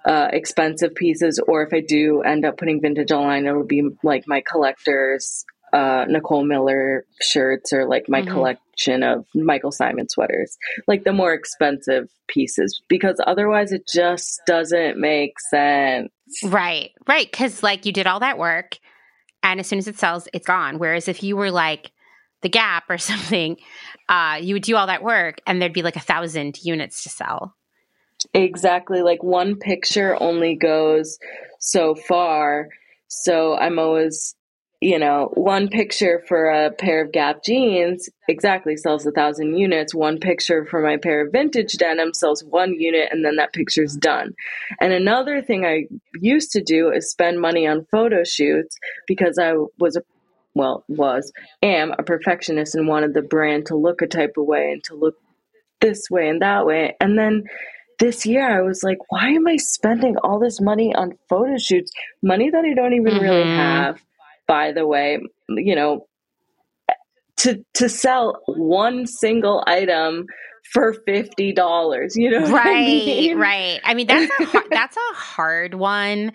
uh, 0.06 0.30
expensive 0.32 0.96
pieces, 0.96 1.40
or 1.48 1.64
if 1.64 1.74
I 1.74 1.82
do 1.82 2.22
end 2.22 2.46
up 2.46 2.58
putting 2.58 2.82
vintage 2.82 3.12
online, 3.12 3.46
it'll 3.46 3.66
be 3.66 3.84
like 4.04 4.24
my 4.28 4.42
collectors, 4.42 5.46
uh, 5.74 6.06
Nicole 6.08 6.44
Miller 6.44 7.06
shirts, 7.22 7.74
or 7.74 7.86
like 7.86 8.10
my 8.10 8.22
mm-hmm. 8.22 8.32
collection 8.32 9.04
of 9.04 9.26
Michael 9.34 9.72
Simon 9.72 10.10
sweaters, 10.10 10.58
like 10.88 11.04
the 11.04 11.14
more 11.14 11.34
expensive 11.34 12.10
pieces, 12.28 12.82
because 12.88 13.20
otherwise 13.26 13.72
it 13.72 13.88
just 13.88 14.42
doesn't 14.48 14.98
make 14.98 15.40
sense. 15.40 16.12
Right, 16.44 16.92
right. 17.08 17.30
Because 17.30 17.64
like 17.64 17.86
you 17.86 17.92
did 17.92 18.08
all 18.08 18.20
that 18.20 18.38
work, 18.38 18.78
and 19.44 19.60
as 19.60 19.68
soon 19.68 19.80
as 19.80 19.88
it 19.88 19.98
sells, 19.98 20.28
it's 20.34 20.48
gone. 20.48 20.80
Whereas 20.80 21.08
if 21.08 21.24
you 21.24 21.36
were 21.36 21.52
like, 21.52 21.92
the 22.42 22.50
Gap 22.50 22.90
or 22.90 22.98
something, 22.98 23.58
uh, 24.10 24.40
you 24.42 24.56
would 24.56 24.64
do 24.64 24.76
all 24.76 24.88
that 24.88 25.04
work 25.04 25.40
and 25.48 25.62
there'd 25.62 25.74
be 25.74 25.84
like 25.84 25.96
a 25.96 26.02
thousand 26.02 26.64
units 26.64 27.04
to 27.04 27.10
sell. 27.10 27.56
Exactly. 28.34 29.02
Like 29.02 29.24
one 29.24 29.56
picture 29.56 30.22
only 30.22 30.56
goes 30.56 31.18
so 31.60 31.96
far. 31.96 32.70
So 33.08 33.58
I'm 33.58 33.80
always 33.80 34.36
you 34.82 34.98
know, 34.98 35.30
one 35.36 35.68
picture 35.68 36.24
for 36.28 36.50
a 36.50 36.72
pair 36.72 37.06
of 37.06 37.12
Gap 37.12 37.44
jeans 37.44 38.10
exactly 38.28 38.76
sells 38.76 39.06
a 39.06 39.12
thousand 39.12 39.56
units. 39.56 39.94
One 39.94 40.20
picture 40.20 40.66
for 40.66 40.82
my 40.82 40.98
pair 40.98 41.26
of 41.26 41.32
vintage 41.32 41.74
denim 41.74 42.16
sells 42.16 42.44
one 42.44 42.74
unit, 42.74 43.10
and 43.12 43.24
then 43.24 43.36
that 43.36 43.54
picture's 43.54 43.96
done. 43.96 44.34
And 44.80 44.92
another 44.92 45.44
thing 45.44 45.66
I 45.66 45.86
used 46.20 46.52
to 46.54 46.64
do 46.64 46.92
is 46.92 47.12
spend 47.12 47.40
money 47.40 47.68
on 47.68 47.86
photo 47.92 48.24
shoots 48.24 48.76
because 49.08 49.38
I 49.38 49.54
was 49.80 49.96
a 49.96 50.02
well, 50.54 50.84
was, 50.90 51.32
am 51.62 51.94
a 51.98 52.04
perfectionist 52.04 52.76
and 52.76 52.88
wanted 52.88 53.14
the 53.14 53.22
brand 53.22 53.68
to 53.68 53.78
look 53.78 54.02
a 54.02 54.08
type 54.08 54.34
of 54.38 54.46
way 54.46 54.72
and 54.74 54.84
to 54.84 54.96
look 54.96 55.16
this 55.80 56.10
way 56.10 56.28
and 56.28 56.42
that 56.42 56.66
way. 56.66 56.96
And 57.00 57.18
then 57.18 57.44
this 58.00 58.26
year 58.26 58.50
I 58.50 58.62
was 58.62 58.84
like, 58.84 58.98
why 59.10 59.30
am 59.30 59.48
I 59.48 59.56
spending 59.58 60.18
all 60.18 60.40
this 60.40 60.60
money 60.60 60.94
on 60.94 61.18
photo 61.30 61.58
shoots? 61.58 61.92
Money 62.22 62.50
that 62.50 62.66
I 62.66 62.74
don't 62.74 62.94
even 62.94 63.14
mm-hmm. 63.14 63.24
really 63.24 63.44
have, 63.44 64.02
by 64.52 64.74
the 64.74 64.86
way, 64.86 65.18
you 65.48 65.74
know, 65.74 66.06
to 67.38 67.64
to 67.76 67.88
sell 67.88 68.42
one 68.48 69.08
single 69.08 69.64
item 69.66 70.26
for 70.74 70.94
fifty 71.08 71.54
dollars. 71.54 72.18
You 72.18 72.32
know, 72.32 72.52
right, 72.52 72.68
I 72.68 72.82
mean? 72.82 73.38
right. 73.38 73.80
I 73.86 73.94
mean, 73.94 74.08
that's 74.08 74.30
a 74.42 74.44
hard, 74.44 74.66
that's 74.70 74.98
a 74.98 75.16
hard 75.16 75.74
one. 75.76 76.34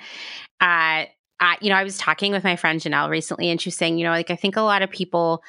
Uh, 0.62 1.05
I, 1.38 1.59
you 1.60 1.68
know, 1.68 1.76
I 1.76 1.84
was 1.84 1.98
talking 1.98 2.32
with 2.32 2.43
my 2.43 2.56
friend 2.56 2.80
Janelle 2.80 3.10
recently, 3.10 3.51
and 3.51 3.60
she 3.60 3.68
was 3.68 3.76
saying, 3.76 3.98
you 3.98 4.05
know, 4.05 4.12
like 4.12 4.30
I 4.30 4.36
think 4.36 4.56
a 4.56 4.62
lot 4.62 4.80
of 4.80 4.88
people 4.88 5.43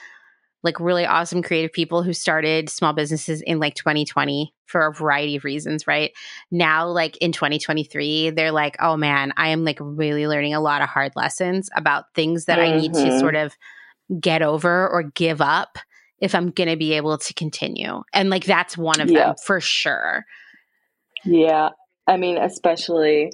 like 0.63 0.79
really 0.79 1.05
awesome 1.05 1.43
creative 1.43 1.71
people 1.71 2.03
who 2.03 2.13
started 2.13 2.69
small 2.69 2.93
businesses 2.93 3.41
in 3.41 3.59
like 3.59 3.75
2020 3.75 4.53
for 4.65 4.87
a 4.87 4.93
variety 4.93 5.35
of 5.35 5.43
reasons, 5.43 5.87
right? 5.87 6.11
Now, 6.51 6.87
like 6.87 7.17
in 7.17 7.31
2023, 7.31 8.31
they're 8.31 8.51
like, 8.51 8.75
oh 8.79 8.97
man, 8.97 9.33
I 9.37 9.49
am 9.49 9.63
like 9.63 9.77
really 9.79 10.27
learning 10.27 10.53
a 10.53 10.59
lot 10.59 10.81
of 10.81 10.89
hard 10.89 11.13
lessons 11.15 11.69
about 11.75 12.05
things 12.15 12.45
that 12.45 12.59
mm-hmm. 12.59 12.73
I 12.73 12.81
need 12.81 12.93
to 12.93 12.99
mm-hmm. 12.99 13.19
sort 13.19 13.35
of 13.35 13.55
get 14.19 14.41
over 14.41 14.87
or 14.89 15.03
give 15.03 15.41
up 15.41 15.77
if 16.19 16.33
I'm 16.33 16.49
going 16.49 16.69
to 16.69 16.77
be 16.77 16.93
able 16.93 17.17
to 17.17 17.33
continue. 17.33 18.01
And 18.13 18.29
like 18.29 18.45
that's 18.45 18.77
one 18.77 18.99
of 18.99 19.09
yeah. 19.09 19.27
them 19.27 19.35
for 19.45 19.61
sure. 19.61 20.25
Yeah. 21.23 21.69
I 22.07 22.17
mean, 22.17 22.37
especially 22.37 23.29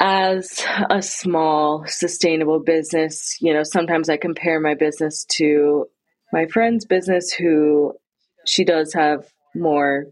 as 0.00 0.64
a 0.88 1.02
small 1.02 1.84
sustainable 1.86 2.58
business, 2.58 3.36
you 3.40 3.52
know, 3.52 3.62
sometimes 3.62 4.08
I 4.08 4.16
compare 4.16 4.58
my 4.58 4.74
business 4.74 5.26
to 5.36 5.86
my 6.32 6.46
friend's 6.46 6.86
business 6.86 7.32
who 7.32 7.92
she 8.46 8.64
does 8.64 8.94
have 8.94 9.26
more 9.54 10.06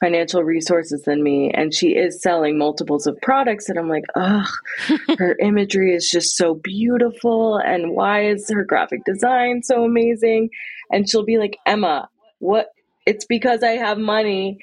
financial 0.00 0.44
resources 0.44 1.02
than 1.02 1.22
me 1.22 1.50
and 1.52 1.72
she 1.74 1.88
is 1.88 2.20
selling 2.20 2.58
multiples 2.58 3.06
of 3.06 3.16
products 3.22 3.68
and 3.68 3.78
I'm 3.78 3.88
like, 3.88 4.04
"Ugh, 4.14 4.48
her 5.18 5.36
imagery 5.40 5.94
is 5.94 6.08
just 6.10 6.36
so 6.36 6.54
beautiful 6.54 7.56
and 7.56 7.92
why 7.92 8.26
is 8.26 8.48
her 8.50 8.64
graphic 8.64 9.04
design 9.04 9.62
so 9.62 9.84
amazing?" 9.84 10.50
And 10.92 11.08
she'll 11.08 11.24
be 11.24 11.38
like, 11.38 11.56
"Emma, 11.66 12.08
what 12.38 12.68
it's 13.06 13.24
because 13.24 13.62
I 13.62 13.72
have 13.72 13.98
money 13.98 14.58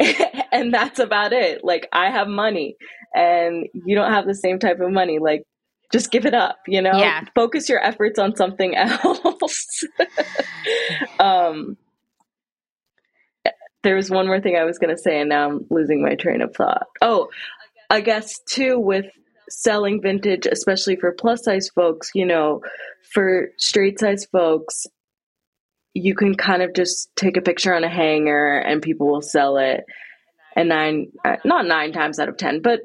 and 0.54 0.72
that's 0.72 1.00
about 1.00 1.32
it. 1.32 1.64
Like 1.64 1.88
I 1.92 2.10
have 2.10 2.28
money 2.28 2.76
and 3.14 3.66
you 3.74 3.96
don't 3.96 4.12
have 4.12 4.24
the 4.24 4.34
same 4.34 4.60
type 4.60 4.80
of 4.80 4.90
money. 4.90 5.18
Like 5.18 5.42
just 5.92 6.12
give 6.12 6.24
it 6.24 6.32
up, 6.32 6.58
you 6.68 6.80
know? 6.80 6.96
Yeah. 6.96 7.24
Focus 7.34 7.68
your 7.68 7.84
efforts 7.84 8.18
on 8.18 8.36
something 8.36 8.74
else. 8.76 9.84
um 11.18 11.76
there 13.82 13.96
was 13.96 14.08
one 14.08 14.26
more 14.26 14.40
thing 14.40 14.56
I 14.56 14.64
was 14.64 14.78
going 14.78 14.96
to 14.96 15.02
say 15.02 15.20
and 15.20 15.28
now 15.28 15.46
I'm 15.46 15.66
losing 15.70 16.02
my 16.02 16.14
train 16.14 16.40
of 16.40 16.54
thought. 16.56 16.86
Oh, 17.02 17.28
I 17.90 18.00
guess 18.00 18.38
too 18.48 18.78
with 18.78 19.06
selling 19.50 20.00
vintage 20.00 20.46
especially 20.46 20.96
for 20.96 21.12
plus 21.12 21.44
size 21.44 21.68
folks, 21.74 22.10
you 22.14 22.24
know, 22.24 22.62
for 23.12 23.48
straight 23.58 23.98
size 23.98 24.24
folks, 24.24 24.86
you 25.92 26.14
can 26.14 26.34
kind 26.34 26.62
of 26.62 26.74
just 26.74 27.10
take 27.16 27.36
a 27.36 27.42
picture 27.42 27.74
on 27.74 27.84
a 27.84 27.88
hanger 27.88 28.56
and 28.58 28.80
people 28.80 29.08
will 29.08 29.20
sell 29.20 29.58
it 29.58 29.84
and 30.54 30.68
nine 30.68 31.12
uh, 31.24 31.36
not 31.44 31.66
nine 31.66 31.92
times 31.92 32.18
out 32.18 32.28
of 32.28 32.36
ten 32.36 32.60
but 32.60 32.80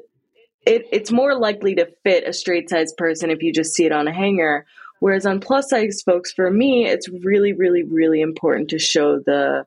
it, 0.66 0.86
it's 0.92 1.10
more 1.10 1.38
likely 1.38 1.74
to 1.76 1.88
fit 2.04 2.28
a 2.28 2.32
straight 2.32 2.68
size 2.68 2.92
person 2.96 3.30
if 3.30 3.42
you 3.42 3.52
just 3.52 3.72
see 3.72 3.86
it 3.86 3.92
on 3.92 4.06
a 4.06 4.12
hanger. 4.12 4.66
Whereas 4.98 5.24
on 5.24 5.40
plus 5.40 5.70
size 5.70 6.02
folks 6.04 6.32
for 6.32 6.50
me 6.50 6.86
it's 6.86 7.08
really 7.08 7.52
really 7.52 7.82
really 7.82 8.20
important 8.20 8.70
to 8.70 8.78
show 8.78 9.18
the 9.18 9.64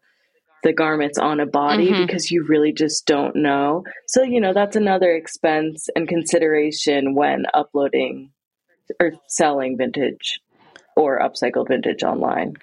the 0.61 0.73
garments 0.73 1.17
on 1.17 1.39
a 1.39 1.45
body 1.45 1.91
mm-hmm. 1.91 2.05
because 2.05 2.31
you 2.31 2.45
really 2.45 2.71
just 2.71 3.05
don't 3.05 3.35
know. 3.35 3.83
So 4.07 4.23
you 4.23 4.39
know 4.39 4.53
that's 4.53 4.75
another 4.75 5.11
expense 5.11 5.89
and 5.95 6.07
consideration 6.07 7.15
when 7.15 7.45
uploading 7.53 8.31
or 8.99 9.13
selling 9.27 9.77
vintage 9.77 10.39
or 10.95 11.19
upcycled 11.19 11.69
vintage 11.69 12.03
online. 12.03 12.55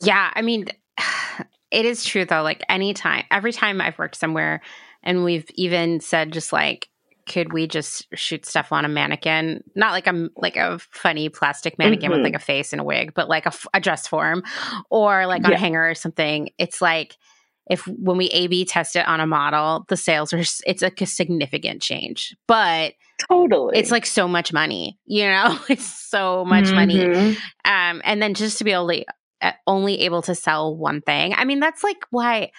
Yeah, 0.00 0.30
I 0.34 0.42
mean, 0.42 0.66
it 1.72 1.84
is 1.84 2.04
true 2.04 2.24
though. 2.24 2.42
Like 2.42 2.62
anytime, 2.68 3.24
every 3.30 3.52
time 3.52 3.80
I've 3.80 3.98
worked 3.98 4.16
somewhere, 4.16 4.60
and 5.02 5.24
we've 5.24 5.46
even 5.54 6.00
said 6.00 6.32
just 6.32 6.52
like, 6.52 6.88
could 7.26 7.52
we 7.52 7.66
just 7.66 8.06
shoot 8.14 8.44
stuff 8.46 8.72
on 8.72 8.84
a 8.84 8.88
mannequin? 8.88 9.64
Not 9.74 9.92
like 9.92 10.06
a 10.06 10.28
like 10.36 10.56
a 10.56 10.78
funny 10.90 11.28
plastic 11.28 11.78
mannequin 11.78 12.10
mm-hmm. 12.10 12.20
with 12.20 12.24
like 12.24 12.40
a 12.40 12.44
face 12.44 12.72
and 12.72 12.80
a 12.80 12.84
wig, 12.84 13.14
but 13.14 13.28
like 13.28 13.46
a, 13.46 13.52
a 13.74 13.80
dress 13.80 14.06
form, 14.06 14.42
or 14.90 15.26
like 15.26 15.44
on 15.44 15.50
yeah. 15.50 15.56
a 15.56 15.60
hanger 15.60 15.88
or 15.88 15.94
something. 15.94 16.50
It's 16.58 16.82
like 16.82 17.16
if 17.70 17.86
when 17.86 18.18
we 18.18 18.26
A 18.26 18.48
B 18.48 18.64
test 18.64 18.96
it 18.96 19.06
on 19.06 19.20
a 19.20 19.26
model, 19.26 19.84
the 19.88 19.96
sales 19.96 20.32
are 20.32 20.40
it's 20.40 20.82
like 20.82 21.00
a 21.00 21.06
significant 21.06 21.80
change, 21.80 22.36
but 22.46 22.94
totally 23.30 23.78
it's 23.78 23.90
like 23.90 24.04
so 24.04 24.26
much 24.26 24.52
money, 24.52 24.98
you 25.06 25.24
know, 25.24 25.58
it's 25.68 25.86
so 25.86 26.44
much 26.44 26.66
mm-hmm. 26.66 26.74
money. 26.74 27.36
Um, 27.64 28.02
and 28.04 28.20
then 28.20 28.34
just 28.34 28.58
to 28.58 28.64
be 28.64 28.72
able 28.72 28.88
to 28.88 29.04
only 29.66 30.00
able 30.02 30.22
to 30.22 30.34
sell 30.34 30.76
one 30.76 31.00
thing. 31.00 31.34
I 31.34 31.44
mean, 31.44 31.60
that's 31.60 31.82
like 31.84 32.04
why. 32.10 32.50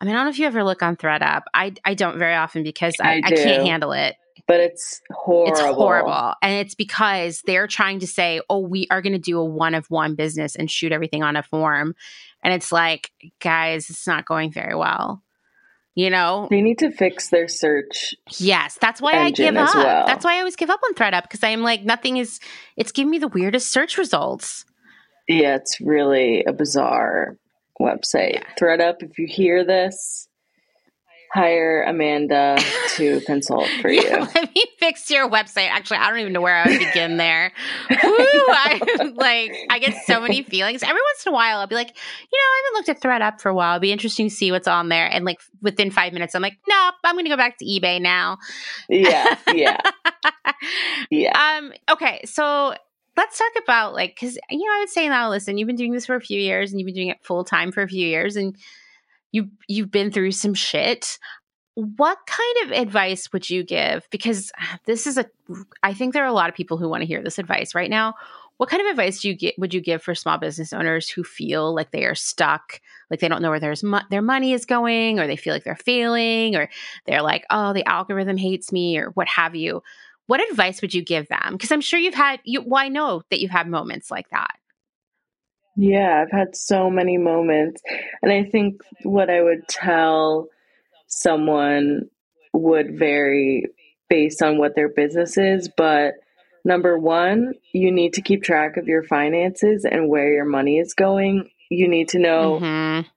I 0.00 0.04
mean, 0.06 0.14
I 0.14 0.18
don't 0.18 0.26
know 0.26 0.30
if 0.30 0.38
you 0.38 0.46
ever 0.46 0.64
look 0.64 0.82
on 0.82 0.96
ThredUp. 0.96 1.42
I 1.52 1.74
I 1.84 1.94
don't 1.94 2.18
very 2.18 2.34
often 2.34 2.62
because 2.62 2.94
I, 3.00 3.16
I, 3.16 3.20
I 3.24 3.30
can't 3.30 3.66
handle 3.66 3.92
it. 3.92 4.16
But 4.46 4.60
it's 4.60 5.00
horrible. 5.12 5.52
It's 5.52 5.60
horrible, 5.60 6.34
and 6.42 6.54
it's 6.54 6.74
because 6.74 7.42
they're 7.46 7.66
trying 7.66 8.00
to 8.00 8.06
say, 8.06 8.40
"Oh, 8.48 8.60
we 8.60 8.86
are 8.90 9.02
going 9.02 9.12
to 9.12 9.18
do 9.18 9.38
a 9.38 9.44
one 9.44 9.74
of 9.74 9.86
one 9.90 10.14
business 10.14 10.56
and 10.56 10.70
shoot 10.70 10.92
everything 10.92 11.22
on 11.22 11.36
a 11.36 11.42
form," 11.42 11.94
and 12.42 12.54
it's 12.54 12.72
like, 12.72 13.10
guys, 13.40 13.90
it's 13.90 14.06
not 14.06 14.24
going 14.24 14.50
very 14.50 14.74
well. 14.74 15.22
You 15.94 16.08
know, 16.08 16.46
they 16.50 16.62
need 16.62 16.78
to 16.78 16.90
fix 16.90 17.28
their 17.28 17.46
search. 17.46 18.14
Yes, 18.38 18.78
that's 18.80 19.00
why 19.00 19.12
I 19.12 19.30
give 19.30 19.56
up. 19.56 19.74
Well. 19.74 20.06
That's 20.06 20.24
why 20.24 20.36
I 20.36 20.38
always 20.38 20.56
give 20.56 20.70
up 20.70 20.80
on 20.84 20.94
ThredUp 20.94 21.22
because 21.22 21.42
I'm 21.42 21.62
like, 21.62 21.84
nothing 21.84 22.16
is. 22.16 22.40
It's 22.76 22.92
giving 22.92 23.10
me 23.10 23.18
the 23.18 23.28
weirdest 23.28 23.70
search 23.70 23.98
results. 23.98 24.64
Yeah, 25.30 25.54
it's 25.54 25.80
really 25.80 26.42
a 26.42 26.52
bizarre 26.52 27.36
website. 27.80 28.34
Yeah. 28.34 28.44
ThredUp, 28.60 29.04
if 29.04 29.16
you 29.16 29.28
hear 29.28 29.64
this, 29.64 30.26
hire 31.32 31.84
Amanda 31.84 32.58
to 32.96 33.20
consult 33.26 33.68
for 33.80 33.88
yeah, 33.88 34.02
you. 34.02 34.28
Let 34.34 34.52
me 34.52 34.64
fix 34.80 35.08
your 35.08 35.30
website. 35.30 35.68
Actually, 35.68 35.98
I 35.98 36.10
don't 36.10 36.18
even 36.18 36.32
know 36.32 36.40
where 36.40 36.56
I 36.56 36.68
would 36.68 36.80
begin 36.80 37.16
there. 37.16 37.52
Woo, 37.90 37.96
I 38.02 39.12
like 39.14 39.52
I 39.70 39.78
get 39.78 40.02
so 40.04 40.20
many 40.20 40.42
feelings. 40.42 40.82
Every 40.82 41.00
once 41.00 41.24
in 41.24 41.32
a 41.32 41.34
while 41.34 41.60
I'll 41.60 41.68
be 41.68 41.76
like, 41.76 41.90
you 41.90 41.92
know, 41.92 42.38
I 42.38 42.62
haven't 42.64 42.78
looked 42.78 42.88
at 42.88 43.08
ThredUp 43.08 43.40
for 43.40 43.50
a 43.50 43.54
while. 43.54 43.74
It'd 43.74 43.82
be 43.82 43.92
interesting 43.92 44.30
to 44.30 44.34
see 44.34 44.50
what's 44.50 44.66
on 44.66 44.88
there. 44.88 45.06
And 45.06 45.24
like 45.24 45.38
within 45.62 45.92
five 45.92 46.12
minutes, 46.12 46.34
I'm 46.34 46.42
like, 46.42 46.58
nope, 46.68 46.94
I'm 47.04 47.14
gonna 47.14 47.28
go 47.28 47.36
back 47.36 47.58
to 47.58 47.64
eBay 47.64 48.02
now. 48.02 48.38
Yeah, 48.88 49.36
yeah. 49.54 49.80
yeah. 51.08 51.58
Um, 51.58 51.72
okay, 51.88 52.22
so 52.24 52.74
let's 53.20 53.38
talk 53.38 53.52
about 53.62 53.92
like 53.92 54.14
because 54.14 54.38
you 54.50 54.66
know 54.66 54.76
i 54.76 54.78
would 54.80 54.88
say 54.88 55.08
now 55.08 55.28
listen 55.28 55.58
you've 55.58 55.66
been 55.66 55.76
doing 55.76 55.92
this 55.92 56.06
for 56.06 56.16
a 56.16 56.20
few 56.20 56.40
years 56.40 56.70
and 56.70 56.80
you've 56.80 56.86
been 56.86 56.94
doing 56.94 57.08
it 57.08 57.22
full 57.22 57.44
time 57.44 57.70
for 57.70 57.82
a 57.82 57.88
few 57.88 58.06
years 58.06 58.34
and 58.36 58.56
you 59.32 59.48
you've 59.68 59.90
been 59.90 60.10
through 60.10 60.32
some 60.32 60.54
shit. 60.54 61.18
What 61.74 62.18
kind 62.26 62.56
of 62.64 62.72
advice 62.72 63.32
would 63.32 63.48
you 63.48 63.62
give? 63.62 64.06
Because 64.10 64.50
ah, 64.60 64.78
this 64.86 65.06
is 65.06 65.18
a 65.18 65.26
i 65.82 65.94
think 65.94 66.12
there 66.12 66.24
are 66.24 66.28
a 66.28 66.32
lot 66.32 66.48
of 66.48 66.54
people 66.54 66.76
who 66.76 66.88
want 66.88 67.02
to 67.02 67.06
hear 67.06 67.22
this 67.22 67.38
advice 67.38 67.74
right 67.74 67.90
now. 67.90 68.14
What 68.56 68.68
kind 68.68 68.82
of 68.82 68.90
advice 68.90 69.22
do 69.22 69.28
you 69.28 69.34
get 69.34 69.58
would 69.58 69.72
you 69.72 69.80
give 69.80 70.02
for 70.02 70.14
small 70.14 70.36
business 70.36 70.72
owners 70.72 71.08
who 71.08 71.24
feel 71.24 71.74
like 71.74 71.92
they 71.92 72.04
are 72.04 72.14
stuck 72.14 72.80
like 73.10 73.20
they 73.20 73.28
don't 73.28 73.40
know 73.40 73.50
where 73.50 73.74
mo- 73.82 74.02
their 74.10 74.22
money 74.22 74.52
is 74.52 74.66
going 74.66 75.18
or 75.18 75.26
they 75.26 75.36
feel 75.36 75.54
like 75.54 75.64
they're 75.64 75.76
failing 75.76 76.56
or 76.56 76.68
they're 77.06 77.22
like 77.22 77.46
oh 77.48 77.72
the 77.72 77.88
algorithm 77.88 78.36
hates 78.36 78.70
me 78.70 78.98
or 78.98 79.10
what 79.10 79.28
have 79.28 79.56
you 79.56 79.82
what 80.30 80.48
advice 80.48 80.80
would 80.80 80.94
you 80.94 81.02
give 81.02 81.26
them? 81.26 81.54
Because 81.54 81.72
I'm 81.72 81.80
sure 81.80 81.98
you've 81.98 82.14
had 82.14 82.38
you 82.44 82.62
well, 82.64 82.84
I 82.84 82.88
know 82.88 83.22
that 83.30 83.40
you've 83.40 83.50
had 83.50 83.66
moments 83.66 84.12
like 84.12 84.30
that. 84.30 84.54
Yeah, 85.74 86.22
I've 86.22 86.30
had 86.30 86.54
so 86.54 86.88
many 86.88 87.18
moments. 87.18 87.82
And 88.22 88.30
I 88.30 88.44
think 88.44 88.80
what 89.02 89.28
I 89.28 89.42
would 89.42 89.66
tell 89.66 90.46
someone 91.08 92.02
would 92.52 92.96
vary 92.96 93.66
based 94.08 94.40
on 94.40 94.56
what 94.56 94.76
their 94.76 94.88
business 94.88 95.36
is, 95.36 95.68
but 95.76 96.14
number 96.64 96.96
1, 96.96 97.54
you 97.72 97.90
need 97.90 98.12
to 98.14 98.22
keep 98.22 98.44
track 98.44 98.76
of 98.76 98.86
your 98.86 99.02
finances 99.02 99.84
and 99.84 100.08
where 100.08 100.32
your 100.32 100.44
money 100.44 100.78
is 100.78 100.94
going. 100.94 101.50
You 101.70 101.88
need 101.88 102.10
to 102.10 102.20
know 102.20 102.60
mm-hmm. 102.60 103.08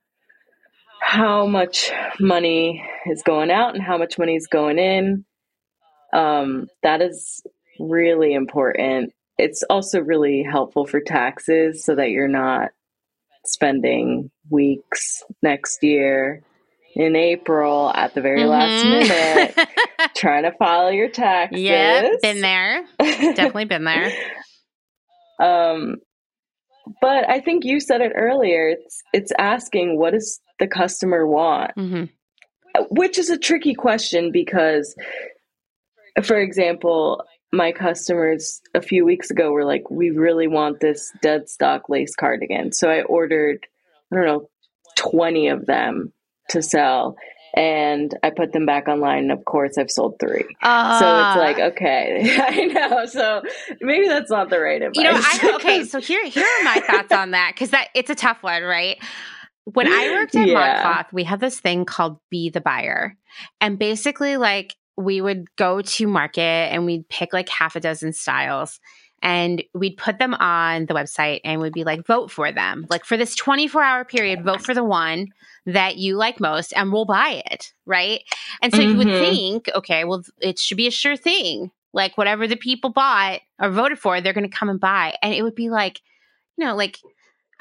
how 0.99 1.45
much 1.45 1.91
money 2.19 2.83
is 3.05 3.21
going 3.21 3.51
out 3.51 3.75
and 3.75 3.83
how 3.83 3.99
much 3.99 4.17
money 4.17 4.35
is 4.35 4.47
going 4.47 4.79
in 4.79 5.25
um, 6.13 6.67
that 6.83 7.01
is 7.01 7.43
really 7.79 8.33
important. 8.33 9.13
It's 9.37 9.63
also 9.69 9.99
really 9.99 10.43
helpful 10.43 10.85
for 10.85 11.01
taxes 11.01 11.83
so 11.83 11.95
that 11.95 12.11
you're 12.11 12.27
not 12.27 12.69
spending 13.45 14.31
weeks 14.49 15.23
next 15.41 15.83
year 15.83 16.43
in 16.95 17.15
April 17.15 17.91
at 17.93 18.13
the 18.13 18.21
very 18.21 18.41
mm-hmm. 18.41 18.49
last 18.49 19.55
minute 19.57 19.69
trying 20.15 20.43
to 20.43 20.51
file 20.51 20.91
your 20.91 21.09
taxes. 21.09 21.59
Yeah, 21.59 22.07
been 22.21 22.41
there. 22.41 22.85
Definitely 22.99 23.65
been 23.65 23.83
there. 23.83 24.11
Um 25.39 25.95
but 27.01 27.27
I 27.27 27.39
think 27.39 27.65
you 27.65 27.79
said 27.79 28.01
it 28.01 28.11
earlier. 28.15 28.69
It's 28.69 29.01
it's 29.13 29.31
asking 29.39 29.97
what 29.97 30.13
does 30.13 30.39
the 30.59 30.67
customer 30.67 31.25
want? 31.25 31.71
Mm-hmm. 31.75 32.03
Which 32.91 33.17
is 33.17 33.31
a 33.31 33.37
tricky 33.37 33.73
question 33.73 34.31
because 34.31 34.95
for 36.21 36.37
example, 36.37 37.23
my 37.51 37.71
customers 37.71 38.61
a 38.73 38.81
few 38.81 39.05
weeks 39.05 39.29
ago 39.31 39.51
were 39.51 39.65
like, 39.65 39.89
we 39.89 40.09
really 40.11 40.47
want 40.47 40.79
this 40.79 41.11
dead 41.21 41.49
stock 41.49 41.89
lace 41.89 42.15
cardigan. 42.15 42.71
So 42.71 42.89
I 42.89 43.01
ordered, 43.03 43.59
I 44.11 44.15
don't 44.15 44.25
know, 44.25 44.49
20 44.97 45.47
of 45.49 45.65
them 45.65 46.13
to 46.49 46.61
sell. 46.61 47.15
and 47.55 48.11
I 48.23 48.31
put 48.31 48.51
them 48.51 48.65
back 48.65 48.87
online. 48.87 49.23
And 49.23 49.31
of 49.31 49.45
course, 49.45 49.77
I've 49.77 49.91
sold 49.91 50.15
three. 50.19 50.45
Uh, 50.61 50.99
so 50.99 51.05
it's 51.19 51.37
like, 51.37 51.59
okay, 51.73 52.37
I 52.41 52.65
know. 52.65 53.05
So 53.05 53.41
maybe 53.81 54.07
that's 54.07 54.31
not 54.31 54.49
the 54.49 54.59
right 54.59 54.81
advice. 54.81 54.95
You 54.95 55.03
know, 55.03 55.13
I, 55.15 55.55
okay. 55.57 55.83
So 55.83 55.99
here, 55.99 56.25
here 56.27 56.45
are 56.45 56.63
my 56.63 56.79
thoughts 56.79 57.11
on 57.11 57.31
that 57.31 57.51
because 57.53 57.69
that 57.69 57.89
it's 57.93 58.09
a 58.09 58.15
tough 58.15 58.41
one, 58.41 58.63
right? 58.63 58.97
When 59.65 59.87
I 59.87 60.09
worked 60.11 60.35
at 60.35 60.47
Yeah. 60.47 60.83
ModCloth, 60.83 61.13
we 61.13 61.23
had 61.23 61.39
this 61.39 61.59
thing 61.59 61.85
called 61.85 62.17
Be 62.31 62.49
the 62.49 62.59
Buyer, 62.61 63.15
and 63.61 63.77
basically, 63.79 64.37
like 64.37 64.75
we 64.97 65.21
would 65.21 65.47
go 65.55 65.81
to 65.81 66.07
market 66.07 66.41
and 66.41 66.85
we'd 66.85 67.07
pick 67.09 67.33
like 67.33 67.49
half 67.49 67.75
a 67.75 67.79
dozen 67.79 68.13
styles. 68.13 68.79
And 69.21 69.63
we'd 69.73 69.95
put 69.95 70.19
them 70.19 70.33
on 70.33 70.85
the 70.87 70.93
website 70.93 71.39
and 71.45 71.61
we'd 71.61 71.71
be 71.71 71.85
like, 71.85 72.05
vote 72.05 72.29
for 72.29 72.51
them. 72.51 72.85
Like 72.89 73.05
for 73.05 73.15
this 73.15 73.35
24 73.35 73.81
hour 73.81 74.03
period, 74.03 74.43
vote 74.43 74.61
for 74.61 74.73
the 74.73 74.83
one 74.83 75.27
that 75.65 75.95
you 75.95 76.17
like 76.17 76.41
most 76.41 76.73
and 76.75 76.91
we'll 76.91 77.05
buy 77.05 77.41
it. 77.49 77.71
Right. 77.85 78.19
And 78.61 78.73
so 78.73 78.81
you 78.81 78.97
would 78.97 79.07
Mhm. 79.07 79.19
think, 79.19 79.69
okay, 79.73 80.03
well, 80.03 80.23
it 80.41 80.59
should 80.59 80.75
be 80.75 80.87
a 80.87 80.91
sure 80.91 81.15
thing. 81.15 81.71
Like 81.93 82.17
whatever 82.17 82.47
the 82.47 82.57
people 82.57 82.89
bought 82.89 83.39
or 83.61 83.69
voted 83.69 83.97
for, 83.97 84.19
they're 84.19 84.33
going 84.33 84.49
to 84.49 84.57
come 84.57 84.67
and 84.67 84.79
buy. 84.79 85.15
And 85.23 85.33
it 85.33 85.41
would 85.41 85.55
be 85.55 85.69
like, 85.69 86.01
you 86.57 86.65
know, 86.65 86.75
like, 86.75 86.99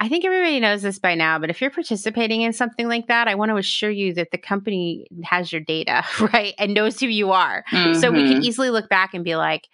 I 0.02 0.08
think 0.08 0.24
everybody 0.24 0.58
knows 0.58 0.82
this 0.82 0.98
by 0.98 1.14
now, 1.14 1.38
but 1.38 1.48
if 1.48 1.60
you're 1.60 1.70
participating 1.70 2.42
in 2.42 2.52
something 2.52 2.88
like 2.88 3.06
that, 3.06 3.28
I 3.28 3.36
want 3.36 3.50
to 3.50 3.56
assure 3.56 3.88
you 3.88 4.12
that 4.14 4.32
the 4.32 4.36
company 4.36 5.06
has 5.22 5.52
your 5.52 5.60
data, 5.60 6.02
right? 6.32 6.54
And 6.58 6.74
knows 6.74 6.98
who 6.98 7.06
you 7.06 7.30
are. 7.30 7.62
So 7.70 8.10
we 8.10 8.24
can 8.24 8.32
mm-hmm. 8.32 8.42
easily 8.42 8.70
look 8.70 8.88
back 8.88 9.14
and 9.14 9.24
be 9.24 9.36
like, 9.36 9.68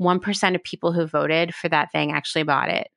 1% 0.00 0.54
of 0.54 0.64
people 0.64 0.92
who 0.92 1.06
voted 1.06 1.54
for 1.54 1.68
that 1.68 1.92
thing 1.92 2.10
actually 2.10 2.44
bought 2.44 2.70
it. 2.70 2.88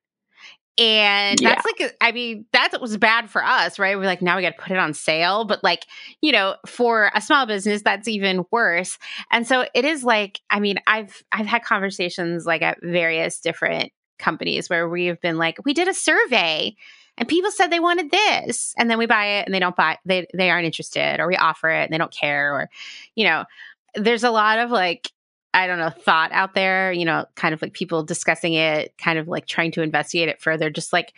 And 0.77 1.39
Yeah. 1.41 1.49
that's 1.49 1.65
like, 1.65 1.97
I 1.99 2.13
mean, 2.13 2.45
that 2.53 2.79
was 2.79 2.95
bad 2.95 3.29
for 3.29 3.43
us, 3.43 3.77
right? 3.77 3.97
We're 3.97 4.05
like, 4.05 4.21
now 4.21 4.37
we 4.37 4.41
got 4.41 4.55
to 4.55 4.61
put 4.61 4.71
it 4.71 4.77
on 4.77 4.93
sale. 4.93 5.43
But 5.43 5.65
like, 5.65 5.85
you 6.21 6.31
know, 6.31 6.55
for 6.65 7.11
a 7.13 7.19
small 7.19 7.45
business, 7.45 7.81
that's 7.81 8.07
even 8.07 8.45
worse. 8.51 8.97
And 9.31 9.45
so 9.45 9.65
it 9.75 9.83
is 9.83 10.05
like, 10.05 10.39
I 10.49 10.61
mean, 10.61 10.77
I've, 10.87 11.23
I've 11.33 11.45
had 11.45 11.65
conversations 11.65 12.45
like 12.45 12.61
at 12.61 12.77
various 12.81 13.41
different 13.41 13.91
companies 14.23 14.69
where 14.69 14.87
we've 14.87 15.19
been 15.21 15.37
like, 15.37 15.57
we 15.65 15.73
did 15.73 15.87
a 15.87 15.93
survey 15.93 16.75
and 17.17 17.27
people 17.27 17.51
said 17.51 17.67
they 17.67 17.79
wanted 17.79 18.11
this 18.11 18.73
and 18.77 18.89
then 18.89 18.97
we 18.97 19.05
buy 19.05 19.25
it 19.25 19.45
and 19.45 19.53
they 19.53 19.59
don't 19.59 19.75
buy 19.75 19.97
they 20.05 20.25
they 20.33 20.49
aren't 20.49 20.65
interested 20.65 21.19
or 21.19 21.27
we 21.27 21.35
offer 21.35 21.69
it 21.69 21.83
and 21.83 21.93
they 21.93 21.97
don't 21.97 22.11
care 22.11 22.53
or 22.53 22.69
you 23.15 23.23
know 23.23 23.45
there's 23.93 24.23
a 24.23 24.31
lot 24.31 24.57
of 24.57 24.71
like 24.71 25.11
I 25.53 25.67
don't 25.67 25.77
know, 25.77 25.91
thought 25.91 26.31
out 26.31 26.55
there, 26.55 26.91
you 26.91 27.05
know, 27.05 27.25
kind 27.35 27.53
of 27.53 27.61
like 27.61 27.73
people 27.73 28.03
discussing 28.03 28.55
it, 28.55 28.97
kind 28.97 29.19
of 29.19 29.27
like 29.27 29.45
trying 29.45 29.71
to 29.73 29.83
investigate 29.83 30.27
it 30.27 30.41
further. 30.41 30.71
Just 30.71 30.91
like, 30.91 31.13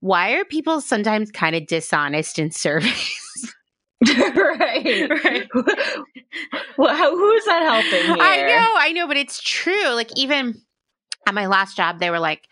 why 0.00 0.32
are 0.32 0.44
people 0.44 0.80
sometimes 0.80 1.30
kind 1.30 1.54
of 1.54 1.68
dishonest 1.68 2.38
in 2.40 2.50
surveys? 2.50 3.54
right. 4.04 5.08
Right. 5.24 5.48
well, 6.76 6.96
how, 6.96 7.10
who 7.16 7.32
is 7.34 7.44
that 7.44 7.62
helping 7.62 8.16
here? 8.16 8.24
I 8.24 8.38
know, 8.38 8.74
I 8.76 8.92
know, 8.92 9.06
but 9.06 9.16
it's 9.16 9.40
true. 9.40 9.90
Like, 9.90 10.10
even 10.16 10.60
at 11.26 11.34
my 11.34 11.46
last 11.46 11.76
job, 11.76 11.98
they 11.98 12.10
were 12.10 12.20
like, 12.20 12.48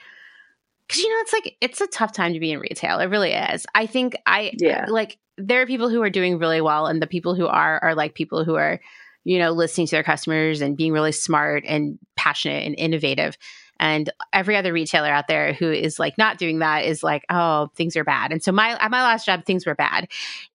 because 0.86 1.02
you 1.02 1.09
know, 1.09 1.20
it's 1.20 1.32
like, 1.32 1.56
it's 1.60 1.80
a 1.80 1.86
tough 1.86 2.12
time 2.12 2.34
to 2.34 2.40
be 2.40 2.52
in 2.52 2.59
retail. 2.59 2.98
It 2.98 3.06
really 3.06 3.32
is. 3.32 3.64
I 3.74 3.86
think 3.86 4.16
I, 4.26 4.52
Yeah. 4.59 4.86
like, 4.88 5.18
there 5.38 5.62
are 5.62 5.66
people 5.66 5.88
who 5.88 6.02
are 6.02 6.10
doing 6.10 6.38
really 6.38 6.60
well, 6.60 6.86
and 6.86 7.01
the 7.02 7.06
people 7.06 7.34
who 7.34 7.46
are, 7.46 7.82
are 7.82 7.94
like 7.94 8.14
people 8.14 8.44
who 8.44 8.55
are, 8.55 8.80
you 9.24 9.38
know, 9.38 9.51
listening 9.51 9.86
to 9.86 9.90
their 9.92 10.02
customers 10.02 10.60
and 10.60 10.76
being 10.76 10.92
really 10.92 11.12
smart 11.12 11.64
and 11.66 11.98
passionate 12.16 12.64
and 12.66 12.74
innovative. 12.78 13.36
And 13.80 14.10
every 14.32 14.56
other 14.56 14.72
retailer 14.72 15.09
out 15.09 15.26
there 15.26 15.52
who 15.52 15.72
is 15.72 15.98
like 15.98 16.16
not 16.18 16.38
doing 16.38 16.60
that 16.60 16.84
is 16.84 17.02
like, 17.02 17.24
oh, 17.30 17.70
things 17.74 17.96
are 17.96 18.05
bad. 18.05 18.30
And 18.30 18.42
so 18.42 18.52
my 18.52 18.80
at 18.80 18.90
my 18.90 19.02
last 19.02 19.26
job, 19.26 19.44
things 19.44 19.66
were 19.66 19.74
bad. 19.74 20.06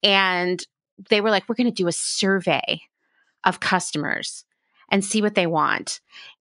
And 0.04 0.66
they 1.10 1.20
were 1.20 1.30
like, 1.30 1.50
we're 1.50 1.56
gonna 1.56 1.72
do 1.72 1.88
a 1.88 1.92
survey 1.92 2.82
of 3.44 3.60
customers 3.60 4.46
and 4.90 5.04
see 5.04 5.22
what 5.22 5.36
they 5.36 5.48
want. 5.48 6.00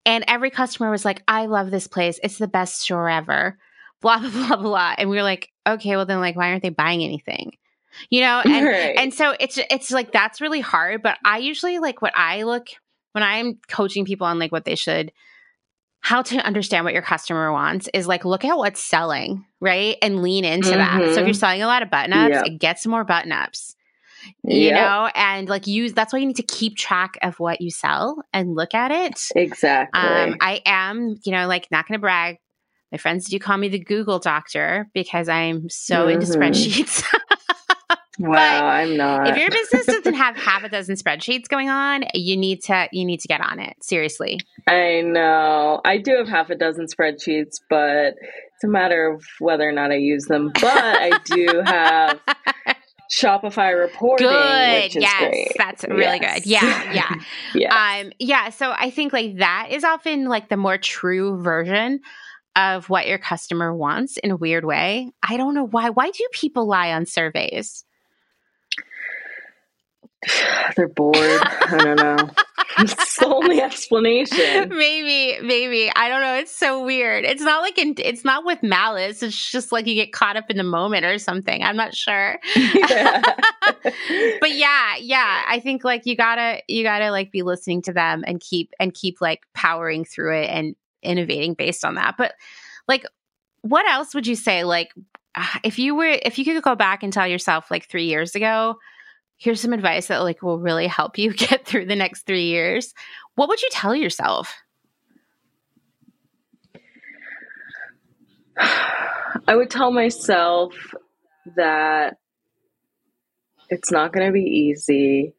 And 0.06 0.24
every 0.28 0.50
customer 0.50 0.90
was 0.90 1.04
like, 1.04 1.22
I 1.28 1.46
love 1.46 1.70
this 1.70 1.86
place. 1.86 2.18
It's 2.22 2.38
the 2.38 2.48
best 2.48 2.80
store 2.80 3.10
ever. 3.10 3.58
Blah 4.00 4.18
blah 4.30 4.30
blah 4.30 4.56
blah. 4.56 4.94
And 4.96 5.10
we 5.10 5.16
were 5.16 5.22
like, 5.22 5.50
okay, 5.66 5.96
well 5.96 6.06
then 6.06 6.20
like 6.20 6.36
why 6.36 6.48
aren't 6.50 6.62
they 6.62 6.70
buying 6.70 7.02
anything? 7.04 7.52
You 8.10 8.20
know, 8.22 8.42
and 8.44 8.66
Right. 8.66 8.96
and 8.96 9.12
so 9.12 9.34
it's 9.40 9.58
it's 9.70 9.90
like 9.90 10.12
that's 10.12 10.40
really 10.40 10.60
hard. 10.60 11.02
But 11.02 11.18
I 11.24 11.38
usually 11.38 11.78
like 11.78 12.00
what 12.00 12.12
I 12.16 12.44
look 12.44 12.68
when 13.12 13.22
I'm 13.24 13.58
coaching 13.68 14.04
people 14.04 14.26
on 14.26 14.38
like 14.38 14.52
what 14.52 14.64
they 14.64 14.74
should 14.76 15.12
how 16.00 16.22
to 16.22 16.36
understand 16.46 16.84
what 16.84 16.92
your 16.92 17.02
customer 17.02 17.50
wants 17.50 17.88
is 17.92 18.06
like 18.06 18.24
look 18.24 18.44
at 18.44 18.56
what's 18.56 18.80
selling, 18.80 19.44
right? 19.60 19.96
And 20.02 20.22
lean 20.22 20.44
into 20.44 20.70
that. 20.70 21.00
So 21.00 21.06
if 21.06 21.16
you're 21.16 21.26
mm-hmm. 21.26 21.32
selling 21.32 21.62
a 21.62 21.66
lot 21.66 21.82
of 21.82 21.90
button 21.90 22.12
ups, 22.12 22.48
Yep. 22.48 22.60
get 22.60 22.78
some 22.78 22.90
more 22.92 23.02
button 23.04 23.32
ups. 23.32 23.74
You 24.44 24.66
Yep. 24.66 24.74
know, 24.74 25.10
and 25.14 25.48
like 25.48 25.66
use 25.66 25.92
that's 25.92 26.12
why 26.12 26.18
you 26.20 26.26
need 26.26 26.36
to 26.36 26.42
keep 26.42 26.76
track 26.76 27.18
of 27.22 27.38
what 27.40 27.60
you 27.60 27.70
sell 27.70 28.22
and 28.32 28.54
look 28.54 28.74
at 28.74 28.90
it. 28.90 29.20
Exactly. 29.34 30.00
Um, 30.00 30.36
I 30.40 30.62
am, 30.66 31.16
you 31.24 31.32
know, 31.32 31.46
like 31.46 31.68
not 31.70 31.86
going 31.86 31.98
to 31.98 32.00
brag. 32.00 32.36
My 32.92 32.98
friends 32.98 33.28
do 33.28 33.38
call 33.38 33.56
me 33.56 33.68
the 33.68 33.78
Google 33.80 34.18
doctor 34.20 34.88
because 34.94 35.28
I'm 35.28 35.68
so 35.68 36.06
into 36.08 36.26
Mhm. 36.26 36.36
spreadsheets. 36.36 37.02
wow, 38.18 38.66
I'm 38.66 38.96
not. 38.96 39.28
if 39.28 39.36
your 39.36 39.50
business 39.50 39.86
doesn't 39.86 40.14
have 40.22 40.36
half 40.36 40.62
a 40.64 40.68
dozen 40.68 40.94
spreadsheets 40.96 41.48
going 41.48 41.68
on, 41.68 42.04
you 42.14 42.36
need 42.36 42.62
to 42.64 42.88
you 42.92 43.04
need 43.04 43.20
to 43.20 43.28
get 43.28 43.40
on 43.40 43.58
it. 43.58 43.74
Seriously. 43.82 44.38
I 44.68 45.00
know. 45.02 45.80
I 45.84 45.98
do 45.98 46.16
have 46.16 46.28
half 46.28 46.50
a 46.50 46.54
dozen 46.54 46.86
spreadsheets, 46.86 47.60
but 47.68 48.14
it's 48.54 48.64
a 48.64 48.68
matter 48.68 49.10
of 49.12 49.22
whether 49.40 49.68
or 49.68 49.72
not 49.72 49.90
I 49.90 49.96
use 49.96 50.24
them. 50.26 50.50
But 50.60 50.72
I 50.74 51.12
do 51.24 51.60
have 51.64 52.20
Shopify 53.14 53.78
reporting, 53.78 54.26
Good. 54.28 54.82
which 54.84 54.96
is 54.96 55.02
Yes, 55.02 55.20
great. 55.30 55.52
that's 55.58 55.84
really 55.84 56.18
Yes. 56.20 56.40
good. 56.40 56.46
Yeah, 56.46 56.92
yeah. 56.92 57.14
yeah. 57.54 58.00
Um, 58.02 58.12
yeah. 58.18 58.50
So 58.50 58.72
I 58.76 58.90
think 58.90 59.12
like 59.12 59.36
that 59.38 59.68
is 59.70 59.84
often 59.84 60.26
like 60.26 60.48
the 60.48 60.56
more 60.56 60.78
true 60.78 61.40
version 61.42 62.00
of 62.56 62.88
what 62.88 63.06
your 63.06 63.18
customer 63.18 63.74
wants 63.74 64.16
in 64.16 64.30
a 64.30 64.36
weird 64.36 64.64
way. 64.64 65.10
I 65.22 65.36
don't 65.36 65.54
know 65.54 65.66
why. 65.66 65.90
Why 65.90 66.10
do 66.10 66.26
people 66.32 66.66
lie 66.66 66.92
on 66.92 67.06
surveys? 67.06 67.84
They're 70.76 70.88
bored. 70.88 71.16
I 71.16 71.78
don't 71.82 71.96
know. 71.96 72.30
it's 72.78 73.18
the 73.18 73.26
only 73.26 73.60
explanation. 73.60 74.68
maybe, 74.68 75.40
maybe. 75.42 75.90
I 75.94 76.08
don't 76.08 76.20
know. 76.20 76.34
It's 76.36 76.54
so 76.56 76.84
weird. 76.84 77.24
It's 77.24 77.42
not 77.42 77.62
like 77.62 77.78
in, 77.78 77.94
it's 77.98 78.24
not 78.24 78.44
with 78.44 78.62
malice. 78.62 79.22
It's 79.22 79.50
just 79.50 79.72
like 79.72 79.86
you 79.86 79.94
get 79.94 80.12
caught 80.12 80.36
up 80.36 80.50
in 80.50 80.56
the 80.56 80.62
moment 80.62 81.04
or 81.04 81.18
something. 81.18 81.62
I'm 81.62 81.76
not 81.76 81.94
sure. 81.94 82.38
Yeah. 82.54 83.22
but 84.40 84.54
yeah, 84.54 84.96
yeah. 85.00 85.42
I 85.48 85.60
think 85.60 85.84
like 85.84 86.06
you 86.06 86.16
gotta 86.16 86.62
you 86.68 86.82
gotta 86.82 87.10
like 87.10 87.32
be 87.32 87.42
listening 87.42 87.82
to 87.82 87.92
them 87.92 88.24
and 88.26 88.40
keep 88.40 88.72
and 88.78 88.92
keep 88.92 89.20
like 89.20 89.42
powering 89.54 90.04
through 90.04 90.40
it 90.40 90.46
and 90.46 90.74
innovating 91.02 91.54
based 91.54 91.84
on 91.84 91.94
that. 91.94 92.16
But 92.16 92.34
like 92.88 93.04
what 93.62 93.88
else 93.88 94.14
would 94.14 94.26
you 94.26 94.36
say? 94.36 94.64
Like 94.64 94.92
if 95.64 95.78
you 95.78 95.94
were 95.94 96.18
if 96.22 96.38
you 96.38 96.44
could 96.44 96.62
go 96.62 96.74
back 96.74 97.02
and 97.02 97.12
tell 97.12 97.26
yourself 97.26 97.70
like 97.70 97.88
three 97.88 98.06
years 98.06 98.34
ago, 98.34 98.78
here's 99.36 99.60
some 99.60 99.72
advice 99.72 100.08
that 100.08 100.22
like 100.22 100.42
will 100.42 100.58
really 100.58 100.86
help 100.86 101.18
you 101.18 101.32
get 101.34 101.66
through 101.66 101.86
the 101.86 101.96
next 101.96 102.26
three 102.26 102.46
years. 102.46 102.94
What 103.34 103.48
would 103.48 103.62
you 103.62 103.68
tell 103.70 103.94
yourself? 103.94 104.54
I 109.48 109.54
would 109.54 109.70
tell 109.70 109.92
myself 109.92 110.74
that 111.56 112.16
it's 113.68 113.90
not 113.90 114.12
going 114.12 114.26
to 114.26 114.32
be 114.32 114.40
easy 114.40 115.34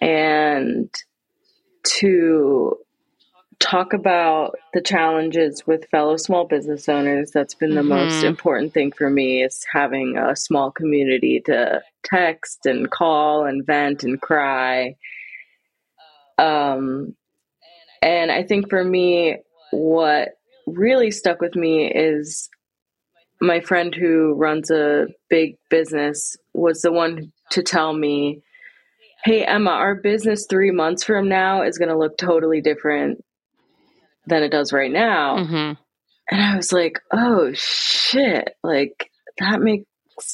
and 0.00 0.88
to 1.84 2.76
talk 3.62 3.92
about 3.92 4.56
the 4.74 4.80
challenges 4.80 5.64
with 5.66 5.88
fellow 5.90 6.16
small 6.16 6.44
business 6.44 6.88
owners 6.88 7.30
that's 7.30 7.54
been 7.54 7.76
the 7.76 7.82
most 7.84 8.22
Mhm. 8.22 8.26
important 8.28 8.74
thing 8.74 8.90
for 8.90 9.08
me 9.08 9.42
is 9.44 9.64
having 9.72 10.18
a 10.18 10.34
small 10.34 10.72
community 10.72 11.40
to 11.46 11.80
text 12.02 12.66
and 12.66 12.90
call 12.90 13.44
and 13.44 13.64
vent 13.64 14.02
and 14.02 14.20
cry 14.20 14.96
um 16.38 17.14
and 18.02 18.32
i 18.32 18.42
think 18.42 18.68
for 18.68 18.82
me 18.82 19.36
what 19.70 20.30
really 20.66 21.12
stuck 21.12 21.40
with 21.40 21.54
me 21.54 21.90
is 21.90 22.50
my 23.40 23.60
friend 23.60 23.94
who 23.94 24.34
runs 24.34 24.70
a 24.70 25.06
big 25.30 25.56
business 25.70 26.36
was 26.54 26.82
the 26.82 26.92
one 26.92 27.32
to 27.50 27.62
tell 27.62 27.92
me, 27.92 28.40
Hey, 29.24 29.44
Emma, 29.44 29.70
our 29.70 29.96
business 29.96 30.46
three 30.48 30.70
months 30.70 31.04
from 31.04 31.28
now 31.28 31.62
is 31.62 31.78
going 31.78 31.88
to 31.88 31.98
look 31.98 32.16
totally 32.18 32.60
different 32.60 33.22
than 34.26 34.42
it 34.42 34.50
does 34.50 34.72
right 34.72 34.90
now. 34.90 35.36
Mhm. 35.38 35.76
And 36.30 36.40
I 36.42 36.56
was 36.56 36.72
like, 36.72 36.98
Oh 37.12 37.50
shit. 37.54 38.54
Like 38.62 39.10
that 39.38 39.60
makes 39.60 39.84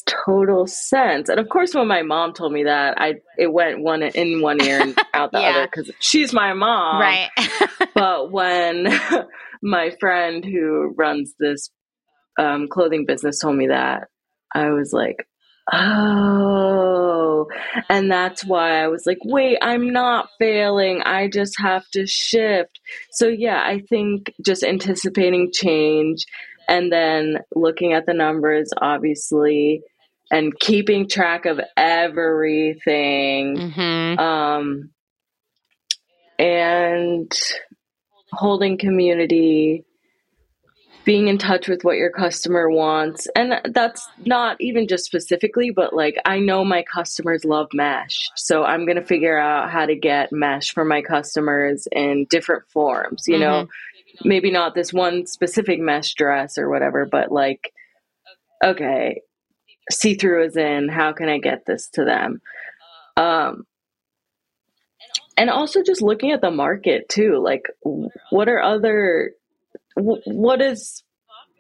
total 0.07 0.67
sense. 0.67 1.29
And 1.29 1.39
of 1.41 1.49
course, 1.49 1.75
when 1.75 1.87
my 1.89 2.03
mom 2.03 2.33
told 2.35 2.53
me 2.53 2.65
that, 2.65 3.01
I, 3.01 3.15
it 3.39 3.53
went 3.53 3.81
one 3.81 4.03
in 4.03 4.41
one 4.43 4.61
ear 4.61 4.81
and 4.81 4.97
out 5.15 5.33
the 5.33 5.41
Yeah. 5.41 5.49
other 5.51 5.67
because 5.67 5.91
she's 6.01 6.33
my 6.33 6.53
mom 6.53 7.01
right. 7.01 7.31
but 7.95 8.31
when 8.31 8.87
my 9.63 9.91
friend 10.01 10.45
who 10.45 10.95
runs 10.97 11.35
this 11.39 11.71
um, 12.39 12.69
clothing 12.69 13.05
business 13.07 13.41
told 13.41 13.57
me 13.57 13.69
that, 13.69 14.09
I 14.55 14.71
was 14.71 14.93
like, 14.93 15.27
Oh, 15.73 17.47
and 17.89 18.11
that's 18.11 18.45
why 18.45 18.83
I 18.83 18.89
was 18.89 19.05
like, 19.07 19.19
wait, 19.25 19.59
I'm 19.61 19.93
not 19.93 20.29
failing. 20.39 21.03
I 21.03 21.29
just 21.29 21.55
have 21.61 21.87
to 21.91 22.07
shift. 22.07 22.81
So, 23.11 23.29
yeah, 23.29 23.63
I 23.63 23.81
think 23.89 24.33
just 24.45 24.63
anticipating 24.63 25.51
change 25.53 26.25
and 26.69 26.93
then 26.93 27.39
looking 27.55 27.93
at 27.93 28.07
the 28.07 28.15
numbers, 28.15 28.71
obviously, 28.81 29.83
and 30.31 30.59
keeping 30.59 31.09
track 31.09 31.47
of 31.47 31.61
everything. 31.77 33.57
Mm-hmm. 33.57 34.19
Um, 34.19 34.91
and 36.39 37.33
holding 38.33 38.79
community 38.79 39.85
being 41.09 41.29
in 41.29 41.39
touch 41.39 41.69
with 41.69 41.85
what 41.85 41.97
your 41.97 42.11
customer 42.11 42.69
wants. 42.69 43.27
And 43.35 43.63
that's 43.73 44.07
not 44.27 44.61
even 44.61 44.87
just 44.87 45.07
specifically, 45.07 45.71
but 45.71 45.95
like 45.95 46.21
I 46.27 46.39
know 46.39 46.67
my 46.67 46.83
customers 46.83 47.47
love 47.47 47.69
mesh. 47.73 48.29
So 48.37 48.63
I'm 48.63 48.85
going 48.85 48.99
to 48.99 49.05
figure 49.05 49.39
out 49.39 49.71
how 49.71 49.87
to 49.87 49.95
get 49.95 50.33
mesh 50.33 50.75
for 50.75 50.85
my 50.85 51.01
customers 51.01 51.89
in 51.91 52.27
different 52.29 52.69
forms, 52.69 53.25
you 53.27 53.37
mm-hmm. 53.37 53.41
know, 53.41 53.69
maybe 54.23 54.51
not 54.51 54.75
this 54.75 54.93
one 54.93 55.25
specific 55.27 55.81
mesh 55.81 56.13
dress 56.13 56.59
or 56.59 56.69
whatever, 56.69 57.07
but 57.11 57.33
like, 57.33 57.73
okay, 58.63 59.23
see 59.91 60.13
through 60.13 60.45
is 60.45 60.59
in, 60.59 60.91
how 60.91 61.15
can 61.15 61.31
I 61.31 61.39
get 61.39 61.65
this 61.65 61.89
to 61.95 62.05
them? 62.05 62.43
Um, 63.17 63.65
and 65.39 65.49
also 65.49 65.83
just 65.83 66.03
looking 66.03 66.33
at 66.33 66.43
the 66.43 66.51
market 66.51 67.09
too 67.09 67.39
like 67.43 67.71
what 68.31 68.49
are 68.49 68.61
other 68.61 69.33
what 69.97 70.61
is 70.61 71.03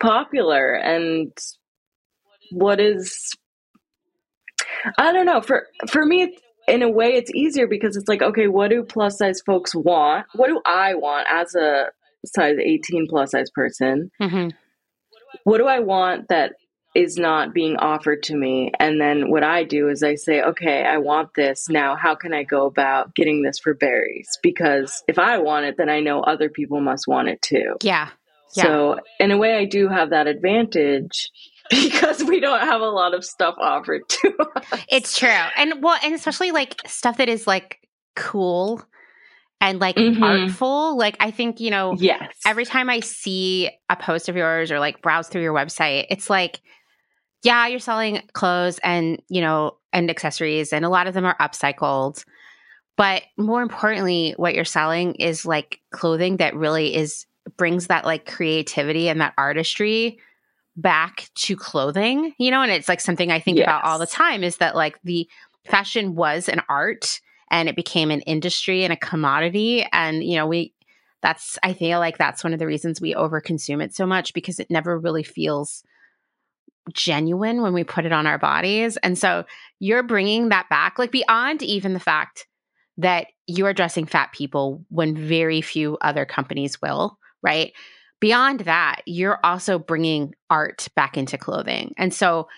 popular 0.00 0.74
and 0.74 1.32
what 2.52 2.80
is 2.80 3.32
I 4.98 5.12
don't 5.12 5.26
know 5.26 5.40
for 5.40 5.66
for 5.88 6.04
me 6.04 6.36
in 6.68 6.82
a 6.82 6.90
way 6.90 7.14
it's 7.14 7.32
easier 7.34 7.66
because 7.66 7.96
it's 7.96 8.08
like 8.08 8.22
okay 8.22 8.46
what 8.46 8.70
do 8.70 8.84
plus 8.84 9.18
size 9.18 9.40
folks 9.44 9.74
want 9.74 10.26
what 10.34 10.48
do 10.48 10.60
I 10.64 10.94
want 10.94 11.26
as 11.30 11.54
a 11.54 11.86
size 12.24 12.56
18 12.62 13.06
plus 13.08 13.32
size 13.32 13.50
person 13.54 14.10
mm-hmm. 14.20 14.48
what 15.44 15.58
do 15.58 15.66
I 15.66 15.80
want 15.80 16.28
that 16.28 16.54
is 16.98 17.16
not 17.16 17.54
being 17.54 17.76
offered 17.76 18.24
to 18.24 18.34
me. 18.34 18.72
And 18.80 19.00
then 19.00 19.30
what 19.30 19.44
I 19.44 19.62
do 19.62 19.88
is 19.88 20.02
I 20.02 20.16
say, 20.16 20.42
okay, 20.42 20.82
I 20.82 20.98
want 20.98 21.32
this. 21.34 21.68
Now, 21.68 21.94
how 21.94 22.16
can 22.16 22.34
I 22.34 22.42
go 22.42 22.66
about 22.66 23.14
getting 23.14 23.42
this 23.42 23.60
for 23.60 23.72
BERRIEZ? 23.72 24.26
Because 24.42 25.04
if 25.06 25.16
I 25.16 25.38
want 25.38 25.66
it, 25.66 25.76
then 25.78 25.88
I 25.88 26.00
know 26.00 26.20
other 26.20 26.48
people 26.48 26.80
must 26.80 27.06
want 27.06 27.28
it 27.28 27.40
too. 27.40 27.76
Yeah. 27.82 28.08
yeah. 28.56 28.62
So, 28.64 28.96
in 29.20 29.30
a 29.30 29.38
way, 29.38 29.54
I 29.54 29.64
do 29.64 29.86
have 29.86 30.10
that 30.10 30.26
advantage 30.26 31.30
because 31.70 32.24
we 32.24 32.40
don't 32.40 32.62
have 32.62 32.80
a 32.80 32.90
lot 32.90 33.14
of 33.14 33.24
stuff 33.24 33.54
offered 33.60 34.02
to 34.08 34.36
us. 34.56 34.84
It's 34.88 35.16
true. 35.16 35.28
And 35.56 35.80
well, 35.80 35.98
and 36.02 36.14
especially 36.14 36.50
like 36.50 36.80
stuff 36.88 37.18
that 37.18 37.28
is 37.28 37.46
like 37.46 37.78
cool 38.16 38.82
and 39.60 39.78
like 39.78 39.94
mm-hmm. 39.94 40.20
artful. 40.20 40.98
Like 40.98 41.16
I 41.20 41.30
think, 41.30 41.60
you 41.60 41.70
know, 41.70 41.94
yes. 41.96 42.34
every 42.44 42.64
time 42.64 42.90
I 42.90 43.00
see 43.00 43.70
a 43.88 43.94
post 43.94 44.28
of 44.28 44.34
yours 44.34 44.72
or 44.72 44.80
like 44.80 45.00
browse 45.00 45.28
through 45.28 45.42
your 45.42 45.54
website, 45.54 46.06
it's 46.10 46.28
like 46.28 46.60
yeah, 47.42 47.66
you're 47.66 47.78
selling 47.78 48.22
clothes 48.32 48.78
and, 48.82 49.22
you 49.28 49.40
know, 49.40 49.76
and 49.92 50.10
accessories, 50.10 50.72
and 50.72 50.84
a 50.84 50.88
lot 50.88 51.06
of 51.06 51.14
them 51.14 51.24
are 51.24 51.36
upcycled. 51.40 52.24
But 52.96 53.22
more 53.36 53.62
importantly, 53.62 54.34
what 54.36 54.54
you're 54.54 54.64
selling 54.64 55.14
is 55.14 55.46
like 55.46 55.80
clothing 55.92 56.38
that 56.38 56.56
really 56.56 56.94
is 56.94 57.26
brings 57.56 57.86
that 57.86 58.04
like 58.04 58.26
creativity 58.26 59.08
and 59.08 59.20
that 59.20 59.34
artistry 59.38 60.18
back 60.76 61.28
to 61.34 61.56
clothing, 61.56 62.34
you 62.38 62.50
know, 62.50 62.62
and 62.62 62.70
it's 62.70 62.88
like 62.88 63.00
something 63.00 63.30
I 63.30 63.40
think 63.40 63.58
yes. 63.58 63.64
about 63.64 63.84
all 63.84 63.98
the 63.98 64.06
time 64.06 64.44
is 64.44 64.58
that 64.58 64.76
like 64.76 64.98
the 65.02 65.28
fashion 65.64 66.14
was 66.14 66.48
an 66.48 66.60
art 66.68 67.20
and 67.50 67.68
it 67.68 67.76
became 67.76 68.10
an 68.10 68.20
industry 68.22 68.84
and 68.84 68.92
a 68.92 68.96
commodity. 68.96 69.86
And, 69.92 70.22
you 70.22 70.36
know, 70.36 70.46
we, 70.46 70.74
that's, 71.22 71.58
I 71.62 71.72
feel 71.72 71.98
like 71.98 72.18
that's 72.18 72.44
one 72.44 72.52
of 72.52 72.58
the 72.58 72.66
reasons 72.66 73.00
we 73.00 73.14
overconsume 73.14 73.82
it 73.82 73.94
so 73.94 74.06
much 74.06 74.34
because 74.34 74.60
it 74.60 74.70
never 74.70 74.98
really 74.98 75.24
feels 75.24 75.82
genuine 76.92 77.62
when 77.62 77.72
we 77.72 77.84
put 77.84 78.04
it 78.04 78.12
on 78.12 78.26
our 78.26 78.38
bodies. 78.38 78.96
And 78.98 79.16
so 79.18 79.44
you're 79.80 80.02
bringing 80.02 80.48
that 80.48 80.68
back, 80.68 80.98
like 80.98 81.12
beyond 81.12 81.62
even 81.62 81.94
the 81.94 82.00
fact 82.00 82.46
that 82.96 83.28
you 83.46 83.66
are 83.66 83.72
dressing 83.72 84.06
fat 84.06 84.32
people 84.32 84.84
when 84.88 85.16
very 85.16 85.60
few 85.60 85.96
other 86.00 86.26
companies 86.26 86.82
will, 86.82 87.18
right? 87.42 87.72
Beyond 88.20 88.60
that, 88.60 89.02
you're 89.06 89.38
also 89.44 89.78
bringing 89.78 90.34
art 90.50 90.88
back 90.96 91.16
into 91.16 91.38
clothing. 91.38 91.94
And 91.96 92.12
so 92.12 92.48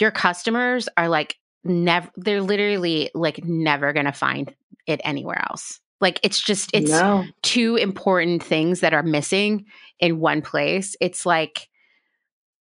your 0.00 0.10
customers 0.10 0.88
are 0.96 1.08
like, 1.08 1.36
never, 1.62 2.10
they're 2.16 2.42
literally 2.42 3.10
like 3.14 3.44
never 3.44 3.92
going 3.92 4.06
to 4.06 4.12
find 4.12 4.52
it 4.86 5.00
anywhere 5.04 5.40
else. 5.48 5.80
Like 6.00 6.20
it's 6.22 6.42
just, 6.42 6.70
it's 6.74 6.90
no. 6.90 7.24
two 7.42 7.76
important 7.76 8.42
things 8.42 8.80
that 8.80 8.92
are 8.92 9.02
missing 9.02 9.66
in 10.00 10.18
one 10.18 10.42
place. 10.42 10.96
It's 11.00 11.24
like 11.24 11.68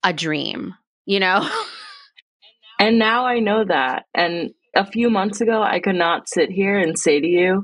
a 0.04 0.14
dream 0.14 0.76
you 1.06 1.20
know? 1.20 1.50
and 2.80 3.00
now 3.00 3.26
I 3.26 3.40
know 3.40 3.64
that. 3.64 4.06
And 4.14 4.52
a 4.76 4.86
few 4.86 5.10
months 5.10 5.42
ago, 5.42 5.62
I 5.62 5.80
could 5.80 5.96
not 5.96 6.30
sit 6.30 6.50
here 6.50 6.78
and 6.78 6.98
say 6.98 7.20
to 7.20 7.28
you, 7.28 7.64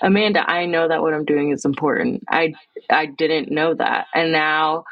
Amanda, 0.00 0.48
I 0.48 0.66
know 0.66 0.88
that 0.88 1.00
what 1.00 1.14
I'm 1.14 1.24
doing 1.24 1.50
is 1.50 1.64
important. 1.64 2.24
I 2.28 2.54
I 2.88 3.06
didn't 3.06 3.50
know 3.50 3.74
that. 3.74 4.06
And 4.14 4.32
now 4.32 4.84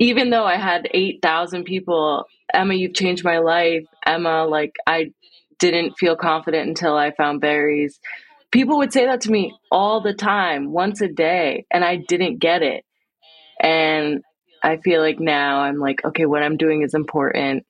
even 0.00 0.30
though 0.30 0.44
I 0.44 0.56
had 0.56 0.88
8,000 0.92 1.64
people, 1.64 2.24
Emma, 2.52 2.74
you've 2.74 2.94
changed 2.94 3.24
my 3.24 3.38
life. 3.38 3.84
Emma, 4.04 4.44
like 4.44 4.74
I 4.86 5.12
didn't 5.58 5.98
feel 5.98 6.16
confident 6.16 6.68
until 6.68 6.96
I 6.96 7.12
found 7.12 7.40
BERRIEZ. 7.40 7.98
People 8.50 8.78
would 8.78 8.92
say 8.92 9.06
that 9.06 9.22
to 9.22 9.30
me 9.30 9.54
all 9.70 10.00
the 10.00 10.14
time, 10.14 10.72
once 10.72 11.00
a 11.00 11.08
day, 11.08 11.66
and 11.70 11.84
I 11.84 11.96
didn't 11.96 12.38
get 12.38 12.62
it. 12.62 12.84
And 13.60 14.22
I 14.62 14.78
feel 14.78 15.00
like 15.00 15.20
now 15.20 15.60
I'm 15.60 15.78
like, 15.78 16.04
okay, 16.04 16.26
what 16.26 16.42
I'm 16.42 16.56
doing 16.56 16.82
is 16.82 16.94
important. 16.94 17.64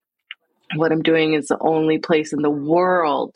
What 0.75 0.93
I'm 0.93 1.03
doing 1.03 1.35
is 1.35 1.47
the 1.49 1.59
only 1.61 1.99
place 1.99 2.33
in 2.33 2.43
the 2.43 2.51
world, 2.51 3.35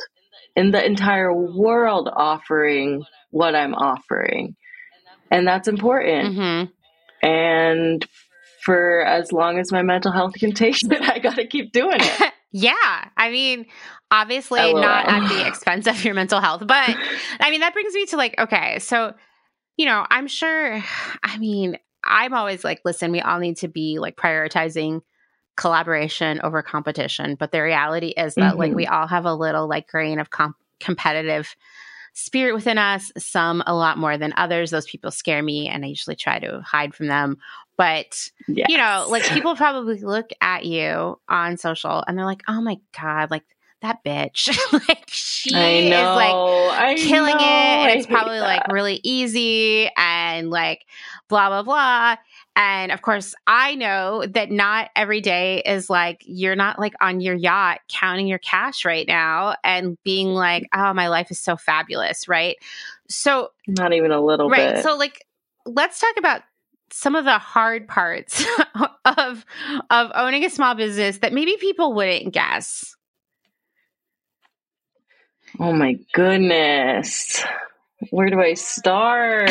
in 0.57 0.71
the 0.71 0.85
entire 0.85 1.33
world, 1.33 2.09
offering 2.13 3.05
what 3.31 3.55
I'm 3.55 3.75
offering. 3.75 4.57
And 5.31 5.47
that's 5.47 5.69
important. 5.69 6.37
Mm-hmm. 6.37 7.27
And 7.29 8.07
for 8.63 9.05
as 9.05 9.33
long 9.33 9.59
as 9.59 9.73
my 9.73 9.83
mental 9.83 10.13
health 10.13 10.35
can 10.35 10.53
take 10.53 10.77
it, 10.83 11.03
I 11.03 11.19
got 11.19 11.37
to 11.37 11.47
keep 11.47 11.73
doing 11.73 11.99
it. 12.01 12.33
yeah. 12.53 13.09
I 13.17 13.31
mean, 13.31 13.67
obviously 14.11 14.61
LOL. 14.61 14.81
not 14.81 15.09
at 15.09 15.29
the 15.29 15.47
expense 15.47 15.87
of 15.87 16.05
your 16.05 16.15
mental 16.15 16.41
health, 16.41 16.67
but 16.67 16.97
I 17.41 17.51
mean, 17.51 17.61
that 17.61 17.73
brings 17.73 17.95
me 17.95 18.07
to 18.07 18.17
like, 18.17 18.35
okay, 18.39 18.79
so, 18.81 19.15
you 19.77 19.87
know, 19.87 20.05
I'm 20.11 20.27
sure, 20.27 20.83
I 21.23 21.39
mean, 21.39 21.79
I'm 22.05 22.35
always 22.35 22.65
like, 22.65 22.81
listen, 22.85 23.13
we 23.13 23.21
all 23.21 23.39
need 23.39 23.59
to 23.59 23.69
be 23.69 23.99
like 23.99 24.17
prioritizing 24.17 25.03
collaboration 25.57 26.41
over 26.43 26.63
competition. 26.63 27.35
But 27.35 27.53
the 27.53 27.63
reality 27.63 28.09
is 28.09 28.35
that 28.35 28.53
mm-hmm. 28.53 28.59
like 28.59 28.75
we 28.75 28.85
mm-hmm. 28.87 28.95
all 28.95 29.07
have 29.07 29.27
a 29.27 29.35
little 29.35 29.69
like 29.69 29.89
grain 29.89 30.19
of 30.19 30.31
comp- 30.31 30.57
competitive 30.81 31.55
spirit 32.13 32.55
within 32.55 32.79
us, 32.79 33.13
some 33.19 33.63
a 33.67 33.75
lot 33.75 33.99
more 33.99 34.19
than 34.19 34.33
others. 34.37 34.71
Those 34.71 34.87
people 34.87 35.11
scare 35.11 35.43
me 35.43 35.69
and 35.69 35.85
I 35.85 35.89
usually 35.89 36.17
try 36.17 36.39
to 36.39 36.61
hide 36.63 36.95
from 36.95 37.07
them. 37.07 37.37
But, 37.77 38.29
yes. 38.49 38.67
you 38.69 38.77
know, 38.77 39.07
like 39.09 39.23
people 39.25 39.57
probably 39.57 40.01
look 40.01 40.31
at 40.41 40.65
you 40.65 41.19
on 41.29 41.57
social 41.57 42.05
and 42.07 42.19
they're 42.19 42.27
like, 42.27 42.43
oh 42.49 42.61
my 42.61 42.77
God, 42.99 43.31
like 43.31 43.45
that 43.83 44.05
bitch. 44.05 44.49
like 44.89 45.05
she 45.09 45.51
is 45.51 45.91
like 45.91 46.35
I 46.35 46.95
killing 46.99 47.37
know. 47.37 47.41
it. 47.41 47.45
And 47.45 47.99
it's 47.99 48.07
probably 48.07 48.39
that. 48.39 48.45
like 48.45 48.73
really 48.73 49.01
easy 49.03 49.89
and 49.97 50.51
like 50.51 50.85
blah, 51.29 51.49
blah, 51.49 51.63
blah. 51.63 52.17
And 52.57 52.93
of 52.93 53.01
course, 53.01 53.35
I 53.47 53.75
know 53.77 54.25
that 54.27 54.51
not 54.51 54.91
every 54.97 55.21
day 55.21 55.63
is 55.65 55.89
like 55.89 56.23
you're 56.27 56.57
not 56.57 56.79
like 56.79 56.95
on 57.01 57.21
your 57.21 57.35
yacht 57.35 57.81
counting 57.89 58.27
your 58.27 58.39
cash 58.39 58.85
right 58.85 59.07
now 59.07 59.55
and 59.65 59.97
being 60.05 60.29
like, 60.29 60.69
oh, 60.75 60.93
my 60.93 61.09
life 61.09 61.31
is 61.31 61.41
so 61.41 61.57
fabulous, 61.57 62.29
right? 62.29 62.57
So, 63.09 63.51
not 63.67 63.93
even 63.93 64.11
a 64.11 64.21
little 64.21 64.51
right, 64.51 64.75
bit. 64.75 64.83
So, 64.83 64.97
like, 64.97 65.25
let's 65.65 66.01
talk 66.01 66.17
about 66.19 66.43
some 66.93 67.15
of 67.15 67.25
the 67.25 67.39
hard 67.39 67.89
parts 67.89 68.45
of 69.05 69.45
of 69.91 70.13
owning 70.15 70.45
a 70.45 70.51
small 70.51 70.75
business 70.75 71.19
that 71.19 71.33
maybe 71.33 71.57
people 71.61 71.95
wouldn't 71.95 72.35
guess. 72.35 72.97
Oh 75.61 75.75
my 75.75 75.99
goodness. 76.15 77.45
Where 78.09 78.31
do 78.31 78.41
I 78.41 78.55
start? 78.55 79.51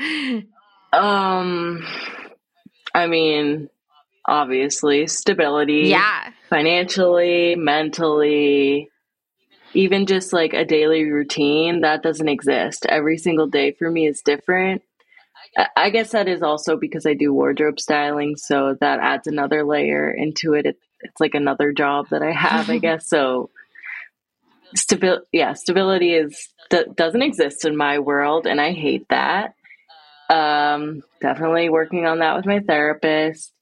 um 0.92 1.84
I 2.94 3.06
mean, 3.06 3.68
obviously, 4.26 5.06
stability. 5.06 5.88
Yeah. 5.88 6.30
Financially, 6.48 7.56
mentally, 7.56 8.88
even 9.74 10.06
just 10.06 10.32
like 10.32 10.54
a 10.54 10.64
daily 10.64 11.04
routine 11.10 11.82
that 11.82 12.02
doesn't 12.02 12.28
exist. 12.28 12.86
Every 12.88 13.18
single 13.18 13.48
day 13.48 13.72
for 13.72 13.90
me 13.90 14.06
is 14.06 14.22
different. 14.22 14.80
I 15.76 15.90
guess 15.90 16.12
that 16.12 16.26
is 16.26 16.42
also 16.42 16.76
because 16.78 17.04
I 17.04 17.12
do 17.14 17.34
wardrobe 17.34 17.78
styling, 17.78 18.36
so 18.36 18.76
that 18.80 19.00
adds 19.00 19.26
another 19.26 19.62
layer 19.62 20.10
into 20.10 20.54
it 20.54 20.78
it's 21.04 21.20
like 21.20 21.34
another 21.34 21.72
job 21.72 22.08
that 22.10 22.22
I 22.22 22.32
have, 22.32 22.70
I 22.70 22.78
guess. 22.86 23.08
So 23.08 23.50
stability, 24.74 25.26
yeah, 25.32 25.52
stability 25.54 26.14
is 26.14 26.48
doesn't 26.96 27.22
exist 27.22 27.64
in 27.64 27.76
my 27.76 27.98
world, 27.98 28.46
and 28.46 28.60
I 28.60 28.72
hate 28.72 29.06
that. 29.10 29.54
Um, 30.30 31.02
definitely 31.20 31.68
working 31.68 32.06
on 32.06 32.20
that 32.20 32.36
with 32.36 32.46
my 32.46 32.60
therapist. 32.60 33.52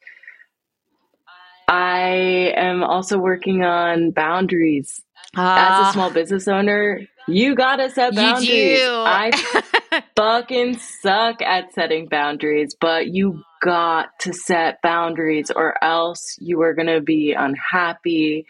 I 1.69 2.53
am 2.57 2.83
also 2.83 3.19
working 3.19 3.65
on 3.65 4.11
boundaries. 4.11 5.01
Uh, 5.37 5.41
As 5.41 5.47
a 5.47 5.85
ah. 5.85 5.91
small 5.93 6.11
business 6.11 6.47
owner, 6.47 7.01
you 7.27 7.55
gotta 7.55 7.89
set 7.91 8.15
boundaries. 8.15 8.81
I 8.83 10.03
fucking 10.17 10.79
suck 10.79 11.41
at 11.41 11.73
setting 11.73 12.09
boundaries, 12.09 12.77
but 12.79 13.07
you 13.09 13.43
got 13.63 14.09
to 14.21 14.33
set 14.33 14.83
boundaries 14.83 15.51
or 15.51 15.83
else 15.83 16.37
you 16.41 16.61
are 16.63 16.75
gonna 16.75 17.01
be 17.01 17.33
unhappy. 17.33 18.47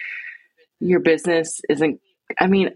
Your 0.81 1.01
business 1.01 1.61
isn't, 1.69 2.01
I 2.41 2.47
mean, 2.47 2.71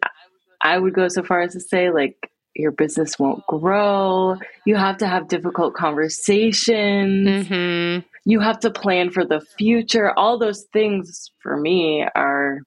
I 0.62 0.78
would 0.78 0.94
go 0.94 1.08
so 1.08 1.22
far 1.22 1.42
as 1.42 1.52
to 1.52 1.60
say, 1.60 1.90
like, 1.90 2.30
your 2.54 2.72
business 2.72 3.18
won't 3.18 3.46
grow. 3.46 4.36
You 4.64 4.76
have 4.76 4.98
to 4.98 5.06
have 5.06 5.28
difficult 5.28 5.74
conversations. 5.74 7.48
Mm-hmm. 7.48 8.06
You 8.24 8.40
have 8.40 8.60
to 8.60 8.70
plan 8.70 9.10
for 9.10 9.24
the 9.24 9.40
future. 9.40 10.12
All 10.18 10.38
those 10.38 10.64
things 10.72 11.30
for 11.42 11.56
me 11.56 12.06
are 12.14 12.60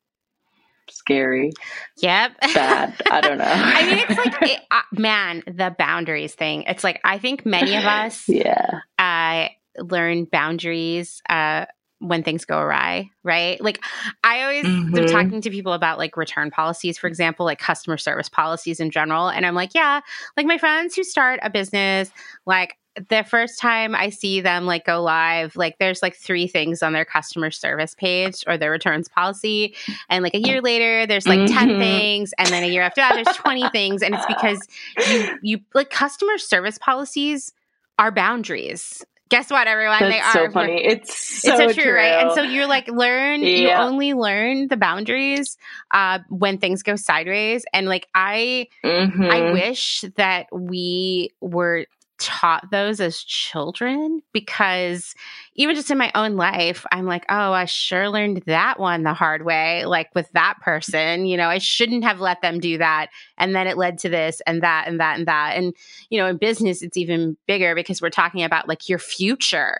scary. 0.89 1.51
Yep. 1.97 2.31
Bad. 2.53 2.93
I 3.11 3.21
don't 3.21 3.37
know. 3.39 3.45
I 3.45 3.85
mean, 3.85 4.05
it's 4.07 4.17
like, 4.17 4.41
it, 4.51 4.59
uh, 4.71 4.81
man, 4.93 5.43
the 5.47 5.75
boundaries 5.77 6.35
thing. 6.35 6.63
It's 6.63 6.83
like, 6.83 6.99
I 7.03 7.17
think 7.17 7.45
many 7.45 7.75
of 7.75 7.83
us 7.83 8.25
yeah. 8.27 8.79
Uh, 8.97 9.49
learn 9.77 10.25
boundaries 10.25 11.21
uh, 11.29 11.65
when 11.99 12.23
things 12.23 12.45
go 12.45 12.59
awry, 12.59 13.09
right? 13.23 13.59
Like 13.61 13.83
I 14.23 14.43
always 14.43 14.65
mm-hmm. 14.65 14.97
am 14.97 15.07
talking 15.07 15.41
to 15.41 15.49
people 15.49 15.73
about 15.73 15.97
like 15.97 16.15
return 16.15 16.49
policies, 16.49 16.97
for 16.97 17.07
example, 17.07 17.45
like 17.45 17.59
customer 17.59 17.97
service 17.97 18.29
policies 18.29 18.79
in 18.79 18.89
general. 18.89 19.29
And 19.29 19.45
I'm 19.45 19.55
like, 19.55 19.75
yeah, 19.75 19.99
like 20.37 20.45
my 20.45 20.57
friends 20.57 20.95
who 20.95 21.03
start 21.03 21.39
a 21.43 21.49
business, 21.49 22.09
like 22.45 22.77
the 23.09 23.23
first 23.23 23.59
time 23.59 23.95
I 23.95 24.09
see 24.09 24.41
them 24.41 24.65
like 24.65 24.85
go 24.85 25.01
live, 25.01 25.55
like 25.55 25.77
there's 25.77 26.01
like 26.01 26.15
three 26.15 26.47
things 26.47 26.81
on 26.81 26.93
their 26.93 27.05
customer 27.05 27.51
service 27.51 27.95
page 27.95 28.43
or 28.47 28.57
their 28.57 28.71
returns 28.71 29.07
policy. 29.07 29.75
And 30.09 30.23
like 30.23 30.33
a 30.33 30.39
year 30.39 30.61
later, 30.61 31.05
there's 31.05 31.27
like 31.27 31.39
mm-hmm. 31.39 31.57
10 31.57 31.79
things. 31.79 32.33
And 32.37 32.47
then 32.49 32.63
a 32.63 32.67
year 32.67 32.81
after 32.81 33.01
that, 33.01 33.13
there's 33.13 33.37
20 33.37 33.69
things. 33.71 34.01
And 34.01 34.15
it's 34.15 34.25
because 34.25 34.67
you, 35.07 35.39
you 35.41 35.59
like 35.73 35.89
customer 35.89 36.37
service 36.37 36.77
policies 36.77 37.53
are 37.97 38.11
boundaries 38.11 39.05
guess 39.29 39.49
what, 39.49 39.67
everyone? 39.67 39.99
That's 39.99 40.13
they 40.13 40.19
are. 40.19 40.47
so 40.47 40.51
funny. 40.51 40.85
It's 40.89 41.41
so, 41.41 41.53
it's 41.53 41.75
so 41.75 41.81
true, 41.81 41.93
right? 41.93 42.23
And 42.23 42.31
so 42.33 42.41
you're 42.41 42.67
like, 42.67 42.87
learn. 42.87 43.41
Yeah. 43.43 43.49
You 43.49 43.69
only 43.69 44.13
learn 44.13 44.67
the 44.67 44.77
boundaries 44.77 45.57
uh, 45.91 46.19
when 46.29 46.57
things 46.57 46.83
go 46.83 46.95
sideways. 46.95 47.63
And 47.73 47.87
like, 47.87 48.07
I, 48.15 48.67
mm-hmm. 48.83 49.23
I 49.23 49.51
wish 49.51 50.03
that 50.15 50.47
we 50.51 51.31
were 51.41 51.85
taught 52.19 52.69
those 52.69 52.99
as 52.99 53.23
children 53.23 54.21
because 54.33 55.15
even 55.55 55.75
just 55.75 55.89
in 55.89 55.97
my 55.97 56.11
own 56.15 56.35
life, 56.35 56.85
I'm 56.91 57.05
like, 57.05 57.25
oh, 57.29 57.53
I 57.53 57.65
sure 57.65 58.09
learned 58.09 58.43
that 58.45 58.79
one 58.79 59.03
the 59.03 59.13
hard 59.13 59.45
way, 59.45 59.85
like 59.85 60.13
with 60.13 60.29
that 60.33 60.55
person. 60.61 61.25
You 61.25 61.37
know, 61.37 61.47
I 61.47 61.57
shouldn't 61.57 62.03
have 62.03 62.19
let 62.19 62.41
them 62.41 62.59
do 62.59 62.77
that. 62.77 63.07
And 63.37 63.55
then 63.55 63.67
it 63.67 63.77
led 63.77 63.97
to 63.99 64.09
this 64.09 64.41
and 64.45 64.61
that 64.61 64.87
and 64.87 64.99
that 64.99 65.17
and 65.17 65.27
that. 65.27 65.55
And, 65.55 65.73
you 66.09 66.19
know, 66.19 66.27
in 66.27 66.37
business, 66.37 66.81
it's 66.81 66.97
even 66.97 67.37
bigger 67.47 67.73
because 67.73 68.01
we're 68.01 68.09
talking 68.09 68.43
about 68.43 68.67
like 68.67 68.89
your 68.89 68.99
future, 68.99 69.79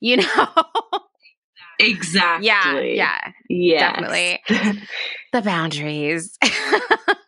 you 0.00 0.16
know? 0.36 0.48
Exactly. 1.78 2.46
Yeah. 2.46 2.80
Yeah. 2.80 3.32
Yes. 3.48 3.80
Definitely. 3.80 4.40
the 5.32 5.42
boundaries. 5.42 6.38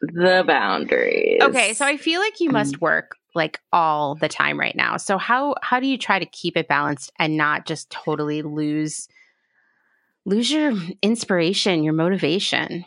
the 0.00 0.44
boundaries. 0.46 1.40
Okay. 1.42 1.74
So 1.74 1.86
I 1.86 1.96
feel 1.96 2.20
like 2.20 2.40
you 2.40 2.50
must 2.50 2.76
mm. 2.76 2.80
work 2.80 3.16
like 3.34 3.60
all 3.72 4.14
the 4.14 4.28
time 4.28 4.58
right 4.58 4.76
now. 4.76 4.96
So 4.96 5.18
how 5.18 5.54
how 5.62 5.80
do 5.80 5.86
you 5.86 5.98
try 5.98 6.18
to 6.18 6.26
keep 6.26 6.56
it 6.56 6.68
balanced 6.68 7.12
and 7.18 7.36
not 7.36 7.66
just 7.66 7.90
totally 7.90 8.42
lose 8.42 9.08
lose 10.24 10.50
your 10.50 10.72
inspiration, 11.02 11.82
your 11.82 11.92
motivation? 11.92 12.84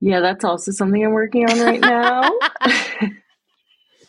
Yeah, 0.00 0.20
that's 0.20 0.44
also 0.44 0.70
something 0.70 1.04
I'm 1.04 1.12
working 1.12 1.48
on 1.48 1.60
right 1.60 1.80
now. 1.80 2.30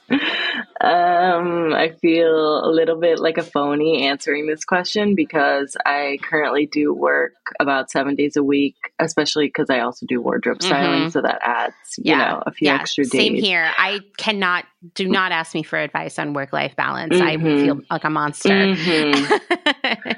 Um, 0.86 1.74
I 1.74 1.94
feel 2.00 2.64
a 2.64 2.70
little 2.70 3.00
bit 3.00 3.18
like 3.18 3.40
a 3.40 3.44
phony 3.44 4.04
answering 4.08 4.46
this 4.46 4.64
question 4.64 5.16
because 5.16 5.76
I 5.84 6.20
currently 6.22 6.68
do 6.68 6.94
work 6.94 7.34
about 7.60 7.90
seven 7.90 8.14
days 8.14 8.36
a 8.36 8.44
week, 8.44 8.76
especially 9.00 9.48
because 9.48 9.72
I 9.72 9.80
also 9.80 10.06
do 10.06 10.22
wardrobe 10.22 10.62
styling. 10.62 11.02
Mm-hmm. 11.02 11.10
So 11.10 11.24
that 11.24 11.40
adds, 11.42 11.74
you 11.98 12.12
yeah. 12.12 12.18
know, 12.18 12.44
a 12.46 12.52
few 12.52 12.68
yeah. 12.68 12.76
extra 12.76 13.04
days. 13.04 13.14
Same 13.14 13.34
here. 13.34 13.72
I 13.76 14.02
cannot, 14.18 14.66
do 14.94 15.08
not 15.08 15.32
ask 15.32 15.56
me 15.56 15.64
for 15.64 15.80
advice 15.80 16.20
on 16.20 16.34
work 16.34 16.54
life 16.54 16.76
balance. 16.76 17.16
Mm-hmm. 17.16 17.48
I 17.48 17.64
feel 17.66 17.82
like 17.90 18.04
a 18.04 18.10
monster. 18.12 18.50
Mm-hmm. 18.50 20.12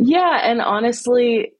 yeah. 0.00 0.40
And 0.42 0.60
honestly, 0.60 1.52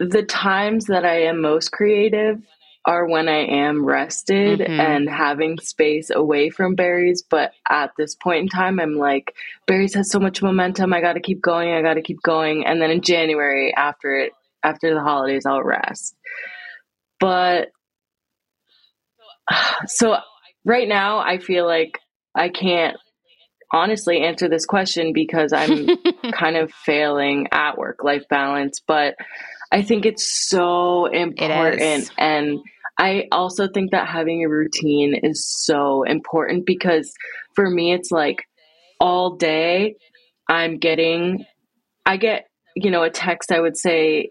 the 0.00 0.22
times 0.22 0.86
that 0.86 1.04
I 1.04 1.24
am 1.24 1.42
most 1.42 1.70
creative 1.70 2.40
are 2.86 3.04
when 3.04 3.28
I 3.28 3.44
am 3.46 3.84
rested 3.84 4.60
mm-hmm. 4.60 4.80
and 4.80 5.10
having 5.10 5.58
space 5.58 6.10
away 6.10 6.50
from 6.50 6.76
BERRIEZ. 6.76 7.24
But 7.28 7.52
at 7.68 7.90
this 7.98 8.14
point 8.14 8.42
in 8.42 8.48
time, 8.48 8.78
I'm 8.78 8.94
like, 8.94 9.34
BERRIEZ 9.66 9.94
has 9.94 10.10
so 10.10 10.20
much 10.20 10.40
momentum. 10.40 10.92
I 10.92 11.00
got 11.00 11.14
to 11.14 11.20
keep 11.20 11.42
going. 11.42 11.72
I 11.72 11.82
got 11.82 11.94
to 11.94 12.02
keep 12.02 12.22
going. 12.22 12.64
And 12.64 12.80
then 12.80 12.92
in 12.92 13.00
January, 13.00 13.74
after 13.74 14.16
it, 14.16 14.32
after 14.62 14.94
the 14.94 15.00
holidays, 15.00 15.46
I'll 15.46 15.62
rest. 15.62 16.16
But 17.18 17.68
so 19.86 20.16
right 20.64 20.88
now, 20.88 21.18
I 21.18 21.38
feel 21.38 21.66
like 21.66 21.98
I 22.36 22.50
can't 22.50 22.96
honestly 23.72 24.22
answer 24.22 24.48
this 24.48 24.64
question 24.64 25.12
because 25.12 25.52
I'm 25.52 25.88
kind 26.32 26.56
of 26.56 26.72
failing 26.72 27.48
at 27.50 27.76
work 27.76 28.04
life 28.04 28.28
balance. 28.28 28.80
But 28.86 29.16
I 29.72 29.82
think 29.82 30.06
it's 30.06 30.48
so 30.48 31.06
important. 31.06 32.04
It 32.04 32.10
and 32.16 32.60
I 32.98 33.28
also 33.30 33.68
think 33.68 33.90
that 33.90 34.08
having 34.08 34.42
a 34.42 34.48
routine 34.48 35.14
is 35.22 35.46
so 35.46 36.02
important 36.04 36.64
because 36.64 37.12
for 37.54 37.68
me, 37.68 37.92
it's 37.92 38.10
like 38.10 38.44
all 39.00 39.36
day 39.36 39.96
I'm 40.48 40.78
getting, 40.78 41.44
I 42.06 42.16
get, 42.16 42.46
you 42.74 42.90
know, 42.90 43.02
a 43.02 43.10
text, 43.10 43.52
I 43.52 43.60
would 43.60 43.76
say 43.76 44.30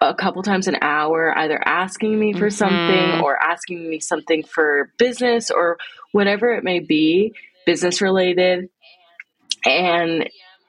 a 0.00 0.14
couple 0.14 0.42
times 0.42 0.68
an 0.68 0.76
hour, 0.82 1.36
either 1.36 1.60
asking 1.64 2.18
me 2.18 2.32
for 2.32 2.48
mm-hmm. 2.48 2.48
something 2.50 3.20
or 3.24 3.42
asking 3.42 3.88
me 3.88 4.00
something 4.00 4.42
for 4.42 4.90
business 4.98 5.50
or 5.50 5.78
whatever 6.12 6.52
it 6.52 6.64
may 6.64 6.80
be, 6.80 7.32
business 7.64 8.02
related. 8.02 8.68
And 9.64 10.28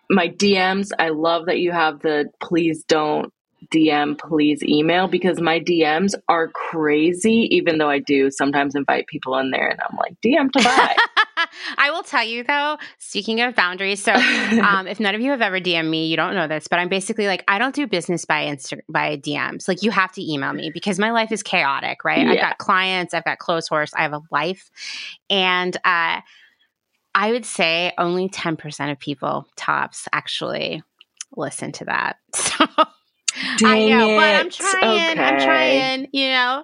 my 0.10 0.30
DMs, 0.30 0.92
I 0.98 1.10
love 1.10 1.48
that 1.48 1.60
you 1.60 1.72
have 1.72 2.00
the 2.00 2.30
please 2.40 2.84
don't 2.88 3.34
DM, 3.74 4.18
please 4.18 4.64
email 4.64 5.08
because 5.08 5.40
my 5.40 5.60
DMs 5.60 6.14
are 6.28 6.48
crazy, 6.50 7.48
even 7.52 7.78
though 7.78 7.90
I 7.90 8.00
do 8.00 8.32
sometimes 8.32 8.76
invite 8.76 9.08
people 9.08 9.38
in 9.38 9.52
there 9.52 9.68
and 9.68 9.80
I'm 9.90 9.98
like, 9.98 10.20
DM 10.22 10.52
to 10.52 10.64
buy. 10.64 10.96
I 11.78 11.92
will 11.92 12.04
tell 12.04 12.24
you 12.24 12.44
though, 12.44 12.78
speaking 12.98 13.42
of 13.42 13.56
boundaries, 13.56 14.04
so 14.04 14.14
um, 14.14 14.88
if 14.88 15.00
none 15.00 15.16
of 15.16 15.22
you 15.22 15.32
have 15.32 15.42
ever 15.42 15.60
DM'd 15.60 15.90
me, 15.90 16.08
you 16.08 16.16
don't 16.16 16.36
know 16.36 16.48
this, 16.48 16.68
but 16.68 16.80
I'm 16.80 16.90
basically 16.90 17.28
like, 17.28 17.44
I 17.48 17.58
don't 17.58 17.76
do 17.76 17.88
business 17.88 18.26
by 18.26 18.46
Insta 18.46 18.80
by 18.90 19.18
DMs. 19.18 19.68
Like 19.68 19.84
you 19.84 19.92
have 19.92 20.12
to 20.14 20.22
email 20.22 20.54
me 20.54 20.72
because 20.74 21.00
my 21.00 21.12
life 21.12 21.32
is 21.32 21.44
chaotic, 21.44 22.04
right? 22.04 22.26
Yeah. 22.26 22.32
I've 22.32 22.42
got 22.42 22.58
clients, 22.58 23.14
I've 23.14 23.26
got 23.26 23.40
Clotheshorse, 23.40 23.92
I 23.96 24.04
have 24.04 24.14
a 24.14 24.22
life. 24.32 24.70
And 25.30 25.76
uh, 25.86 26.22
I 27.16 27.32
would 27.32 27.46
say 27.46 27.94
only 27.98 28.30
10% 28.30 28.92
of 28.92 29.00
people 29.00 29.48
tops 29.56 30.08
actually 30.12 30.84
listen 31.36 31.72
to 31.74 31.86
that. 31.86 32.18
So 32.36 32.66
Dang 33.58 33.70
I 33.70 33.90
know, 33.90 34.10
it. 34.10 34.18
but 34.18 34.36
I'm 34.36 34.50
trying. 34.50 35.12
Okay. 35.12 35.22
I'm 35.22 35.40
trying. 35.40 36.08
You 36.12 36.30
know, 36.30 36.64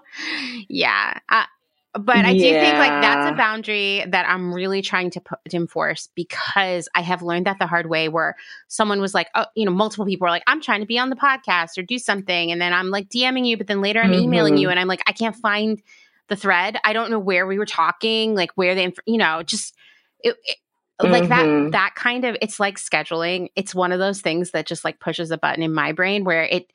yeah. 0.69 1.19
Uh, 1.29 1.45
but 1.93 2.17
I 2.25 2.29
yeah. 2.31 2.53
do 2.53 2.59
think 2.59 2.77
like 2.77 3.01
that's 3.01 3.31
a 3.31 3.35
boundary 3.35 4.05
that 4.07 4.25
I'm 4.27 4.53
really 4.53 4.81
trying 4.81 5.09
to, 5.11 5.19
put, 5.19 5.39
to 5.49 5.57
enforce 5.57 6.07
because 6.15 6.87
I 6.95 7.01
have 7.01 7.21
learned 7.21 7.47
that 7.47 7.59
the 7.59 7.67
hard 7.67 7.87
way. 7.87 8.07
Where 8.07 8.35
someone 8.67 9.01
was 9.01 9.13
like, 9.13 9.27
oh, 9.35 9.45
you 9.55 9.65
know, 9.65 9.71
multiple 9.71 10.05
people 10.05 10.27
are 10.27 10.31
like, 10.31 10.43
I'm 10.47 10.61
trying 10.61 10.79
to 10.79 10.85
be 10.85 10.97
on 10.97 11.09
the 11.09 11.15
podcast 11.15 11.77
or 11.77 11.83
do 11.83 11.97
something, 11.97 12.51
and 12.51 12.61
then 12.61 12.73
I'm 12.73 12.89
like 12.89 13.09
DMing 13.09 13.45
you, 13.45 13.57
but 13.57 13.67
then 13.67 13.81
later 13.81 14.01
I'm 14.01 14.11
mm-hmm. 14.11 14.23
emailing 14.23 14.57
you, 14.57 14.69
and 14.69 14.79
I'm 14.79 14.87
like, 14.87 15.01
I 15.07 15.11
can't 15.11 15.35
find 15.35 15.81
the 16.29 16.35
thread. 16.37 16.77
I 16.85 16.93
don't 16.93 17.11
know 17.11 17.19
where 17.19 17.45
we 17.45 17.57
were 17.57 17.65
talking, 17.65 18.35
like 18.35 18.51
where 18.55 18.73
the, 18.73 18.93
you 19.05 19.17
know, 19.17 19.43
just 19.43 19.75
it, 20.21 20.35
it 20.45 20.57
like 21.09 21.23
mm-hmm. 21.23 21.63
that 21.65 21.71
that 21.71 21.95
kind 21.95 22.25
of 22.25 22.35
it's 22.41 22.59
like 22.59 22.77
scheduling 22.77 23.49
it's 23.55 23.73
one 23.73 23.91
of 23.91 23.99
those 23.99 24.21
things 24.21 24.51
that 24.51 24.65
just 24.65 24.83
like 24.85 24.99
pushes 24.99 25.31
a 25.31 25.37
button 25.37 25.63
in 25.63 25.73
my 25.73 25.91
brain 25.91 26.23
where 26.23 26.43
it 26.43 26.71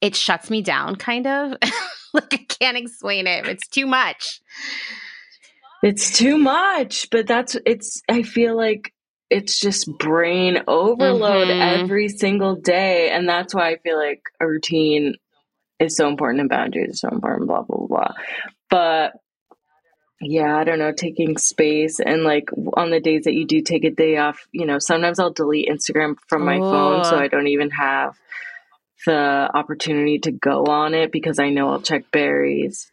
it 0.00 0.14
shuts 0.14 0.50
me 0.50 0.62
down 0.62 0.96
kind 0.96 1.26
of 1.26 1.52
like 2.14 2.34
i 2.34 2.46
can't 2.48 2.76
explain 2.76 3.26
it 3.26 3.46
it's 3.46 3.68
too 3.68 3.86
much 3.86 4.40
it's 5.82 6.16
too 6.16 6.38
much 6.38 7.08
but 7.10 7.26
that's 7.26 7.56
it's 7.66 8.02
i 8.08 8.22
feel 8.22 8.56
like 8.56 8.92
it's 9.30 9.60
just 9.60 9.86
brain 9.98 10.58
overload 10.66 11.48
Mhm. 11.48 11.82
every 11.82 12.08
single 12.08 12.56
day. 12.56 13.10
And 13.10 13.28
that's 13.28 13.54
why 13.54 13.70
I 13.70 13.76
feel 13.76 13.98
like 13.98 14.22
a 14.40 14.46
routine 14.46 15.16
is 15.78 15.96
so 15.96 16.08
important 16.08 16.40
and 16.40 16.48
boundaries 16.48 17.04
are 17.04 17.08
so 17.10 17.14
important, 17.14 17.46
blah, 17.48 17.62
blah, 17.62 17.86
blah. 17.86 18.12
But 18.70 19.12
yeah, 20.20 20.56
I 20.56 20.64
don't 20.64 20.78
know, 20.78 20.92
taking 20.92 21.36
space 21.38 22.00
and 22.00 22.24
like 22.24 22.50
on 22.74 22.90
the 22.90 23.00
days 23.00 23.24
that 23.24 23.34
you 23.34 23.44
do 23.46 23.60
take 23.60 23.84
a 23.84 23.90
day 23.90 24.16
off, 24.16 24.46
you 24.52 24.66
know, 24.66 24.78
sometimes 24.78 25.18
I'll 25.18 25.30
delete 25.32 25.68
Instagram 25.68 26.16
from 26.26 26.44
my 26.44 26.58
phone 26.58 27.04
so. 27.04 27.16
I 27.18 27.28
don't 27.28 27.46
even 27.46 27.70
have 27.70 28.16
the 29.06 29.48
opportunity 29.54 30.18
to 30.20 30.32
go 30.32 30.64
on 30.66 30.94
it 30.94 31.12
because 31.12 31.38
I 31.38 31.50
know 31.50 31.70
I'll 31.70 31.80
check 31.80 32.10
BERRIEZ. 32.10 32.90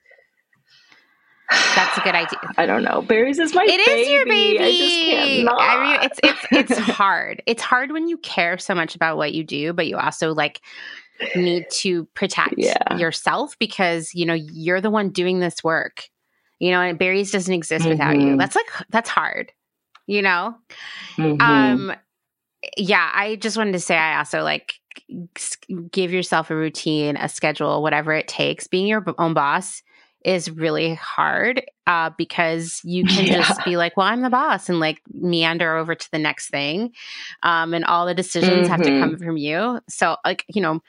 That's 1.75 1.97
a 1.97 2.01
good 2.01 2.15
idea. 2.15 2.39
I 2.57 2.65
don't 2.65 2.83
know. 2.83 3.01
BERRIEZ 3.01 3.39
is 3.39 3.53
my 3.55 3.63
It 3.67 3.85
baby. 3.85 4.01
is 4.01 4.09
your 4.09 4.25
baby. 4.25 4.59
I 4.59 4.71
just 4.71 4.95
can't 4.95 5.43
not. 5.45 5.61
I 5.61 5.83
mean, 5.83 5.99
it's 6.03 6.19
it's 6.51 6.69
it's 6.71 6.79
hard. 6.91 7.41
It's 7.45 7.61
hard 7.61 7.91
when 7.91 8.07
you 8.07 8.17
care 8.17 8.57
so 8.57 8.73
much 8.75 8.95
about 8.95 9.17
what 9.17 9.33
you 9.33 9.43
do, 9.43 9.73
but 9.73 9.87
you 9.87 9.97
also 9.97 10.33
like 10.33 10.61
need 11.35 11.65
to 11.71 12.05
protect 12.13 12.55
Yeah. 12.57 12.97
yourself 12.97 13.57
because 13.59 14.13
you 14.13 14.25
know 14.25 14.33
you're 14.33 14.81
the 14.81 14.89
one 14.89 15.09
doing 15.09 15.39
this 15.39 15.63
work. 15.63 16.03
You 16.59 16.71
know, 16.71 16.81
and 16.81 16.97
BERRIEZ 16.97 17.31
doesn't 17.31 17.53
exist 17.53 17.87
without 17.87 18.15
you. 18.19 18.27
Mhm. 18.35 18.37
That's 18.39 18.55
like 18.55 18.65
that's 18.89 19.09
hard. 19.09 19.51
You 20.07 20.21
know. 20.21 20.55
Mhm. 21.17 21.41
Um. 21.41 21.95
Yeah, 22.77 23.11
I 23.13 23.35
just 23.35 23.57
wanted 23.57 23.73
to 23.73 23.79
say 23.79 23.95
I 23.97 24.17
also 24.17 24.41
like 24.41 24.73
give 25.91 26.11
yourself 26.11 26.49
a 26.49 26.55
routine, 26.55 27.17
a 27.17 27.29
schedule, 27.29 27.81
whatever 27.83 28.13
it 28.13 28.27
takes. 28.27 28.67
Being 28.67 28.87
your 28.87 29.03
own 29.19 29.33
boss 29.33 29.83
is 30.23 30.49
really 30.49 30.95
hard 30.95 31.61
uh, 31.85 32.09
because 32.17 32.81
you 32.83 33.03
can 33.05 33.25
Yeah. 33.27 33.43
just 33.43 33.63
be 33.65 33.77
like, 33.77 33.95
well, 33.97 34.07
I'm 34.07 34.21
the 34.21 34.31
boss 34.31 34.69
and 34.69 34.79
like 34.79 35.01
meander 35.13 35.75
over 35.75 35.93
to 35.93 36.11
the 36.11 36.17
next 36.17 36.49
thing. 36.49 36.91
Um, 37.43 37.75
and 37.75 37.85
all 37.85 38.07
the 38.07 38.15
decisions 38.15 38.67
have 38.67 38.81
to 38.81 38.89
Mhm. 38.89 38.99
come 38.99 39.17
from 39.17 39.37
you. 39.37 39.79
So, 39.87 40.15
like, 40.25 40.43
you 40.47 40.61
know, 40.61 40.81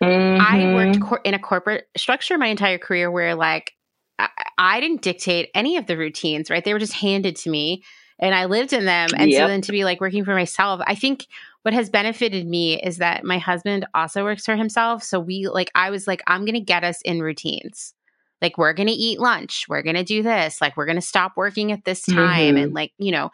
I 0.00 0.72
worked 0.74 1.00
Mhm. 1.00 1.02
cor- 1.02 1.20
in 1.24 1.34
a 1.34 1.38
corporate 1.40 1.88
structure 1.96 2.38
my 2.38 2.46
entire 2.46 2.78
career 2.78 3.10
where 3.10 3.34
like 3.34 3.72
I-, 4.18 4.28
I 4.58 4.80
didn't 4.80 5.02
dictate 5.02 5.50
any 5.54 5.76
of 5.76 5.86
the 5.86 5.96
routines, 5.96 6.50
right? 6.50 6.64
They 6.64 6.72
were 6.72 6.78
just 6.78 6.94
handed 6.94 7.36
to 7.36 7.50
me 7.50 7.82
and 8.18 8.34
I 8.34 8.46
lived 8.46 8.72
in 8.72 8.84
them. 8.86 9.10
And 9.16 9.32
so 9.32 9.46
then 9.46 9.60
to 9.62 9.72
be 9.72 9.84
like 9.84 10.00
working 10.00 10.24
for 10.24 10.34
myself, 10.34 10.80
I 10.86 10.94
think 10.94 11.26
what 11.62 11.74
has 11.74 11.90
benefited 11.90 12.46
me 12.46 12.80
is 12.80 12.98
that 12.98 13.24
my 13.24 13.38
husband 13.38 13.86
also 13.94 14.24
works 14.24 14.44
for 14.44 14.56
himself. 14.56 15.02
So 15.02 15.20
we 15.20 15.48
like, 15.48 15.70
I 15.74 15.90
was 15.90 16.06
like, 16.06 16.22
I'm 16.26 16.42
going 16.42 16.54
to 16.54 16.60
get 16.60 16.84
us 16.84 17.02
in 17.02 17.20
routines. 17.20 17.92
Like, 18.40 18.58
we're 18.58 18.74
going 18.74 18.88
to 18.88 18.92
eat 18.92 19.18
lunch. 19.18 19.64
We're 19.68 19.82
going 19.82 19.96
to 19.96 20.04
do 20.04 20.22
this. 20.22 20.60
Like, 20.60 20.76
we're 20.76 20.86
going 20.86 20.96
to 20.96 21.02
stop 21.02 21.32
working 21.36 21.72
at 21.72 21.84
this 21.84 22.02
time. 22.02 22.56
Mhm. 22.56 22.62
And 22.62 22.74
like, 22.74 22.92
you 22.98 23.10
know, 23.10 23.30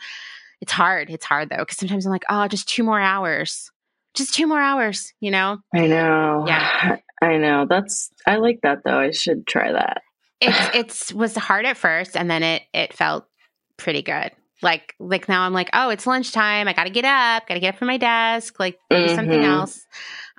it's 0.61 0.73
hard. 0.73 1.11
It's 1.11 1.25
hard 1.25 1.51
though. 1.51 1.65
Cause 1.65 1.77
sometimes 1.77 2.07
I'm 2.07 2.13
like, 2.13 2.25
oh, 2.31 2.47
just 2.49 2.69
two 2.69 2.85
more 2.85 3.01
hours. 3.01 3.71
Just 4.15 4.35
two 4.35 4.47
more 4.47 4.61
hours, 4.61 5.13
you 5.21 5.31
know? 5.31 5.59
I 5.75 5.87
know. 5.87 6.45
Yeah. 6.47 6.97
I 7.23 7.37
know. 7.39 7.67
That's 7.69 8.11
I 8.27 8.37
like 8.37 8.61
that 8.63 8.79
though. 8.85 8.99
I 8.99 9.11
should 9.11 9.47
try 9.47 9.73
that. 9.73 10.03
It's 10.43 10.77
it's 10.77 11.13
was 11.15 11.35
hard 11.37 11.65
at 11.67 11.77
first 11.77 12.17
and 12.17 12.31
then 12.31 12.43
it 12.43 12.63
it 12.75 12.93
felt 12.93 13.27
pretty 13.77 14.03
good. 14.03 14.31
Like 14.63 14.95
like 15.01 15.29
now 15.29 15.43
i'm 15.43 15.53
like 15.53 15.71
oh 15.73 15.89
it's 15.91 16.07
lunchtime. 16.07 16.69
I 16.69 16.73
gotta 16.73 16.91
get 16.91 17.05
up 17.05 17.47
gotta 17.49 17.61
get 17.61 17.75
up 17.75 17.79
from 17.79 17.89
my 17.89 17.97
desk 17.99 18.59
like 18.61 18.79
do 18.91 19.09
something 19.09 19.41
Mhm. 19.41 19.45
else. 19.45 19.87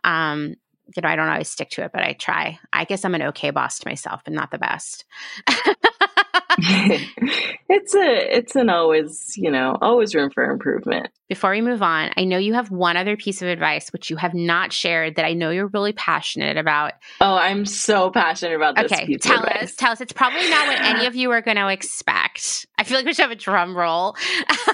Um 0.03 0.55
you 0.95 1.01
know 1.01 1.07
i 1.09 1.15
don't 1.15 1.29
always 1.29 1.49
stick 1.49 1.69
to 1.71 1.83
it 1.83 1.91
but 1.93 2.03
i 2.03 2.13
try. 2.13 2.59
I 2.71 2.83
guess 2.85 3.03
i'm 3.05 3.15
an 3.15 3.21
okay 3.23 3.49
boss 3.51 3.79
to 3.79 3.87
myself 3.87 4.21
but 4.25 4.33
not 4.33 4.51
the 4.51 4.57
best 4.59 5.05
it's 7.69 7.95
a 7.95 8.37
it's 8.37 8.55
an 8.55 8.69
always, 8.69 9.33
you 9.37 9.49
know, 9.51 9.77
always 9.81 10.13
room 10.15 10.29
for 10.29 10.43
improvement. 10.49 11.07
before 11.29 11.51
we 11.51 11.61
move 11.61 11.81
on 11.81 12.11
i 12.17 12.23
know 12.23 12.37
you 12.37 12.53
have 12.53 12.69
one 12.69 12.95
other 12.97 13.17
piece 13.17 13.41
of 13.41 13.47
advice 13.47 13.91
which 13.91 14.09
you 14.09 14.15
have 14.17 14.33
not 14.33 14.71
shared 14.71 15.15
that 15.15 15.25
i 15.25 15.33
know 15.33 15.49
you're 15.49 15.67
really 15.67 15.93
passionate 15.93 16.57
about 16.57 16.93
Oh, 17.21 17.35
I'm 17.35 17.65
so 17.65 18.11
passionate 18.11 18.55
about 18.55 18.75
this 18.75 18.91
okay 18.91 19.17
tell 19.17 19.43
us 19.45 19.75
tell 19.75 19.91
us 19.91 20.01
it's 20.01 20.13
probably 20.13 20.47
not 20.49 20.67
what 20.67 20.81
any 20.81 21.05
of 21.07 21.15
you 21.15 21.31
are 21.31 21.41
going 21.41 21.57
to 21.57 21.69
expect 21.69 22.65
i 22.77 22.83
feel 22.83 22.97
like 22.97 23.05
we 23.05 23.13
should 23.13 23.23
have 23.23 23.31
a 23.31 23.35
drum 23.35 23.75
roll 23.75 24.15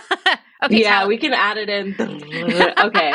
okay 0.64 0.82
yeah, 0.82 1.06
we 1.08 1.18
can 1.18 1.34
add 1.34 1.58
it 1.58 1.70
in. 1.70 1.96
okay. 2.80 3.14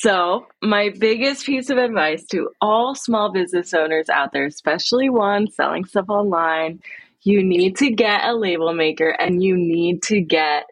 So, 0.00 0.46
my 0.62 0.90
biggest 0.98 1.46
piece 1.46 1.70
of 1.70 1.78
advice 1.78 2.24
to 2.26 2.50
all 2.60 2.94
small 2.94 3.30
business 3.32 3.72
owners 3.74 4.08
out 4.08 4.32
there, 4.32 4.46
especially 4.46 5.08
ones 5.10 5.54
selling 5.54 5.84
stuff 5.84 6.06
online, 6.08 6.80
you 7.22 7.42
need 7.42 7.76
to 7.76 7.90
get 7.90 8.24
a 8.24 8.34
label 8.34 8.72
maker 8.72 9.10
and 9.10 9.42
you 9.42 9.56
need 9.56 10.02
to 10.04 10.20
get 10.20 10.64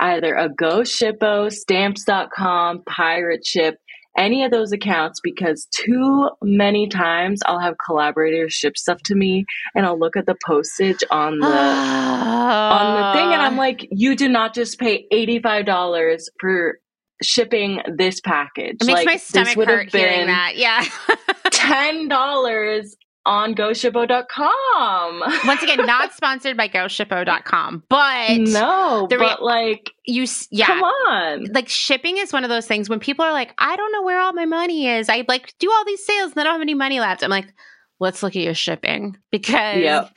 either 0.00 0.34
a 0.34 0.48
Go 0.48 0.80
Shippo, 0.80 1.52
stamps.com, 1.52 2.82
Pirate 2.84 3.44
Ship, 3.44 3.78
any 4.16 4.44
of 4.44 4.50
those 4.50 4.72
accounts 4.72 5.20
because 5.22 5.66
too 5.72 6.30
many 6.42 6.88
times 6.88 7.40
I'll 7.46 7.60
have 7.60 7.76
collaborators 7.84 8.52
ship 8.52 8.76
stuff 8.76 9.00
to 9.04 9.14
me 9.14 9.44
and 9.74 9.86
I'll 9.86 9.98
look 9.98 10.16
at 10.16 10.26
the 10.26 10.36
postage 10.44 11.04
on 11.10 11.38
the 11.38 11.46
on 11.46 12.96
the 12.96 13.18
thing 13.18 13.32
and 13.32 13.42
I'm 13.42 13.54
ah. 13.54 13.62
like, 13.62 13.86
you 13.90 14.16
did 14.16 14.30
not 14.30 14.54
just 14.54 14.78
pay 14.78 15.06
$85 15.12 16.20
for 16.40 16.78
shipping 17.22 17.80
this 17.96 18.20
package. 18.20 18.76
It 18.80 18.86
makes 18.86 18.98
like, 18.98 19.06
my 19.06 19.16
stomach 19.16 19.68
hurt 19.68 19.92
hearing 19.92 20.26
that. 20.26 20.56
Yeah. 20.56 20.84
$10 21.46 22.84
on 23.28 23.54
goshippo.com. 23.54 25.20
Once 25.46 25.62
again, 25.62 25.84
not 25.86 26.14
sponsored 26.14 26.56
by 26.56 26.66
GoShippo.com, 26.66 27.84
but 27.88 28.38
no, 28.38 29.06
the 29.10 29.18
but 29.18 29.42
like, 29.42 29.92
you, 30.06 30.26
yeah. 30.50 30.66
come 30.66 30.82
on. 30.82 31.44
Like 31.52 31.68
shipping 31.68 32.16
is 32.16 32.32
one 32.32 32.42
of 32.42 32.50
those 32.50 32.66
things 32.66 32.88
when 32.88 33.00
people 33.00 33.24
are 33.24 33.32
like, 33.32 33.52
I 33.58 33.76
don't 33.76 33.92
know 33.92 34.02
where 34.02 34.18
all 34.18 34.32
my 34.32 34.46
money 34.46 34.88
is. 34.88 35.10
I 35.10 35.24
like 35.28 35.52
do 35.58 35.70
all 35.70 35.84
these 35.84 36.04
sales 36.04 36.32
and 36.32 36.40
I 36.40 36.44
don't 36.44 36.54
have 36.54 36.62
any 36.62 36.74
money 36.74 37.00
left. 37.00 37.22
I'm 37.22 37.30
like, 37.30 37.52
let's 38.00 38.22
look 38.22 38.34
at 38.34 38.42
your 38.42 38.54
shipping 38.54 39.18
because 39.30 39.76
Yep. 39.76 40.16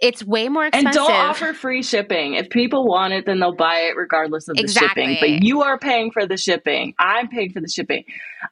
It's 0.00 0.24
way 0.24 0.48
more 0.48 0.66
expensive. 0.66 0.86
And 0.86 0.94
don't 0.94 1.12
offer 1.12 1.52
free 1.52 1.82
shipping. 1.82 2.34
If 2.34 2.50
people 2.50 2.86
want 2.86 3.12
it, 3.12 3.26
then 3.26 3.38
they'll 3.40 3.54
buy 3.54 3.88
it 3.90 3.96
regardless 3.96 4.48
of 4.48 4.56
the 4.56 4.62
Exactly. 4.62 5.16
shipping. 5.16 5.36
But 5.38 5.44
you 5.44 5.62
are 5.62 5.78
paying 5.78 6.10
for 6.10 6.26
the 6.26 6.36
shipping. 6.36 6.94
I'm 6.98 7.28
paying 7.28 7.52
for 7.52 7.60
the 7.60 7.68
shipping. 7.68 8.04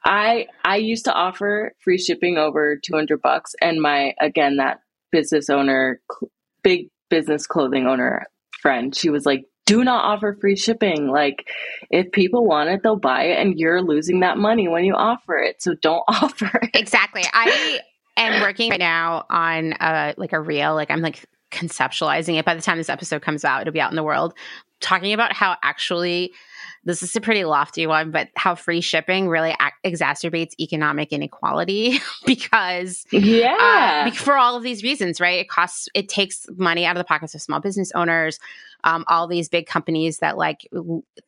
I 0.05 0.47
I 0.63 0.77
used 0.77 1.05
to 1.05 1.13
offer 1.13 1.73
free 1.83 1.97
shipping 1.97 2.37
over 2.37 2.77
200 2.77 3.21
bucks 3.21 3.53
and 3.61 3.81
my 3.81 4.13
again 4.21 4.57
that 4.57 4.81
business 5.11 5.49
owner 5.49 5.99
cl- 6.11 6.31
big 6.63 6.89
business 7.09 7.47
clothing 7.47 7.87
owner 7.87 8.25
friend, 8.61 8.95
she 8.95 9.09
was 9.09 9.25
like, 9.25 9.45
"Do 9.65 9.83
not 9.83 10.03
offer 10.03 10.37
free 10.39 10.55
shipping. 10.55 11.07
Like 11.07 11.47
if 11.89 12.11
people 12.11 12.45
want 12.45 12.69
it, 12.69 12.81
they'll 12.83 12.99
buy 12.99 13.23
it 13.23 13.39
and 13.39 13.57
you're 13.57 13.81
losing 13.81 14.19
that 14.19 14.37
money 14.37 14.67
when 14.67 14.83
you 14.83 14.93
offer 14.93 15.37
it. 15.37 15.61
So 15.61 15.73
don't 15.81 16.03
offer 16.07 16.49
it." 16.61 16.69
exactly. 16.75 17.23
I 17.33 17.79
am 18.17 18.41
working 18.41 18.69
right 18.69 18.79
now 18.79 19.25
on 19.29 19.73
uh 19.73 20.13
like 20.17 20.33
a 20.33 20.39
reel. 20.41 20.75
Like 20.75 20.91
I'm 20.91 21.01
like 21.01 21.25
conceptualizing 21.51 22.37
it. 22.37 22.45
By 22.45 22.53
the 22.53 22.61
time 22.61 22.77
this 22.77 22.89
episode 22.89 23.21
comes 23.21 23.45
out, 23.45 23.61
it'll 23.61 23.73
be 23.73 23.81
out 23.81 23.91
in 23.91 23.95
the 23.95 24.03
world. 24.03 24.33
Talking 24.79 25.13
about 25.13 25.33
how 25.33 25.57
actually 25.61 26.31
this 26.85 27.03
is 27.03 27.15
a 27.15 27.21
pretty 27.21 27.43
lofty 27.45 27.85
one, 27.87 28.11
but 28.11 28.29
how 28.35 28.55
free 28.55 28.81
shipping 28.81 29.27
really 29.27 29.51
ac- 29.61 29.73
exacerbates 29.95 30.53
economic 30.59 31.11
inequality 31.11 31.99
because 32.25 33.05
Yeah. 33.11 34.05
uh, 34.07 34.11
for 34.11 34.37
all 34.37 34.55
of 34.55 34.63
these 34.63 34.83
reasons, 34.83 35.19
right? 35.19 35.39
It 35.39 35.49
costs, 35.49 35.89
it 35.93 36.09
takes 36.09 36.45
money 36.57 36.85
out 36.85 36.95
of 36.95 36.99
the 36.99 37.05
pockets 37.05 37.35
of 37.35 37.41
small 37.41 37.59
business 37.59 37.91
owners. 37.93 38.39
Um, 38.85 39.03
all 39.07 39.27
these 39.27 39.49
big 39.49 39.67
companies 39.67 40.19
that 40.19 40.37
like 40.37 40.65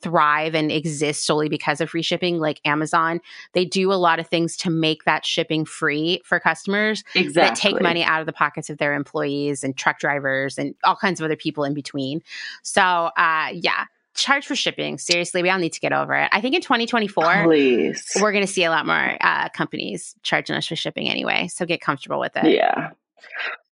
thrive 0.01 0.55
and 0.55 0.71
exist 0.71 1.25
solely 1.25 1.49
because 1.49 1.81
of 1.81 1.89
free 1.89 2.01
shipping, 2.01 2.39
like 2.39 2.61
Amazon, 2.63 3.19
they 3.51 3.65
do 3.65 3.91
a 3.91 3.95
lot 3.95 4.19
of 4.19 4.27
things 4.27 4.55
to 4.57 4.69
make 4.69 5.03
that 5.03 5.25
shipping 5.25 5.65
free 5.65 6.21
for 6.23 6.39
customers 6.39 7.03
exactly. 7.13 7.33
that 7.49 7.55
take 7.55 7.81
money 7.81 8.03
out 8.05 8.21
of 8.21 8.25
the 8.25 8.31
pockets 8.31 8.69
of 8.69 8.77
their 8.77 8.93
employees 8.93 9.65
and 9.65 9.75
truck 9.75 9.99
drivers 9.99 10.57
and 10.57 10.75
all 10.85 10.95
kinds 10.95 11.19
of 11.19 11.25
other 11.25 11.35
people 11.35 11.65
in 11.65 11.73
between. 11.73 12.21
So, 12.61 12.81
uh, 12.81 13.49
yeah, 13.53 13.85
charge 14.15 14.45
for 14.45 14.55
shipping. 14.55 14.97
Seriously, 14.97 15.41
we 15.41 15.49
all 15.49 15.59
need 15.59 15.73
to 15.73 15.79
get 15.79 15.93
over 15.93 16.13
it. 16.15 16.29
I 16.31 16.41
think 16.41 16.55
in 16.55 16.61
2024, 16.61 17.43
Please. 17.43 18.11
we're 18.21 18.31
going 18.31 18.45
to 18.45 18.51
see 18.51 18.63
a 18.63 18.69
lot 18.69 18.85
more 18.85 19.17
uh, 19.21 19.49
companies 19.49 20.15
charging 20.23 20.55
us 20.55 20.67
for 20.67 20.75
shipping 20.75 21.09
anyway. 21.09 21.47
So 21.47 21.65
get 21.65 21.81
comfortable 21.81 22.19
with 22.19 22.35
it. 22.35 22.51
Yeah. 22.51 22.91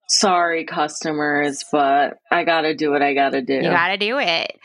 Sorry, 0.08 0.64
customers, 0.64 1.64
but 1.70 2.18
I 2.30 2.44
gotta 2.44 2.74
do 2.74 2.90
what 2.90 3.02
I 3.02 3.12
gotta 3.12 3.42
do. 3.42 3.54
You 3.54 3.62
got 3.62 3.88
to 3.88 3.98
do 3.98 4.18
it. 4.18 4.58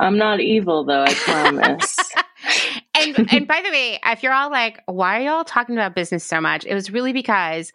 I'm 0.00 0.16
not 0.16 0.40
evil, 0.40 0.84
though, 0.84 1.04
I 1.04 1.12
promise. 1.12 1.98
and 2.94 3.32
and 3.32 3.46
by 3.46 3.60
the 3.62 3.70
way, 3.70 4.00
if 4.04 4.22
you're 4.22 4.32
all 4.32 4.50
like, 4.50 4.80
why 4.86 5.20
are 5.20 5.22
y'all 5.22 5.44
talking 5.44 5.76
about 5.76 5.94
business 5.94 6.24
so 6.24 6.40
much? 6.40 6.64
It 6.64 6.74
was 6.74 6.90
really 6.90 7.12
because 7.12 7.72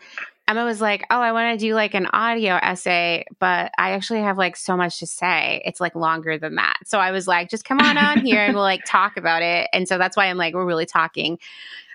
Emma 0.49 0.65
was 0.65 0.81
like, 0.81 1.05
oh, 1.11 1.19
I 1.19 1.31
want 1.31 1.59
to 1.59 1.63
do 1.63 1.76
like 1.76 1.93
an 1.93 2.07
audio 2.07 2.55
essay, 2.55 3.23
but 3.38 3.71
I 3.77 3.91
actually 3.91 4.21
have 4.21 4.39
like 4.39 4.55
so 4.55 4.76
much 4.76 4.97
to 4.97 5.05
say. 5.05 5.61
It's 5.63 5.80
like 5.80 5.93
longer 5.93 6.39
than 6.39 6.55
that. 6.55 6.77
So 6.88 6.97
I 6.97 7.11
was 7.11 7.27
like, 7.27 7.51
just 7.51 7.65
come 7.65 7.80
on 7.80 7.99
on 7.99 8.19
here 8.26 8.39
and 8.39 8.55
we'll 8.55 8.63
like 8.63 8.84
talk 8.84 9.15
about 9.15 9.43
it. 9.43 9.69
And 9.73 9.88
so 9.88 9.99
that's 9.99 10.17
why 10.17 10.26
I'm 10.26 10.38
like, 10.38 10.55
we're 10.55 10.65
really 10.65 10.88
talking 10.88 11.38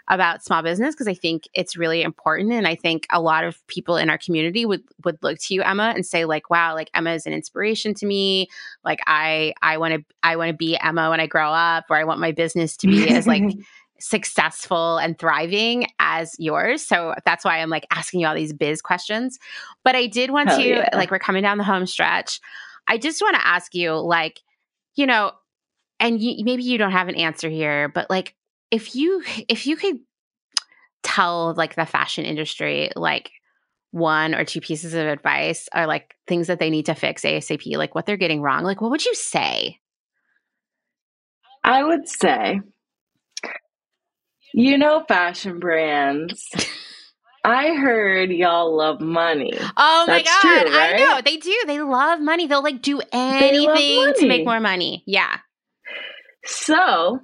about 0.06 0.44
small 0.44 0.62
business 0.62 0.94
because 0.94 1.09
I 1.09 1.14
think 1.14 1.48
it's 1.52 1.76
really 1.76 2.02
important. 2.02 2.52
And 2.52 2.68
I 2.68 2.76
think 2.76 3.09
a 3.10 3.20
lot 3.20 3.43
of 3.43 3.66
people 3.66 3.97
in 3.97 4.09
our 4.09 4.18
community 4.18 4.64
would 4.66 4.85
would 5.05 5.18
look 5.22 5.39
to 5.40 5.55
you, 5.55 5.62
Emma, 5.62 5.93
and 5.93 6.06
say, 6.06 6.24
like, 6.24 6.48
wow, 6.48 6.74
like 6.74 6.90
Emma 6.94 7.12
is 7.12 7.26
an 7.26 7.32
inspiration 7.32 7.93
to 7.94 8.06
me. 8.06 8.48
Like 8.85 9.01
I 9.06 9.55
I 9.62 9.78
want 9.78 9.94
to 9.94 10.05
I 10.22 10.36
want 10.36 10.51
to 10.51 10.56
be 10.56 10.76
Emma 10.76 11.10
when 11.10 11.18
I 11.18 11.26
grow 11.26 11.51
up, 11.51 11.86
or 11.90 11.97
I 11.97 12.05
want 12.05 12.20
my 12.20 12.31
business 12.31 12.76
to 12.78 12.86
be 12.86 13.09
as 13.09 13.26
like 13.26 13.43
successful 14.05 14.98
and 14.98 15.18
thriving 15.18 15.86
as 15.98 16.36
yours. 16.39 16.82
So 16.82 17.14
that's 17.24 17.44
why 17.44 17.59
I'm 17.59 17.70
like 17.70 17.86
asking 17.90 18.20
you 18.20 18.26
all 18.26 18.35
these 18.35 18.52
biz 18.52 18.82
questions. 18.82 19.39
But 19.82 19.97
I 19.97 20.06
did 20.06 20.31
want 20.31 20.51
Hell 20.51 20.59
to, 20.59 20.68
yeah. 20.68 20.90
like, 20.93 21.10
we're 21.10 21.18
coming 21.18 21.43
down 21.43 21.56
the 21.56 21.64
home 21.64 21.86
stretch. 21.86 22.39
I 22.86 22.98
just 22.98 23.22
want 23.22 23.36
to 23.36 23.47
ask 23.47 23.74
you, 23.74 23.93
like, 23.93 24.43
you 24.94 25.06
know, 25.06 25.32
and 25.98 26.20
you, 26.20 26.44
maybe 26.44 26.64
you 26.64 26.76
don't 26.76 26.90
have 26.90 27.09
an 27.09 27.14
answer 27.14 27.48
here, 27.48 27.89
but 27.89 28.10
like, 28.10 28.35
if 28.70 28.94
you 28.94 29.22
if 29.48 29.66
you 29.66 29.76
could 29.76 30.01
tell 31.02 31.55
like 31.55 31.74
the 31.76 31.86
fashion 31.86 32.24
industry 32.24 32.90
like 32.97 33.31
one 33.93 34.35
or 34.35 34.44
two 34.44 34.60
pieces 34.60 34.94
of 34.94 35.06
advice 35.06 35.68
or 35.74 35.86
like 35.86 36.16
things 36.26 36.48
that 36.48 36.59
they 36.59 36.70
need 36.70 36.86
to 36.86 36.94
fix 36.94 37.22
ASAP, 37.22 37.76
like 37.76 37.94
what 37.94 38.05
they're 38.05 38.16
getting 38.16 38.43
wrong, 38.43 38.64
like 38.64 38.81
what 38.81 38.90
would 38.90 39.05
you 39.05 39.14
say? 39.14 39.78
I 41.62 41.82
would 41.85 42.09
say, 42.09 42.60
you 44.55 44.78
know, 44.78 45.05
fashion 45.09 45.59
brands. 45.59 46.48
I 47.44 47.74
heard 47.74 48.31
y'all 48.31 48.74
love 48.74 49.01
money. 49.01 49.52
Oh 49.76 50.05
my 50.06 50.22
god, 50.22 50.40
true, 50.40 50.72
I 50.72 50.97
know 50.97 51.20
they 51.22 51.36
do. 51.36 51.55
They 51.66 51.81
love 51.81 52.20
money. 52.20 52.47
They'll 52.47 52.62
like 52.62 52.81
do 52.81 53.02
anything 53.12 54.14
to 54.14 54.28
make 54.28 54.47
more 54.47 54.60
money. 54.60 55.02
Yeah. 55.06 55.39
So, 56.44 57.20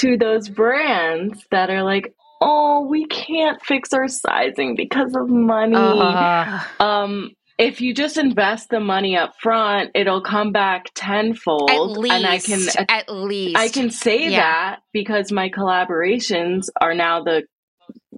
to 0.00 0.16
those 0.18 0.50
brands 0.50 1.42
that 1.50 1.70
are 1.70 1.82
like, 1.82 2.14
oh, 2.42 2.86
we 2.86 3.06
can't 3.06 3.60
fix 3.62 3.94
our 3.94 4.08
sizing 4.08 4.76
because 4.76 5.16
of 5.16 5.30
money. 5.30 5.74
Ugh. 5.74 6.66
Um, 6.78 7.30
if 7.58 7.80
you 7.80 7.94
just 7.94 8.16
invest 8.16 8.70
the 8.70 8.80
money 8.80 9.16
up 9.16 9.34
front, 9.40 9.90
it'll 9.94 10.22
come 10.22 10.52
back 10.52 10.86
tenfold. 10.94 11.70
at 11.70 11.82
least, 11.82 12.14
and 12.14 12.26
I 12.26 12.38
can 12.38 12.86
at 12.88 13.08
least, 13.08 13.56
I 13.56 13.68
can 13.68 13.90
say 13.90 14.28
Yeah. 14.28 14.40
that 14.40 14.80
because 14.92 15.30
my 15.30 15.48
collaborations 15.50 16.66
are 16.80 16.94
now 16.94 17.22
the 17.22 17.44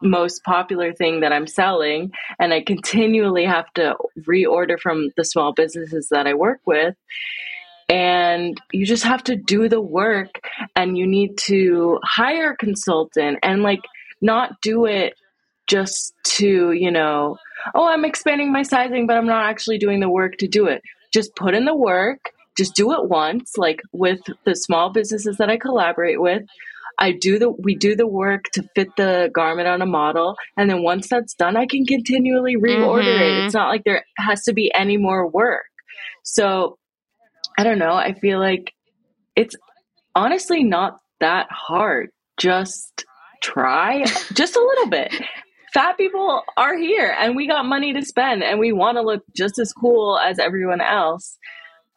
most 0.02 0.42
popular 0.44 0.92
thing 0.92 1.20
that 1.20 1.32
I'm 1.32 1.46
selling, 1.46 2.12
and 2.38 2.52
I 2.52 2.62
continually 2.62 3.44
have 3.44 3.72
to 3.74 3.96
reorder 4.20 4.78
from 4.78 5.10
the 5.16 5.24
small 5.24 5.52
businesses 5.52 6.08
that 6.10 6.26
I 6.26 6.34
work 6.34 6.60
with. 6.66 6.94
And 7.88 8.58
you 8.72 8.86
just 8.86 9.04
have 9.04 9.22
to 9.24 9.36
do 9.36 9.68
the 9.68 9.80
work, 9.80 10.40
and 10.74 10.96
you 10.96 11.06
need 11.06 11.36
to 11.46 11.98
hire 12.02 12.52
a 12.52 12.56
consultant 12.56 13.38
and 13.42 13.62
like 13.62 13.80
not 14.20 14.60
do 14.62 14.86
it 14.86 15.14
just 15.66 16.14
to, 16.24 16.72
you 16.72 16.90
know, 16.90 17.36
oh, 17.74 17.88
I'm 17.88 18.04
expanding 18.04 18.52
my 18.52 18.62
sizing, 18.62 19.06
but 19.06 19.16
I'm 19.16 19.26
not 19.26 19.46
actually 19.46 19.78
doing 19.78 20.00
the 20.00 20.10
work 20.10 20.36
to 20.38 20.48
do 20.48 20.66
it. 20.66 20.82
Just 21.12 21.34
put 21.36 21.54
in 21.54 21.64
the 21.64 21.74
work, 21.76 22.30
just 22.56 22.74
do 22.74 22.92
it 22.92 23.08
once, 23.08 23.52
like 23.56 23.80
with 23.92 24.20
the 24.44 24.54
small 24.56 24.90
businesses 24.92 25.36
that 25.38 25.50
I 25.50 25.56
collaborate 25.56 26.20
with. 26.20 26.42
I 26.98 27.10
do 27.10 27.38
the 27.40 27.50
we 27.50 27.74
do 27.74 27.96
the 27.96 28.06
work 28.06 28.44
to 28.52 28.62
fit 28.76 28.88
the 28.96 29.28
garment 29.34 29.66
on 29.66 29.82
a 29.82 29.86
model, 29.86 30.36
and 30.56 30.70
then 30.70 30.82
once 30.82 31.08
that's 31.08 31.34
done, 31.34 31.56
I 31.56 31.66
can 31.66 31.84
continually 31.86 32.56
reorder 32.56 33.02
Mhm. 33.02 33.20
it. 33.20 33.44
It's 33.46 33.54
not 33.54 33.68
like 33.68 33.82
there 33.84 34.04
has 34.16 34.44
to 34.44 34.52
be 34.52 34.72
any 34.72 34.96
more 34.96 35.28
work. 35.28 35.64
So 36.22 36.78
I 37.58 37.64
don't 37.64 37.78
know. 37.78 37.94
I 37.94 38.12
feel 38.14 38.38
like 38.38 38.72
it's 39.34 39.56
honestly 40.14 40.62
not 40.62 40.98
that 41.20 41.46
hard. 41.50 42.10
Just 42.36 43.04
try 43.42 44.04
just 44.32 44.56
a 44.56 44.60
little 44.60 44.88
bit. 44.88 45.12
Fat 45.74 45.98
people 45.98 46.42
are 46.56 46.76
here 46.78 47.14
and 47.18 47.34
we 47.34 47.48
got 47.48 47.66
money 47.66 47.92
to 47.92 48.02
spend 48.02 48.44
and 48.44 48.60
we 48.60 48.72
want 48.72 48.96
to 48.96 49.02
look 49.02 49.24
just 49.36 49.58
as 49.58 49.72
cool 49.72 50.18
as 50.18 50.38
everyone 50.38 50.80
else. 50.80 51.36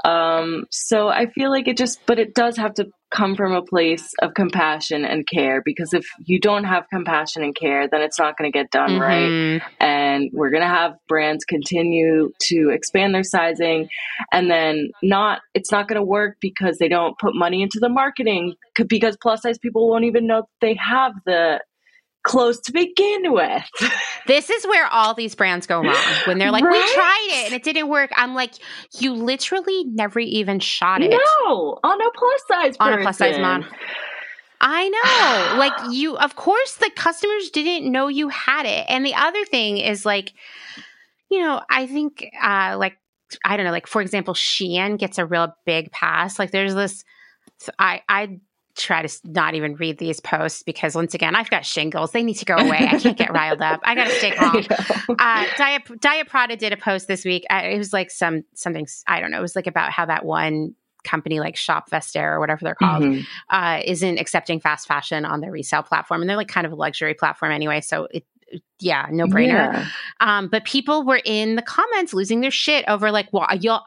Um, 0.04 0.66
so 0.72 1.08
I 1.10 1.28
feel 1.28 1.50
like 1.52 1.68
it 1.68 1.78
just, 1.78 2.00
but 2.08 2.20
it 2.20 2.34
does 2.36 2.58
have 2.58 2.74
to 2.76 2.88
come 3.10 3.36
from 3.36 3.54
a 3.54 3.62
place 3.62 4.14
of 4.22 4.34
compassion 4.34 5.06
and 5.06 5.26
care 5.28 5.62
because 5.64 5.94
if 5.94 6.06
you 6.26 6.40
don't 6.40 6.66
have 6.66 6.86
compassion 6.92 7.42
and 7.44 7.56
care, 7.56 7.88
then 7.88 8.02
it's 8.02 8.20
not 8.20 8.38
going 8.38 8.52
to 8.52 8.58
get 8.58 8.70
done 8.70 9.00
right 9.00 9.30
Mhm. 9.30 9.62
and 9.80 10.30
we're 10.34 10.50
going 10.50 10.62
to 10.62 10.68
have 10.68 10.96
brands 11.08 11.46
continue 11.46 12.32
to 12.42 12.70
expand 12.70 13.16
their 13.16 13.24
sizing 13.24 13.88
and 14.34 14.52
then 14.52 14.90
not 15.02 15.40
it's 15.54 15.72
not 15.72 15.88
going 15.88 15.96
to 16.00 16.04
work 16.04 16.36
because 16.42 16.80
they 16.80 16.90
don't 16.90 17.18
put 17.18 17.34
money 17.34 17.62
into 17.62 17.80
the 17.80 17.90
marketing 17.90 18.56
because 18.76 19.16
plus 19.22 19.42
size 19.44 19.58
people 19.58 19.90
won't 19.90 20.04
even 20.04 20.28
know 20.28 20.44
they 20.62 20.74
have 20.76 21.14
the 21.26 21.62
clothes 22.28 22.60
to 22.62 22.72
begin 22.72 23.32
with 23.34 23.64
This 24.28 24.50
is 24.50 24.66
where 24.68 24.88
all 24.88 25.14
these 25.14 25.36
brands 25.36 25.66
go 25.66 25.82
wrong 25.82 25.96
when 26.26 26.38
they're 26.38 26.52
like, 26.52 26.64
"We 26.64 26.94
tried 26.94 27.28
it 27.32 27.46
and 27.46 27.56
it 27.56 27.64
didn't 27.64 27.88
work." 27.88 28.12
I'm 28.16 28.36
like, 28.36 28.54
"You 29.00 29.14
literally 29.14 29.86
never 29.86 30.20
even 30.20 30.60
shot 30.60 31.02
it." 31.02 31.12
no 31.12 31.80
on 31.84 32.02
a 32.02 32.12
plus 32.12 32.42
size 32.48 32.76
on 32.80 32.94
a 32.94 33.02
plus 33.02 33.18
size 33.18 33.30
person. 33.30 33.42
model. 33.42 33.68
I 34.60 34.90
know. 34.90 35.58
like 35.60 35.74
you 35.92 36.18
of 36.18 36.36
course 36.36 36.76
the 36.76 36.92
customers 36.96 37.50
didn't 37.50 37.92
know 37.92 38.08
you 38.08 38.30
had 38.30 38.66
it. 38.66 38.86
And 38.90 39.06
the 39.06 39.16
other 39.16 39.46
thing 39.46 39.78
is 39.78 40.06
like 40.06 40.34
you 41.30 41.40
know, 41.40 41.62
I 41.70 41.88
think 41.88 42.26
uh 42.42 42.76
like 42.78 42.98
I 43.44 43.58
don't 43.58 43.66
know, 43.66 43.72
like 43.72 43.88
for 43.88 44.02
example, 44.02 44.34
Shein 44.34 44.98
gets 44.98 45.18
a 45.18 45.26
real 45.26 45.54
big 45.66 45.92
pass. 45.92 46.40
Like 46.40 46.52
there's 46.52 46.76
this 46.76 47.04
I 47.80 48.02
I 48.08 48.40
try 48.78 49.06
to 49.06 49.20
not 49.26 49.56
even 49.56 49.76
read 49.76 49.98
these 49.98 50.20
posts 50.20 50.64
because 50.64 50.96
once 50.96 51.14
again, 51.14 51.36
I've 51.36 51.50
got 51.50 51.66
shingles. 51.66 52.12
They 52.12 52.24
need 52.24 52.36
to 52.36 52.46
go 52.46 52.56
away. 52.56 52.88
I 52.90 52.98
can't 53.00 53.18
get 53.18 53.32
riled 53.34 53.62
up. 53.62 53.82
I 53.84 53.96
got 53.96 54.06
to 54.08 54.12
stay 54.14 54.32
calm 54.32 54.64
uh, 55.20 55.46
Diet, 55.58 55.84
Diet 56.00 56.28
Prada 56.28 56.56
did 56.56 56.74
a 56.74 56.78
post 56.78 57.08
this 57.08 57.26
week. 57.26 57.46
Uh, 57.50 57.62
it 57.64 57.78
was 57.78 57.94
like 57.94 58.12
some 58.12 58.44
something 58.54 58.88
I 59.08 59.20
don't 59.20 59.32
know. 59.32 59.40
It 59.40 59.42
was 59.42 59.56
like 59.56 59.68
about 59.68 59.92
how 59.92 60.06
that 60.06 60.24
one 60.26 60.76
company 61.04 61.40
like 61.40 61.56
Shop 61.56 61.90
Vestiaire 61.90 62.34
or 62.34 62.40
whatever 62.40 62.60
they're 62.64 62.76
called 62.76 63.04
Mhm. 63.04 63.24
uh, 63.50 63.82
isn't 63.86 64.18
accepting 64.20 64.60
fast 64.60 64.88
fashion 64.88 65.24
on 65.26 65.40
their 65.42 65.52
resale 65.52 65.84
platform, 65.84 66.22
and 66.22 66.30
they're 66.30 66.38
like 66.38 66.50
kind 66.50 66.68
of 66.68 66.74
a 66.74 66.76
luxury 66.76 67.14
platform 67.14 67.52
anyway. 67.52 67.80
So 67.82 68.08
it, 68.12 68.26
yeah, 68.80 69.08
no 69.12 69.26
brainer. 69.26 69.74
Yeah. 69.74 69.88
Um, 70.20 70.48
but 70.48 70.64
people 70.66 71.04
were 71.04 71.22
in 71.26 71.56
the 71.56 71.62
comments 71.62 72.14
losing 72.14 72.42
their 72.42 72.52
shit 72.52 72.86
over 72.88 73.12
like, 73.12 73.28
well, 73.34 73.48
you'll, 73.60 73.82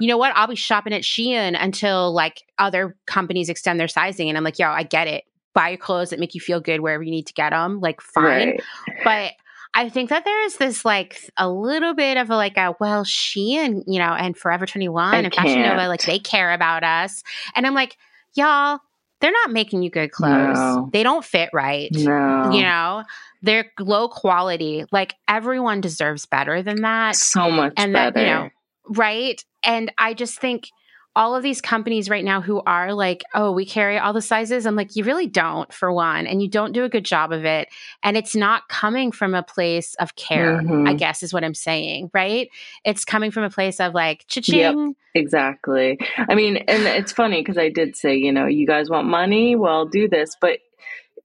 you 0.00 0.08
know 0.08 0.16
what? 0.16 0.32
I'll 0.34 0.46
be 0.46 0.54
shopping 0.56 0.92
at 0.92 1.02
Shein 1.02 1.56
until 1.60 2.12
like 2.12 2.42
other 2.58 2.96
companies 3.06 3.48
extend 3.48 3.78
their 3.78 3.88
sizing, 3.88 4.28
and 4.28 4.36
I'm 4.38 4.44
like, 4.44 4.58
yo, 4.58 4.68
I 4.68 4.82
get 4.82 5.06
it. 5.08 5.24
Buy 5.52 5.70
your 5.70 5.78
clothes 5.78 6.10
that 6.10 6.20
make 6.20 6.34
you 6.34 6.40
feel 6.40 6.60
good 6.60 6.80
wherever 6.80 7.02
you 7.02 7.10
need 7.10 7.26
to 7.26 7.32
get 7.32 7.50
them. 7.50 7.80
Like, 7.80 8.00
fine 8.00 8.24
Right. 8.50 8.62
but 9.04 9.32
I 9.74 9.88
think 9.88 10.10
that 10.10 10.24
there 10.24 10.44
is 10.44 10.56
this 10.56 10.84
like 10.84 11.30
a 11.36 11.48
little 11.48 11.94
bit 11.94 12.16
of 12.16 12.30
a 12.30 12.36
like 12.36 12.56
a 12.56 12.74
well, 12.80 13.04
Shein 13.04 13.82
you 13.86 13.98
know, 13.98 14.12
and 14.12 14.36
Forever 14.36 14.66
Twenty 14.66 14.88
One 14.88 15.14
I 15.14 15.18
and 15.18 15.34
Fashion 15.34 15.62
Nova, 15.62 15.86
like 15.88 16.02
they 16.02 16.18
care 16.18 16.52
about 16.52 16.82
us, 16.82 17.22
and 17.54 17.66
I'm 17.66 17.74
like, 17.74 17.96
y'all, 18.34 18.80
they're 19.20 19.32
not 19.32 19.52
making 19.52 19.82
you 19.82 19.90
good 19.90 20.12
clothes. 20.12 20.56
No. 20.56 20.90
They 20.92 21.02
don't 21.02 21.24
fit 21.24 21.50
right. 21.52 21.90
No. 21.92 22.50
You 22.52 22.62
know, 22.62 23.04
they're 23.42 23.70
low 23.78 24.08
quality. 24.08 24.84
Like 24.90 25.14
everyone 25.28 25.80
deserves 25.80 26.26
better 26.26 26.62
than 26.62 26.82
that, 26.82 27.16
so 27.16 27.50
much 27.50 27.74
and 27.76 27.92
better. 27.92 28.12
that 28.12 28.20
you 28.20 28.26
know, 28.26 28.50
right? 28.88 29.42
And 29.62 29.92
I 29.98 30.14
just 30.14 30.38
think 30.38 30.68
all 31.16 31.34
of 31.34 31.42
these 31.42 31.60
companies 31.60 32.08
right 32.08 32.24
now 32.24 32.40
who 32.40 32.62
are 32.66 32.94
like, 32.94 33.24
oh, 33.34 33.50
we 33.50 33.66
carry 33.66 33.98
all 33.98 34.12
the 34.12 34.22
sizes. 34.22 34.64
I'm 34.64 34.76
like, 34.76 34.94
you 34.94 35.02
really 35.04 35.26
don't, 35.26 35.72
for 35.72 35.92
one, 35.92 36.26
and 36.26 36.40
you 36.40 36.48
don't 36.48 36.72
do 36.72 36.84
a 36.84 36.88
good 36.88 37.04
job 37.04 37.32
of 37.32 37.44
it. 37.44 37.68
And 38.02 38.16
it's 38.16 38.36
not 38.36 38.68
coming 38.68 39.10
from 39.10 39.34
a 39.34 39.42
place 39.42 39.94
of 39.96 40.14
care, 40.14 40.60
Mhm. 40.62 40.88
I 40.88 40.94
guess 40.94 41.22
is 41.24 41.32
what 41.32 41.42
I'm 41.42 41.54
saying, 41.54 42.10
right? 42.14 42.48
It's 42.84 43.04
coming 43.04 43.32
from 43.32 43.42
a 43.42 43.50
place 43.50 43.80
of 43.80 43.92
like, 43.92 44.24
cha-ching. 44.28 44.94
Exactly. 45.14 45.98
I 46.16 46.34
mean, 46.36 46.56
and 46.58 46.84
it's 46.84 47.10
funny 47.12 47.40
because 47.40 47.58
I 47.58 47.70
did 47.70 47.96
say, 47.96 48.14
you 48.16 48.30
know, 48.32 48.46
you 48.46 48.66
guys 48.66 48.88
want 48.88 49.08
money? 49.08 49.56
Well, 49.56 49.86
do 49.86 50.08
this. 50.08 50.30
But 50.40 50.60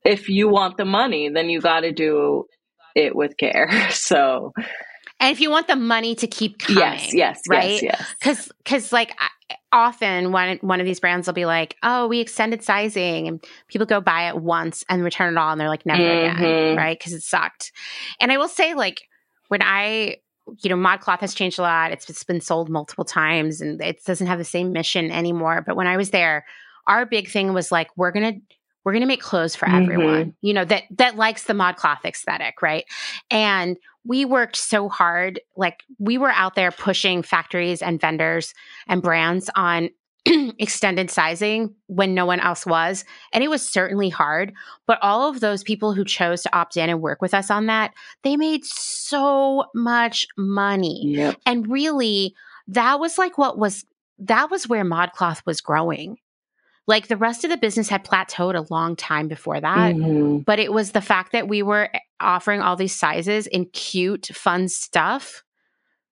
if 0.04 0.30
you 0.30 0.50
want 0.50 0.78
the 0.78 0.86
money, 0.86 1.30
then 1.30 1.50
you 1.50 1.62
got 1.62 1.82
to 1.82 1.92
do 1.92 2.48
it 2.96 3.16
with 3.16 3.38
care. 3.38 3.70
So, 3.92 4.54
And 5.20 5.32
if 5.32 5.40
you 5.40 5.50
want 5.52 5.68
the 5.68 5.76
money 5.76 6.16
to 6.16 6.28
keep 6.28 6.60
coming, 6.60 6.80
yes, 6.80 7.14
yes, 7.14 7.42
right? 7.50 7.82
yes, 7.82 7.84
yes. 7.84 8.16
because 8.20 8.52
because 8.64 8.92
like 8.92 9.12
I- 9.20 9.30
often 9.76 10.32
one 10.32 10.58
one 10.62 10.80
of 10.80 10.86
these 10.86 11.00
brands 11.02 11.28
will 11.28 11.34
be 11.34 11.46
like 11.46 11.76
oh 11.84 12.08
we 12.08 12.20
extended 12.22 12.64
sizing 12.64 13.28
and 13.28 13.44
people 13.68 13.86
go 13.86 14.00
buy 14.00 14.30
it 14.30 14.38
once 14.38 14.84
and 14.90 15.04
return 15.04 15.34
it 15.34 15.38
all 15.38 15.52
and 15.52 15.60
they're 15.60 15.68
like 15.70 15.86
never 15.86 16.02
again 16.02 16.36
Mhm. 16.38 16.78
right? 16.78 16.98
Because 16.98 17.14
it 17.14 17.22
sucked. 17.22 17.72
And 18.22 18.32
i 18.32 18.38
will 18.38 18.48
say 18.48 18.74
like 18.74 19.02
when 19.50 19.62
i 19.62 20.16
you 20.62 20.70
know 20.70 20.76
modcloth 20.78 21.20
has 21.20 21.34
changed 21.34 21.60
a 21.60 21.64
lot. 21.64 21.92
It's, 21.92 22.10
it's 22.10 22.24
been 22.24 22.40
sold 22.40 22.70
multiple 22.70 23.04
times 23.06 23.62
and 23.62 23.82
it 23.82 24.04
doesn't 24.06 24.28
have 24.28 24.38
the 24.38 24.46
same 24.46 24.72
mission 24.72 25.12
anymore. 25.12 25.62
But 25.66 25.76
when 25.76 25.88
i 25.88 25.98
was 25.98 26.10
there 26.12 26.46
our 26.88 27.06
big 27.06 27.28
thing 27.30 27.52
was 27.54 27.72
like 27.72 27.90
we're 27.98 28.12
gonna 28.12 28.34
we're 28.86 28.94
gonna 28.94 29.06
make 29.06 29.22
clothes 29.22 29.56
for 29.56 29.66
Mhm. 29.66 29.82
everyone 29.84 30.36
you 30.42 30.54
know 30.54 30.64
that 30.66 30.84
that 30.92 31.16
likes 31.18 31.44
the 31.46 31.54
modcloth 31.54 32.06
aesthetic 32.06 32.62
right 32.62 32.86
and 33.32 33.78
we 34.06 34.24
worked 34.24 34.56
so 34.56 34.88
hard 34.88 35.40
like 35.58 35.84
we 36.00 36.18
were 36.18 36.32
out 36.32 36.56
there 36.56 36.72
pushing 36.72 37.24
factories 37.24 37.82
and 37.82 38.00
vendors 38.00 38.54
and 38.88 39.02
brands 39.02 39.50
on 39.56 39.90
extended 40.60 41.10
sizing 41.12 41.74
when 41.86 42.16
no 42.16 42.26
one 42.26 42.40
else 42.40 42.66
was. 42.66 43.06
And 43.32 43.44
it 43.44 43.48
was 43.48 43.62
certainly 43.68 44.10
hard. 44.10 44.54
But 44.88 44.98
all 45.04 45.30
of 45.30 45.40
those 45.40 45.62
people 45.62 45.94
who 45.94 46.04
chose 46.04 46.42
to 46.42 46.56
opt 46.56 46.78
in 46.78 46.90
and 46.90 47.00
work 47.00 47.22
with 47.22 47.36
us 47.36 47.52
on 47.52 47.68
that, 47.68 47.94
they 48.24 48.36
made 48.36 48.66
so 48.66 49.66
much 49.76 50.26
money. 50.36 51.02
Yep. 51.10 51.36
And 51.46 51.68
really, 51.68 52.34
that 52.68 53.00
was 53.00 53.20
like 53.20 53.38
what 53.38 53.60
was, 53.60 53.86
that 54.18 54.50
was 54.50 54.68
where 54.68 54.84
ModCloth 54.84 55.46
was 55.46 55.62
growing. 55.62 56.18
Like 56.88 57.08
the 57.08 57.18
rest 57.18 57.44
of 57.44 57.50
the 57.50 57.58
business 57.58 57.90
had 57.90 58.06
plateaued 58.06 58.56
a 58.56 58.72
long 58.74 58.96
time 58.96 59.28
before 59.28 59.60
that. 59.60 59.96
Mhm. 59.96 60.46
But 60.46 60.60
it 60.60 60.72
was 60.72 60.92
the 60.92 61.02
fact 61.02 61.32
that 61.32 61.48
we 61.48 61.64
were 61.64 61.90
offering 62.20 62.62
all 62.62 62.76
these 62.76 62.94
sizes 62.96 63.48
in 63.48 63.66
cute, 63.66 64.28
fun 64.28 64.68
stuff. 64.68 65.44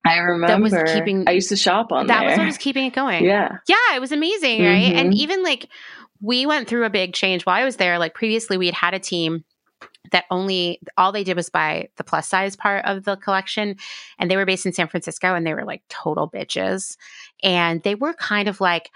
I 0.05 0.17
remember 0.17 0.47
That 0.69 0.81
was 0.83 0.91
keeping- 0.93 1.25
I 1.27 1.31
used 1.31 1.49
to 1.49 1.55
shop 1.55 1.91
on 1.91 2.07
that 2.07 2.19
there. 2.21 2.29
was 2.29 2.37
what 2.39 2.45
was 2.47 2.57
keeping 2.57 2.85
it 2.87 2.93
going. 2.93 3.23
yeah. 3.23 3.57
Yeah, 3.67 3.95
it 3.95 4.01
was 4.01 4.11
amazing, 4.11 4.61
right? 4.65 4.93
And 4.95 5.13
Mhm. 5.13 5.17
even 5.17 5.43
like 5.43 5.67
we 6.21 6.45
went 6.45 6.67
through 6.67 6.85
a 6.85 6.89
big 6.89 7.13
change 7.13 7.43
while 7.45 7.55
I 7.61 7.63
was 7.65 7.75
there. 7.77 7.99
Like 7.99 8.13
previously, 8.13 8.57
we 8.57 8.65
had 8.65 8.75
had 8.75 8.93
a 8.93 8.99
team 8.99 9.43
that 10.11 10.25
only 10.31 10.79
all 10.97 11.11
they 11.11 11.23
did 11.23 11.35
was 11.37 11.49
buy 11.49 11.87
the 11.97 12.03
plus 12.03 12.27
size 12.27 12.55
part 12.55 12.83
of 12.85 13.03
the 13.05 13.15
collection, 13.15 13.75
and 14.19 14.29
they 14.29 14.35
were 14.37 14.45
based 14.45 14.65
in 14.65 14.73
San 14.73 14.87
Francisco, 14.87 15.35
and 15.35 15.45
they 15.47 15.53
were 15.53 15.63
like 15.65 15.83
total 15.87 16.29
bitches, 16.29 16.97
and 17.43 17.81
they 17.83 17.93
were 17.95 18.13
kind 18.13 18.47
of 18.47 18.59
like. 18.59 18.89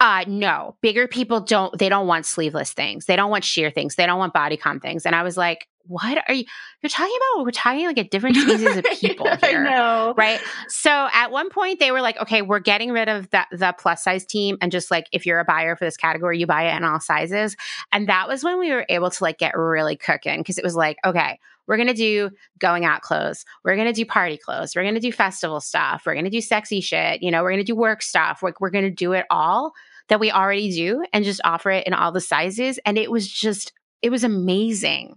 Uh 0.00 0.24
no, 0.28 0.76
bigger 0.80 1.08
people 1.08 1.40
don't 1.40 1.76
they 1.78 1.88
don't 1.88 2.06
want 2.06 2.24
sleeveless 2.24 2.72
things. 2.72 3.06
They 3.06 3.16
don't 3.16 3.30
want 3.30 3.44
sheer 3.44 3.70
things. 3.70 3.96
They 3.96 4.06
don't 4.06 4.18
want 4.18 4.32
bodycon 4.34 4.80
things. 4.80 5.04
And 5.04 5.14
I 5.14 5.22
was 5.22 5.36
like, 5.36 5.66
what 5.88 6.22
are 6.28 6.34
you 6.34 6.44
you're 6.82 6.90
talking 6.90 7.16
about? 7.34 7.44
We're 7.44 7.50
talking 7.50 7.86
like 7.86 7.98
a 7.98 8.04
different 8.04 8.36
species 8.36 8.76
of 8.76 8.84
people 8.84 9.26
here 9.42 9.60
I 9.66 9.70
know. 9.70 10.14
right 10.16 10.40
so 10.68 11.08
at 11.12 11.32
one 11.32 11.50
point 11.50 11.80
they 11.80 11.90
were 11.90 12.02
like 12.02 12.18
okay 12.18 12.42
we're 12.42 12.60
getting 12.60 12.92
rid 12.92 13.08
of 13.08 13.28
that 13.30 13.48
the 13.50 13.74
plus 13.78 14.04
size 14.04 14.24
team 14.24 14.58
and 14.60 14.70
just 14.70 14.90
like 14.90 15.08
if 15.12 15.26
you're 15.26 15.40
a 15.40 15.44
buyer 15.44 15.74
for 15.74 15.84
this 15.84 15.96
category 15.96 16.38
you 16.38 16.46
buy 16.46 16.70
it 16.70 16.76
in 16.76 16.84
all 16.84 17.00
sizes 17.00 17.56
and 17.90 18.08
that 18.08 18.28
was 18.28 18.44
when 18.44 18.58
we 18.58 18.70
were 18.70 18.86
able 18.88 19.10
to 19.10 19.24
like 19.24 19.38
get 19.38 19.56
really 19.56 19.96
cooking 19.96 20.40
because 20.40 20.58
it 20.58 20.64
was 20.64 20.76
like 20.76 20.98
okay 21.04 21.40
we're 21.66 21.76
going 21.76 21.88
to 21.88 21.94
do 21.94 22.30
going 22.58 22.84
out 22.84 23.02
clothes 23.02 23.44
we're 23.64 23.74
going 23.74 23.86
to 23.88 23.92
do 23.92 24.04
party 24.04 24.36
clothes 24.36 24.76
we're 24.76 24.82
going 24.82 24.94
to 24.94 25.00
do 25.00 25.12
festival 25.12 25.60
stuff 25.60 26.02
we're 26.06 26.14
going 26.14 26.24
to 26.24 26.30
do 26.30 26.40
sexy 26.40 26.80
shit 26.80 27.22
you 27.22 27.30
know 27.30 27.42
we're 27.42 27.50
going 27.50 27.64
to 27.64 27.64
do 27.64 27.76
work 27.76 28.02
stuff 28.02 28.42
like 28.42 28.60
we're 28.60 28.70
going 28.70 28.84
to 28.84 28.90
do 28.90 29.12
it 29.12 29.26
all 29.30 29.72
that 30.08 30.20
we 30.20 30.30
already 30.30 30.70
do 30.70 31.04
and 31.12 31.24
just 31.24 31.40
offer 31.44 31.70
it 31.70 31.86
in 31.86 31.94
all 31.94 32.12
the 32.12 32.20
sizes 32.20 32.78
and 32.86 32.98
it 32.98 33.10
was 33.10 33.28
just 33.28 33.72
it 34.02 34.10
was 34.10 34.24
amazing 34.24 35.16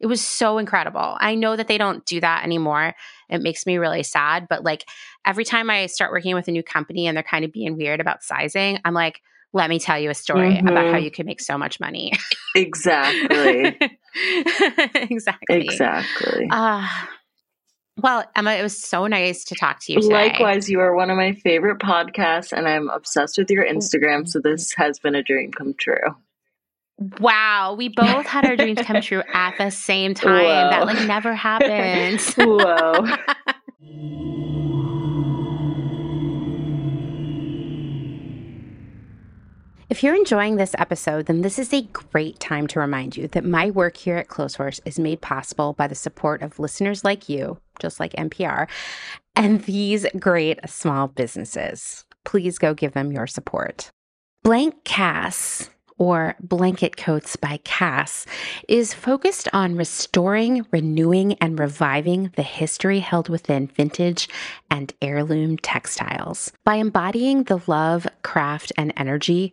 it 0.00 0.06
was 0.06 0.20
so 0.20 0.58
incredible. 0.58 1.16
I 1.20 1.34
know 1.34 1.56
that 1.56 1.66
they 1.68 1.78
don't 1.78 2.04
do 2.04 2.20
that 2.20 2.44
anymore. 2.44 2.94
It 3.30 3.40
makes 3.40 3.64
me 3.64 3.78
really 3.78 4.02
sad. 4.02 4.48
But 4.50 4.62
like 4.64 4.84
every 5.24 5.44
time 5.44 5.70
I 5.70 5.86
start 5.86 6.10
working 6.10 6.34
with 6.34 6.46
a 6.48 6.50
new 6.50 6.64
company 6.64 7.06
and 7.06 7.16
they're 7.16 7.22
kind 7.22 7.42
of 7.44 7.52
being 7.52 7.76
weird 7.76 8.00
about 8.00 8.22
sizing, 8.22 8.80
I'm 8.84 8.92
like, 8.92 9.20
let 9.54 9.70
me 9.70 9.78
tell 9.78 9.98
you 9.98 10.10
a 10.10 10.14
story 10.14 10.58
about 10.58 10.74
how 10.76 10.94
Mhm. 10.98 11.04
you 11.04 11.10
can 11.10 11.24
make 11.24 11.40
so 11.40 11.56
much 11.56 11.80
money. 11.80 12.12
Exactly. 12.56 13.78
exactly. 14.94 15.60
exactly. 15.64 16.48
Ah. 16.50 17.08
Well, 17.96 18.24
Emma, 18.34 18.52
it 18.52 18.62
was 18.62 18.76
so 18.76 19.06
nice 19.06 19.44
to 19.44 19.54
talk 19.54 19.78
to 19.82 19.92
you 19.92 20.00
today. 20.00 20.14
Likewise, 20.14 20.68
you 20.68 20.80
are 20.80 20.96
one 20.96 21.10
of 21.10 21.16
my 21.16 21.32
favorite 21.32 21.78
podcasts, 21.78 22.52
and 22.52 22.66
I'm 22.66 22.88
obsessed 22.90 23.38
with 23.38 23.50
your 23.50 23.66
oh, 23.66 23.72
Instagram. 23.72 24.28
So 24.28 24.40
this 24.40 24.72
has 24.76 24.98
been 24.98 25.14
a 25.14 25.22
dream 25.22 25.52
come 25.52 25.74
true. 25.74 26.16
Wow, 27.20 27.74
we 27.76 27.88
both 27.88 28.26
had 28.26 28.46
our 28.46 28.56
dreams 28.56 28.80
come 28.82 29.00
true 29.02 29.22
at 29.32 29.56
the 29.58 29.70
same 29.70 30.14
time. 30.14 30.44
Whoa. 30.44 30.70
That 30.70 30.86
like 30.86 31.06
never 31.06 31.34
happens. 31.36 32.34
Whoa. 32.34 33.06
If 39.90 40.02
you're 40.02 40.14
enjoying 40.14 40.56
this 40.56 40.74
episode, 40.78 41.26
then 41.26 41.42
this 41.42 41.58
is 41.58 41.72
a 41.72 41.82
great 41.82 42.40
time 42.40 42.66
to 42.68 42.80
remind 42.80 43.18
you 43.18 43.28
that 43.28 43.44
my 43.44 43.70
work 43.70 43.98
here 43.98 44.16
at 44.16 44.28
Clotheshorse 44.28 44.80
is 44.86 44.98
made 44.98 45.20
possible 45.20 45.74
by 45.74 45.86
the 45.88 45.94
support 45.94 46.40
of 46.40 46.58
listeners 46.58 47.04
like 47.04 47.28
you, 47.28 47.58
just 47.78 48.00
like 48.00 48.12
NPR, 48.14 48.66
and 49.36 49.62
these 49.64 50.06
great 50.18 50.58
small 50.66 51.08
businesses. 51.08 52.06
Please 52.24 52.58
go 52.58 52.72
give 52.72 52.94
them 52.94 53.12
your 53.12 53.26
support. 53.26 53.90
Blank 54.42 54.84
Cass, 54.84 55.68
or 55.98 56.34
Blanket 56.40 56.96
Coats 56.96 57.36
by 57.36 57.58
Cass, 57.64 58.24
is 58.66 58.94
focused 58.94 59.48
on 59.52 59.76
restoring, 59.76 60.64
renewing, 60.72 61.34
and 61.34 61.58
reviving 61.58 62.32
the 62.36 62.42
history 62.42 63.00
held 63.00 63.28
within 63.28 63.66
vintage 63.66 64.30
and 64.70 64.94
heirloom 65.02 65.58
textiles. 65.58 66.52
By 66.64 66.76
embodying 66.76 67.42
the 67.44 67.60
love, 67.66 68.06
craft, 68.22 68.72
and 68.78 68.94
energy 68.96 69.52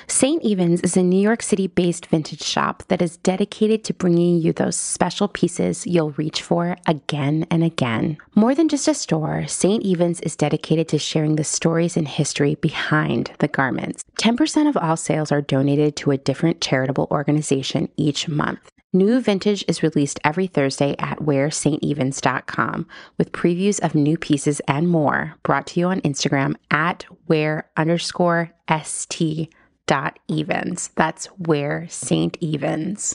St. 0.06 0.42
Evens 0.42 0.82
is 0.82 0.98
a 0.98 1.02
New 1.02 1.18
York 1.18 1.42
City 1.42 1.66
based 1.66 2.04
vintage 2.08 2.42
shop 2.42 2.82
that 2.88 3.00
is 3.00 3.16
dedicated 3.16 3.84
to 3.84 3.94
bringing 3.94 4.42
you 4.42 4.52
those 4.52 4.76
special 4.76 5.28
pieces 5.28 5.86
you'll 5.86 6.10
reach 6.10 6.42
for 6.42 6.76
again 6.86 7.46
and 7.50 7.64
again. 7.64 8.18
More 8.34 8.54
than 8.54 8.68
just 8.68 8.86
a 8.86 8.92
store, 8.92 9.46
St. 9.46 9.82
Evens 9.82 10.20
is 10.20 10.36
dedicated 10.36 10.88
to 10.88 10.98
sharing 10.98 11.36
the 11.36 11.44
stories 11.44 11.96
and 11.96 12.06
history 12.06 12.56
behind 12.56 13.32
the 13.38 13.48
garments. 13.48 14.04
10% 14.20 14.68
of 14.68 14.76
all 14.76 14.98
sales 14.98 15.32
are 15.32 15.40
donated 15.40 15.96
to 15.96 16.10
a 16.10 16.18
different 16.18 16.60
charitable 16.60 17.08
organization 17.10 17.88
each 17.96 18.28
month. 18.28 18.70
New 18.92 19.20
vintage 19.20 19.64
is 19.68 19.84
released 19.84 20.18
every 20.24 20.48
Thursday 20.48 20.96
at 20.98 21.18
wearstevens.com 21.18 22.88
with 23.18 23.30
previews 23.30 23.78
of 23.84 23.94
new 23.94 24.18
pieces 24.18 24.60
and 24.66 24.88
more 24.88 25.36
brought 25.44 25.68
to 25.68 25.78
you 25.78 25.86
on 25.86 26.00
Instagram 26.00 26.56
at 26.72 27.06
wear 27.28 27.70
underscore 27.76 28.50
st 28.82 29.48
dot 29.86 30.18
evens. 30.26 30.90
That's 30.96 31.28
wear 31.38 31.86
St. 31.88 32.36
Evens. 32.40 33.14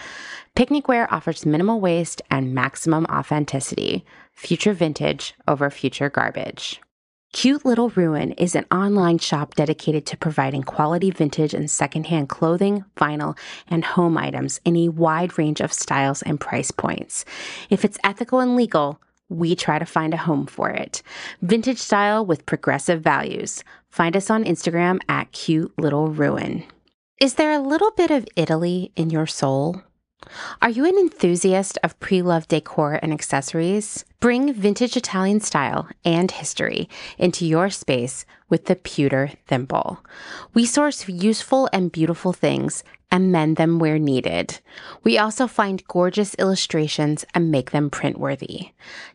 Picnic 0.56 0.88
Wear 0.88 1.08
offers 1.14 1.46
minimal 1.46 1.80
waste 1.80 2.20
and 2.32 2.56
maximum 2.56 3.06
authenticity. 3.06 4.04
Future 4.34 4.74
vintage 4.74 5.36
over 5.48 5.70
future 5.70 6.10
garbage. 6.10 6.82
Cute 7.32 7.64
Little 7.64 7.90
Ruin 7.90 8.32
is 8.32 8.56
an 8.56 8.66
online 8.72 9.20
shop 9.20 9.54
dedicated 9.54 10.08
to 10.08 10.18
providing 10.18 10.64
quality 10.64 11.12
vintage 11.12 11.54
and 11.54 11.70
secondhand 11.70 12.30
clothing, 12.30 12.84
vinyl, 12.98 13.38
and 13.68 13.86
home 13.86 14.18
items 14.18 14.60
in 14.66 14.76
a 14.76 14.90
wide 14.90 15.38
range 15.38 15.62
of 15.62 15.72
styles 15.72 16.24
and 16.24 16.40
price 16.40 16.72
points. 16.72 17.24
If 17.70 17.86
it's 17.86 18.00
ethical 18.04 18.40
and 18.40 18.56
legal, 18.56 19.00
we 19.32 19.56
try 19.56 19.80
to 19.80 19.86
find 19.86 20.14
a 20.14 20.18
home 20.18 20.46
for 20.46 20.70
it. 20.70 21.02
Vintage 21.42 21.80
style 21.80 22.26
with 22.26 22.46
progressive 22.46 23.02
values. 23.02 23.64
Find 23.90 24.16
us 24.16 24.30
on 24.30 24.44
Instagram 24.44 25.00
at 25.08 25.32
Cute 25.32 25.74
Little 25.78 26.10
Ruin. 26.10 26.64
Is 27.20 27.36
there 27.36 27.54
a 27.54 27.60
little 27.60 27.92
bit 27.92 28.12
of 28.12 28.28
Italy 28.36 28.92
in 28.96 29.10
your 29.10 29.28
soul? 29.28 29.84
Are 30.62 30.70
you 30.70 30.86
an 30.86 30.98
enthusiast 30.98 31.80
of 31.84 32.00
pre 32.00 32.22
loved 32.22 32.50
decor 32.50 33.00
and 33.02 33.12
accessories? 33.14 34.06
Bring 34.20 34.54
vintage 34.54 34.96
Italian 34.96 35.40
style 35.40 35.88
and 36.06 36.30
history 36.30 36.90
into 37.18 37.46
your 37.46 37.70
space 37.70 38.26
with 38.50 38.66
the 38.66 38.76
Pewter 38.76 39.32
Thimble. 39.48 40.04
We 40.54 40.66
source 40.66 41.08
useful 41.08 41.70
and 41.74 41.92
beautiful 41.92 42.34
things 42.34 42.84
and 43.12 43.32
mend 43.32 43.58
them 43.58 43.78
where 43.78 44.00
needed. 44.00 44.60
We 45.04 45.18
also 45.18 45.46
find 45.46 45.86
gorgeous 45.88 46.34
illustrations 46.36 47.26
and 47.36 47.52
make 47.52 47.72
them 47.72 47.90
print 47.90 48.18
worthy. 48.18 48.70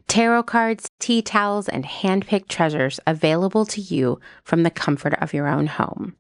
Tarot 0.07 0.45
cards, 0.45 0.91
tea 0.99 1.23
towels, 1.23 1.69
and 1.69 1.87
hand-picked 1.87 2.51
treasures 2.51 3.01
available 3.07 3.65
to 3.67 3.81
you 3.81 4.21
from 4.45 4.63
the 4.63 4.71
comfort 4.71 5.15
of 5.15 5.33
your 5.33 5.49
own 5.49 5.67
home. 5.67 6.15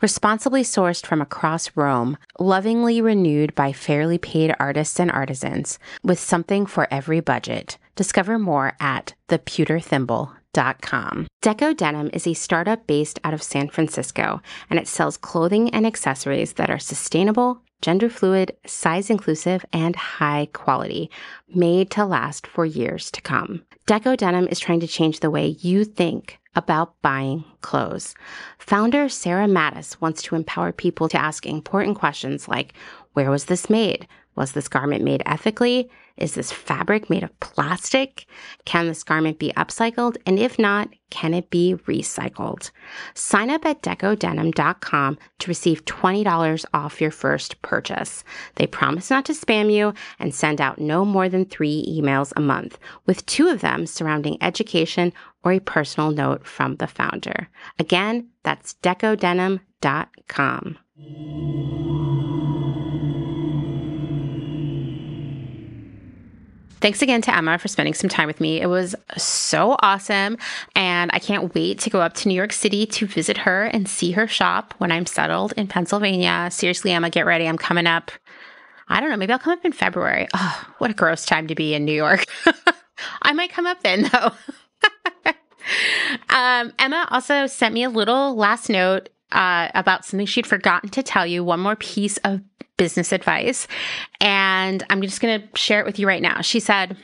Responsibly 0.00 0.62
sourced 0.62 1.06
from 1.06 1.22
across 1.22 1.76
Rome, 1.76 2.18
lovingly 2.38 3.00
renewed 3.00 3.54
by 3.54 3.72
fairly 3.72 4.18
paid 4.18 4.54
artists 4.58 4.98
and 4.98 5.10
artisans, 5.10 5.78
with 6.02 6.18
something 6.18 6.66
for 6.66 6.88
every 6.90 7.20
budget. 7.20 7.78
Discover 7.94 8.38
more 8.38 8.74
at 8.80 9.14
thepewterthimble.com. 9.28 10.41
Deco 10.54 11.76
Denim 11.76 12.10
is 12.12 12.26
a 12.26 12.34
startup 12.34 12.86
based 12.86 13.18
out 13.24 13.32
of 13.32 13.42
San 13.42 13.68
Francisco, 13.68 14.42
and 14.68 14.78
it 14.78 14.86
sells 14.86 15.16
clothing 15.16 15.70
and 15.70 15.86
accessories 15.86 16.54
that 16.54 16.68
are 16.68 16.78
sustainable, 16.78 17.62
gender 17.80 18.10
fluid, 18.10 18.54
size 18.66 19.08
inclusive, 19.08 19.64
and 19.72 19.96
high 19.96 20.48
quality, 20.52 21.10
made 21.54 21.90
to 21.90 22.04
last 22.04 22.46
for 22.46 22.66
years 22.66 23.10
to 23.12 23.22
come. 23.22 23.64
Deco 23.86 24.14
Denim 24.16 24.46
is 24.48 24.60
trying 24.60 24.80
to 24.80 24.86
change 24.86 25.20
the 25.20 25.30
way 25.30 25.56
you 25.60 25.84
think 25.84 26.38
about 26.54 27.00
buying 27.00 27.44
clothes. 27.62 28.14
Founder 28.58 29.08
Sarah 29.08 29.46
Mattis 29.46 30.00
wants 30.02 30.22
to 30.22 30.34
empower 30.34 30.70
people 30.70 31.08
to 31.08 31.18
ask 31.18 31.46
important 31.46 31.96
questions 31.96 32.46
like 32.46 32.74
Where 33.14 33.30
was 33.30 33.46
this 33.46 33.70
made? 33.70 34.06
Was 34.36 34.52
this 34.52 34.68
garment 34.68 35.02
made 35.02 35.22
ethically? 35.24 35.90
Is 36.16 36.34
this 36.34 36.52
fabric 36.52 37.08
made 37.10 37.22
of 37.22 37.38
plastic? 37.40 38.26
Can 38.64 38.86
this 38.86 39.02
garment 39.02 39.38
be 39.38 39.52
upcycled? 39.56 40.16
And 40.26 40.38
if 40.38 40.58
not, 40.58 40.88
can 41.10 41.34
it 41.34 41.50
be 41.50 41.74
recycled? 41.86 42.70
Sign 43.14 43.50
up 43.50 43.66
at 43.66 43.82
decodenim.com 43.82 45.18
to 45.38 45.48
receive 45.48 45.84
$20 45.84 46.64
off 46.72 47.00
your 47.00 47.10
first 47.10 47.60
purchase. 47.62 48.24
They 48.56 48.66
promise 48.66 49.10
not 49.10 49.24
to 49.26 49.32
spam 49.32 49.72
you 49.72 49.94
and 50.18 50.34
send 50.34 50.60
out 50.60 50.78
no 50.78 51.04
more 51.04 51.28
than 51.28 51.44
three 51.44 51.84
emails 51.88 52.32
a 52.36 52.40
month, 52.40 52.78
with 53.06 53.26
two 53.26 53.48
of 53.48 53.60
them 53.60 53.86
surrounding 53.86 54.42
education 54.42 55.12
or 55.44 55.52
a 55.52 55.60
personal 55.60 56.10
note 56.10 56.46
from 56.46 56.76
the 56.76 56.86
founder. 56.86 57.48
Again, 57.78 58.28
that's 58.42 58.74
decodenim.com. 58.82 60.78
Thanks 66.82 67.00
again 67.00 67.22
to 67.22 67.36
Emma 67.36 67.58
for 67.58 67.68
spending 67.68 67.94
some 67.94 68.10
time 68.10 68.26
with 68.26 68.40
me. 68.40 68.60
It 68.60 68.66
was 68.66 68.96
so 69.16 69.76
awesome. 69.82 70.36
And 70.74 71.12
I 71.14 71.20
can't 71.20 71.54
wait 71.54 71.78
to 71.78 71.90
go 71.90 72.00
up 72.00 72.14
to 72.14 72.28
New 72.28 72.34
York 72.34 72.52
City 72.52 72.86
to 72.86 73.06
visit 73.06 73.38
her 73.38 73.66
and 73.66 73.88
see 73.88 74.10
her 74.10 74.26
shop 74.26 74.74
when 74.78 74.90
I'm 74.90 75.06
settled 75.06 75.52
in 75.56 75.68
Pennsylvania. 75.68 76.48
Seriously, 76.50 76.90
Emma, 76.90 77.08
get 77.08 77.24
ready. 77.24 77.46
I'm 77.46 77.56
coming 77.56 77.86
up. 77.86 78.10
I 78.88 78.98
don't 78.98 79.10
know. 79.10 79.16
Maybe 79.16 79.32
I'll 79.32 79.38
come 79.38 79.52
up 79.52 79.64
in 79.64 79.70
February. 79.70 80.26
Oh, 80.34 80.74
what 80.78 80.90
a 80.90 80.94
gross 80.94 81.24
time 81.24 81.46
to 81.46 81.54
be 81.54 81.72
in 81.72 81.84
New 81.84 81.92
York. 81.92 82.24
I 83.22 83.32
might 83.32 83.52
come 83.52 83.66
up 83.66 83.80
then, 83.84 84.10
though. 84.12 84.32
um, 86.30 86.72
Emma 86.80 87.06
also 87.12 87.46
sent 87.46 87.74
me 87.74 87.84
a 87.84 87.90
little 87.90 88.34
last 88.34 88.68
note 88.68 89.08
uh, 89.30 89.68
about 89.76 90.04
something 90.04 90.26
she'd 90.26 90.48
forgotten 90.48 90.90
to 90.90 91.02
tell 91.02 91.26
you. 91.26 91.44
One 91.44 91.60
more 91.60 91.76
piece 91.76 92.16
of 92.18 92.40
business 92.76 93.12
advice. 93.12 93.68
And 94.20 94.84
I'm 94.90 95.02
just 95.02 95.20
going 95.20 95.40
to 95.40 95.48
share 95.56 95.80
it 95.80 95.86
with 95.86 95.98
you 95.98 96.06
right 96.06 96.22
now. 96.22 96.40
She 96.40 96.60
said, 96.60 96.96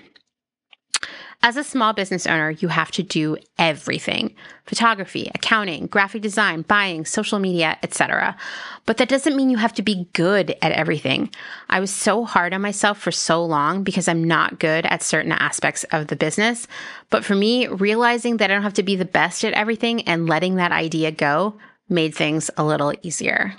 as 1.40 1.56
a 1.56 1.62
small 1.62 1.92
business 1.92 2.26
owner, 2.26 2.50
you 2.50 2.66
have 2.66 2.90
to 2.92 3.02
do 3.02 3.36
everything 3.58 4.34
photography, 4.64 5.30
accounting, 5.34 5.86
graphic 5.86 6.20
design, 6.20 6.62
buying, 6.62 7.04
social 7.04 7.38
media, 7.38 7.78
etc. 7.82 8.36
But 8.84 8.98
that 8.98 9.08
doesn't 9.08 9.36
mean 9.36 9.48
you 9.48 9.56
have 9.56 9.72
to 9.74 9.82
be 9.82 10.08
good 10.12 10.56
at 10.60 10.72
everything. 10.72 11.30
I 11.70 11.80
was 11.80 11.90
so 11.90 12.24
hard 12.24 12.52
on 12.52 12.60
myself 12.60 12.98
for 12.98 13.12
so 13.12 13.42
long 13.42 13.82
because 13.82 14.08
I'm 14.08 14.24
not 14.24 14.58
good 14.58 14.84
at 14.84 15.02
certain 15.02 15.32
aspects 15.32 15.84
of 15.84 16.08
the 16.08 16.16
business. 16.16 16.66
But 17.08 17.24
for 17.24 17.34
me, 17.34 17.66
realizing 17.68 18.38
that 18.38 18.50
I 18.50 18.54
don't 18.54 18.62
have 18.62 18.74
to 18.74 18.82
be 18.82 18.96
the 18.96 19.04
best 19.04 19.44
at 19.44 19.54
everything 19.54 20.02
and 20.02 20.28
letting 20.28 20.56
that 20.56 20.72
idea 20.72 21.12
go 21.12 21.56
made 21.88 22.14
things 22.14 22.50
a 22.58 22.64
little 22.64 22.92
easier. 23.02 23.54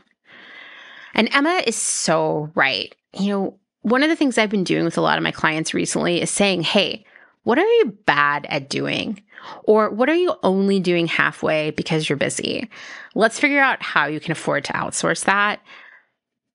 And 1.13 1.29
Emma 1.33 1.61
is 1.65 1.75
so 1.75 2.51
right. 2.55 2.95
You 3.19 3.29
know, 3.29 3.59
one 3.81 4.03
of 4.03 4.09
the 4.09 4.15
things 4.15 4.37
I've 4.37 4.49
been 4.49 4.63
doing 4.63 4.85
with 4.85 4.97
a 4.97 5.01
lot 5.01 5.17
of 5.17 5.23
my 5.23 5.31
clients 5.31 5.73
recently 5.73 6.21
is 6.21 6.29
saying, 6.29 6.63
hey, 6.63 7.05
what 7.43 7.57
are 7.57 7.65
you 7.65 7.97
bad 8.05 8.45
at 8.49 8.69
doing? 8.69 9.21
Or 9.63 9.89
what 9.89 10.09
are 10.09 10.15
you 10.15 10.35
only 10.43 10.79
doing 10.79 11.07
halfway 11.07 11.71
because 11.71 12.09
you're 12.09 12.17
busy? 12.17 12.69
Let's 13.15 13.39
figure 13.39 13.61
out 13.61 13.81
how 13.81 14.07
you 14.07 14.19
can 14.19 14.31
afford 14.31 14.65
to 14.65 14.73
outsource 14.73 15.25
that. 15.25 15.61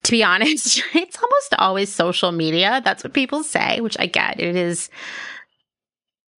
To 0.04 0.10
be 0.12 0.22
honest, 0.24 0.82
it's 0.94 1.16
almost 1.16 1.54
always 1.58 1.90
social 1.90 2.30
media. 2.32 2.82
That's 2.84 3.02
what 3.02 3.14
people 3.14 3.42
say, 3.42 3.80
which 3.80 3.96
I 3.98 4.06
get. 4.06 4.38
It 4.38 4.56
is 4.56 4.90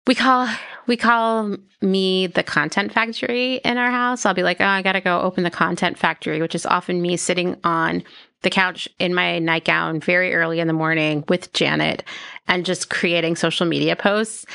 we 0.08 0.16
call 0.16 0.48
we 0.88 0.98
call 0.98 1.58
me 1.82 2.28
the 2.28 2.44
content 2.44 2.94
factory 2.94 3.56
in 3.56 3.78
our 3.78 3.90
house. 3.90 4.26
I'll 4.26 4.34
be 4.34 4.44
like, 4.44 4.62
oh, 4.62 4.66
I 4.66 4.82
gotta 4.82 5.02
go 5.02 5.22
open 5.22 5.44
the 5.44 5.52
content 5.52 5.98
factory, 5.98 6.42
which 6.42 6.56
is 6.56 6.66
often 6.66 7.02
me 7.02 7.18
sitting 7.18 7.58
on 7.64 8.04
the 8.44 8.50
couch 8.52 8.88
in 9.00 9.16
my 9.16 9.40
nightgown 9.40 10.00
very 10.00 10.36
early 10.36 10.60
in 10.60 10.68
the 10.68 10.74
morning 10.74 11.24
with 11.28 11.52
Janet 11.54 12.04
and 12.48 12.66
just 12.66 12.90
creating 12.92 13.36
social 13.36 13.66
media 13.66 13.96
posts. 13.96 14.46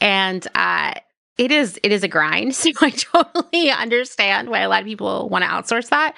And 0.00 0.46
uh, 0.54 0.92
it 1.38 1.52
is 1.52 1.80
it 1.82 1.92
is 1.92 2.02
a 2.02 2.08
grind. 2.08 2.54
So 2.58 2.70
I 2.82 2.90
totally 2.90 3.70
understand 3.70 4.50
why 4.50 4.60
a 4.60 4.68
lot 4.68 4.80
of 4.80 4.86
people 4.86 5.28
want 5.28 5.44
to 5.44 5.50
outsource 5.50 5.88
that. 5.88 6.14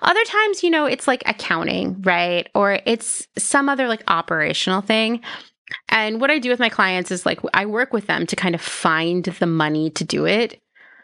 Other 0.00 0.24
times, 0.24 0.62
you 0.62 0.70
know, 0.70 0.86
it's 0.86 1.06
like 1.06 1.22
accounting, 1.26 2.00
right? 2.02 2.48
Or 2.54 2.78
it's 2.86 3.26
some 3.36 3.68
other 3.68 3.88
like 3.88 4.02
operational 4.08 4.80
thing. 4.80 5.20
And 5.88 6.20
what 6.20 6.30
I 6.30 6.38
do 6.38 6.50
with 6.50 6.60
my 6.60 6.68
clients 6.68 7.10
is 7.10 7.26
like 7.26 7.40
I 7.54 7.66
work 7.66 7.92
with 7.92 8.06
them 8.06 8.26
to 8.26 8.36
kind 8.36 8.54
of 8.54 8.60
find 8.60 9.24
the 9.24 9.46
money 9.46 9.90
to 9.90 10.04
do 10.04 10.26
it 10.26 10.60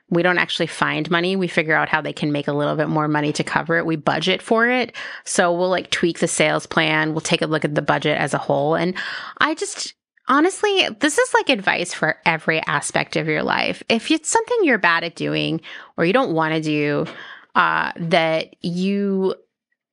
we 0.08 0.22
don't 0.22 0.38
actually 0.38 0.68
find 0.68 1.10
money. 1.10 1.34
We 1.34 1.48
figure 1.48 1.74
out 1.74 1.88
how 1.88 2.00
they 2.00 2.12
can 2.12 2.30
make 2.30 2.46
a 2.46 2.52
little 2.52 2.76
bit 2.76 2.88
more 2.88 3.08
money 3.08 3.32
to 3.32 3.44
cover 3.44 3.76
it. 3.76 3.86
We 3.86 3.96
budget 3.96 4.40
for 4.40 4.68
it. 4.68 4.94
So 5.24 5.52
we'll 5.52 5.68
like 5.68 5.90
tweak 5.90 6.20
the 6.20 6.28
sales 6.28 6.66
plan. 6.66 7.12
We'll 7.12 7.20
take 7.20 7.42
a 7.42 7.46
look 7.46 7.64
at 7.64 7.74
the 7.74 7.82
budget 7.82 8.16
as 8.16 8.32
a 8.32 8.38
whole. 8.38 8.76
And 8.76 8.94
I 9.38 9.54
just, 9.54 9.94
honestly, 10.28 10.88
this 11.00 11.18
is 11.18 11.34
like 11.34 11.48
advice 11.48 11.92
for 11.92 12.16
every 12.24 12.60
aspect 12.66 13.16
of 13.16 13.26
your 13.26 13.42
life. 13.42 13.82
If 13.88 14.10
it's 14.10 14.28
something 14.28 14.58
you're 14.62 14.78
bad 14.78 15.02
at 15.02 15.16
doing 15.16 15.60
or 15.96 16.04
you 16.04 16.12
don't 16.12 16.34
want 16.34 16.54
to 16.54 16.60
do, 16.60 17.06
uh, 17.56 17.90
that 17.96 18.54
you 18.62 19.34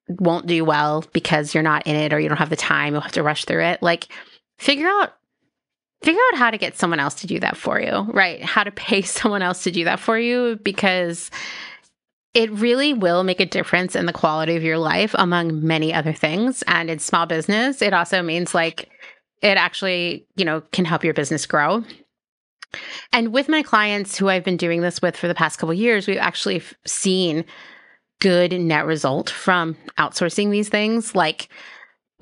won't 0.09 0.45
do 0.45 0.63
well 0.63 1.03
because 1.13 1.53
you're 1.53 1.63
not 1.63 1.87
in 1.87 1.95
it 1.95 2.13
or 2.13 2.19
you 2.19 2.27
don't 2.27 2.37
have 2.37 2.49
the 2.49 2.55
time, 2.55 2.93
you'll 2.93 3.01
have 3.01 3.13
to 3.13 3.23
rush 3.23 3.45
through 3.45 3.63
it. 3.63 3.81
Like, 3.81 4.09
figure 4.57 4.87
out 4.87 5.13
figure 6.03 6.21
out 6.31 6.37
how 6.37 6.51
to 6.51 6.57
get 6.57 6.77
someone 6.77 6.99
else 6.99 7.15
to 7.15 7.27
do 7.27 7.39
that 7.39 7.55
for 7.55 7.79
you, 7.79 8.01
right? 8.13 8.43
How 8.43 8.63
to 8.63 8.71
pay 8.71 9.01
someone 9.03 9.41
else 9.41 9.63
to 9.63 9.71
do 9.71 9.85
that 9.85 9.99
for 9.99 10.19
you 10.19 10.59
because 10.63 11.31
it 12.33 12.51
really 12.51 12.93
will 12.93 13.23
make 13.23 13.39
a 13.39 13.45
difference 13.45 13.95
in 13.95 14.05
the 14.05 14.13
quality 14.13 14.55
of 14.55 14.63
your 14.63 14.79
life 14.79 15.13
among 15.17 15.65
many 15.65 15.93
other 15.93 16.13
things. 16.13 16.63
And 16.63 16.89
in 16.89 16.99
small 16.99 17.25
business, 17.25 17.81
it 17.81 17.93
also 17.93 18.21
means 18.23 18.55
like 18.55 18.89
it 19.41 19.57
actually, 19.57 20.25
you 20.35 20.43
know, 20.43 20.61
can 20.71 20.85
help 20.85 21.03
your 21.03 21.13
business 21.13 21.45
grow. 21.45 21.83
And 23.11 23.31
with 23.31 23.49
my 23.49 23.61
clients 23.61 24.17
who 24.17 24.29
I've 24.29 24.43
been 24.43 24.57
doing 24.57 24.81
this 24.81 25.01
with 25.01 25.15
for 25.15 25.27
the 25.27 25.35
past 25.35 25.59
couple 25.59 25.75
years, 25.75 26.07
we've 26.07 26.17
actually 26.17 26.63
seen 26.85 27.45
good 28.19 28.53
net 28.53 28.85
result 28.85 29.29
from 29.29 29.75
outsourcing 29.99 30.49
these 30.49 30.69
things 30.69 31.13
like 31.13 31.49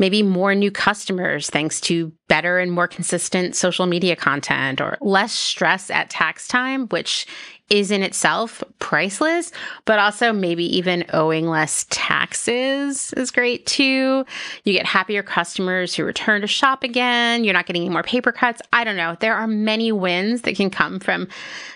maybe 0.02 0.24
more 0.24 0.56
new 0.56 0.72
customers 0.72 1.48
thanks 1.52 1.80
to 1.80 2.12
better 2.28 2.58
and 2.58 2.72
more 2.72 2.88
consistent 2.88 3.56
social 3.56 3.86
media 3.86 4.16
content 4.16 4.82
or 4.82 4.98
less 5.00 5.32
stress 5.32 5.92
at 5.92 6.10
tax 6.10 6.48
time, 6.48 6.88
which 6.88 7.28
is 7.70 7.92
in 7.92 8.02
itself 8.02 8.64
priceless, 8.80 9.52
but 9.86 10.00
also 10.00 10.34
maybe 10.34 10.66
even 10.76 11.06
owing 11.14 11.46
less 11.48 11.86
taxes 11.92 13.14
is 13.14 13.30
great 13.30 13.68
too. 13.68 14.26
You 14.64 14.74
get 14.74 14.88
happier 14.88 15.22
customers 15.22 15.94
who 15.94 16.04
return 16.04 16.42
to 16.42 16.48
shop 16.48 16.84
again. 16.84 17.44
You're 17.44 17.54
not 17.54 17.68
getting 17.68 17.84
any 17.84 17.94
more 17.94 18.02
paper 18.02 18.32
cuts. 18.32 18.60
I 18.74 18.84
don't 18.84 18.98
know. 18.98 19.16
There 19.20 19.36
are 19.36 19.48
many 19.48 19.92
wins 19.92 20.42
that 20.42 20.56
can 20.56 20.72
come 20.72 21.00
from 21.00 21.28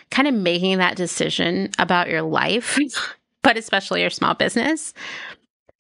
kind 0.10 0.28
of 0.28 0.34
making 0.34 0.80
that 0.80 0.98
decision 0.98 1.70
about 1.78 2.10
your 2.10 2.24
life, 2.24 2.80
but 3.44 3.56
especially 3.56 4.02
your 4.02 4.10
small 4.10 4.34
business. 4.34 4.96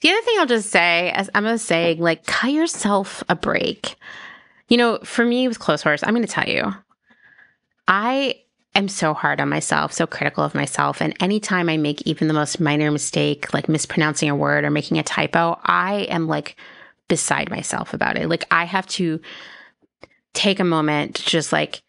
The 0.01 0.09
other 0.09 0.21
thing 0.21 0.35
I'll 0.39 0.45
just 0.45 0.69
say, 0.69 1.11
as 1.11 1.29
Emma's 1.33 1.61
saying, 1.61 1.99
like, 1.99 2.25
cut 2.25 2.51
yourself 2.51 3.23
a 3.29 3.35
break. 3.35 3.95
You 4.67 4.77
know, 4.77 4.99
for 5.03 5.25
me 5.25 5.47
with 5.47 5.59
Clotheshorse, 5.59 6.03
I'm 6.05 6.13
going 6.13 6.25
to 6.25 6.31
tell 6.31 6.47
you, 6.47 6.73
I 7.87 8.41
am 8.75 8.87
so 8.87 9.13
hard 9.13 9.39
on 9.39 9.49
myself, 9.49 9.93
so 9.93 10.05
critical 10.05 10.43
of 10.43 10.53
myself. 10.53 11.01
And 11.01 11.15
anytime 11.21 11.69
I 11.69 11.77
make 11.77 12.01
even 12.01 12.27
the 12.27 12.33
most 12.33 12.59
minor 12.59 12.91
mistake, 12.91 13.53
like 13.53 13.69
mispronouncing 13.69 14.29
a 14.29 14.35
word 14.35 14.65
or 14.65 14.69
making 14.69 14.99
a 14.99 15.03
typo, 15.03 15.59
I 15.63 16.07
am 16.09 16.27
like 16.27 16.57
beside 17.07 17.49
myself 17.49 17.93
about 17.93 18.17
it. 18.17 18.27
Like, 18.27 18.45
I 18.51 18.65
have 18.65 18.87
to 18.87 19.21
take 20.33 20.59
a 20.59 20.65
moment 20.65 21.15
to 21.15 21.25
just 21.25 21.53
like 21.53 21.81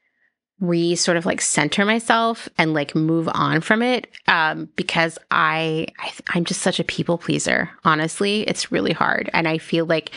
re 0.60 0.94
sort 0.94 1.16
of 1.16 1.26
like 1.26 1.40
center 1.40 1.84
myself 1.84 2.48
and 2.56 2.72
like 2.72 2.94
move 2.94 3.28
on 3.34 3.60
from 3.60 3.82
it 3.82 4.08
um, 4.26 4.68
because 4.76 5.18
I, 5.30 5.86
I 5.98 6.12
i'm 6.30 6.44
just 6.44 6.62
such 6.62 6.80
a 6.80 6.84
people 6.84 7.18
pleaser 7.18 7.70
honestly. 7.84 8.42
It's 8.42 8.72
really 8.72 8.92
hard. 8.92 9.28
And 9.32 9.46
i 9.46 9.58
feel 9.58 9.84
like 9.84 10.12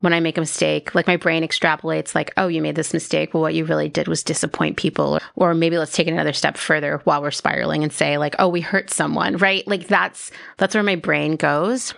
when 0.00 0.12
i 0.12 0.20
make 0.20 0.36
a 0.36 0.40
mistake 0.42 0.94
like 0.94 1.06
my 1.06 1.16
brain 1.16 1.42
extrapolates 1.42 2.14
like 2.14 2.34
oh 2.36 2.48
you 2.48 2.60
made 2.60 2.76
this 2.76 2.92
mistake. 2.92 3.32
Well 3.32 3.40
what 3.40 3.54
you 3.54 3.64
really 3.64 3.88
did 3.88 4.08
was 4.08 4.22
disappoint 4.22 4.76
people. 4.76 5.14
Or, 5.36 5.50
or 5.50 5.54
maybe 5.54 5.78
let's 5.78 5.92
take 5.92 6.08
another 6.08 6.34
step 6.34 6.58
further 6.58 7.00
while 7.04 7.22
we're 7.22 7.30
spiraling 7.30 7.82
and 7.82 7.92
say 7.92 8.18
like 8.18 8.36
oh 8.38 8.48
we 8.48 8.60
hurt 8.60 8.90
someone 8.90 9.38
right? 9.38 9.66
Like 9.66 9.88
that's 9.88 10.30
that's 10.58 10.74
where 10.74 10.84
my 10.84 10.96
brain 10.96 11.36
goes. 11.36 11.94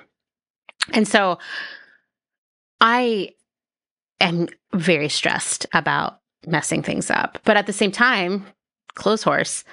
And 0.93 1.09
so 1.09 1.39
i 2.80 3.30
am 4.20 4.47
very 4.72 5.09
stressed 5.09 5.66
about 5.72 6.20
messing 6.47 6.82
things 6.82 7.10
up. 7.10 7.39
But 7.44 7.56
at 7.56 7.66
the 7.66 7.73
same 7.73 7.93
time, 7.93 8.47
close 8.94 9.24
Clotheshorse, 9.24 9.65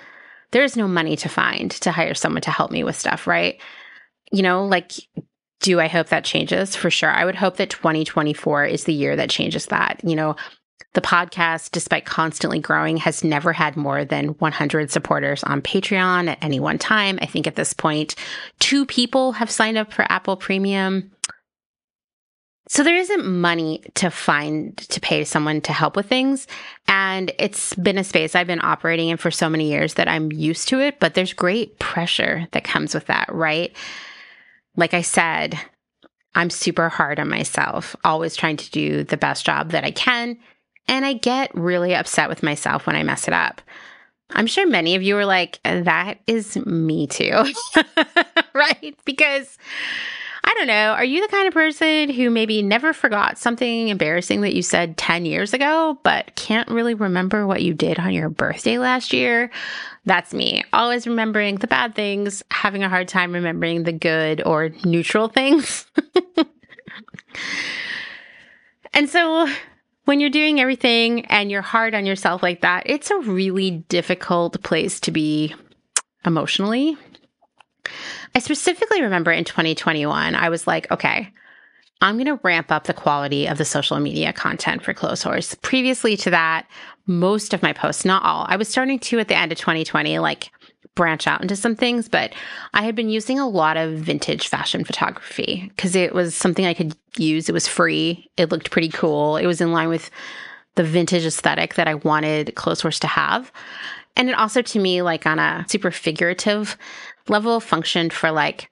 there 0.52 0.64
is 0.64 0.78
no 0.78 0.88
money 0.88 1.16
to 1.18 1.30
find 1.30 1.72
to 1.72 1.92
hire 1.92 2.14
someone 2.14 2.42
to 2.44 2.52
help 2.52 2.72
me 2.72 2.84
with 2.84 2.96
stuff, 2.96 3.28
right? 3.28 3.60
You 4.32 4.44
know, 4.44 4.66
like, 4.66 4.94
do 5.62 5.80
I 5.80 5.88
hope 5.88 6.08
that 6.10 6.24
changes? 6.24 6.76
For 6.76 6.90
sure. 6.90 7.10
I 7.10 7.26
would 7.26 7.36
hope 7.36 7.58
that 7.58 7.70
2024 7.70 8.66
is 8.66 8.84
the 8.84 8.94
year 8.94 9.16
that 9.16 9.30
changes 9.30 9.68
that. 9.68 10.00
You 10.04 10.16
know, 10.16 10.36
the 10.94 11.02
podcast, 11.02 11.72
despite 11.72 12.06
constantly 12.06 12.60
growing, 12.60 12.98
has 12.98 13.24
never 13.24 13.52
had 13.52 13.76
more 13.76 14.06
than 14.06 14.30
100 14.30 14.92
supporters 14.92 15.44
on 15.44 15.62
Patreon 15.62 16.30
at 16.30 16.38
any 16.42 16.60
one 16.60 16.78
time. 16.78 17.20
I 17.22 17.26
think 17.26 17.48
at 17.48 17.56
this 17.56 17.74
point, 17.74 18.16
two 18.60 18.86
people 18.86 19.34
have 19.34 19.52
signed 19.52 19.78
up 19.78 19.92
for 19.92 20.06
Apple 20.10 20.38
Premium. 20.38 21.12
So 22.68 22.84
there 22.84 22.98
isn't 22.98 23.26
money 23.26 23.84
to 23.96 24.10
find 24.10 24.76
to 24.78 25.00
pay 25.00 25.24
someone 25.24 25.62
to 25.62 25.74
help 25.74 25.96
with 25.96 26.08
things. 26.08 26.48
And 26.88 27.32
it's 27.38 27.76
been 27.76 28.00
a 28.00 28.04
space 28.04 28.36
I've 28.36 28.48
been 28.48 28.64
operating 28.64 29.10
in 29.10 29.18
for 29.18 29.30
so 29.30 29.50
many 29.50 29.70
years 29.70 29.96
that 29.96 30.08
I'm 30.08 30.32
used 30.32 30.68
to 30.70 30.80
it, 30.80 31.00
but 31.00 31.14
there's 31.14 31.34
great 31.34 31.78
pressure 31.78 32.48
that 32.52 32.64
comes 32.64 32.96
with 32.96 33.06
that, 33.06 33.30
right? 33.32 33.76
Like 34.76 34.96
I 34.96 35.02
said, 35.02 35.60
I'm 36.34 36.50
super 36.50 36.90
hard 36.90 37.20
on 37.20 37.30
myself, 37.30 37.96
always 38.04 38.36
trying 38.36 38.58
to 38.58 38.72
do 38.72 39.04
the 39.04 39.18
best 39.18 39.46
job 39.46 39.72
that 39.72 39.84
I 39.84 39.92
can. 39.92 40.38
And 40.88 41.06
I 41.06 41.14
get 41.14 41.54
really 41.54 41.96
upset 41.96 42.30
with 42.30 42.44
myself 42.44 42.88
when 42.88 42.96
I 42.96 43.04
mess 43.04 43.28
it 43.28 43.34
up. 43.34 43.62
I'm 44.32 44.48
sure 44.48 44.68
many 44.68 44.96
of 44.96 45.04
you 45.04 45.18
are 45.18 45.26
like, 45.26 45.60
that 45.64 46.20
is 46.26 46.58
me 46.66 47.06
too, 47.08 47.46
right? 48.54 48.98
Because 49.06 49.58
I 50.48 50.54
don't 50.54 50.68
know. 50.68 50.92
Are 50.92 51.04
you 51.04 51.22
the 51.22 51.28
kind 51.28 51.48
of 51.48 51.56
person 51.56 52.08
who 52.12 52.30
maybe 52.30 52.62
never 52.62 52.94
forgot 52.94 53.40
something 53.40 53.88
embarrassing 53.88 54.42
that 54.42 54.54
you 54.54 54.62
said 54.62 54.96
10 54.96 55.26
years 55.26 55.54
ago, 55.56 55.98
but 56.04 56.36
can't 56.36 56.70
really 56.70 56.94
remember 56.94 57.48
what 57.48 57.64
you 57.64 57.74
did 57.74 57.98
on 57.98 58.14
your 58.14 58.30
birthday 58.30 58.78
last 58.78 59.12
year? 59.12 59.50
That's 60.06 60.36
me. 60.36 60.64
Always 60.72 61.08
remembering 61.08 61.56
the 61.56 61.66
bad 61.66 61.96
things, 61.96 62.44
having 62.52 62.84
a 62.84 62.90
hard 62.90 63.08
time 63.08 63.34
remembering 63.34 63.84
the 63.84 63.92
good 63.92 64.44
or 64.46 64.70
neutral 64.86 65.30
things. 65.30 65.88
and 68.94 69.10
so 69.10 69.48
when 70.04 70.20
you're 70.20 70.30
doing 70.30 70.62
everything 70.62 71.26
and 71.26 71.50
you're 71.50 71.64
hard 71.64 71.96
on 71.96 72.06
yourself 72.06 72.44
like 72.44 72.62
that, 72.62 72.84
it's 72.86 73.10
a 73.10 73.18
really 73.18 73.72
difficult 73.90 74.62
place 74.62 75.00
to 75.00 75.12
be 75.12 75.56
emotionally 76.24 76.98
I 78.34 78.40
specifically 78.40 79.02
remember 79.02 79.32
in 79.32 79.44
2021, 79.44 80.36
I 80.36 80.50
was 80.50 80.68
like, 80.68 80.90
okay, 80.92 81.32
I'm 82.02 82.16
going 82.16 82.26
to 82.26 82.40
ramp 82.44 82.72
up 82.72 82.86
the 82.86 82.94
quality 82.94 83.48
of 83.48 83.58
the 83.58 83.66
social 83.66 84.00
media 84.00 84.34
content 84.34 84.84
for 84.84 84.94
Clotheshorse. 84.94 85.62
Previously 85.62 86.18
to 86.18 86.30
that, 86.30 86.68
most 87.08 87.54
of 87.54 87.64
my 87.64 87.74
posts, 87.74 88.06
not 88.06 88.24
all, 88.24 88.46
I 88.50 88.58
was 88.58 88.68
starting 88.68 89.00
to 89.00 89.20
at 89.20 89.28
the 89.28 89.38
end 89.38 89.52
of 89.52 89.58
2020, 89.58 90.20
like 90.20 90.52
branch 90.96 91.28
out 91.28 91.42
into 91.42 91.56
some 91.56 91.76
things, 91.76 92.10
but 92.10 92.34
I 92.74 92.84
had 92.84 92.96
been 92.96 93.10
using 93.10 93.40
a 93.40 93.48
lot 93.48 93.78
of 93.78 93.94
vintage 93.94 94.48
fashion 94.48 94.84
photography 94.84 95.66
because 95.70 95.96
it 95.96 96.14
was 96.14 96.36
something 96.36 96.66
I 96.66 96.74
could 96.74 96.96
use. 97.18 97.50
It 97.50 97.54
was 97.54 97.68
free. 97.68 98.30
It 98.38 98.50
looked 98.50 98.72
pretty 98.72 98.90
cool. 98.90 99.38
It 99.38 99.46
was 99.46 99.62
in 99.62 99.72
line 99.72 99.90
with 99.90 100.10
the 100.76 100.84
vintage 100.84 101.26
aesthetic 101.26 101.76
that 101.76 101.88
I 101.88 101.96
wanted 101.96 102.54
Clotheshorse 102.56 103.00
to 103.00 103.08
have. 103.08 103.52
And 104.18 104.30
it 104.30 104.38
also, 104.38 104.62
to 104.62 104.80
me, 104.80 105.02
like 105.02 105.26
on 105.26 105.40
a 105.40 105.66
super 105.68 105.92
figurative 105.92 106.78
level, 107.28 107.60
functioned 107.60 108.14
for 108.14 108.32
like, 108.32 108.70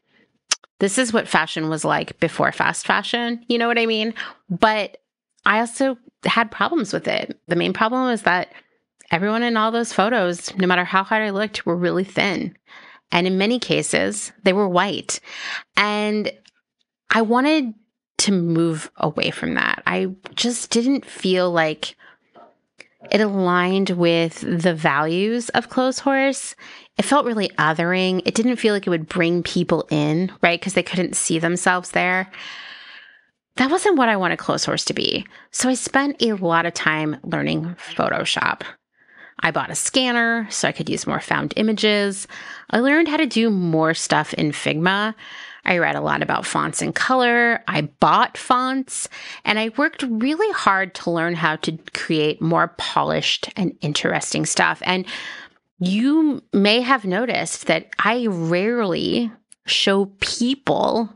this 0.79 0.97
is 0.97 1.13
what 1.13 1.27
fashion 1.27 1.69
was 1.69 1.85
like 1.85 2.19
before 2.19 2.51
fast 2.51 2.85
fashion. 2.85 3.43
You 3.47 3.57
know 3.57 3.67
what 3.67 3.79
I 3.79 3.85
mean? 3.85 4.13
But 4.49 4.97
I 5.45 5.59
also 5.59 5.97
had 6.25 6.51
problems 6.51 6.93
with 6.93 7.07
it. 7.07 7.39
The 7.47 7.55
main 7.55 7.73
problem 7.73 8.05
was 8.07 8.23
that 8.23 8.51
everyone 9.11 9.43
in 9.43 9.57
all 9.57 9.71
those 9.71 9.93
photos, 9.93 10.55
no 10.57 10.67
matter 10.67 10.83
how 10.83 11.03
hard 11.03 11.21
I 11.21 11.29
looked, 11.29 11.65
were 11.65 11.75
really 11.75 12.03
thin. 12.03 12.55
And 13.11 13.27
in 13.27 13.37
many 13.37 13.59
cases, 13.59 14.31
they 14.43 14.53
were 14.53 14.67
white. 14.67 15.19
And 15.77 16.31
I 17.09 17.21
wanted 17.21 17.73
to 18.19 18.31
move 18.31 18.89
away 18.97 19.31
from 19.31 19.53
that. 19.55 19.83
I 19.85 20.07
just 20.35 20.69
didn't 20.69 21.05
feel 21.05 21.51
like 21.51 21.95
it 23.11 23.21
aligned 23.21 23.91
with 23.91 24.41
the 24.41 24.73
values 24.73 25.49
of 25.49 25.69
Clotheshorse. 25.69 26.55
It 26.97 27.05
felt 27.05 27.25
really 27.25 27.49
othering. 27.57 28.21
It 28.25 28.35
didn't 28.35 28.57
feel 28.57 28.73
like 28.73 28.87
it 28.87 28.89
would 28.89 29.09
bring 29.09 29.43
people 29.43 29.87
in, 29.89 30.31
right? 30.41 30.59
Because 30.59 30.73
they 30.73 30.83
couldn't 30.83 31.15
see 31.15 31.39
themselves 31.39 31.91
there. 31.91 32.31
That 33.57 33.69
wasn't 33.69 33.97
what 33.97 34.09
I 34.09 34.17
wanted 34.17 34.39
Clotheshorse 34.39 34.85
to 34.85 34.93
be. 34.93 35.25
So 35.51 35.69
I 35.69 35.75
spent 35.75 36.21
a 36.21 36.33
lot 36.33 36.65
of 36.65 36.73
time 36.73 37.17
learning 37.23 37.75
Photoshop. 37.75 38.61
I 39.39 39.51
bought 39.51 39.71
a 39.71 39.75
scanner 39.75 40.47
so 40.49 40.67
I 40.67 40.71
could 40.71 40.89
use 40.89 41.05
more 41.05 41.19
found 41.19 41.53
images. 41.55 42.27
I 42.69 42.79
learned 42.79 43.09
how 43.09 43.17
to 43.17 43.25
do 43.25 43.49
more 43.49 43.93
stuff 43.93 44.33
in 44.33 44.51
Figma. 44.51 45.13
I 45.65 45.77
read 45.77 45.95
a 45.95 46.01
lot 46.01 46.21
about 46.21 46.45
fonts 46.45 46.81
and 46.81 46.93
color. 46.93 47.63
I 47.67 47.81
bought 47.81 48.37
fonts 48.37 49.07
and 49.45 49.57
I 49.57 49.69
worked 49.77 50.03
really 50.03 50.51
hard 50.53 50.93
to 50.95 51.11
learn 51.11 51.35
how 51.35 51.55
to 51.57 51.77
create 51.93 52.41
more 52.41 52.69
polished 52.77 53.49
and 53.55 53.77
interesting 53.81 54.45
stuff. 54.45 54.81
And 54.85 55.05
you 55.79 56.43
may 56.51 56.81
have 56.81 57.05
noticed 57.05 57.67
that 57.67 57.87
I 57.99 58.27
rarely 58.27 59.31
show 59.65 60.05
people 60.19 61.09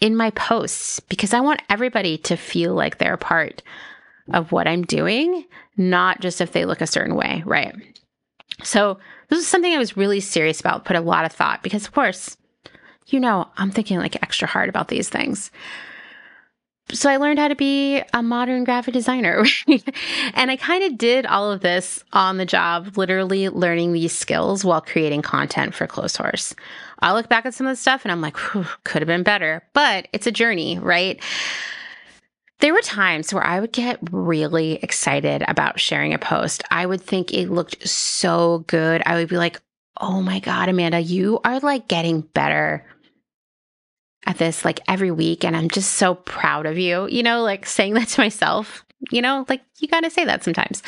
in 0.00 0.16
my 0.16 0.30
posts 0.30 1.00
because 1.00 1.34
I 1.34 1.40
want 1.40 1.62
everybody 1.68 2.18
to 2.18 2.36
feel 2.36 2.74
like 2.74 2.98
they're 2.98 3.14
a 3.14 3.18
part 3.18 3.62
of 4.32 4.52
what 4.52 4.66
I'm 4.66 4.82
doing, 4.82 5.44
not 5.76 6.20
just 6.20 6.40
if 6.40 6.52
they 6.52 6.64
look 6.64 6.80
a 6.80 6.86
certain 6.86 7.14
way, 7.14 7.42
right? 7.46 7.74
So, 8.62 8.98
this 9.28 9.40
is 9.40 9.46
something 9.48 9.72
I 9.72 9.78
was 9.78 9.96
really 9.96 10.20
serious 10.20 10.60
about, 10.60 10.84
put 10.84 10.96
a 10.96 11.00
lot 11.00 11.24
of 11.24 11.32
thought 11.32 11.62
because, 11.62 11.84
of 11.84 11.92
course, 11.92 12.36
you 13.06 13.20
know, 13.20 13.48
I'm 13.56 13.70
thinking 13.70 13.98
like 13.98 14.22
extra 14.22 14.48
hard 14.48 14.68
about 14.68 14.88
these 14.88 15.08
things. 15.08 15.50
So 16.92 17.10
I 17.10 17.16
learned 17.16 17.40
how 17.40 17.48
to 17.48 17.56
be 17.56 18.02
a 18.14 18.22
modern 18.22 18.62
graphic 18.62 18.94
designer. 18.94 19.44
and 20.34 20.50
I 20.50 20.56
kind 20.56 20.84
of 20.84 20.96
did 20.96 21.26
all 21.26 21.50
of 21.50 21.60
this 21.60 22.04
on 22.12 22.36
the 22.36 22.46
job, 22.46 22.96
literally 22.96 23.48
learning 23.48 23.92
these 23.92 24.16
skills 24.16 24.64
while 24.64 24.80
creating 24.80 25.22
content 25.22 25.74
for 25.74 25.88
Clotheshorse. 25.88 26.54
I 27.00 27.12
look 27.12 27.28
back 27.28 27.44
at 27.44 27.54
some 27.54 27.66
of 27.66 27.72
the 27.72 27.80
stuff 27.80 28.04
and 28.04 28.12
I'm 28.12 28.20
like, 28.20 28.34
could 28.34 29.02
have 29.02 29.08
been 29.08 29.24
better, 29.24 29.64
but 29.72 30.06
it's 30.12 30.28
a 30.28 30.32
journey, 30.32 30.78
right? 30.78 31.20
There 32.60 32.72
were 32.72 32.80
times 32.82 33.34
where 33.34 33.44
I 33.44 33.60
would 33.60 33.72
get 33.72 33.98
really 34.12 34.74
excited 34.74 35.44
about 35.46 35.80
sharing 35.80 36.14
a 36.14 36.18
post. 36.18 36.62
I 36.70 36.86
would 36.86 37.02
think 37.02 37.34
it 37.34 37.50
looked 37.50 37.86
so 37.86 38.64
good. 38.68 39.02
I 39.04 39.16
would 39.16 39.28
be 39.28 39.36
like, 39.36 39.60
oh 40.00 40.22
my 40.22 40.38
God, 40.38 40.68
Amanda, 40.68 41.00
you 41.00 41.40
are 41.44 41.58
like 41.60 41.88
getting 41.88 42.20
better 42.20 42.84
at 44.26 44.38
this 44.38 44.64
like 44.64 44.80
every 44.88 45.10
week. 45.10 45.44
And 45.44 45.56
I'm 45.56 45.68
just 45.68 45.94
so 45.94 46.14
proud 46.14 46.66
of 46.66 46.78
you, 46.78 47.06
you 47.08 47.22
know, 47.22 47.42
like 47.42 47.64
saying 47.64 47.94
that 47.94 48.08
to 48.08 48.20
myself, 48.20 48.84
you 49.10 49.22
know, 49.22 49.46
like 49.48 49.62
you 49.78 49.88
got 49.88 50.00
to 50.00 50.10
say 50.10 50.24
that 50.24 50.44
sometimes. 50.44 50.82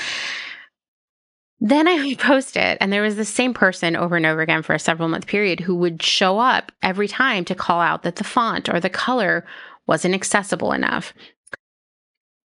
Then 1.61 1.89
I 1.89 1.97
would 2.07 2.19
post 2.19 2.57
it, 2.57 2.79
and 2.81 2.93
there 2.93 3.03
was 3.03 3.17
the 3.17 3.25
same 3.25 3.55
person 3.55 3.97
over 3.97 4.17
and 4.17 4.27
over 4.27 4.41
again 4.41 4.63
for 4.63 4.75
a 4.75 4.79
several 4.79 5.09
month 5.09 5.27
period 5.27 5.61
who 5.61 5.75
would 5.77 6.03
show 6.03 6.39
up 6.39 6.73
every 6.83 7.09
time 7.09 7.45
to 7.47 7.55
call 7.55 7.81
out 7.81 8.03
that 8.03 8.17
the 8.17 8.25
font 8.25 8.69
or 8.69 8.81
the 8.81 8.91
color 8.91 9.45
wasn't 9.87 10.15
accessible 10.15 10.73
enough. 10.73 11.15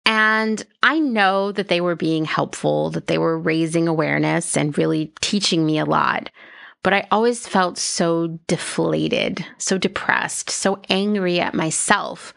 And 0.05 0.65
I 0.83 0.99
know 0.99 1.51
that 1.51 1.67
they 1.67 1.79
were 1.79 1.95
being 1.95 2.25
helpful, 2.25 2.89
that 2.91 3.07
they 3.07 3.17
were 3.17 3.37
raising 3.37 3.87
awareness 3.87 4.57
and 4.57 4.77
really 4.77 5.13
teaching 5.21 5.65
me 5.65 5.77
a 5.77 5.85
lot. 5.85 6.29
But 6.83 6.93
I 6.93 7.07
always 7.11 7.47
felt 7.47 7.77
so 7.77 8.39
deflated, 8.47 9.45
so 9.57 9.77
depressed, 9.77 10.49
so 10.49 10.81
angry 10.89 11.39
at 11.39 11.53
myself 11.53 12.33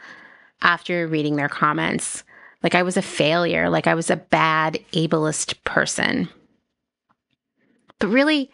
after 0.60 1.06
reading 1.06 1.36
their 1.36 1.48
comments. 1.48 2.24
Like 2.62 2.74
I 2.74 2.82
was 2.82 2.96
a 2.96 3.02
failure, 3.02 3.70
like 3.70 3.86
I 3.86 3.94
was 3.94 4.10
a 4.10 4.16
bad 4.16 4.78
ableist 4.92 5.62
person. 5.64 6.28
But 7.98 8.08
really, 8.08 8.50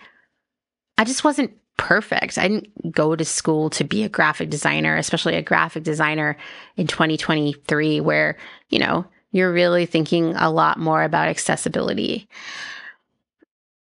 I 0.99 1.05
just 1.05 1.25
wasn't 1.25 1.57
perfect. 1.77 2.37
I 2.37 2.47
didn't 2.47 2.93
go 2.93 3.17
to 3.17 3.25
school 3.25 3.71
to 3.71 3.85
be 3.85 4.03
a 4.03 4.09
graphic 4.09 4.51
designer, 4.51 4.97
especially 4.97 5.35
a 5.35 5.43
graphic 5.43 5.83
designer 5.83 6.37
in 6.77 6.87
2023, 6.87 8.01
where, 8.01 8.37
you 8.69 8.79
know, 8.79 9.07
you're 9.33 9.53
really 9.53 9.87
thinking 9.87 10.35
a 10.37 10.51
lot 10.51 10.79
more 10.79 11.03
about 11.03 11.29
accessibility. 11.29 12.29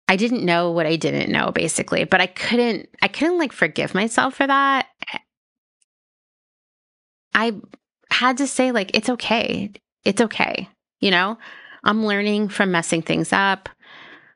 I 0.09 0.17
didn't 0.17 0.45
know 0.45 0.71
what 0.71 0.87
I 0.87 0.97
didn't 0.97 1.33
know 1.33 1.51
basically, 1.51 2.05
but 2.05 2.21
I 2.21 2.27
couldn't 2.27 2.89
I 3.03 3.09
couldn't 3.09 3.39
like 3.39 3.53
forgive 3.53 3.95
myself 3.95 4.35
for 4.35 4.47
that. 4.47 4.87
I 7.35 7.53
had 8.11 8.39
to 8.39 8.47
say 8.47 8.73
like 8.73 8.97
it's 8.97 9.11
okay. 9.11 9.73
It's 10.05 10.21
okay. 10.21 10.69
You 11.01 11.11
know? 11.11 11.39
I'm 11.85 12.05
learning 12.05 12.49
from 12.49 12.73
messing 12.73 13.03
things 13.03 13.33
up. 13.33 13.69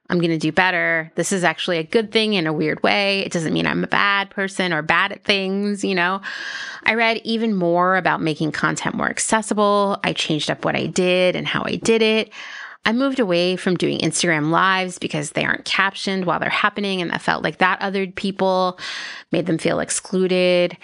I'm 0.09 0.19
going 0.19 0.31
to 0.31 0.39
do 0.39 0.51
better. 0.51 1.11
This 1.15 1.31
is 1.31 1.45
actually 1.45 1.79
a 1.79 1.85
good 1.85 2.11
thing 2.11 2.35
in 2.35 2.49
a 2.49 2.53
weird 2.53 2.83
way. 2.83 3.21
It 3.21 3.31
doesn't 3.31 3.53
mean 3.53 3.67
I'm 3.67 3.85
a 3.85 3.89
bad 3.89 4.31
person 4.31 4.73
or 4.73 4.83
bad 4.83 5.13
at 5.13 5.25
things, 5.25 5.85
you 5.85 5.95
know. 5.95 6.21
I 6.85 6.95
read 6.95 7.21
even 7.25 7.55
more 7.55 7.97
about 7.97 8.21
making 8.21 8.51
content 8.51 8.97
more 8.97 9.09
accessible. 9.09 9.99
I 10.03 10.13
changed 10.13 10.51
up 10.51 10.65
what 10.65 10.75
I 10.75 10.87
did 10.87 11.37
and 11.37 11.47
how 11.47 11.63
I 11.65 11.77
did 11.77 12.03
it. 12.03 12.33
I 12.85 12.93
moved 12.93 13.21
away 13.21 13.57
from 13.57 13.77
doing 13.77 13.99
Instagram 13.99 14.51
lives 14.51 14.99
because 14.99 15.33
they 15.33 15.45
aren't 15.45 15.65
captioned 15.65 16.25
while 16.25 16.41
they're 16.41 16.49
happening. 16.49 17.03
And 17.03 17.13
I 17.13 17.19
felt 17.19 17.45
like 17.45 17.59
that 17.59 17.81
othered 17.81 18.15
people, 18.15 18.79
made 19.31 19.47
them 19.47 19.59
feel 19.59 19.81
excluded. 19.81 20.77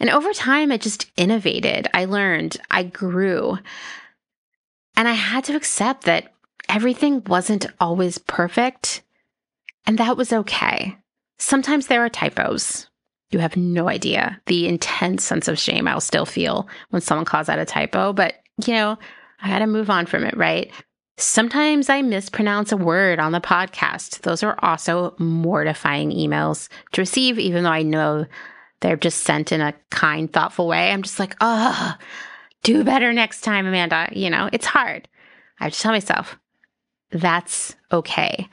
And 0.00 0.10
over 0.10 0.32
time, 0.32 0.72
I 0.72 0.76
just 0.76 1.10
innovated. 1.16 1.88
I 1.94 2.04
learned, 2.04 2.56
I 2.70 2.82
grew. 2.82 3.58
And 4.96 5.06
I 5.06 5.12
had 5.12 5.44
to 5.44 5.56
accept 5.56 6.04
that 6.04 6.32
everything 6.68 7.22
wasn't 7.26 7.66
always 7.80 8.18
perfect. 8.18 9.02
And 9.86 9.98
that 9.98 10.16
was 10.16 10.32
okay. 10.32 10.96
Sometimes 11.38 11.86
there 11.86 12.04
are 12.04 12.08
typos. 12.08 12.88
You 13.30 13.38
have 13.38 13.56
no 13.56 13.88
idea 13.88 14.40
the 14.46 14.66
intense 14.66 15.24
sense 15.24 15.48
of 15.48 15.58
shame 15.58 15.86
I'll 15.86 16.00
still 16.00 16.26
feel 16.26 16.68
when 16.90 17.02
someone 17.02 17.24
calls 17.24 17.48
out 17.48 17.58
a 17.58 17.64
typo, 17.64 18.12
but 18.12 18.36
you 18.64 18.72
know, 18.72 18.98
I 19.42 19.48
got 19.48 19.58
to 19.58 19.66
move 19.66 19.90
on 19.90 20.06
from 20.06 20.24
it, 20.24 20.36
right? 20.36 20.72
Sometimes 21.18 21.88
I 21.88 22.02
mispronounce 22.02 22.72
a 22.72 22.76
word 22.76 23.18
on 23.18 23.32
the 23.32 23.40
podcast. 23.40 24.20
Those 24.20 24.42
are 24.42 24.58
also 24.62 25.14
mortifying 25.18 26.10
emails 26.10 26.68
to 26.92 27.00
receive, 27.00 27.38
even 27.38 27.64
though 27.64 27.70
I 27.70 27.82
know 27.82 28.26
they're 28.80 28.98
just 28.98 29.22
sent 29.22 29.50
in 29.50 29.62
a 29.62 29.74
kind, 29.90 30.30
thoughtful 30.30 30.68
way. 30.68 30.92
I'm 30.92 31.02
just 31.02 31.18
like, 31.18 31.34
oh, 31.40 31.94
do 32.62 32.84
better 32.84 33.14
next 33.14 33.40
time, 33.40 33.66
Amanda. 33.66 34.10
You 34.12 34.28
know, 34.28 34.50
it's 34.52 34.66
hard. 34.66 35.08
I 35.58 35.64
have 35.64 35.72
to 35.72 35.80
tell 35.80 35.92
myself, 35.92 36.38
that's 37.10 37.74
okay. 37.90 38.46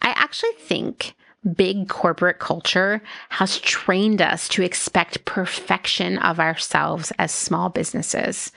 I 0.00 0.08
actually 0.16 0.54
think 0.58 1.14
big 1.54 1.88
corporate 1.88 2.38
culture 2.38 3.02
has 3.28 3.58
trained 3.58 4.22
us 4.22 4.48
to 4.48 4.62
expect 4.62 5.24
perfection 5.26 6.16
of 6.18 6.40
ourselves 6.40 7.12
as 7.18 7.30
small 7.30 7.68
businesses, 7.68 8.52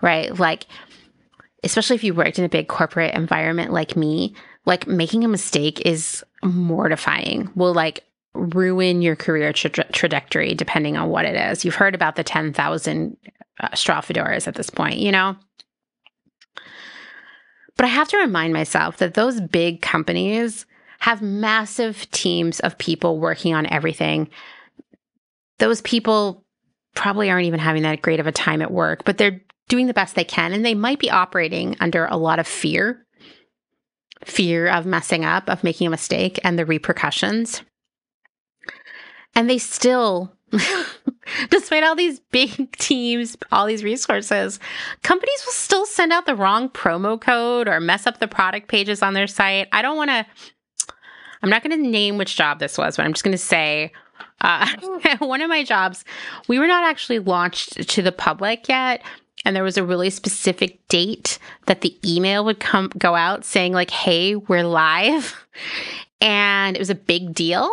right? 0.00 0.36
Like, 0.38 0.66
especially 1.64 1.96
if 1.96 2.04
you 2.04 2.14
worked 2.14 2.38
in 2.38 2.44
a 2.44 2.48
big 2.48 2.68
corporate 2.68 3.14
environment 3.14 3.72
like 3.72 3.96
me, 3.96 4.34
like 4.66 4.86
making 4.86 5.24
a 5.24 5.28
mistake 5.28 5.80
is 5.86 6.24
mortifying. 6.42 7.50
Will 7.54 7.74
like 7.74 8.04
ruin 8.34 9.02
your 9.02 9.16
career 9.16 9.52
tra- 9.52 9.92
trajectory 9.92 10.54
depending 10.54 10.96
on 10.96 11.08
what 11.08 11.24
it 11.24 11.36
is. 11.36 11.64
You've 11.64 11.74
heard 11.74 11.94
about 11.94 12.16
the 12.16 12.24
10,000 12.24 13.16
uh, 13.60 13.74
straw 13.74 14.00
fedoras 14.00 14.48
at 14.48 14.54
this 14.54 14.70
point, 14.70 14.98
you 14.98 15.12
know? 15.12 15.36
But 17.76 17.86
I 17.86 17.88
have 17.88 18.08
to 18.08 18.18
remind 18.18 18.52
myself 18.52 18.98
that 18.98 19.14
those 19.14 19.40
big 19.40 19.82
companies 19.82 20.66
have 20.98 21.20
massive 21.20 22.10
teams 22.10 22.60
of 22.60 22.78
people 22.78 23.18
working 23.18 23.54
on 23.54 23.66
everything. 23.66 24.30
Those 25.58 25.80
people 25.82 26.44
probably 26.94 27.30
aren't 27.30 27.46
even 27.46 27.60
having 27.60 27.82
that 27.82 28.02
great 28.02 28.20
of 28.20 28.26
a 28.26 28.32
time 28.32 28.62
at 28.62 28.70
work, 28.70 29.04
but 29.04 29.18
they're 29.18 29.40
doing 29.68 29.86
the 29.86 29.94
best 29.94 30.14
they 30.14 30.24
can. 30.24 30.52
And 30.52 30.64
they 30.64 30.74
might 30.74 30.98
be 30.98 31.10
operating 31.10 31.76
under 31.80 32.06
a 32.06 32.16
lot 32.16 32.38
of 32.38 32.46
fear 32.46 33.06
fear 34.24 34.68
of 34.68 34.86
messing 34.86 35.24
up, 35.24 35.48
of 35.48 35.64
making 35.64 35.86
a 35.86 35.90
mistake, 35.90 36.38
and 36.44 36.58
the 36.58 36.66
repercussions. 36.66 37.62
And 39.34 39.48
they 39.48 39.58
still, 39.58 40.32
despite 41.50 41.82
all 41.82 41.96
these 41.96 42.20
big 42.30 42.72
teams, 42.78 43.36
all 43.50 43.66
these 43.66 43.84
resources, 43.84 44.60
companies 45.02 45.42
will 45.44 45.52
still 45.52 45.86
send 45.86 46.12
out 46.12 46.26
the 46.26 46.36
wrong 46.36 46.68
promo 46.68 47.20
code 47.20 47.68
or 47.68 47.80
mess 47.80 48.06
up 48.06 48.18
the 48.18 48.28
product 48.28 48.68
pages 48.68 49.02
on 49.02 49.14
their 49.14 49.26
site. 49.26 49.68
I 49.72 49.82
don't 49.82 49.96
want 49.96 50.10
to, 50.10 50.26
I'm 51.42 51.50
not 51.50 51.62
going 51.62 51.76
to 51.82 51.88
name 51.88 52.18
which 52.18 52.36
job 52.36 52.58
this 52.58 52.76
was, 52.78 52.96
but 52.96 53.04
I'm 53.04 53.14
just 53.14 53.24
going 53.24 53.32
to 53.32 53.38
say 53.38 53.92
uh, 54.42 54.66
one 55.18 55.40
of 55.40 55.48
my 55.48 55.64
jobs, 55.64 56.04
we 56.48 56.58
were 56.58 56.66
not 56.66 56.84
actually 56.84 57.18
launched 57.18 57.88
to 57.88 58.02
the 58.02 58.12
public 58.12 58.68
yet, 58.68 59.02
and 59.44 59.56
there 59.56 59.62
was 59.62 59.76
a 59.76 59.84
really 59.84 60.10
specific 60.10 60.86
date 60.88 61.38
that 61.66 61.80
the 61.80 61.96
email 62.04 62.44
would 62.44 62.60
come 62.60 62.90
go 62.98 63.14
out 63.14 63.44
saying 63.44 63.72
like 63.72 63.90
hey 63.90 64.36
we're 64.36 64.64
live. 64.64 65.46
And 66.24 66.76
it 66.76 66.78
was 66.78 66.88
a 66.88 66.94
big 66.94 67.34
deal. 67.34 67.68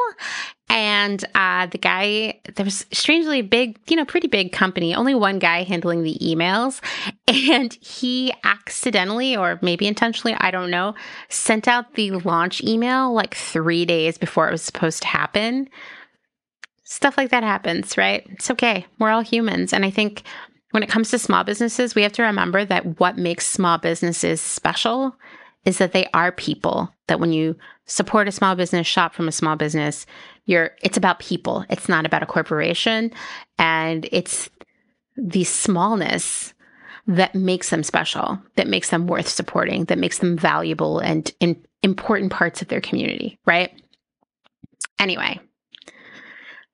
And 0.70 1.24
uh, 1.36 1.68
the 1.68 1.78
guy 1.78 2.40
there 2.56 2.66
was 2.66 2.84
strangely 2.92 3.40
a 3.40 3.44
big 3.44 3.80
you 3.88 3.96
know 3.96 4.06
pretty 4.06 4.28
big 4.28 4.52
company 4.52 4.96
only 4.96 5.14
one 5.14 5.38
guy 5.38 5.62
handling 5.62 6.04
the 6.04 6.18
emails. 6.20 6.82
And 7.28 7.72
he 7.80 8.34
accidentally 8.44 9.38
or 9.38 9.60
maybe 9.62 9.86
intentionally 9.86 10.36
i 10.40 10.50
don't 10.50 10.72
know 10.72 10.96
sent 11.30 11.68
out 11.68 11.94
the 11.94 12.10
launch 12.12 12.64
email 12.64 13.14
like 13.14 13.36
three 13.36 13.86
days 13.86 14.18
before 14.18 14.48
it 14.48 14.52
was 14.52 14.64
supposed 14.64 15.04
to 15.04 15.08
happen. 15.08 15.70
Stuff 16.84 17.18
like 17.18 17.30
that 17.30 17.44
happens 17.44 17.98
right? 17.98 18.26
It's 18.32 18.50
okay. 18.50 18.88
We're 18.98 19.12
all 19.12 19.22
humans. 19.22 19.74
And 19.74 19.86
i 19.86 19.92
think 19.92 20.24
when 20.72 20.84
it 20.84 20.90
comes 20.90 21.10
to 21.12 21.20
small 21.20 21.44
businesses, 21.44 21.96
we 21.96 22.04
have 22.04 22.14
to 22.14 22.24
remember 22.24 22.64
that 22.66 23.00
what 23.00 23.18
makes 23.18 23.48
small 23.48 23.78
businesses 23.78 24.40
special 24.42 25.16
is 25.66 25.78
that 25.80 25.94
they 25.94 26.08
are 26.14 26.32
people. 26.32 26.94
That 27.08 27.20
when 27.20 27.34
you 27.34 27.56
support 27.86 28.28
a 28.28 28.32
small 28.32 28.56
business, 28.56 28.88
shop 28.88 29.14
from 29.14 29.28
a 29.28 29.34
small 29.34 29.56
business, 29.56 30.06
you're 30.46 30.72
it's 30.82 30.98
about 30.98 31.20
people. 31.20 31.66
It's 31.70 31.90
not 31.90 32.06
about 32.06 32.24
a 32.24 32.28
corporation. 32.28 33.12
And 33.58 34.08
it's 34.12 34.50
the 35.18 35.44
smallness 35.44 36.54
that 37.08 37.34
makes 37.34 37.72
them 37.72 37.84
special, 37.84 38.40
that 38.56 38.68
makes 38.68 38.92
them 38.92 39.08
worth 39.08 39.28
supporting, 39.28 39.86
that 39.86 39.98
makes 39.98 40.20
them 40.20 40.38
valuable 40.38 41.00
and 41.00 41.32
in 41.40 41.60
important 41.82 42.32
parts 42.32 42.62
of 42.62 42.68
their 42.68 42.82
community, 42.82 43.40
right? 43.46 43.72
Anyway, 45.00 45.40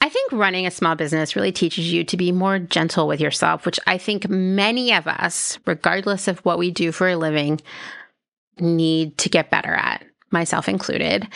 I 0.06 0.10
think 0.10 0.32
running 0.34 0.68
a 0.68 0.72
small 0.72 0.95
business 0.95 1.36
really 1.36 1.52
teaches 1.52 1.91
you 1.91 2.03
to 2.03 2.15
be 2.15 2.32
more 2.32 2.60
gentle 2.60 3.07
with 3.07 3.19
yourself, 3.19 3.65
which 3.65 3.80
I 3.88 3.98
think 3.98 4.30
many 4.30 4.94
of 4.94 5.07
us, 5.07 5.57
regardless 5.65 6.27
of 6.27 6.38
what 6.41 6.60
we 6.60 6.69
do 6.69 6.91
for 6.91 7.10
a 7.10 7.15
living, 7.15 7.60
need 8.60 9.18
to 9.18 9.30
get 9.30 9.49
better 9.49 9.73
at, 9.73 10.06
myself 10.30 10.69
included. 10.69 11.27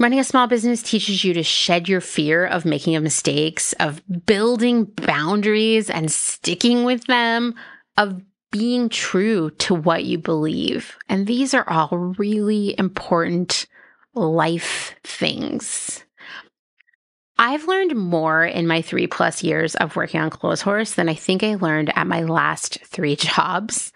Running 0.00 0.18
a 0.18 0.24
small 0.24 0.48
business 0.48 0.82
teaches 0.82 1.22
you 1.22 1.32
to 1.34 1.44
shed 1.44 1.88
your 1.88 2.00
fear 2.00 2.44
of 2.44 2.64
making 2.64 3.00
mistakes, 3.04 3.72
of 3.74 4.02
building 4.26 4.86
boundaries 4.86 5.88
and 5.88 6.10
sticking 6.10 6.82
with 6.82 7.04
them, 7.04 7.54
of 7.96 8.20
being 8.50 8.88
true 8.88 9.50
to 9.58 9.76
what 9.76 10.02
you 10.02 10.18
believe. 10.18 10.96
And 11.08 11.28
these 11.28 11.54
are 11.54 11.70
all 11.70 12.16
really 12.18 12.74
important 12.76 13.68
life 14.12 14.96
things. 15.04 16.02
I've 17.38 17.68
learned 17.68 17.94
more 17.96 18.44
in 18.44 18.66
my 18.66 18.82
three 18.82 19.06
plus 19.06 19.42
years 19.42 19.74
of 19.76 19.96
working 19.96 20.20
on 20.20 20.30
Clotheshorse 20.30 20.94
than 20.94 21.08
I 21.08 21.14
think 21.14 21.42
I 21.42 21.56
learned 21.56 21.92
at 21.96 22.06
my 22.06 22.22
last 22.22 22.78
three 22.84 23.16
jobs. 23.16 23.92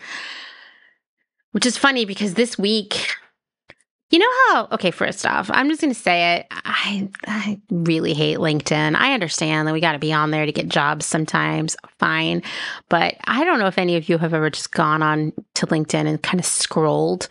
Which 1.53 1.67
is 1.67 1.77
funny 1.77 2.05
because 2.05 2.35
this 2.35 2.57
week 2.57 3.09
you 4.11 4.19
know 4.19 4.31
how, 4.49 4.69
okay, 4.73 4.91
first 4.91 5.25
off, 5.25 5.51
I'm 5.53 5.69
just 5.69 5.81
going 5.81 5.95
to 5.95 5.99
say 5.99 6.35
it. 6.37 6.47
I, 6.51 7.09
I 7.29 7.61
really 7.71 8.13
hate 8.13 8.39
LinkedIn. 8.39 8.97
I 8.97 9.15
understand 9.15 9.69
that 9.69 9.73
we 9.73 9.81
got 9.81 9.93
to 9.93 10.01
be 10.01 10.13
on 10.13 10.33
there 10.33 10.47
to 10.47 10.53
get 10.53 10.69
jobs 10.69 11.07
sometimes, 11.07 11.77
fine. 11.99 12.43
But 12.89 13.15
I 13.25 13.45
don't 13.45 13.61
know 13.61 13.69
if 13.69 13.79
any 13.79 13.97
of 13.97 14.09
you 14.09 14.19
have 14.19 14.35
ever 14.35 14.51
just 14.51 14.73
gone 14.73 15.03
on 15.03 15.33
to 15.55 15.67
LinkedIn 15.67 16.09
and 16.09 16.21
kind 16.21 16.41
of 16.41 16.47
scrolled. 16.47 17.29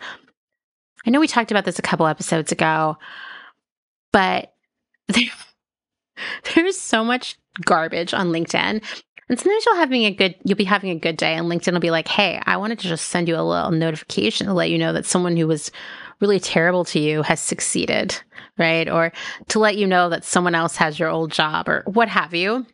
I 1.06 1.10
know 1.10 1.20
we 1.20 1.28
talked 1.28 1.50
about 1.50 1.66
this 1.66 1.78
a 1.78 1.82
couple 1.82 2.06
episodes 2.06 2.50
ago, 2.50 2.96
but 4.10 4.54
there, 5.08 5.24
there's 6.54 6.78
so 6.78 7.04
much 7.04 7.38
garbage 7.64 8.14
on 8.14 8.28
LinkedIn. 8.28 8.82
And 9.28 9.38
sometimes 9.38 9.64
you'll 9.64 9.76
having 9.76 10.04
a 10.04 10.10
good 10.10 10.34
you'll 10.44 10.56
be 10.56 10.64
having 10.64 10.90
a 10.90 10.98
good 10.98 11.16
day 11.16 11.34
and 11.34 11.46
LinkedIn 11.46 11.72
will 11.72 11.80
be 11.80 11.92
like, 11.92 12.08
"Hey, 12.08 12.42
I 12.46 12.56
wanted 12.56 12.80
to 12.80 12.88
just 12.88 13.08
send 13.08 13.28
you 13.28 13.36
a 13.36 13.42
little 13.42 13.70
notification 13.70 14.48
to 14.48 14.52
let 14.52 14.70
you 14.70 14.78
know 14.78 14.92
that 14.92 15.06
someone 15.06 15.36
who 15.36 15.46
was 15.46 15.70
really 16.20 16.40
terrible 16.40 16.84
to 16.86 16.98
you 16.98 17.22
has 17.22 17.40
succeeded, 17.40 18.20
right? 18.58 18.88
Or 18.88 19.12
to 19.48 19.58
let 19.58 19.76
you 19.76 19.86
know 19.86 20.08
that 20.10 20.24
someone 20.24 20.54
else 20.54 20.76
has 20.76 20.98
your 20.98 21.08
old 21.08 21.32
job 21.32 21.68
or 21.68 21.82
what 21.86 22.08
have 22.08 22.34
you. 22.34 22.66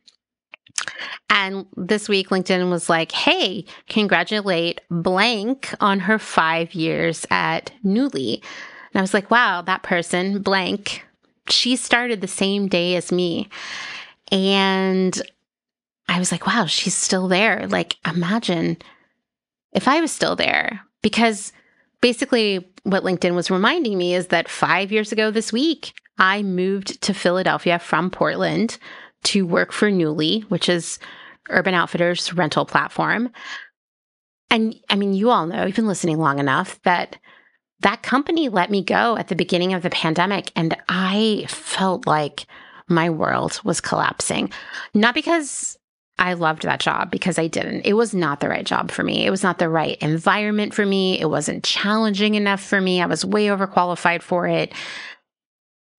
And 1.30 1.66
this 1.76 2.08
week, 2.08 2.28
LinkedIn 2.28 2.70
was 2.70 2.88
like, 2.88 3.12
hey, 3.12 3.64
congratulate 3.88 4.80
blank 4.90 5.74
on 5.80 6.00
her 6.00 6.18
five 6.18 6.74
years 6.74 7.26
at 7.30 7.72
Nuuly. 7.84 8.42
And 8.92 9.00
I 9.00 9.00
was 9.00 9.14
like, 9.14 9.30
wow, 9.30 9.62
that 9.62 9.82
person, 9.82 10.42
blank, 10.42 11.05
she 11.50 11.76
started 11.76 12.20
the 12.20 12.28
same 12.28 12.68
day 12.68 12.96
as 12.96 13.12
me. 13.12 13.48
And 14.32 15.20
I 16.08 16.18
was 16.18 16.32
like, 16.32 16.46
wow, 16.46 16.66
she's 16.66 16.94
still 16.94 17.28
there. 17.28 17.66
Like, 17.68 17.96
imagine 18.06 18.76
if 19.72 19.88
I 19.88 20.00
was 20.00 20.12
still 20.12 20.36
there 20.36 20.80
because 21.02 21.52
basically 22.00 22.66
what 22.84 23.02
LinkedIn 23.02 23.34
was 23.34 23.50
reminding 23.50 23.98
me 23.98 24.14
is 24.14 24.28
that 24.28 24.48
five 24.48 24.92
years 24.92 25.12
ago 25.12 25.30
this 25.30 25.52
week, 25.52 25.94
I 26.18 26.42
moved 26.42 27.00
to 27.02 27.14
Philadelphia 27.14 27.78
from 27.78 28.10
Portland 28.10 28.78
to 29.24 29.46
work 29.46 29.72
for 29.72 29.90
Nuuly, 29.90 30.44
which 30.44 30.68
is 30.68 30.98
Urban 31.50 31.74
Outfitters 31.74 32.32
rental 32.32 32.64
platform. 32.64 33.30
And 34.50 34.76
I 34.88 34.96
mean, 34.96 35.14
you 35.14 35.30
all 35.30 35.46
know, 35.46 35.66
you've 35.66 35.76
been 35.76 35.88
listening 35.88 36.18
long 36.18 36.38
enough 36.38 36.80
that 36.84 37.18
that 37.80 38.02
company 38.02 38.48
let 38.48 38.70
me 38.70 38.82
go 38.82 39.16
at 39.16 39.28
the 39.28 39.36
beginning 39.36 39.74
of 39.74 39.82
the 39.82 39.90
pandemic. 39.90 40.50
And 40.56 40.76
I 40.88 41.46
felt 41.48 42.06
like 42.06 42.46
my 42.88 43.10
world 43.10 43.60
was 43.64 43.80
collapsing. 43.80 44.50
Not 44.94 45.14
because 45.14 45.76
I 46.18 46.32
loved 46.32 46.62
that 46.62 46.80
job 46.80 47.10
because 47.10 47.38
I 47.38 47.46
didn't. 47.46 47.82
It 47.82 47.92
was 47.92 48.14
not 48.14 48.40
the 48.40 48.48
right 48.48 48.64
job 48.64 48.90
for 48.90 49.02
me. 49.02 49.26
It 49.26 49.30
was 49.30 49.42
not 49.42 49.58
the 49.58 49.68
right 49.68 49.98
environment 49.98 50.72
for 50.72 50.86
me. 50.86 51.20
It 51.20 51.28
wasn't 51.28 51.64
challenging 51.64 52.34
enough 52.34 52.62
for 52.62 52.80
me. 52.80 53.02
I 53.02 53.06
was 53.06 53.24
way 53.24 53.46
overqualified 53.46 54.22
for 54.22 54.46
it. 54.46 54.72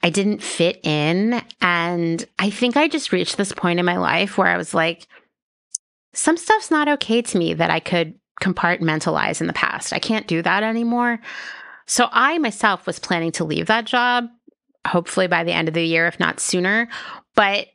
I 0.02 0.10
didn't 0.10 0.42
fit 0.42 0.80
in. 0.84 1.42
And 1.62 2.26
I 2.40 2.50
think 2.50 2.78
I 2.78 2.88
just 2.88 3.12
reached 3.12 3.38
this 3.38 3.52
point 3.52 3.80
in 3.80 3.86
my 3.86 3.98
life 3.98 4.38
where 4.38 4.48
I 4.48 4.58
was 4.58 4.74
like, 4.74 5.08
some 6.14 6.38
stuff's 6.38 6.72
not 6.72 6.88
okay 6.88 7.22
to 7.22 7.38
me 7.38 7.54
that 7.54 7.70
I 7.70 7.80
could 7.80 8.16
compartmentalize 8.42 9.40
in 9.42 9.48
the 9.48 9.54
past. 9.54 9.94
I 9.94 10.00
can't 10.00 10.28
do 10.28 10.42
that 10.42 10.64
anymore. 10.64 11.20
So 11.88 12.10
I 12.12 12.38
myself 12.38 12.86
was 12.86 13.00
planning 13.00 13.32
to 13.34 13.46
leave 13.46 13.68
that 13.68 13.86
job, 13.86 14.28
hopefully 14.86 15.28
by 15.28 15.44
the 15.44 15.54
end 15.54 15.68
of 15.68 15.74
the 15.74 15.84
year, 15.84 16.06
if 16.06 16.20
not 16.20 16.40
sooner. 16.40 16.90
But 17.36 17.68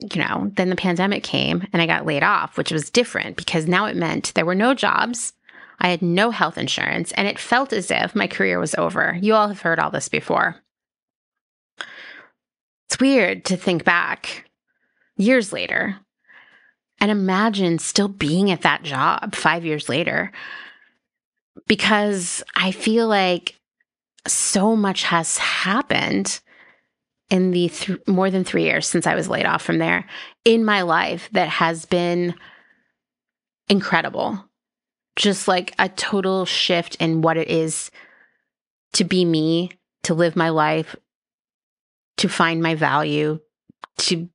you 0.00 0.20
know, 0.20 0.50
then 0.56 0.68
the 0.68 0.76
pandemic 0.76 1.22
came 1.22 1.66
and 1.72 1.80
I 1.80 1.86
got 1.86 2.06
laid 2.06 2.22
off, 2.22 2.56
which 2.56 2.72
was 2.72 2.90
different 2.90 3.36
because 3.36 3.66
now 3.66 3.86
it 3.86 3.96
meant 3.96 4.32
there 4.34 4.46
were 4.46 4.54
no 4.54 4.74
jobs. 4.74 5.32
I 5.78 5.88
had 5.88 6.02
no 6.02 6.30
health 6.30 6.58
insurance 6.58 7.12
and 7.12 7.28
it 7.28 7.38
felt 7.38 7.72
as 7.72 7.90
if 7.90 8.14
my 8.14 8.26
career 8.26 8.58
was 8.58 8.74
over. 8.74 9.16
You 9.20 9.34
all 9.34 9.48
have 9.48 9.60
heard 9.60 9.78
all 9.78 9.90
this 9.90 10.08
before. 10.08 10.56
It's 12.88 13.00
weird 13.00 13.44
to 13.46 13.56
think 13.56 13.84
back 13.84 14.50
years 15.16 15.52
later 15.52 15.96
and 17.00 17.10
imagine 17.10 17.78
still 17.78 18.08
being 18.08 18.50
at 18.50 18.62
that 18.62 18.82
job 18.82 19.34
five 19.34 19.64
years 19.64 19.88
later 19.88 20.32
because 21.66 22.42
I 22.54 22.70
feel 22.72 23.08
like 23.08 23.58
so 24.26 24.76
much 24.76 25.02
has 25.04 25.38
happened 25.38 26.40
in 27.30 27.50
the 27.50 27.68
th- 27.68 27.98
more 28.06 28.30
than 28.30 28.44
three 28.44 28.64
years 28.64 28.86
since 28.86 29.06
I 29.06 29.14
was 29.14 29.28
laid 29.28 29.46
off 29.46 29.62
from 29.62 29.78
there 29.78 30.06
in 30.44 30.64
my 30.64 30.82
life 30.82 31.28
that 31.32 31.48
has 31.48 31.86
been 31.86 32.34
incredible. 33.68 34.44
Just 35.16 35.48
like 35.48 35.74
a 35.78 35.88
total 35.88 36.44
shift 36.46 36.96
in 36.96 37.22
what 37.22 37.36
it 37.36 37.48
is 37.48 37.90
to 38.94 39.04
be 39.04 39.24
me, 39.24 39.70
to 40.04 40.14
live 40.14 40.36
my 40.36 40.50
life, 40.50 40.94
to 42.18 42.28
find 42.28 42.62
my 42.62 42.74
value, 42.74 43.40
to 43.98 44.28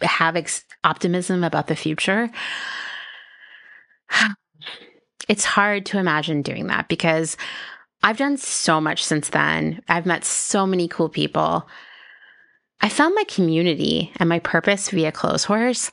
have 0.00 0.36
ex- 0.36 0.64
optimism 0.82 1.44
about 1.44 1.66
the 1.66 1.76
future. 1.76 2.30
It's 5.28 5.44
hard 5.44 5.86
to 5.86 5.98
imagine 5.98 6.42
doing 6.42 6.66
that 6.68 6.88
because 6.88 7.36
I've 8.02 8.18
done 8.18 8.36
so 8.36 8.80
much 8.80 9.02
since 9.02 9.30
then. 9.30 9.82
I've 9.88 10.06
met 10.06 10.24
so 10.24 10.66
many 10.66 10.88
cool 10.88 11.08
people. 11.08 11.66
I 12.80 12.88
found 12.90 13.14
my 13.14 13.24
community 13.24 14.12
and 14.16 14.28
my 14.28 14.40
purpose 14.40 14.90
via 14.90 15.10
Close 15.10 15.46
Clotheshorse. 15.46 15.90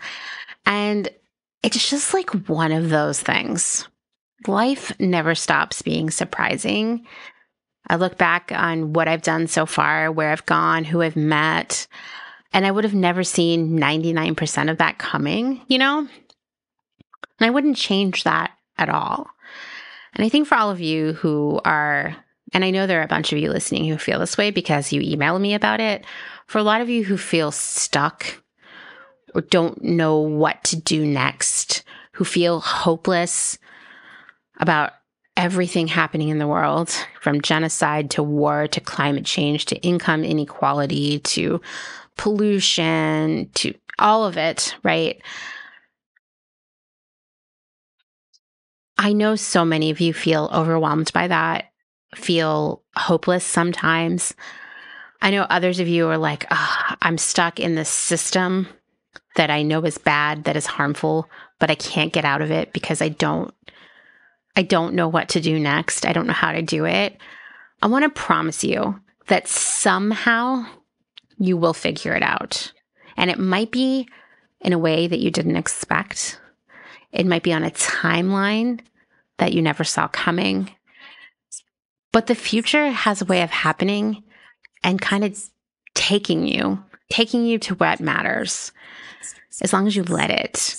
And 0.66 1.10
it's 1.64 1.90
just 1.90 2.14
like 2.14 2.32
one 2.50 2.72
of 2.72 2.90
those 2.90 3.22
things. 3.22 3.88
Life 4.48 4.92
never 5.00 5.36
stops 5.36 5.82
being 5.82 6.10
surprising. 6.10 7.06
I 7.88 7.96
look 7.96 8.18
back 8.18 8.52
on 8.54 8.94
what 8.94 9.08
I've 9.08 9.22
done 9.22 9.48
so 9.48 9.66
far, 9.66 10.12
where 10.12 10.32
I've 10.32 10.46
gone, 10.46 10.84
who 10.84 11.02
I've 11.02 11.16
met, 11.16 11.88
and 12.54 12.66
I 12.66 12.72
would 12.72 12.84
have 12.84 12.94
never 12.94 13.24
seen 13.24 13.80
99% 13.80 14.70
of 14.70 14.78
that 14.80 14.98
coming, 14.98 15.62
you 15.68 15.78
know? 15.78 16.00
And 16.00 16.08
I 17.40 17.50
wouldn't 17.50 17.78
change 17.78 18.24
that 18.24 18.52
at 18.82 18.90
all. 18.90 19.28
And 20.14 20.26
I 20.26 20.30
think 20.30 20.48
for 20.48 20.56
all 20.56 20.72
of 20.72 20.82
you 20.82 21.14
who 21.14 21.62
are, 21.64 22.16
and 22.52 22.66
I 22.66 22.72
know 22.72 22.88
there 22.88 23.00
are 23.00 23.06
a 23.06 23.08
bunch 23.08 23.32
of 23.32 23.38
you 23.40 23.50
listening 23.50 23.86
who 23.86 23.98
feel 23.98 24.20
this 24.20 24.38
way 24.38 24.52
because 24.52 24.92
you 24.92 25.00
email 25.02 25.38
me 25.40 25.54
about 25.54 25.80
it, 25.80 26.04
for 26.48 26.58
a 26.58 26.64
lot 26.64 26.82
of 26.82 26.90
you 26.90 27.04
who 27.04 27.18
feel 27.18 27.52
stuck 27.52 28.42
or 29.34 29.42
don't 29.42 29.82
know 29.84 30.18
what 30.18 30.62
to 30.66 30.76
do 30.76 31.06
next, 31.06 31.84
who 32.14 32.26
feel 32.26 32.60
hopeless 32.60 33.58
about 34.60 34.94
everything 35.38 35.88
happening 35.88 36.28
in 36.30 36.40
the 36.40 36.48
world 36.48 36.94
from 37.22 37.42
genocide 37.42 38.12
to 38.12 38.22
war 38.22 38.68
to 38.68 38.82
climate 38.82 39.26
change 39.26 39.66
to 39.66 39.78
income 39.78 40.26
inequality 40.26 41.20
to 41.20 41.62
pollution 42.18 43.50
to 43.54 43.74
all 43.98 44.26
of 44.26 44.38
it, 44.38 44.76
right? 44.84 45.22
I 49.02 49.14
know 49.14 49.36
so 49.36 49.66
many 49.66 49.90
of 49.90 50.00
you 50.00 50.14
feel 50.14 50.48
overwhelmed 50.54 51.12
by 51.12 51.28
that, 51.28 51.72
feel 52.14 52.84
hopeless 52.96 53.44
sometimes. 53.44 54.36
I 55.24 55.32
know 55.32 55.42
others 55.50 55.80
of 55.80 55.88
you 55.88 56.08
are 56.10 56.20
like, 56.20 56.46
oh, 56.52 56.96
I'm 57.02 57.18
stuck 57.18 57.60
in 57.60 57.74
this 57.74 57.90
system 57.90 58.68
that 59.38 59.50
I 59.50 59.64
know 59.64 59.82
is 59.86 59.98
bad, 59.98 60.44
that 60.44 60.56
is 60.56 60.68
harmful, 60.68 61.28
but 61.58 61.72
I 61.72 61.76
can't 61.76 62.14
get 62.14 62.26
out 62.26 62.44
of 62.44 62.52
it 62.52 62.74
because 62.74 63.02
I 63.02 63.10
don't 63.10 63.52
I 64.56 64.62
don't 64.62 64.94
know 64.94 65.08
what 65.08 65.30
to 65.30 65.42
do 65.42 65.60
next. 65.60 66.06
I 66.06 66.14
don't 66.14 66.28
know 66.28 66.34
how 66.34 66.52
to 66.52 66.62
do 66.62 66.86
it. 66.86 67.18
I 67.82 67.88
want 67.88 68.04
to 68.04 68.10
promise 68.10 68.64
you 68.64 69.00
that 69.30 69.48
somehow 69.48 70.68
you 71.40 71.58
will 71.58 71.74
figure 71.74 72.14
it 72.14 72.22
out. 72.22 72.72
And 73.18 73.32
it 73.32 73.40
might 73.40 73.72
be 73.72 74.08
in 74.60 74.74
a 74.74 74.78
way 74.78 75.08
that 75.08 75.22
you 75.22 75.32
didn't 75.32 75.56
expect. 75.56 76.40
It 77.12 77.26
might 77.26 77.42
be 77.42 77.54
on 77.54 77.64
a 77.64 77.72
timeline 77.72 78.82
that 79.42 79.54
you 79.54 79.62
never 79.62 79.84
saw 79.84 80.08
coming. 80.08 80.70
But 82.12 82.28
the 82.28 82.36
future 82.36 82.92
has 82.92 83.22
a 83.22 83.26
way 83.26 83.42
of 83.42 83.50
happening 83.50 84.24
and 84.84 85.02
kind 85.02 85.24
of 85.24 85.36
taking 85.96 86.46
you, 86.46 86.84
taking 87.10 87.44
you 87.44 87.58
to 87.58 87.74
what 87.74 88.00
matters, 88.00 88.72
as 89.64 89.74
long 89.74 89.88
as 89.88 89.96
you 89.96 90.04
let 90.04 90.30
it. 90.30 90.76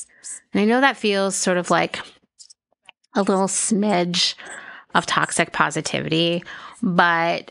And 0.52 0.60
I 0.60 0.64
know 0.64 0.80
that 0.80 0.96
feels 0.96 1.34
sort 1.34 1.58
of 1.58 1.70
like 1.70 1.98
a 3.16 3.22
little 3.22 3.48
smidge 3.48 4.36
of 4.94 5.06
toxic 5.06 5.52
positivity, 5.52 6.44
but 6.82 7.50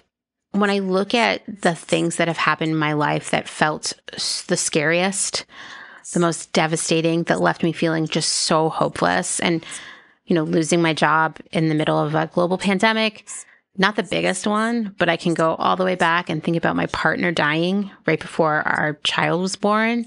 when 0.52 0.70
I 0.70 0.80
look 0.80 1.14
at 1.14 1.44
the 1.62 1.76
things 1.76 2.16
that 2.16 2.30
have 2.30 2.38
happened 2.38 2.72
in 2.72 2.78
my 2.78 2.94
life 2.94 3.32
that 3.32 3.50
felt 3.50 3.92
the 4.48 4.56
scariest, 4.56 5.44
the 6.14 6.22
most 6.22 6.54
devastating, 6.54 7.24
that 7.24 7.42
left 7.42 7.64
me 7.64 7.74
feeling 7.74 8.08
just 8.08 8.32
so 8.32 8.70
hopeless 8.70 9.42
and, 9.42 9.66
you 10.32 10.36
know, 10.36 10.44
losing 10.44 10.82
my 10.82 10.94
job 10.94 11.40
in 11.52 11.68
the 11.68 11.76
middle 11.76 11.99
of 11.99 12.16
a 12.16 12.30
global 12.34 12.58
pandemic, 12.58 13.28
not 13.78 13.98
the 13.98 14.03
biggest 14.03 14.48
one, 14.48 14.95
but 14.98 15.10
I 15.10 15.18
can 15.18 15.34
go 15.34 15.56
all 15.56 15.76
the 15.76 15.84
way 15.84 15.95
back 15.95 16.30
and 16.30 16.41
think 16.41 16.56
about 16.56 16.78
my 16.78 16.86
partner 16.86 17.34
dying 17.34 17.91
right 18.06 18.18
before 18.18 18.66
our 18.66 18.98
child 19.03 19.41
was 19.41 19.58
born. 19.58 20.06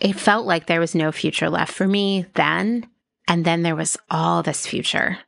It 0.00 0.18
felt 0.18 0.46
like 0.46 0.64
there 0.64 0.80
was 0.80 0.94
no 0.94 1.12
future 1.12 1.50
left 1.50 1.74
for 1.74 1.86
me 1.86 2.24
then. 2.36 2.88
And 3.28 3.44
then 3.44 3.60
there 3.60 3.76
was 3.76 3.98
all 4.08 4.42
this 4.42 4.66
future, 4.66 5.18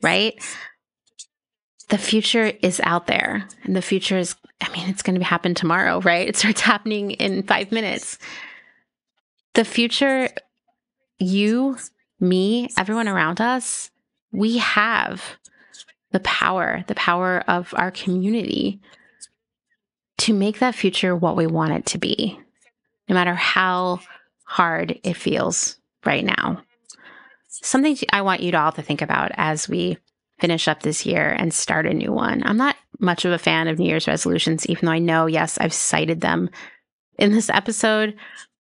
right? 0.00 0.40
the 1.88 1.98
future 1.98 2.52
is 2.62 2.80
out 2.84 3.08
there 3.08 3.46
and 3.64 3.76
the 3.76 3.82
future 3.82 4.16
is 4.16 4.36
i 4.62 4.68
mean 4.70 4.88
it's 4.88 5.02
going 5.02 5.18
to 5.18 5.22
happen 5.22 5.54
tomorrow 5.54 6.00
right 6.00 6.26
it 6.26 6.34
starts 6.34 6.60
happening 6.72 7.10
in 7.10 7.42
5 7.42 7.72
minutes 7.72 8.18
the 9.52 9.66
future 9.66 10.30
you 11.18 11.76
me 12.20 12.68
everyone 12.78 13.08
around 13.08 13.40
us 13.40 13.90
we 14.32 14.58
have 14.58 15.22
the 16.12 16.20
power 16.20 16.84
the 16.86 16.94
power 16.94 17.42
of 17.48 17.72
our 17.76 17.90
community 17.90 18.80
to 20.16 20.32
make 20.32 20.58
that 20.60 20.74
future 20.74 21.14
what 21.14 21.36
we 21.36 21.46
want 21.46 21.72
it 21.72 21.86
to 21.86 21.98
be 21.98 22.38
no 23.08 23.14
matter 23.14 23.34
how 23.34 24.00
hard 24.44 24.98
it 25.02 25.14
feels 25.14 25.76
right 26.04 26.24
now 26.24 26.62
something 27.48 27.96
i 28.12 28.22
want 28.22 28.42
you 28.42 28.50
to 28.50 28.58
all 28.58 28.72
to 28.72 28.82
think 28.82 29.02
about 29.02 29.30
as 29.34 29.68
we 29.68 29.98
finish 30.40 30.68
up 30.68 30.82
this 30.82 31.06
year 31.06 31.30
and 31.30 31.54
start 31.54 31.86
a 31.86 31.94
new 31.94 32.12
one. 32.12 32.42
I'm 32.44 32.56
not 32.56 32.76
much 32.98 33.24
of 33.24 33.32
a 33.32 33.38
fan 33.38 33.68
of 33.68 33.78
New 33.78 33.86
Year's 33.86 34.08
resolutions, 34.08 34.66
even 34.66 34.86
though 34.86 34.92
I 34.92 34.98
know, 34.98 35.26
yes, 35.26 35.58
I've 35.58 35.72
cited 35.72 36.20
them 36.20 36.50
in 37.18 37.32
this 37.32 37.50
episode. 37.50 38.14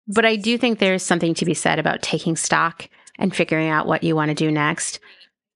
But 0.08 0.26
I 0.26 0.36
do 0.36 0.58
think 0.58 0.80
there's 0.80 1.04
something 1.04 1.34
to 1.36 1.46
be 1.46 1.54
said 1.54 1.80
about 1.80 2.02
taking 2.02 2.36
stock 2.36 2.90
and 3.18 3.36
figuring 3.36 3.70
out 3.70 3.88
what 3.88 4.04
you 4.04 4.16
want 4.16 4.30
to 4.30 4.36
do 4.36 4.52
next 4.52 5.00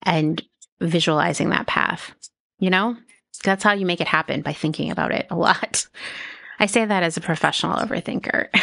and 0.03 0.41
visualizing 0.79 1.49
that 1.49 1.67
path. 1.67 2.13
You 2.59 2.69
know, 2.69 2.95
that's 3.43 3.63
how 3.63 3.73
you 3.73 3.85
make 3.85 4.01
it 4.01 4.07
happen 4.07 4.41
by 4.41 4.53
thinking 4.53 4.91
about 4.91 5.11
it 5.11 5.27
a 5.29 5.35
lot. 5.35 5.87
I 6.59 6.65
say 6.65 6.85
that 6.85 7.03
as 7.03 7.17
a 7.17 7.21
professional 7.21 7.77
overthinker. 7.77 8.47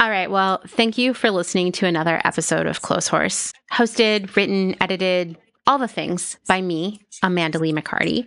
All 0.00 0.08
right. 0.08 0.30
Well, 0.30 0.62
thank 0.64 0.96
you 0.96 1.12
for 1.12 1.28
listening 1.28 1.72
to 1.72 1.86
another 1.86 2.20
episode 2.22 2.68
of 2.68 2.82
Clotheshorse, 2.82 3.52
hosted, 3.72 4.36
written, 4.36 4.76
edited, 4.80 5.36
all 5.66 5.78
the 5.78 5.88
things 5.88 6.38
by 6.46 6.62
me, 6.62 7.00
Amanda 7.22 7.58
Lee 7.58 7.72
McCarty. 7.72 8.26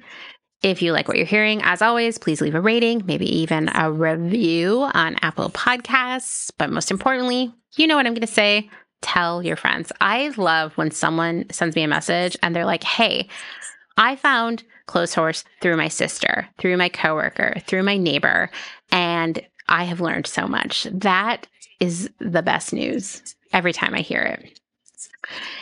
If 0.61 0.83
you 0.83 0.93
like 0.93 1.07
what 1.07 1.17
you're 1.17 1.25
hearing, 1.25 1.61
as 1.63 1.81
always, 1.81 2.19
please 2.19 2.39
leave 2.39 2.53
a 2.53 2.61
rating, 2.61 3.03
maybe 3.05 3.25
even 3.39 3.69
a 3.73 3.91
review 3.91 4.87
on 4.93 5.15
Apple 5.21 5.49
Podcasts. 5.49 6.51
But 6.55 6.69
most 6.69 6.91
importantly, 6.91 7.51
you 7.77 7.87
know 7.87 7.95
what 7.95 8.05
I'm 8.05 8.13
going 8.13 8.21
to 8.21 8.27
say 8.27 8.69
tell 9.01 9.41
your 9.41 9.55
friends. 9.55 9.91
I 9.99 10.29
love 10.37 10.77
when 10.77 10.91
someone 10.91 11.49
sends 11.49 11.75
me 11.75 11.81
a 11.81 11.87
message 11.87 12.37
and 12.43 12.55
they're 12.55 12.65
like, 12.65 12.83
hey, 12.83 13.27
I 13.97 14.15
found 14.15 14.63
Clotheshorse 14.87 15.43
through 15.61 15.77
my 15.77 15.87
sister, 15.87 16.47
through 16.59 16.77
my 16.77 16.89
coworker, 16.89 17.55
through 17.65 17.81
my 17.81 17.97
neighbor, 17.97 18.51
and 18.91 19.41
I 19.67 19.85
have 19.85 20.01
learned 20.01 20.27
so 20.27 20.47
much. 20.47 20.87
That 20.91 21.47
is 21.79 22.09
the 22.19 22.43
best 22.43 22.71
news 22.71 23.35
every 23.51 23.73
time 23.73 23.95
I 23.95 24.01
hear 24.01 24.21
it. 24.21 24.59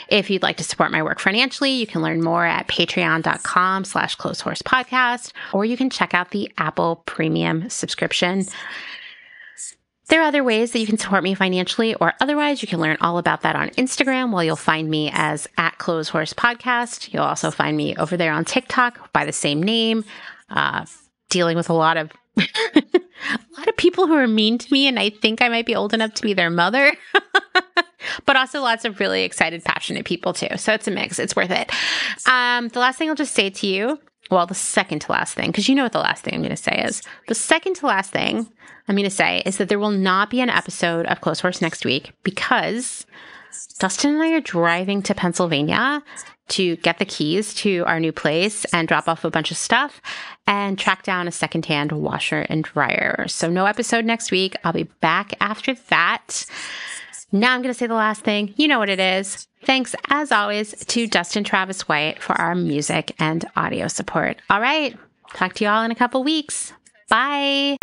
If 0.08 0.30
you'd 0.30 0.44
like 0.44 0.58
to 0.58 0.64
support 0.64 0.92
my 0.92 1.04
work 1.04 1.20
financially, 1.20 1.72
you 1.72 1.88
can 1.88 2.02
learn 2.02 2.22
more 2.22 2.46
at 2.46 2.68
patreon.com 2.68 3.86
slash 3.86 4.18
clotheshorse 4.18 4.64
podcast, 4.64 5.32
or 5.54 5.66
you 5.66 5.78
can 5.78 5.90
check 5.90 6.14
out 6.14 6.32
the 6.32 6.52
Apple 6.58 7.04
premium 7.06 7.70
subscription. 7.70 8.46
There 10.10 10.22
are 10.22 10.28
other 10.28 10.44
ways 10.44 10.72
that 10.72 10.80
you 10.80 10.88
can 10.88 10.98
support 10.98 11.24
me 11.24 11.36
financially 11.36 11.94
or 11.96 12.14
otherwise. 12.20 12.64
You 12.64 12.68
can 12.68 12.80
learn 12.80 12.98
all 13.00 13.20
about 13.20 13.42
that 13.42 13.56
on 13.56 13.70
Instagram, 13.72 14.34
where 14.34 14.44
you'll 14.44 14.56
find 14.56 14.90
me 14.90 15.12
as 15.14 15.48
at 15.58 15.78
Clotheshorse 15.78 16.34
Podcast. 16.34 17.14
You'll 17.14 17.24
also 17.24 17.52
find 17.52 17.78
me 17.78 17.96
over 17.96 18.18
there 18.18 18.34
on 18.34 18.44
TikTok 18.44 19.14
by 19.14 19.26
the 19.26 19.32
same 19.32 19.62
name, 19.62 20.04
uh, 20.50 20.86
dealing 21.30 21.56
with 21.58 21.70
a 21.70 21.74
lot 21.74 21.96
of 21.96 22.12
a 22.38 23.58
lot 23.58 23.68
of 23.68 23.78
people 23.78 24.08
who 24.08 24.16
are 24.16 24.28
mean 24.28 24.58
to 24.58 24.74
me, 24.74 24.88
and 24.88 24.98
I 25.00 25.12
think 25.12 25.42
I 25.42 25.50
might 25.50 25.66
be 25.66 25.76
old 25.76 25.94
enough 25.94 26.16
to 26.16 26.24
be 26.24 26.34
their 26.34 26.50
mother. 26.50 26.92
but 28.26 28.36
also 28.36 28.62
lots 28.62 28.86
of 28.86 29.00
really 29.00 29.24
excited, 29.24 29.64
passionate 29.64 30.06
people 30.06 30.34
too. 30.34 30.58
So 30.58 30.74
it's 30.74 30.88
a 30.88 30.92
mix. 30.92 31.20
It's 31.20 31.36
worth 31.36 31.52
it. 31.52 31.72
Um, 32.28 32.70
the 32.70 32.80
last 32.80 32.98
thing 32.98 33.10
I'll 33.10 33.16
just 33.16 33.36
say 33.36 33.50
to 33.50 33.68
you, 33.68 34.00
well, 34.32 34.46
the 34.46 34.56
second 34.56 35.00
to 35.02 35.12
last 35.12 35.34
thing, 35.34 35.48
because 35.48 35.68
you 35.68 35.76
know 35.76 35.84
what 35.84 35.92
the 35.92 36.00
last 36.00 36.24
thing 36.24 36.34
I'm 36.34 36.42
going 36.42 36.52
to 36.52 36.56
say 36.56 36.84
is. 36.86 37.02
The 37.28 37.36
second 37.36 37.76
to 37.78 37.88
last 37.88 38.12
thing 38.12 38.48
I'm 38.88 38.96
going 38.96 39.04
to 39.04 39.10
say 39.10 39.42
is 39.46 39.58
that 39.58 39.70
there 39.70 39.80
will 39.80 39.92
not 39.92 40.30
be 40.30 40.42
an 40.42 40.50
episode 40.50 41.06
of 41.08 41.22
Clotheshorse 41.22 41.62
next 41.62 41.86
week 41.86 42.12
because 42.24 43.06
Dustin 43.80 44.14
and 44.14 44.24
I 44.24 44.32
are 44.34 44.42
driving 44.42 45.02
to 45.04 45.16
Pennsylvania 45.16 46.04
to 46.50 46.76
get 46.78 46.98
the 46.98 47.06
keys 47.06 47.54
to 47.56 47.84
our 47.86 48.00
new 48.00 48.12
place 48.12 48.66
and 48.74 48.88
drop 48.88 49.08
off 49.08 49.24
a 49.24 49.30
bunch 49.30 49.52
of 49.52 49.58
stuff 49.58 50.02
and 50.48 50.78
track 50.78 51.04
down 51.04 51.28
a 51.28 51.32
secondhand 51.32 51.92
washer 51.92 52.46
and 52.50 52.64
dryer. 52.64 53.26
So, 53.28 53.50
no 53.50 53.66
episode 53.66 54.06
next 54.06 54.32
week. 54.32 54.56
I'll 54.64 54.74
be 54.74 54.84
back 54.84 55.34
after 55.40 55.76
that. 55.90 56.46
Now 57.32 57.54
I'm 57.54 57.62
going 57.62 57.74
to 57.74 57.78
say 57.78 57.88
the 57.88 57.94
last 57.94 58.22
thing. 58.24 58.54
You 58.58 58.68
know 58.68 58.80
what 58.80 58.90
it 58.90 59.00
is. 59.00 59.48
Thanks, 59.64 59.96
as 60.10 60.32
always, 60.32 60.74
to 60.86 61.08
Dustin 61.08 61.44
Travis 61.44 61.88
White 61.88 62.22
for 62.22 62.34
our 62.34 62.56
music 62.56 63.14
and 63.20 63.46
audio 63.56 63.88
support. 63.88 64.38
All 64.50 64.62
right. 64.62 64.98
Talk 65.34 65.54
to 65.56 65.64
you 65.64 65.70
all 65.70 65.84
in 65.84 65.92
a 65.92 65.96
couple 65.96 66.24
weeks. 66.24 66.74
Bye. 67.10 67.78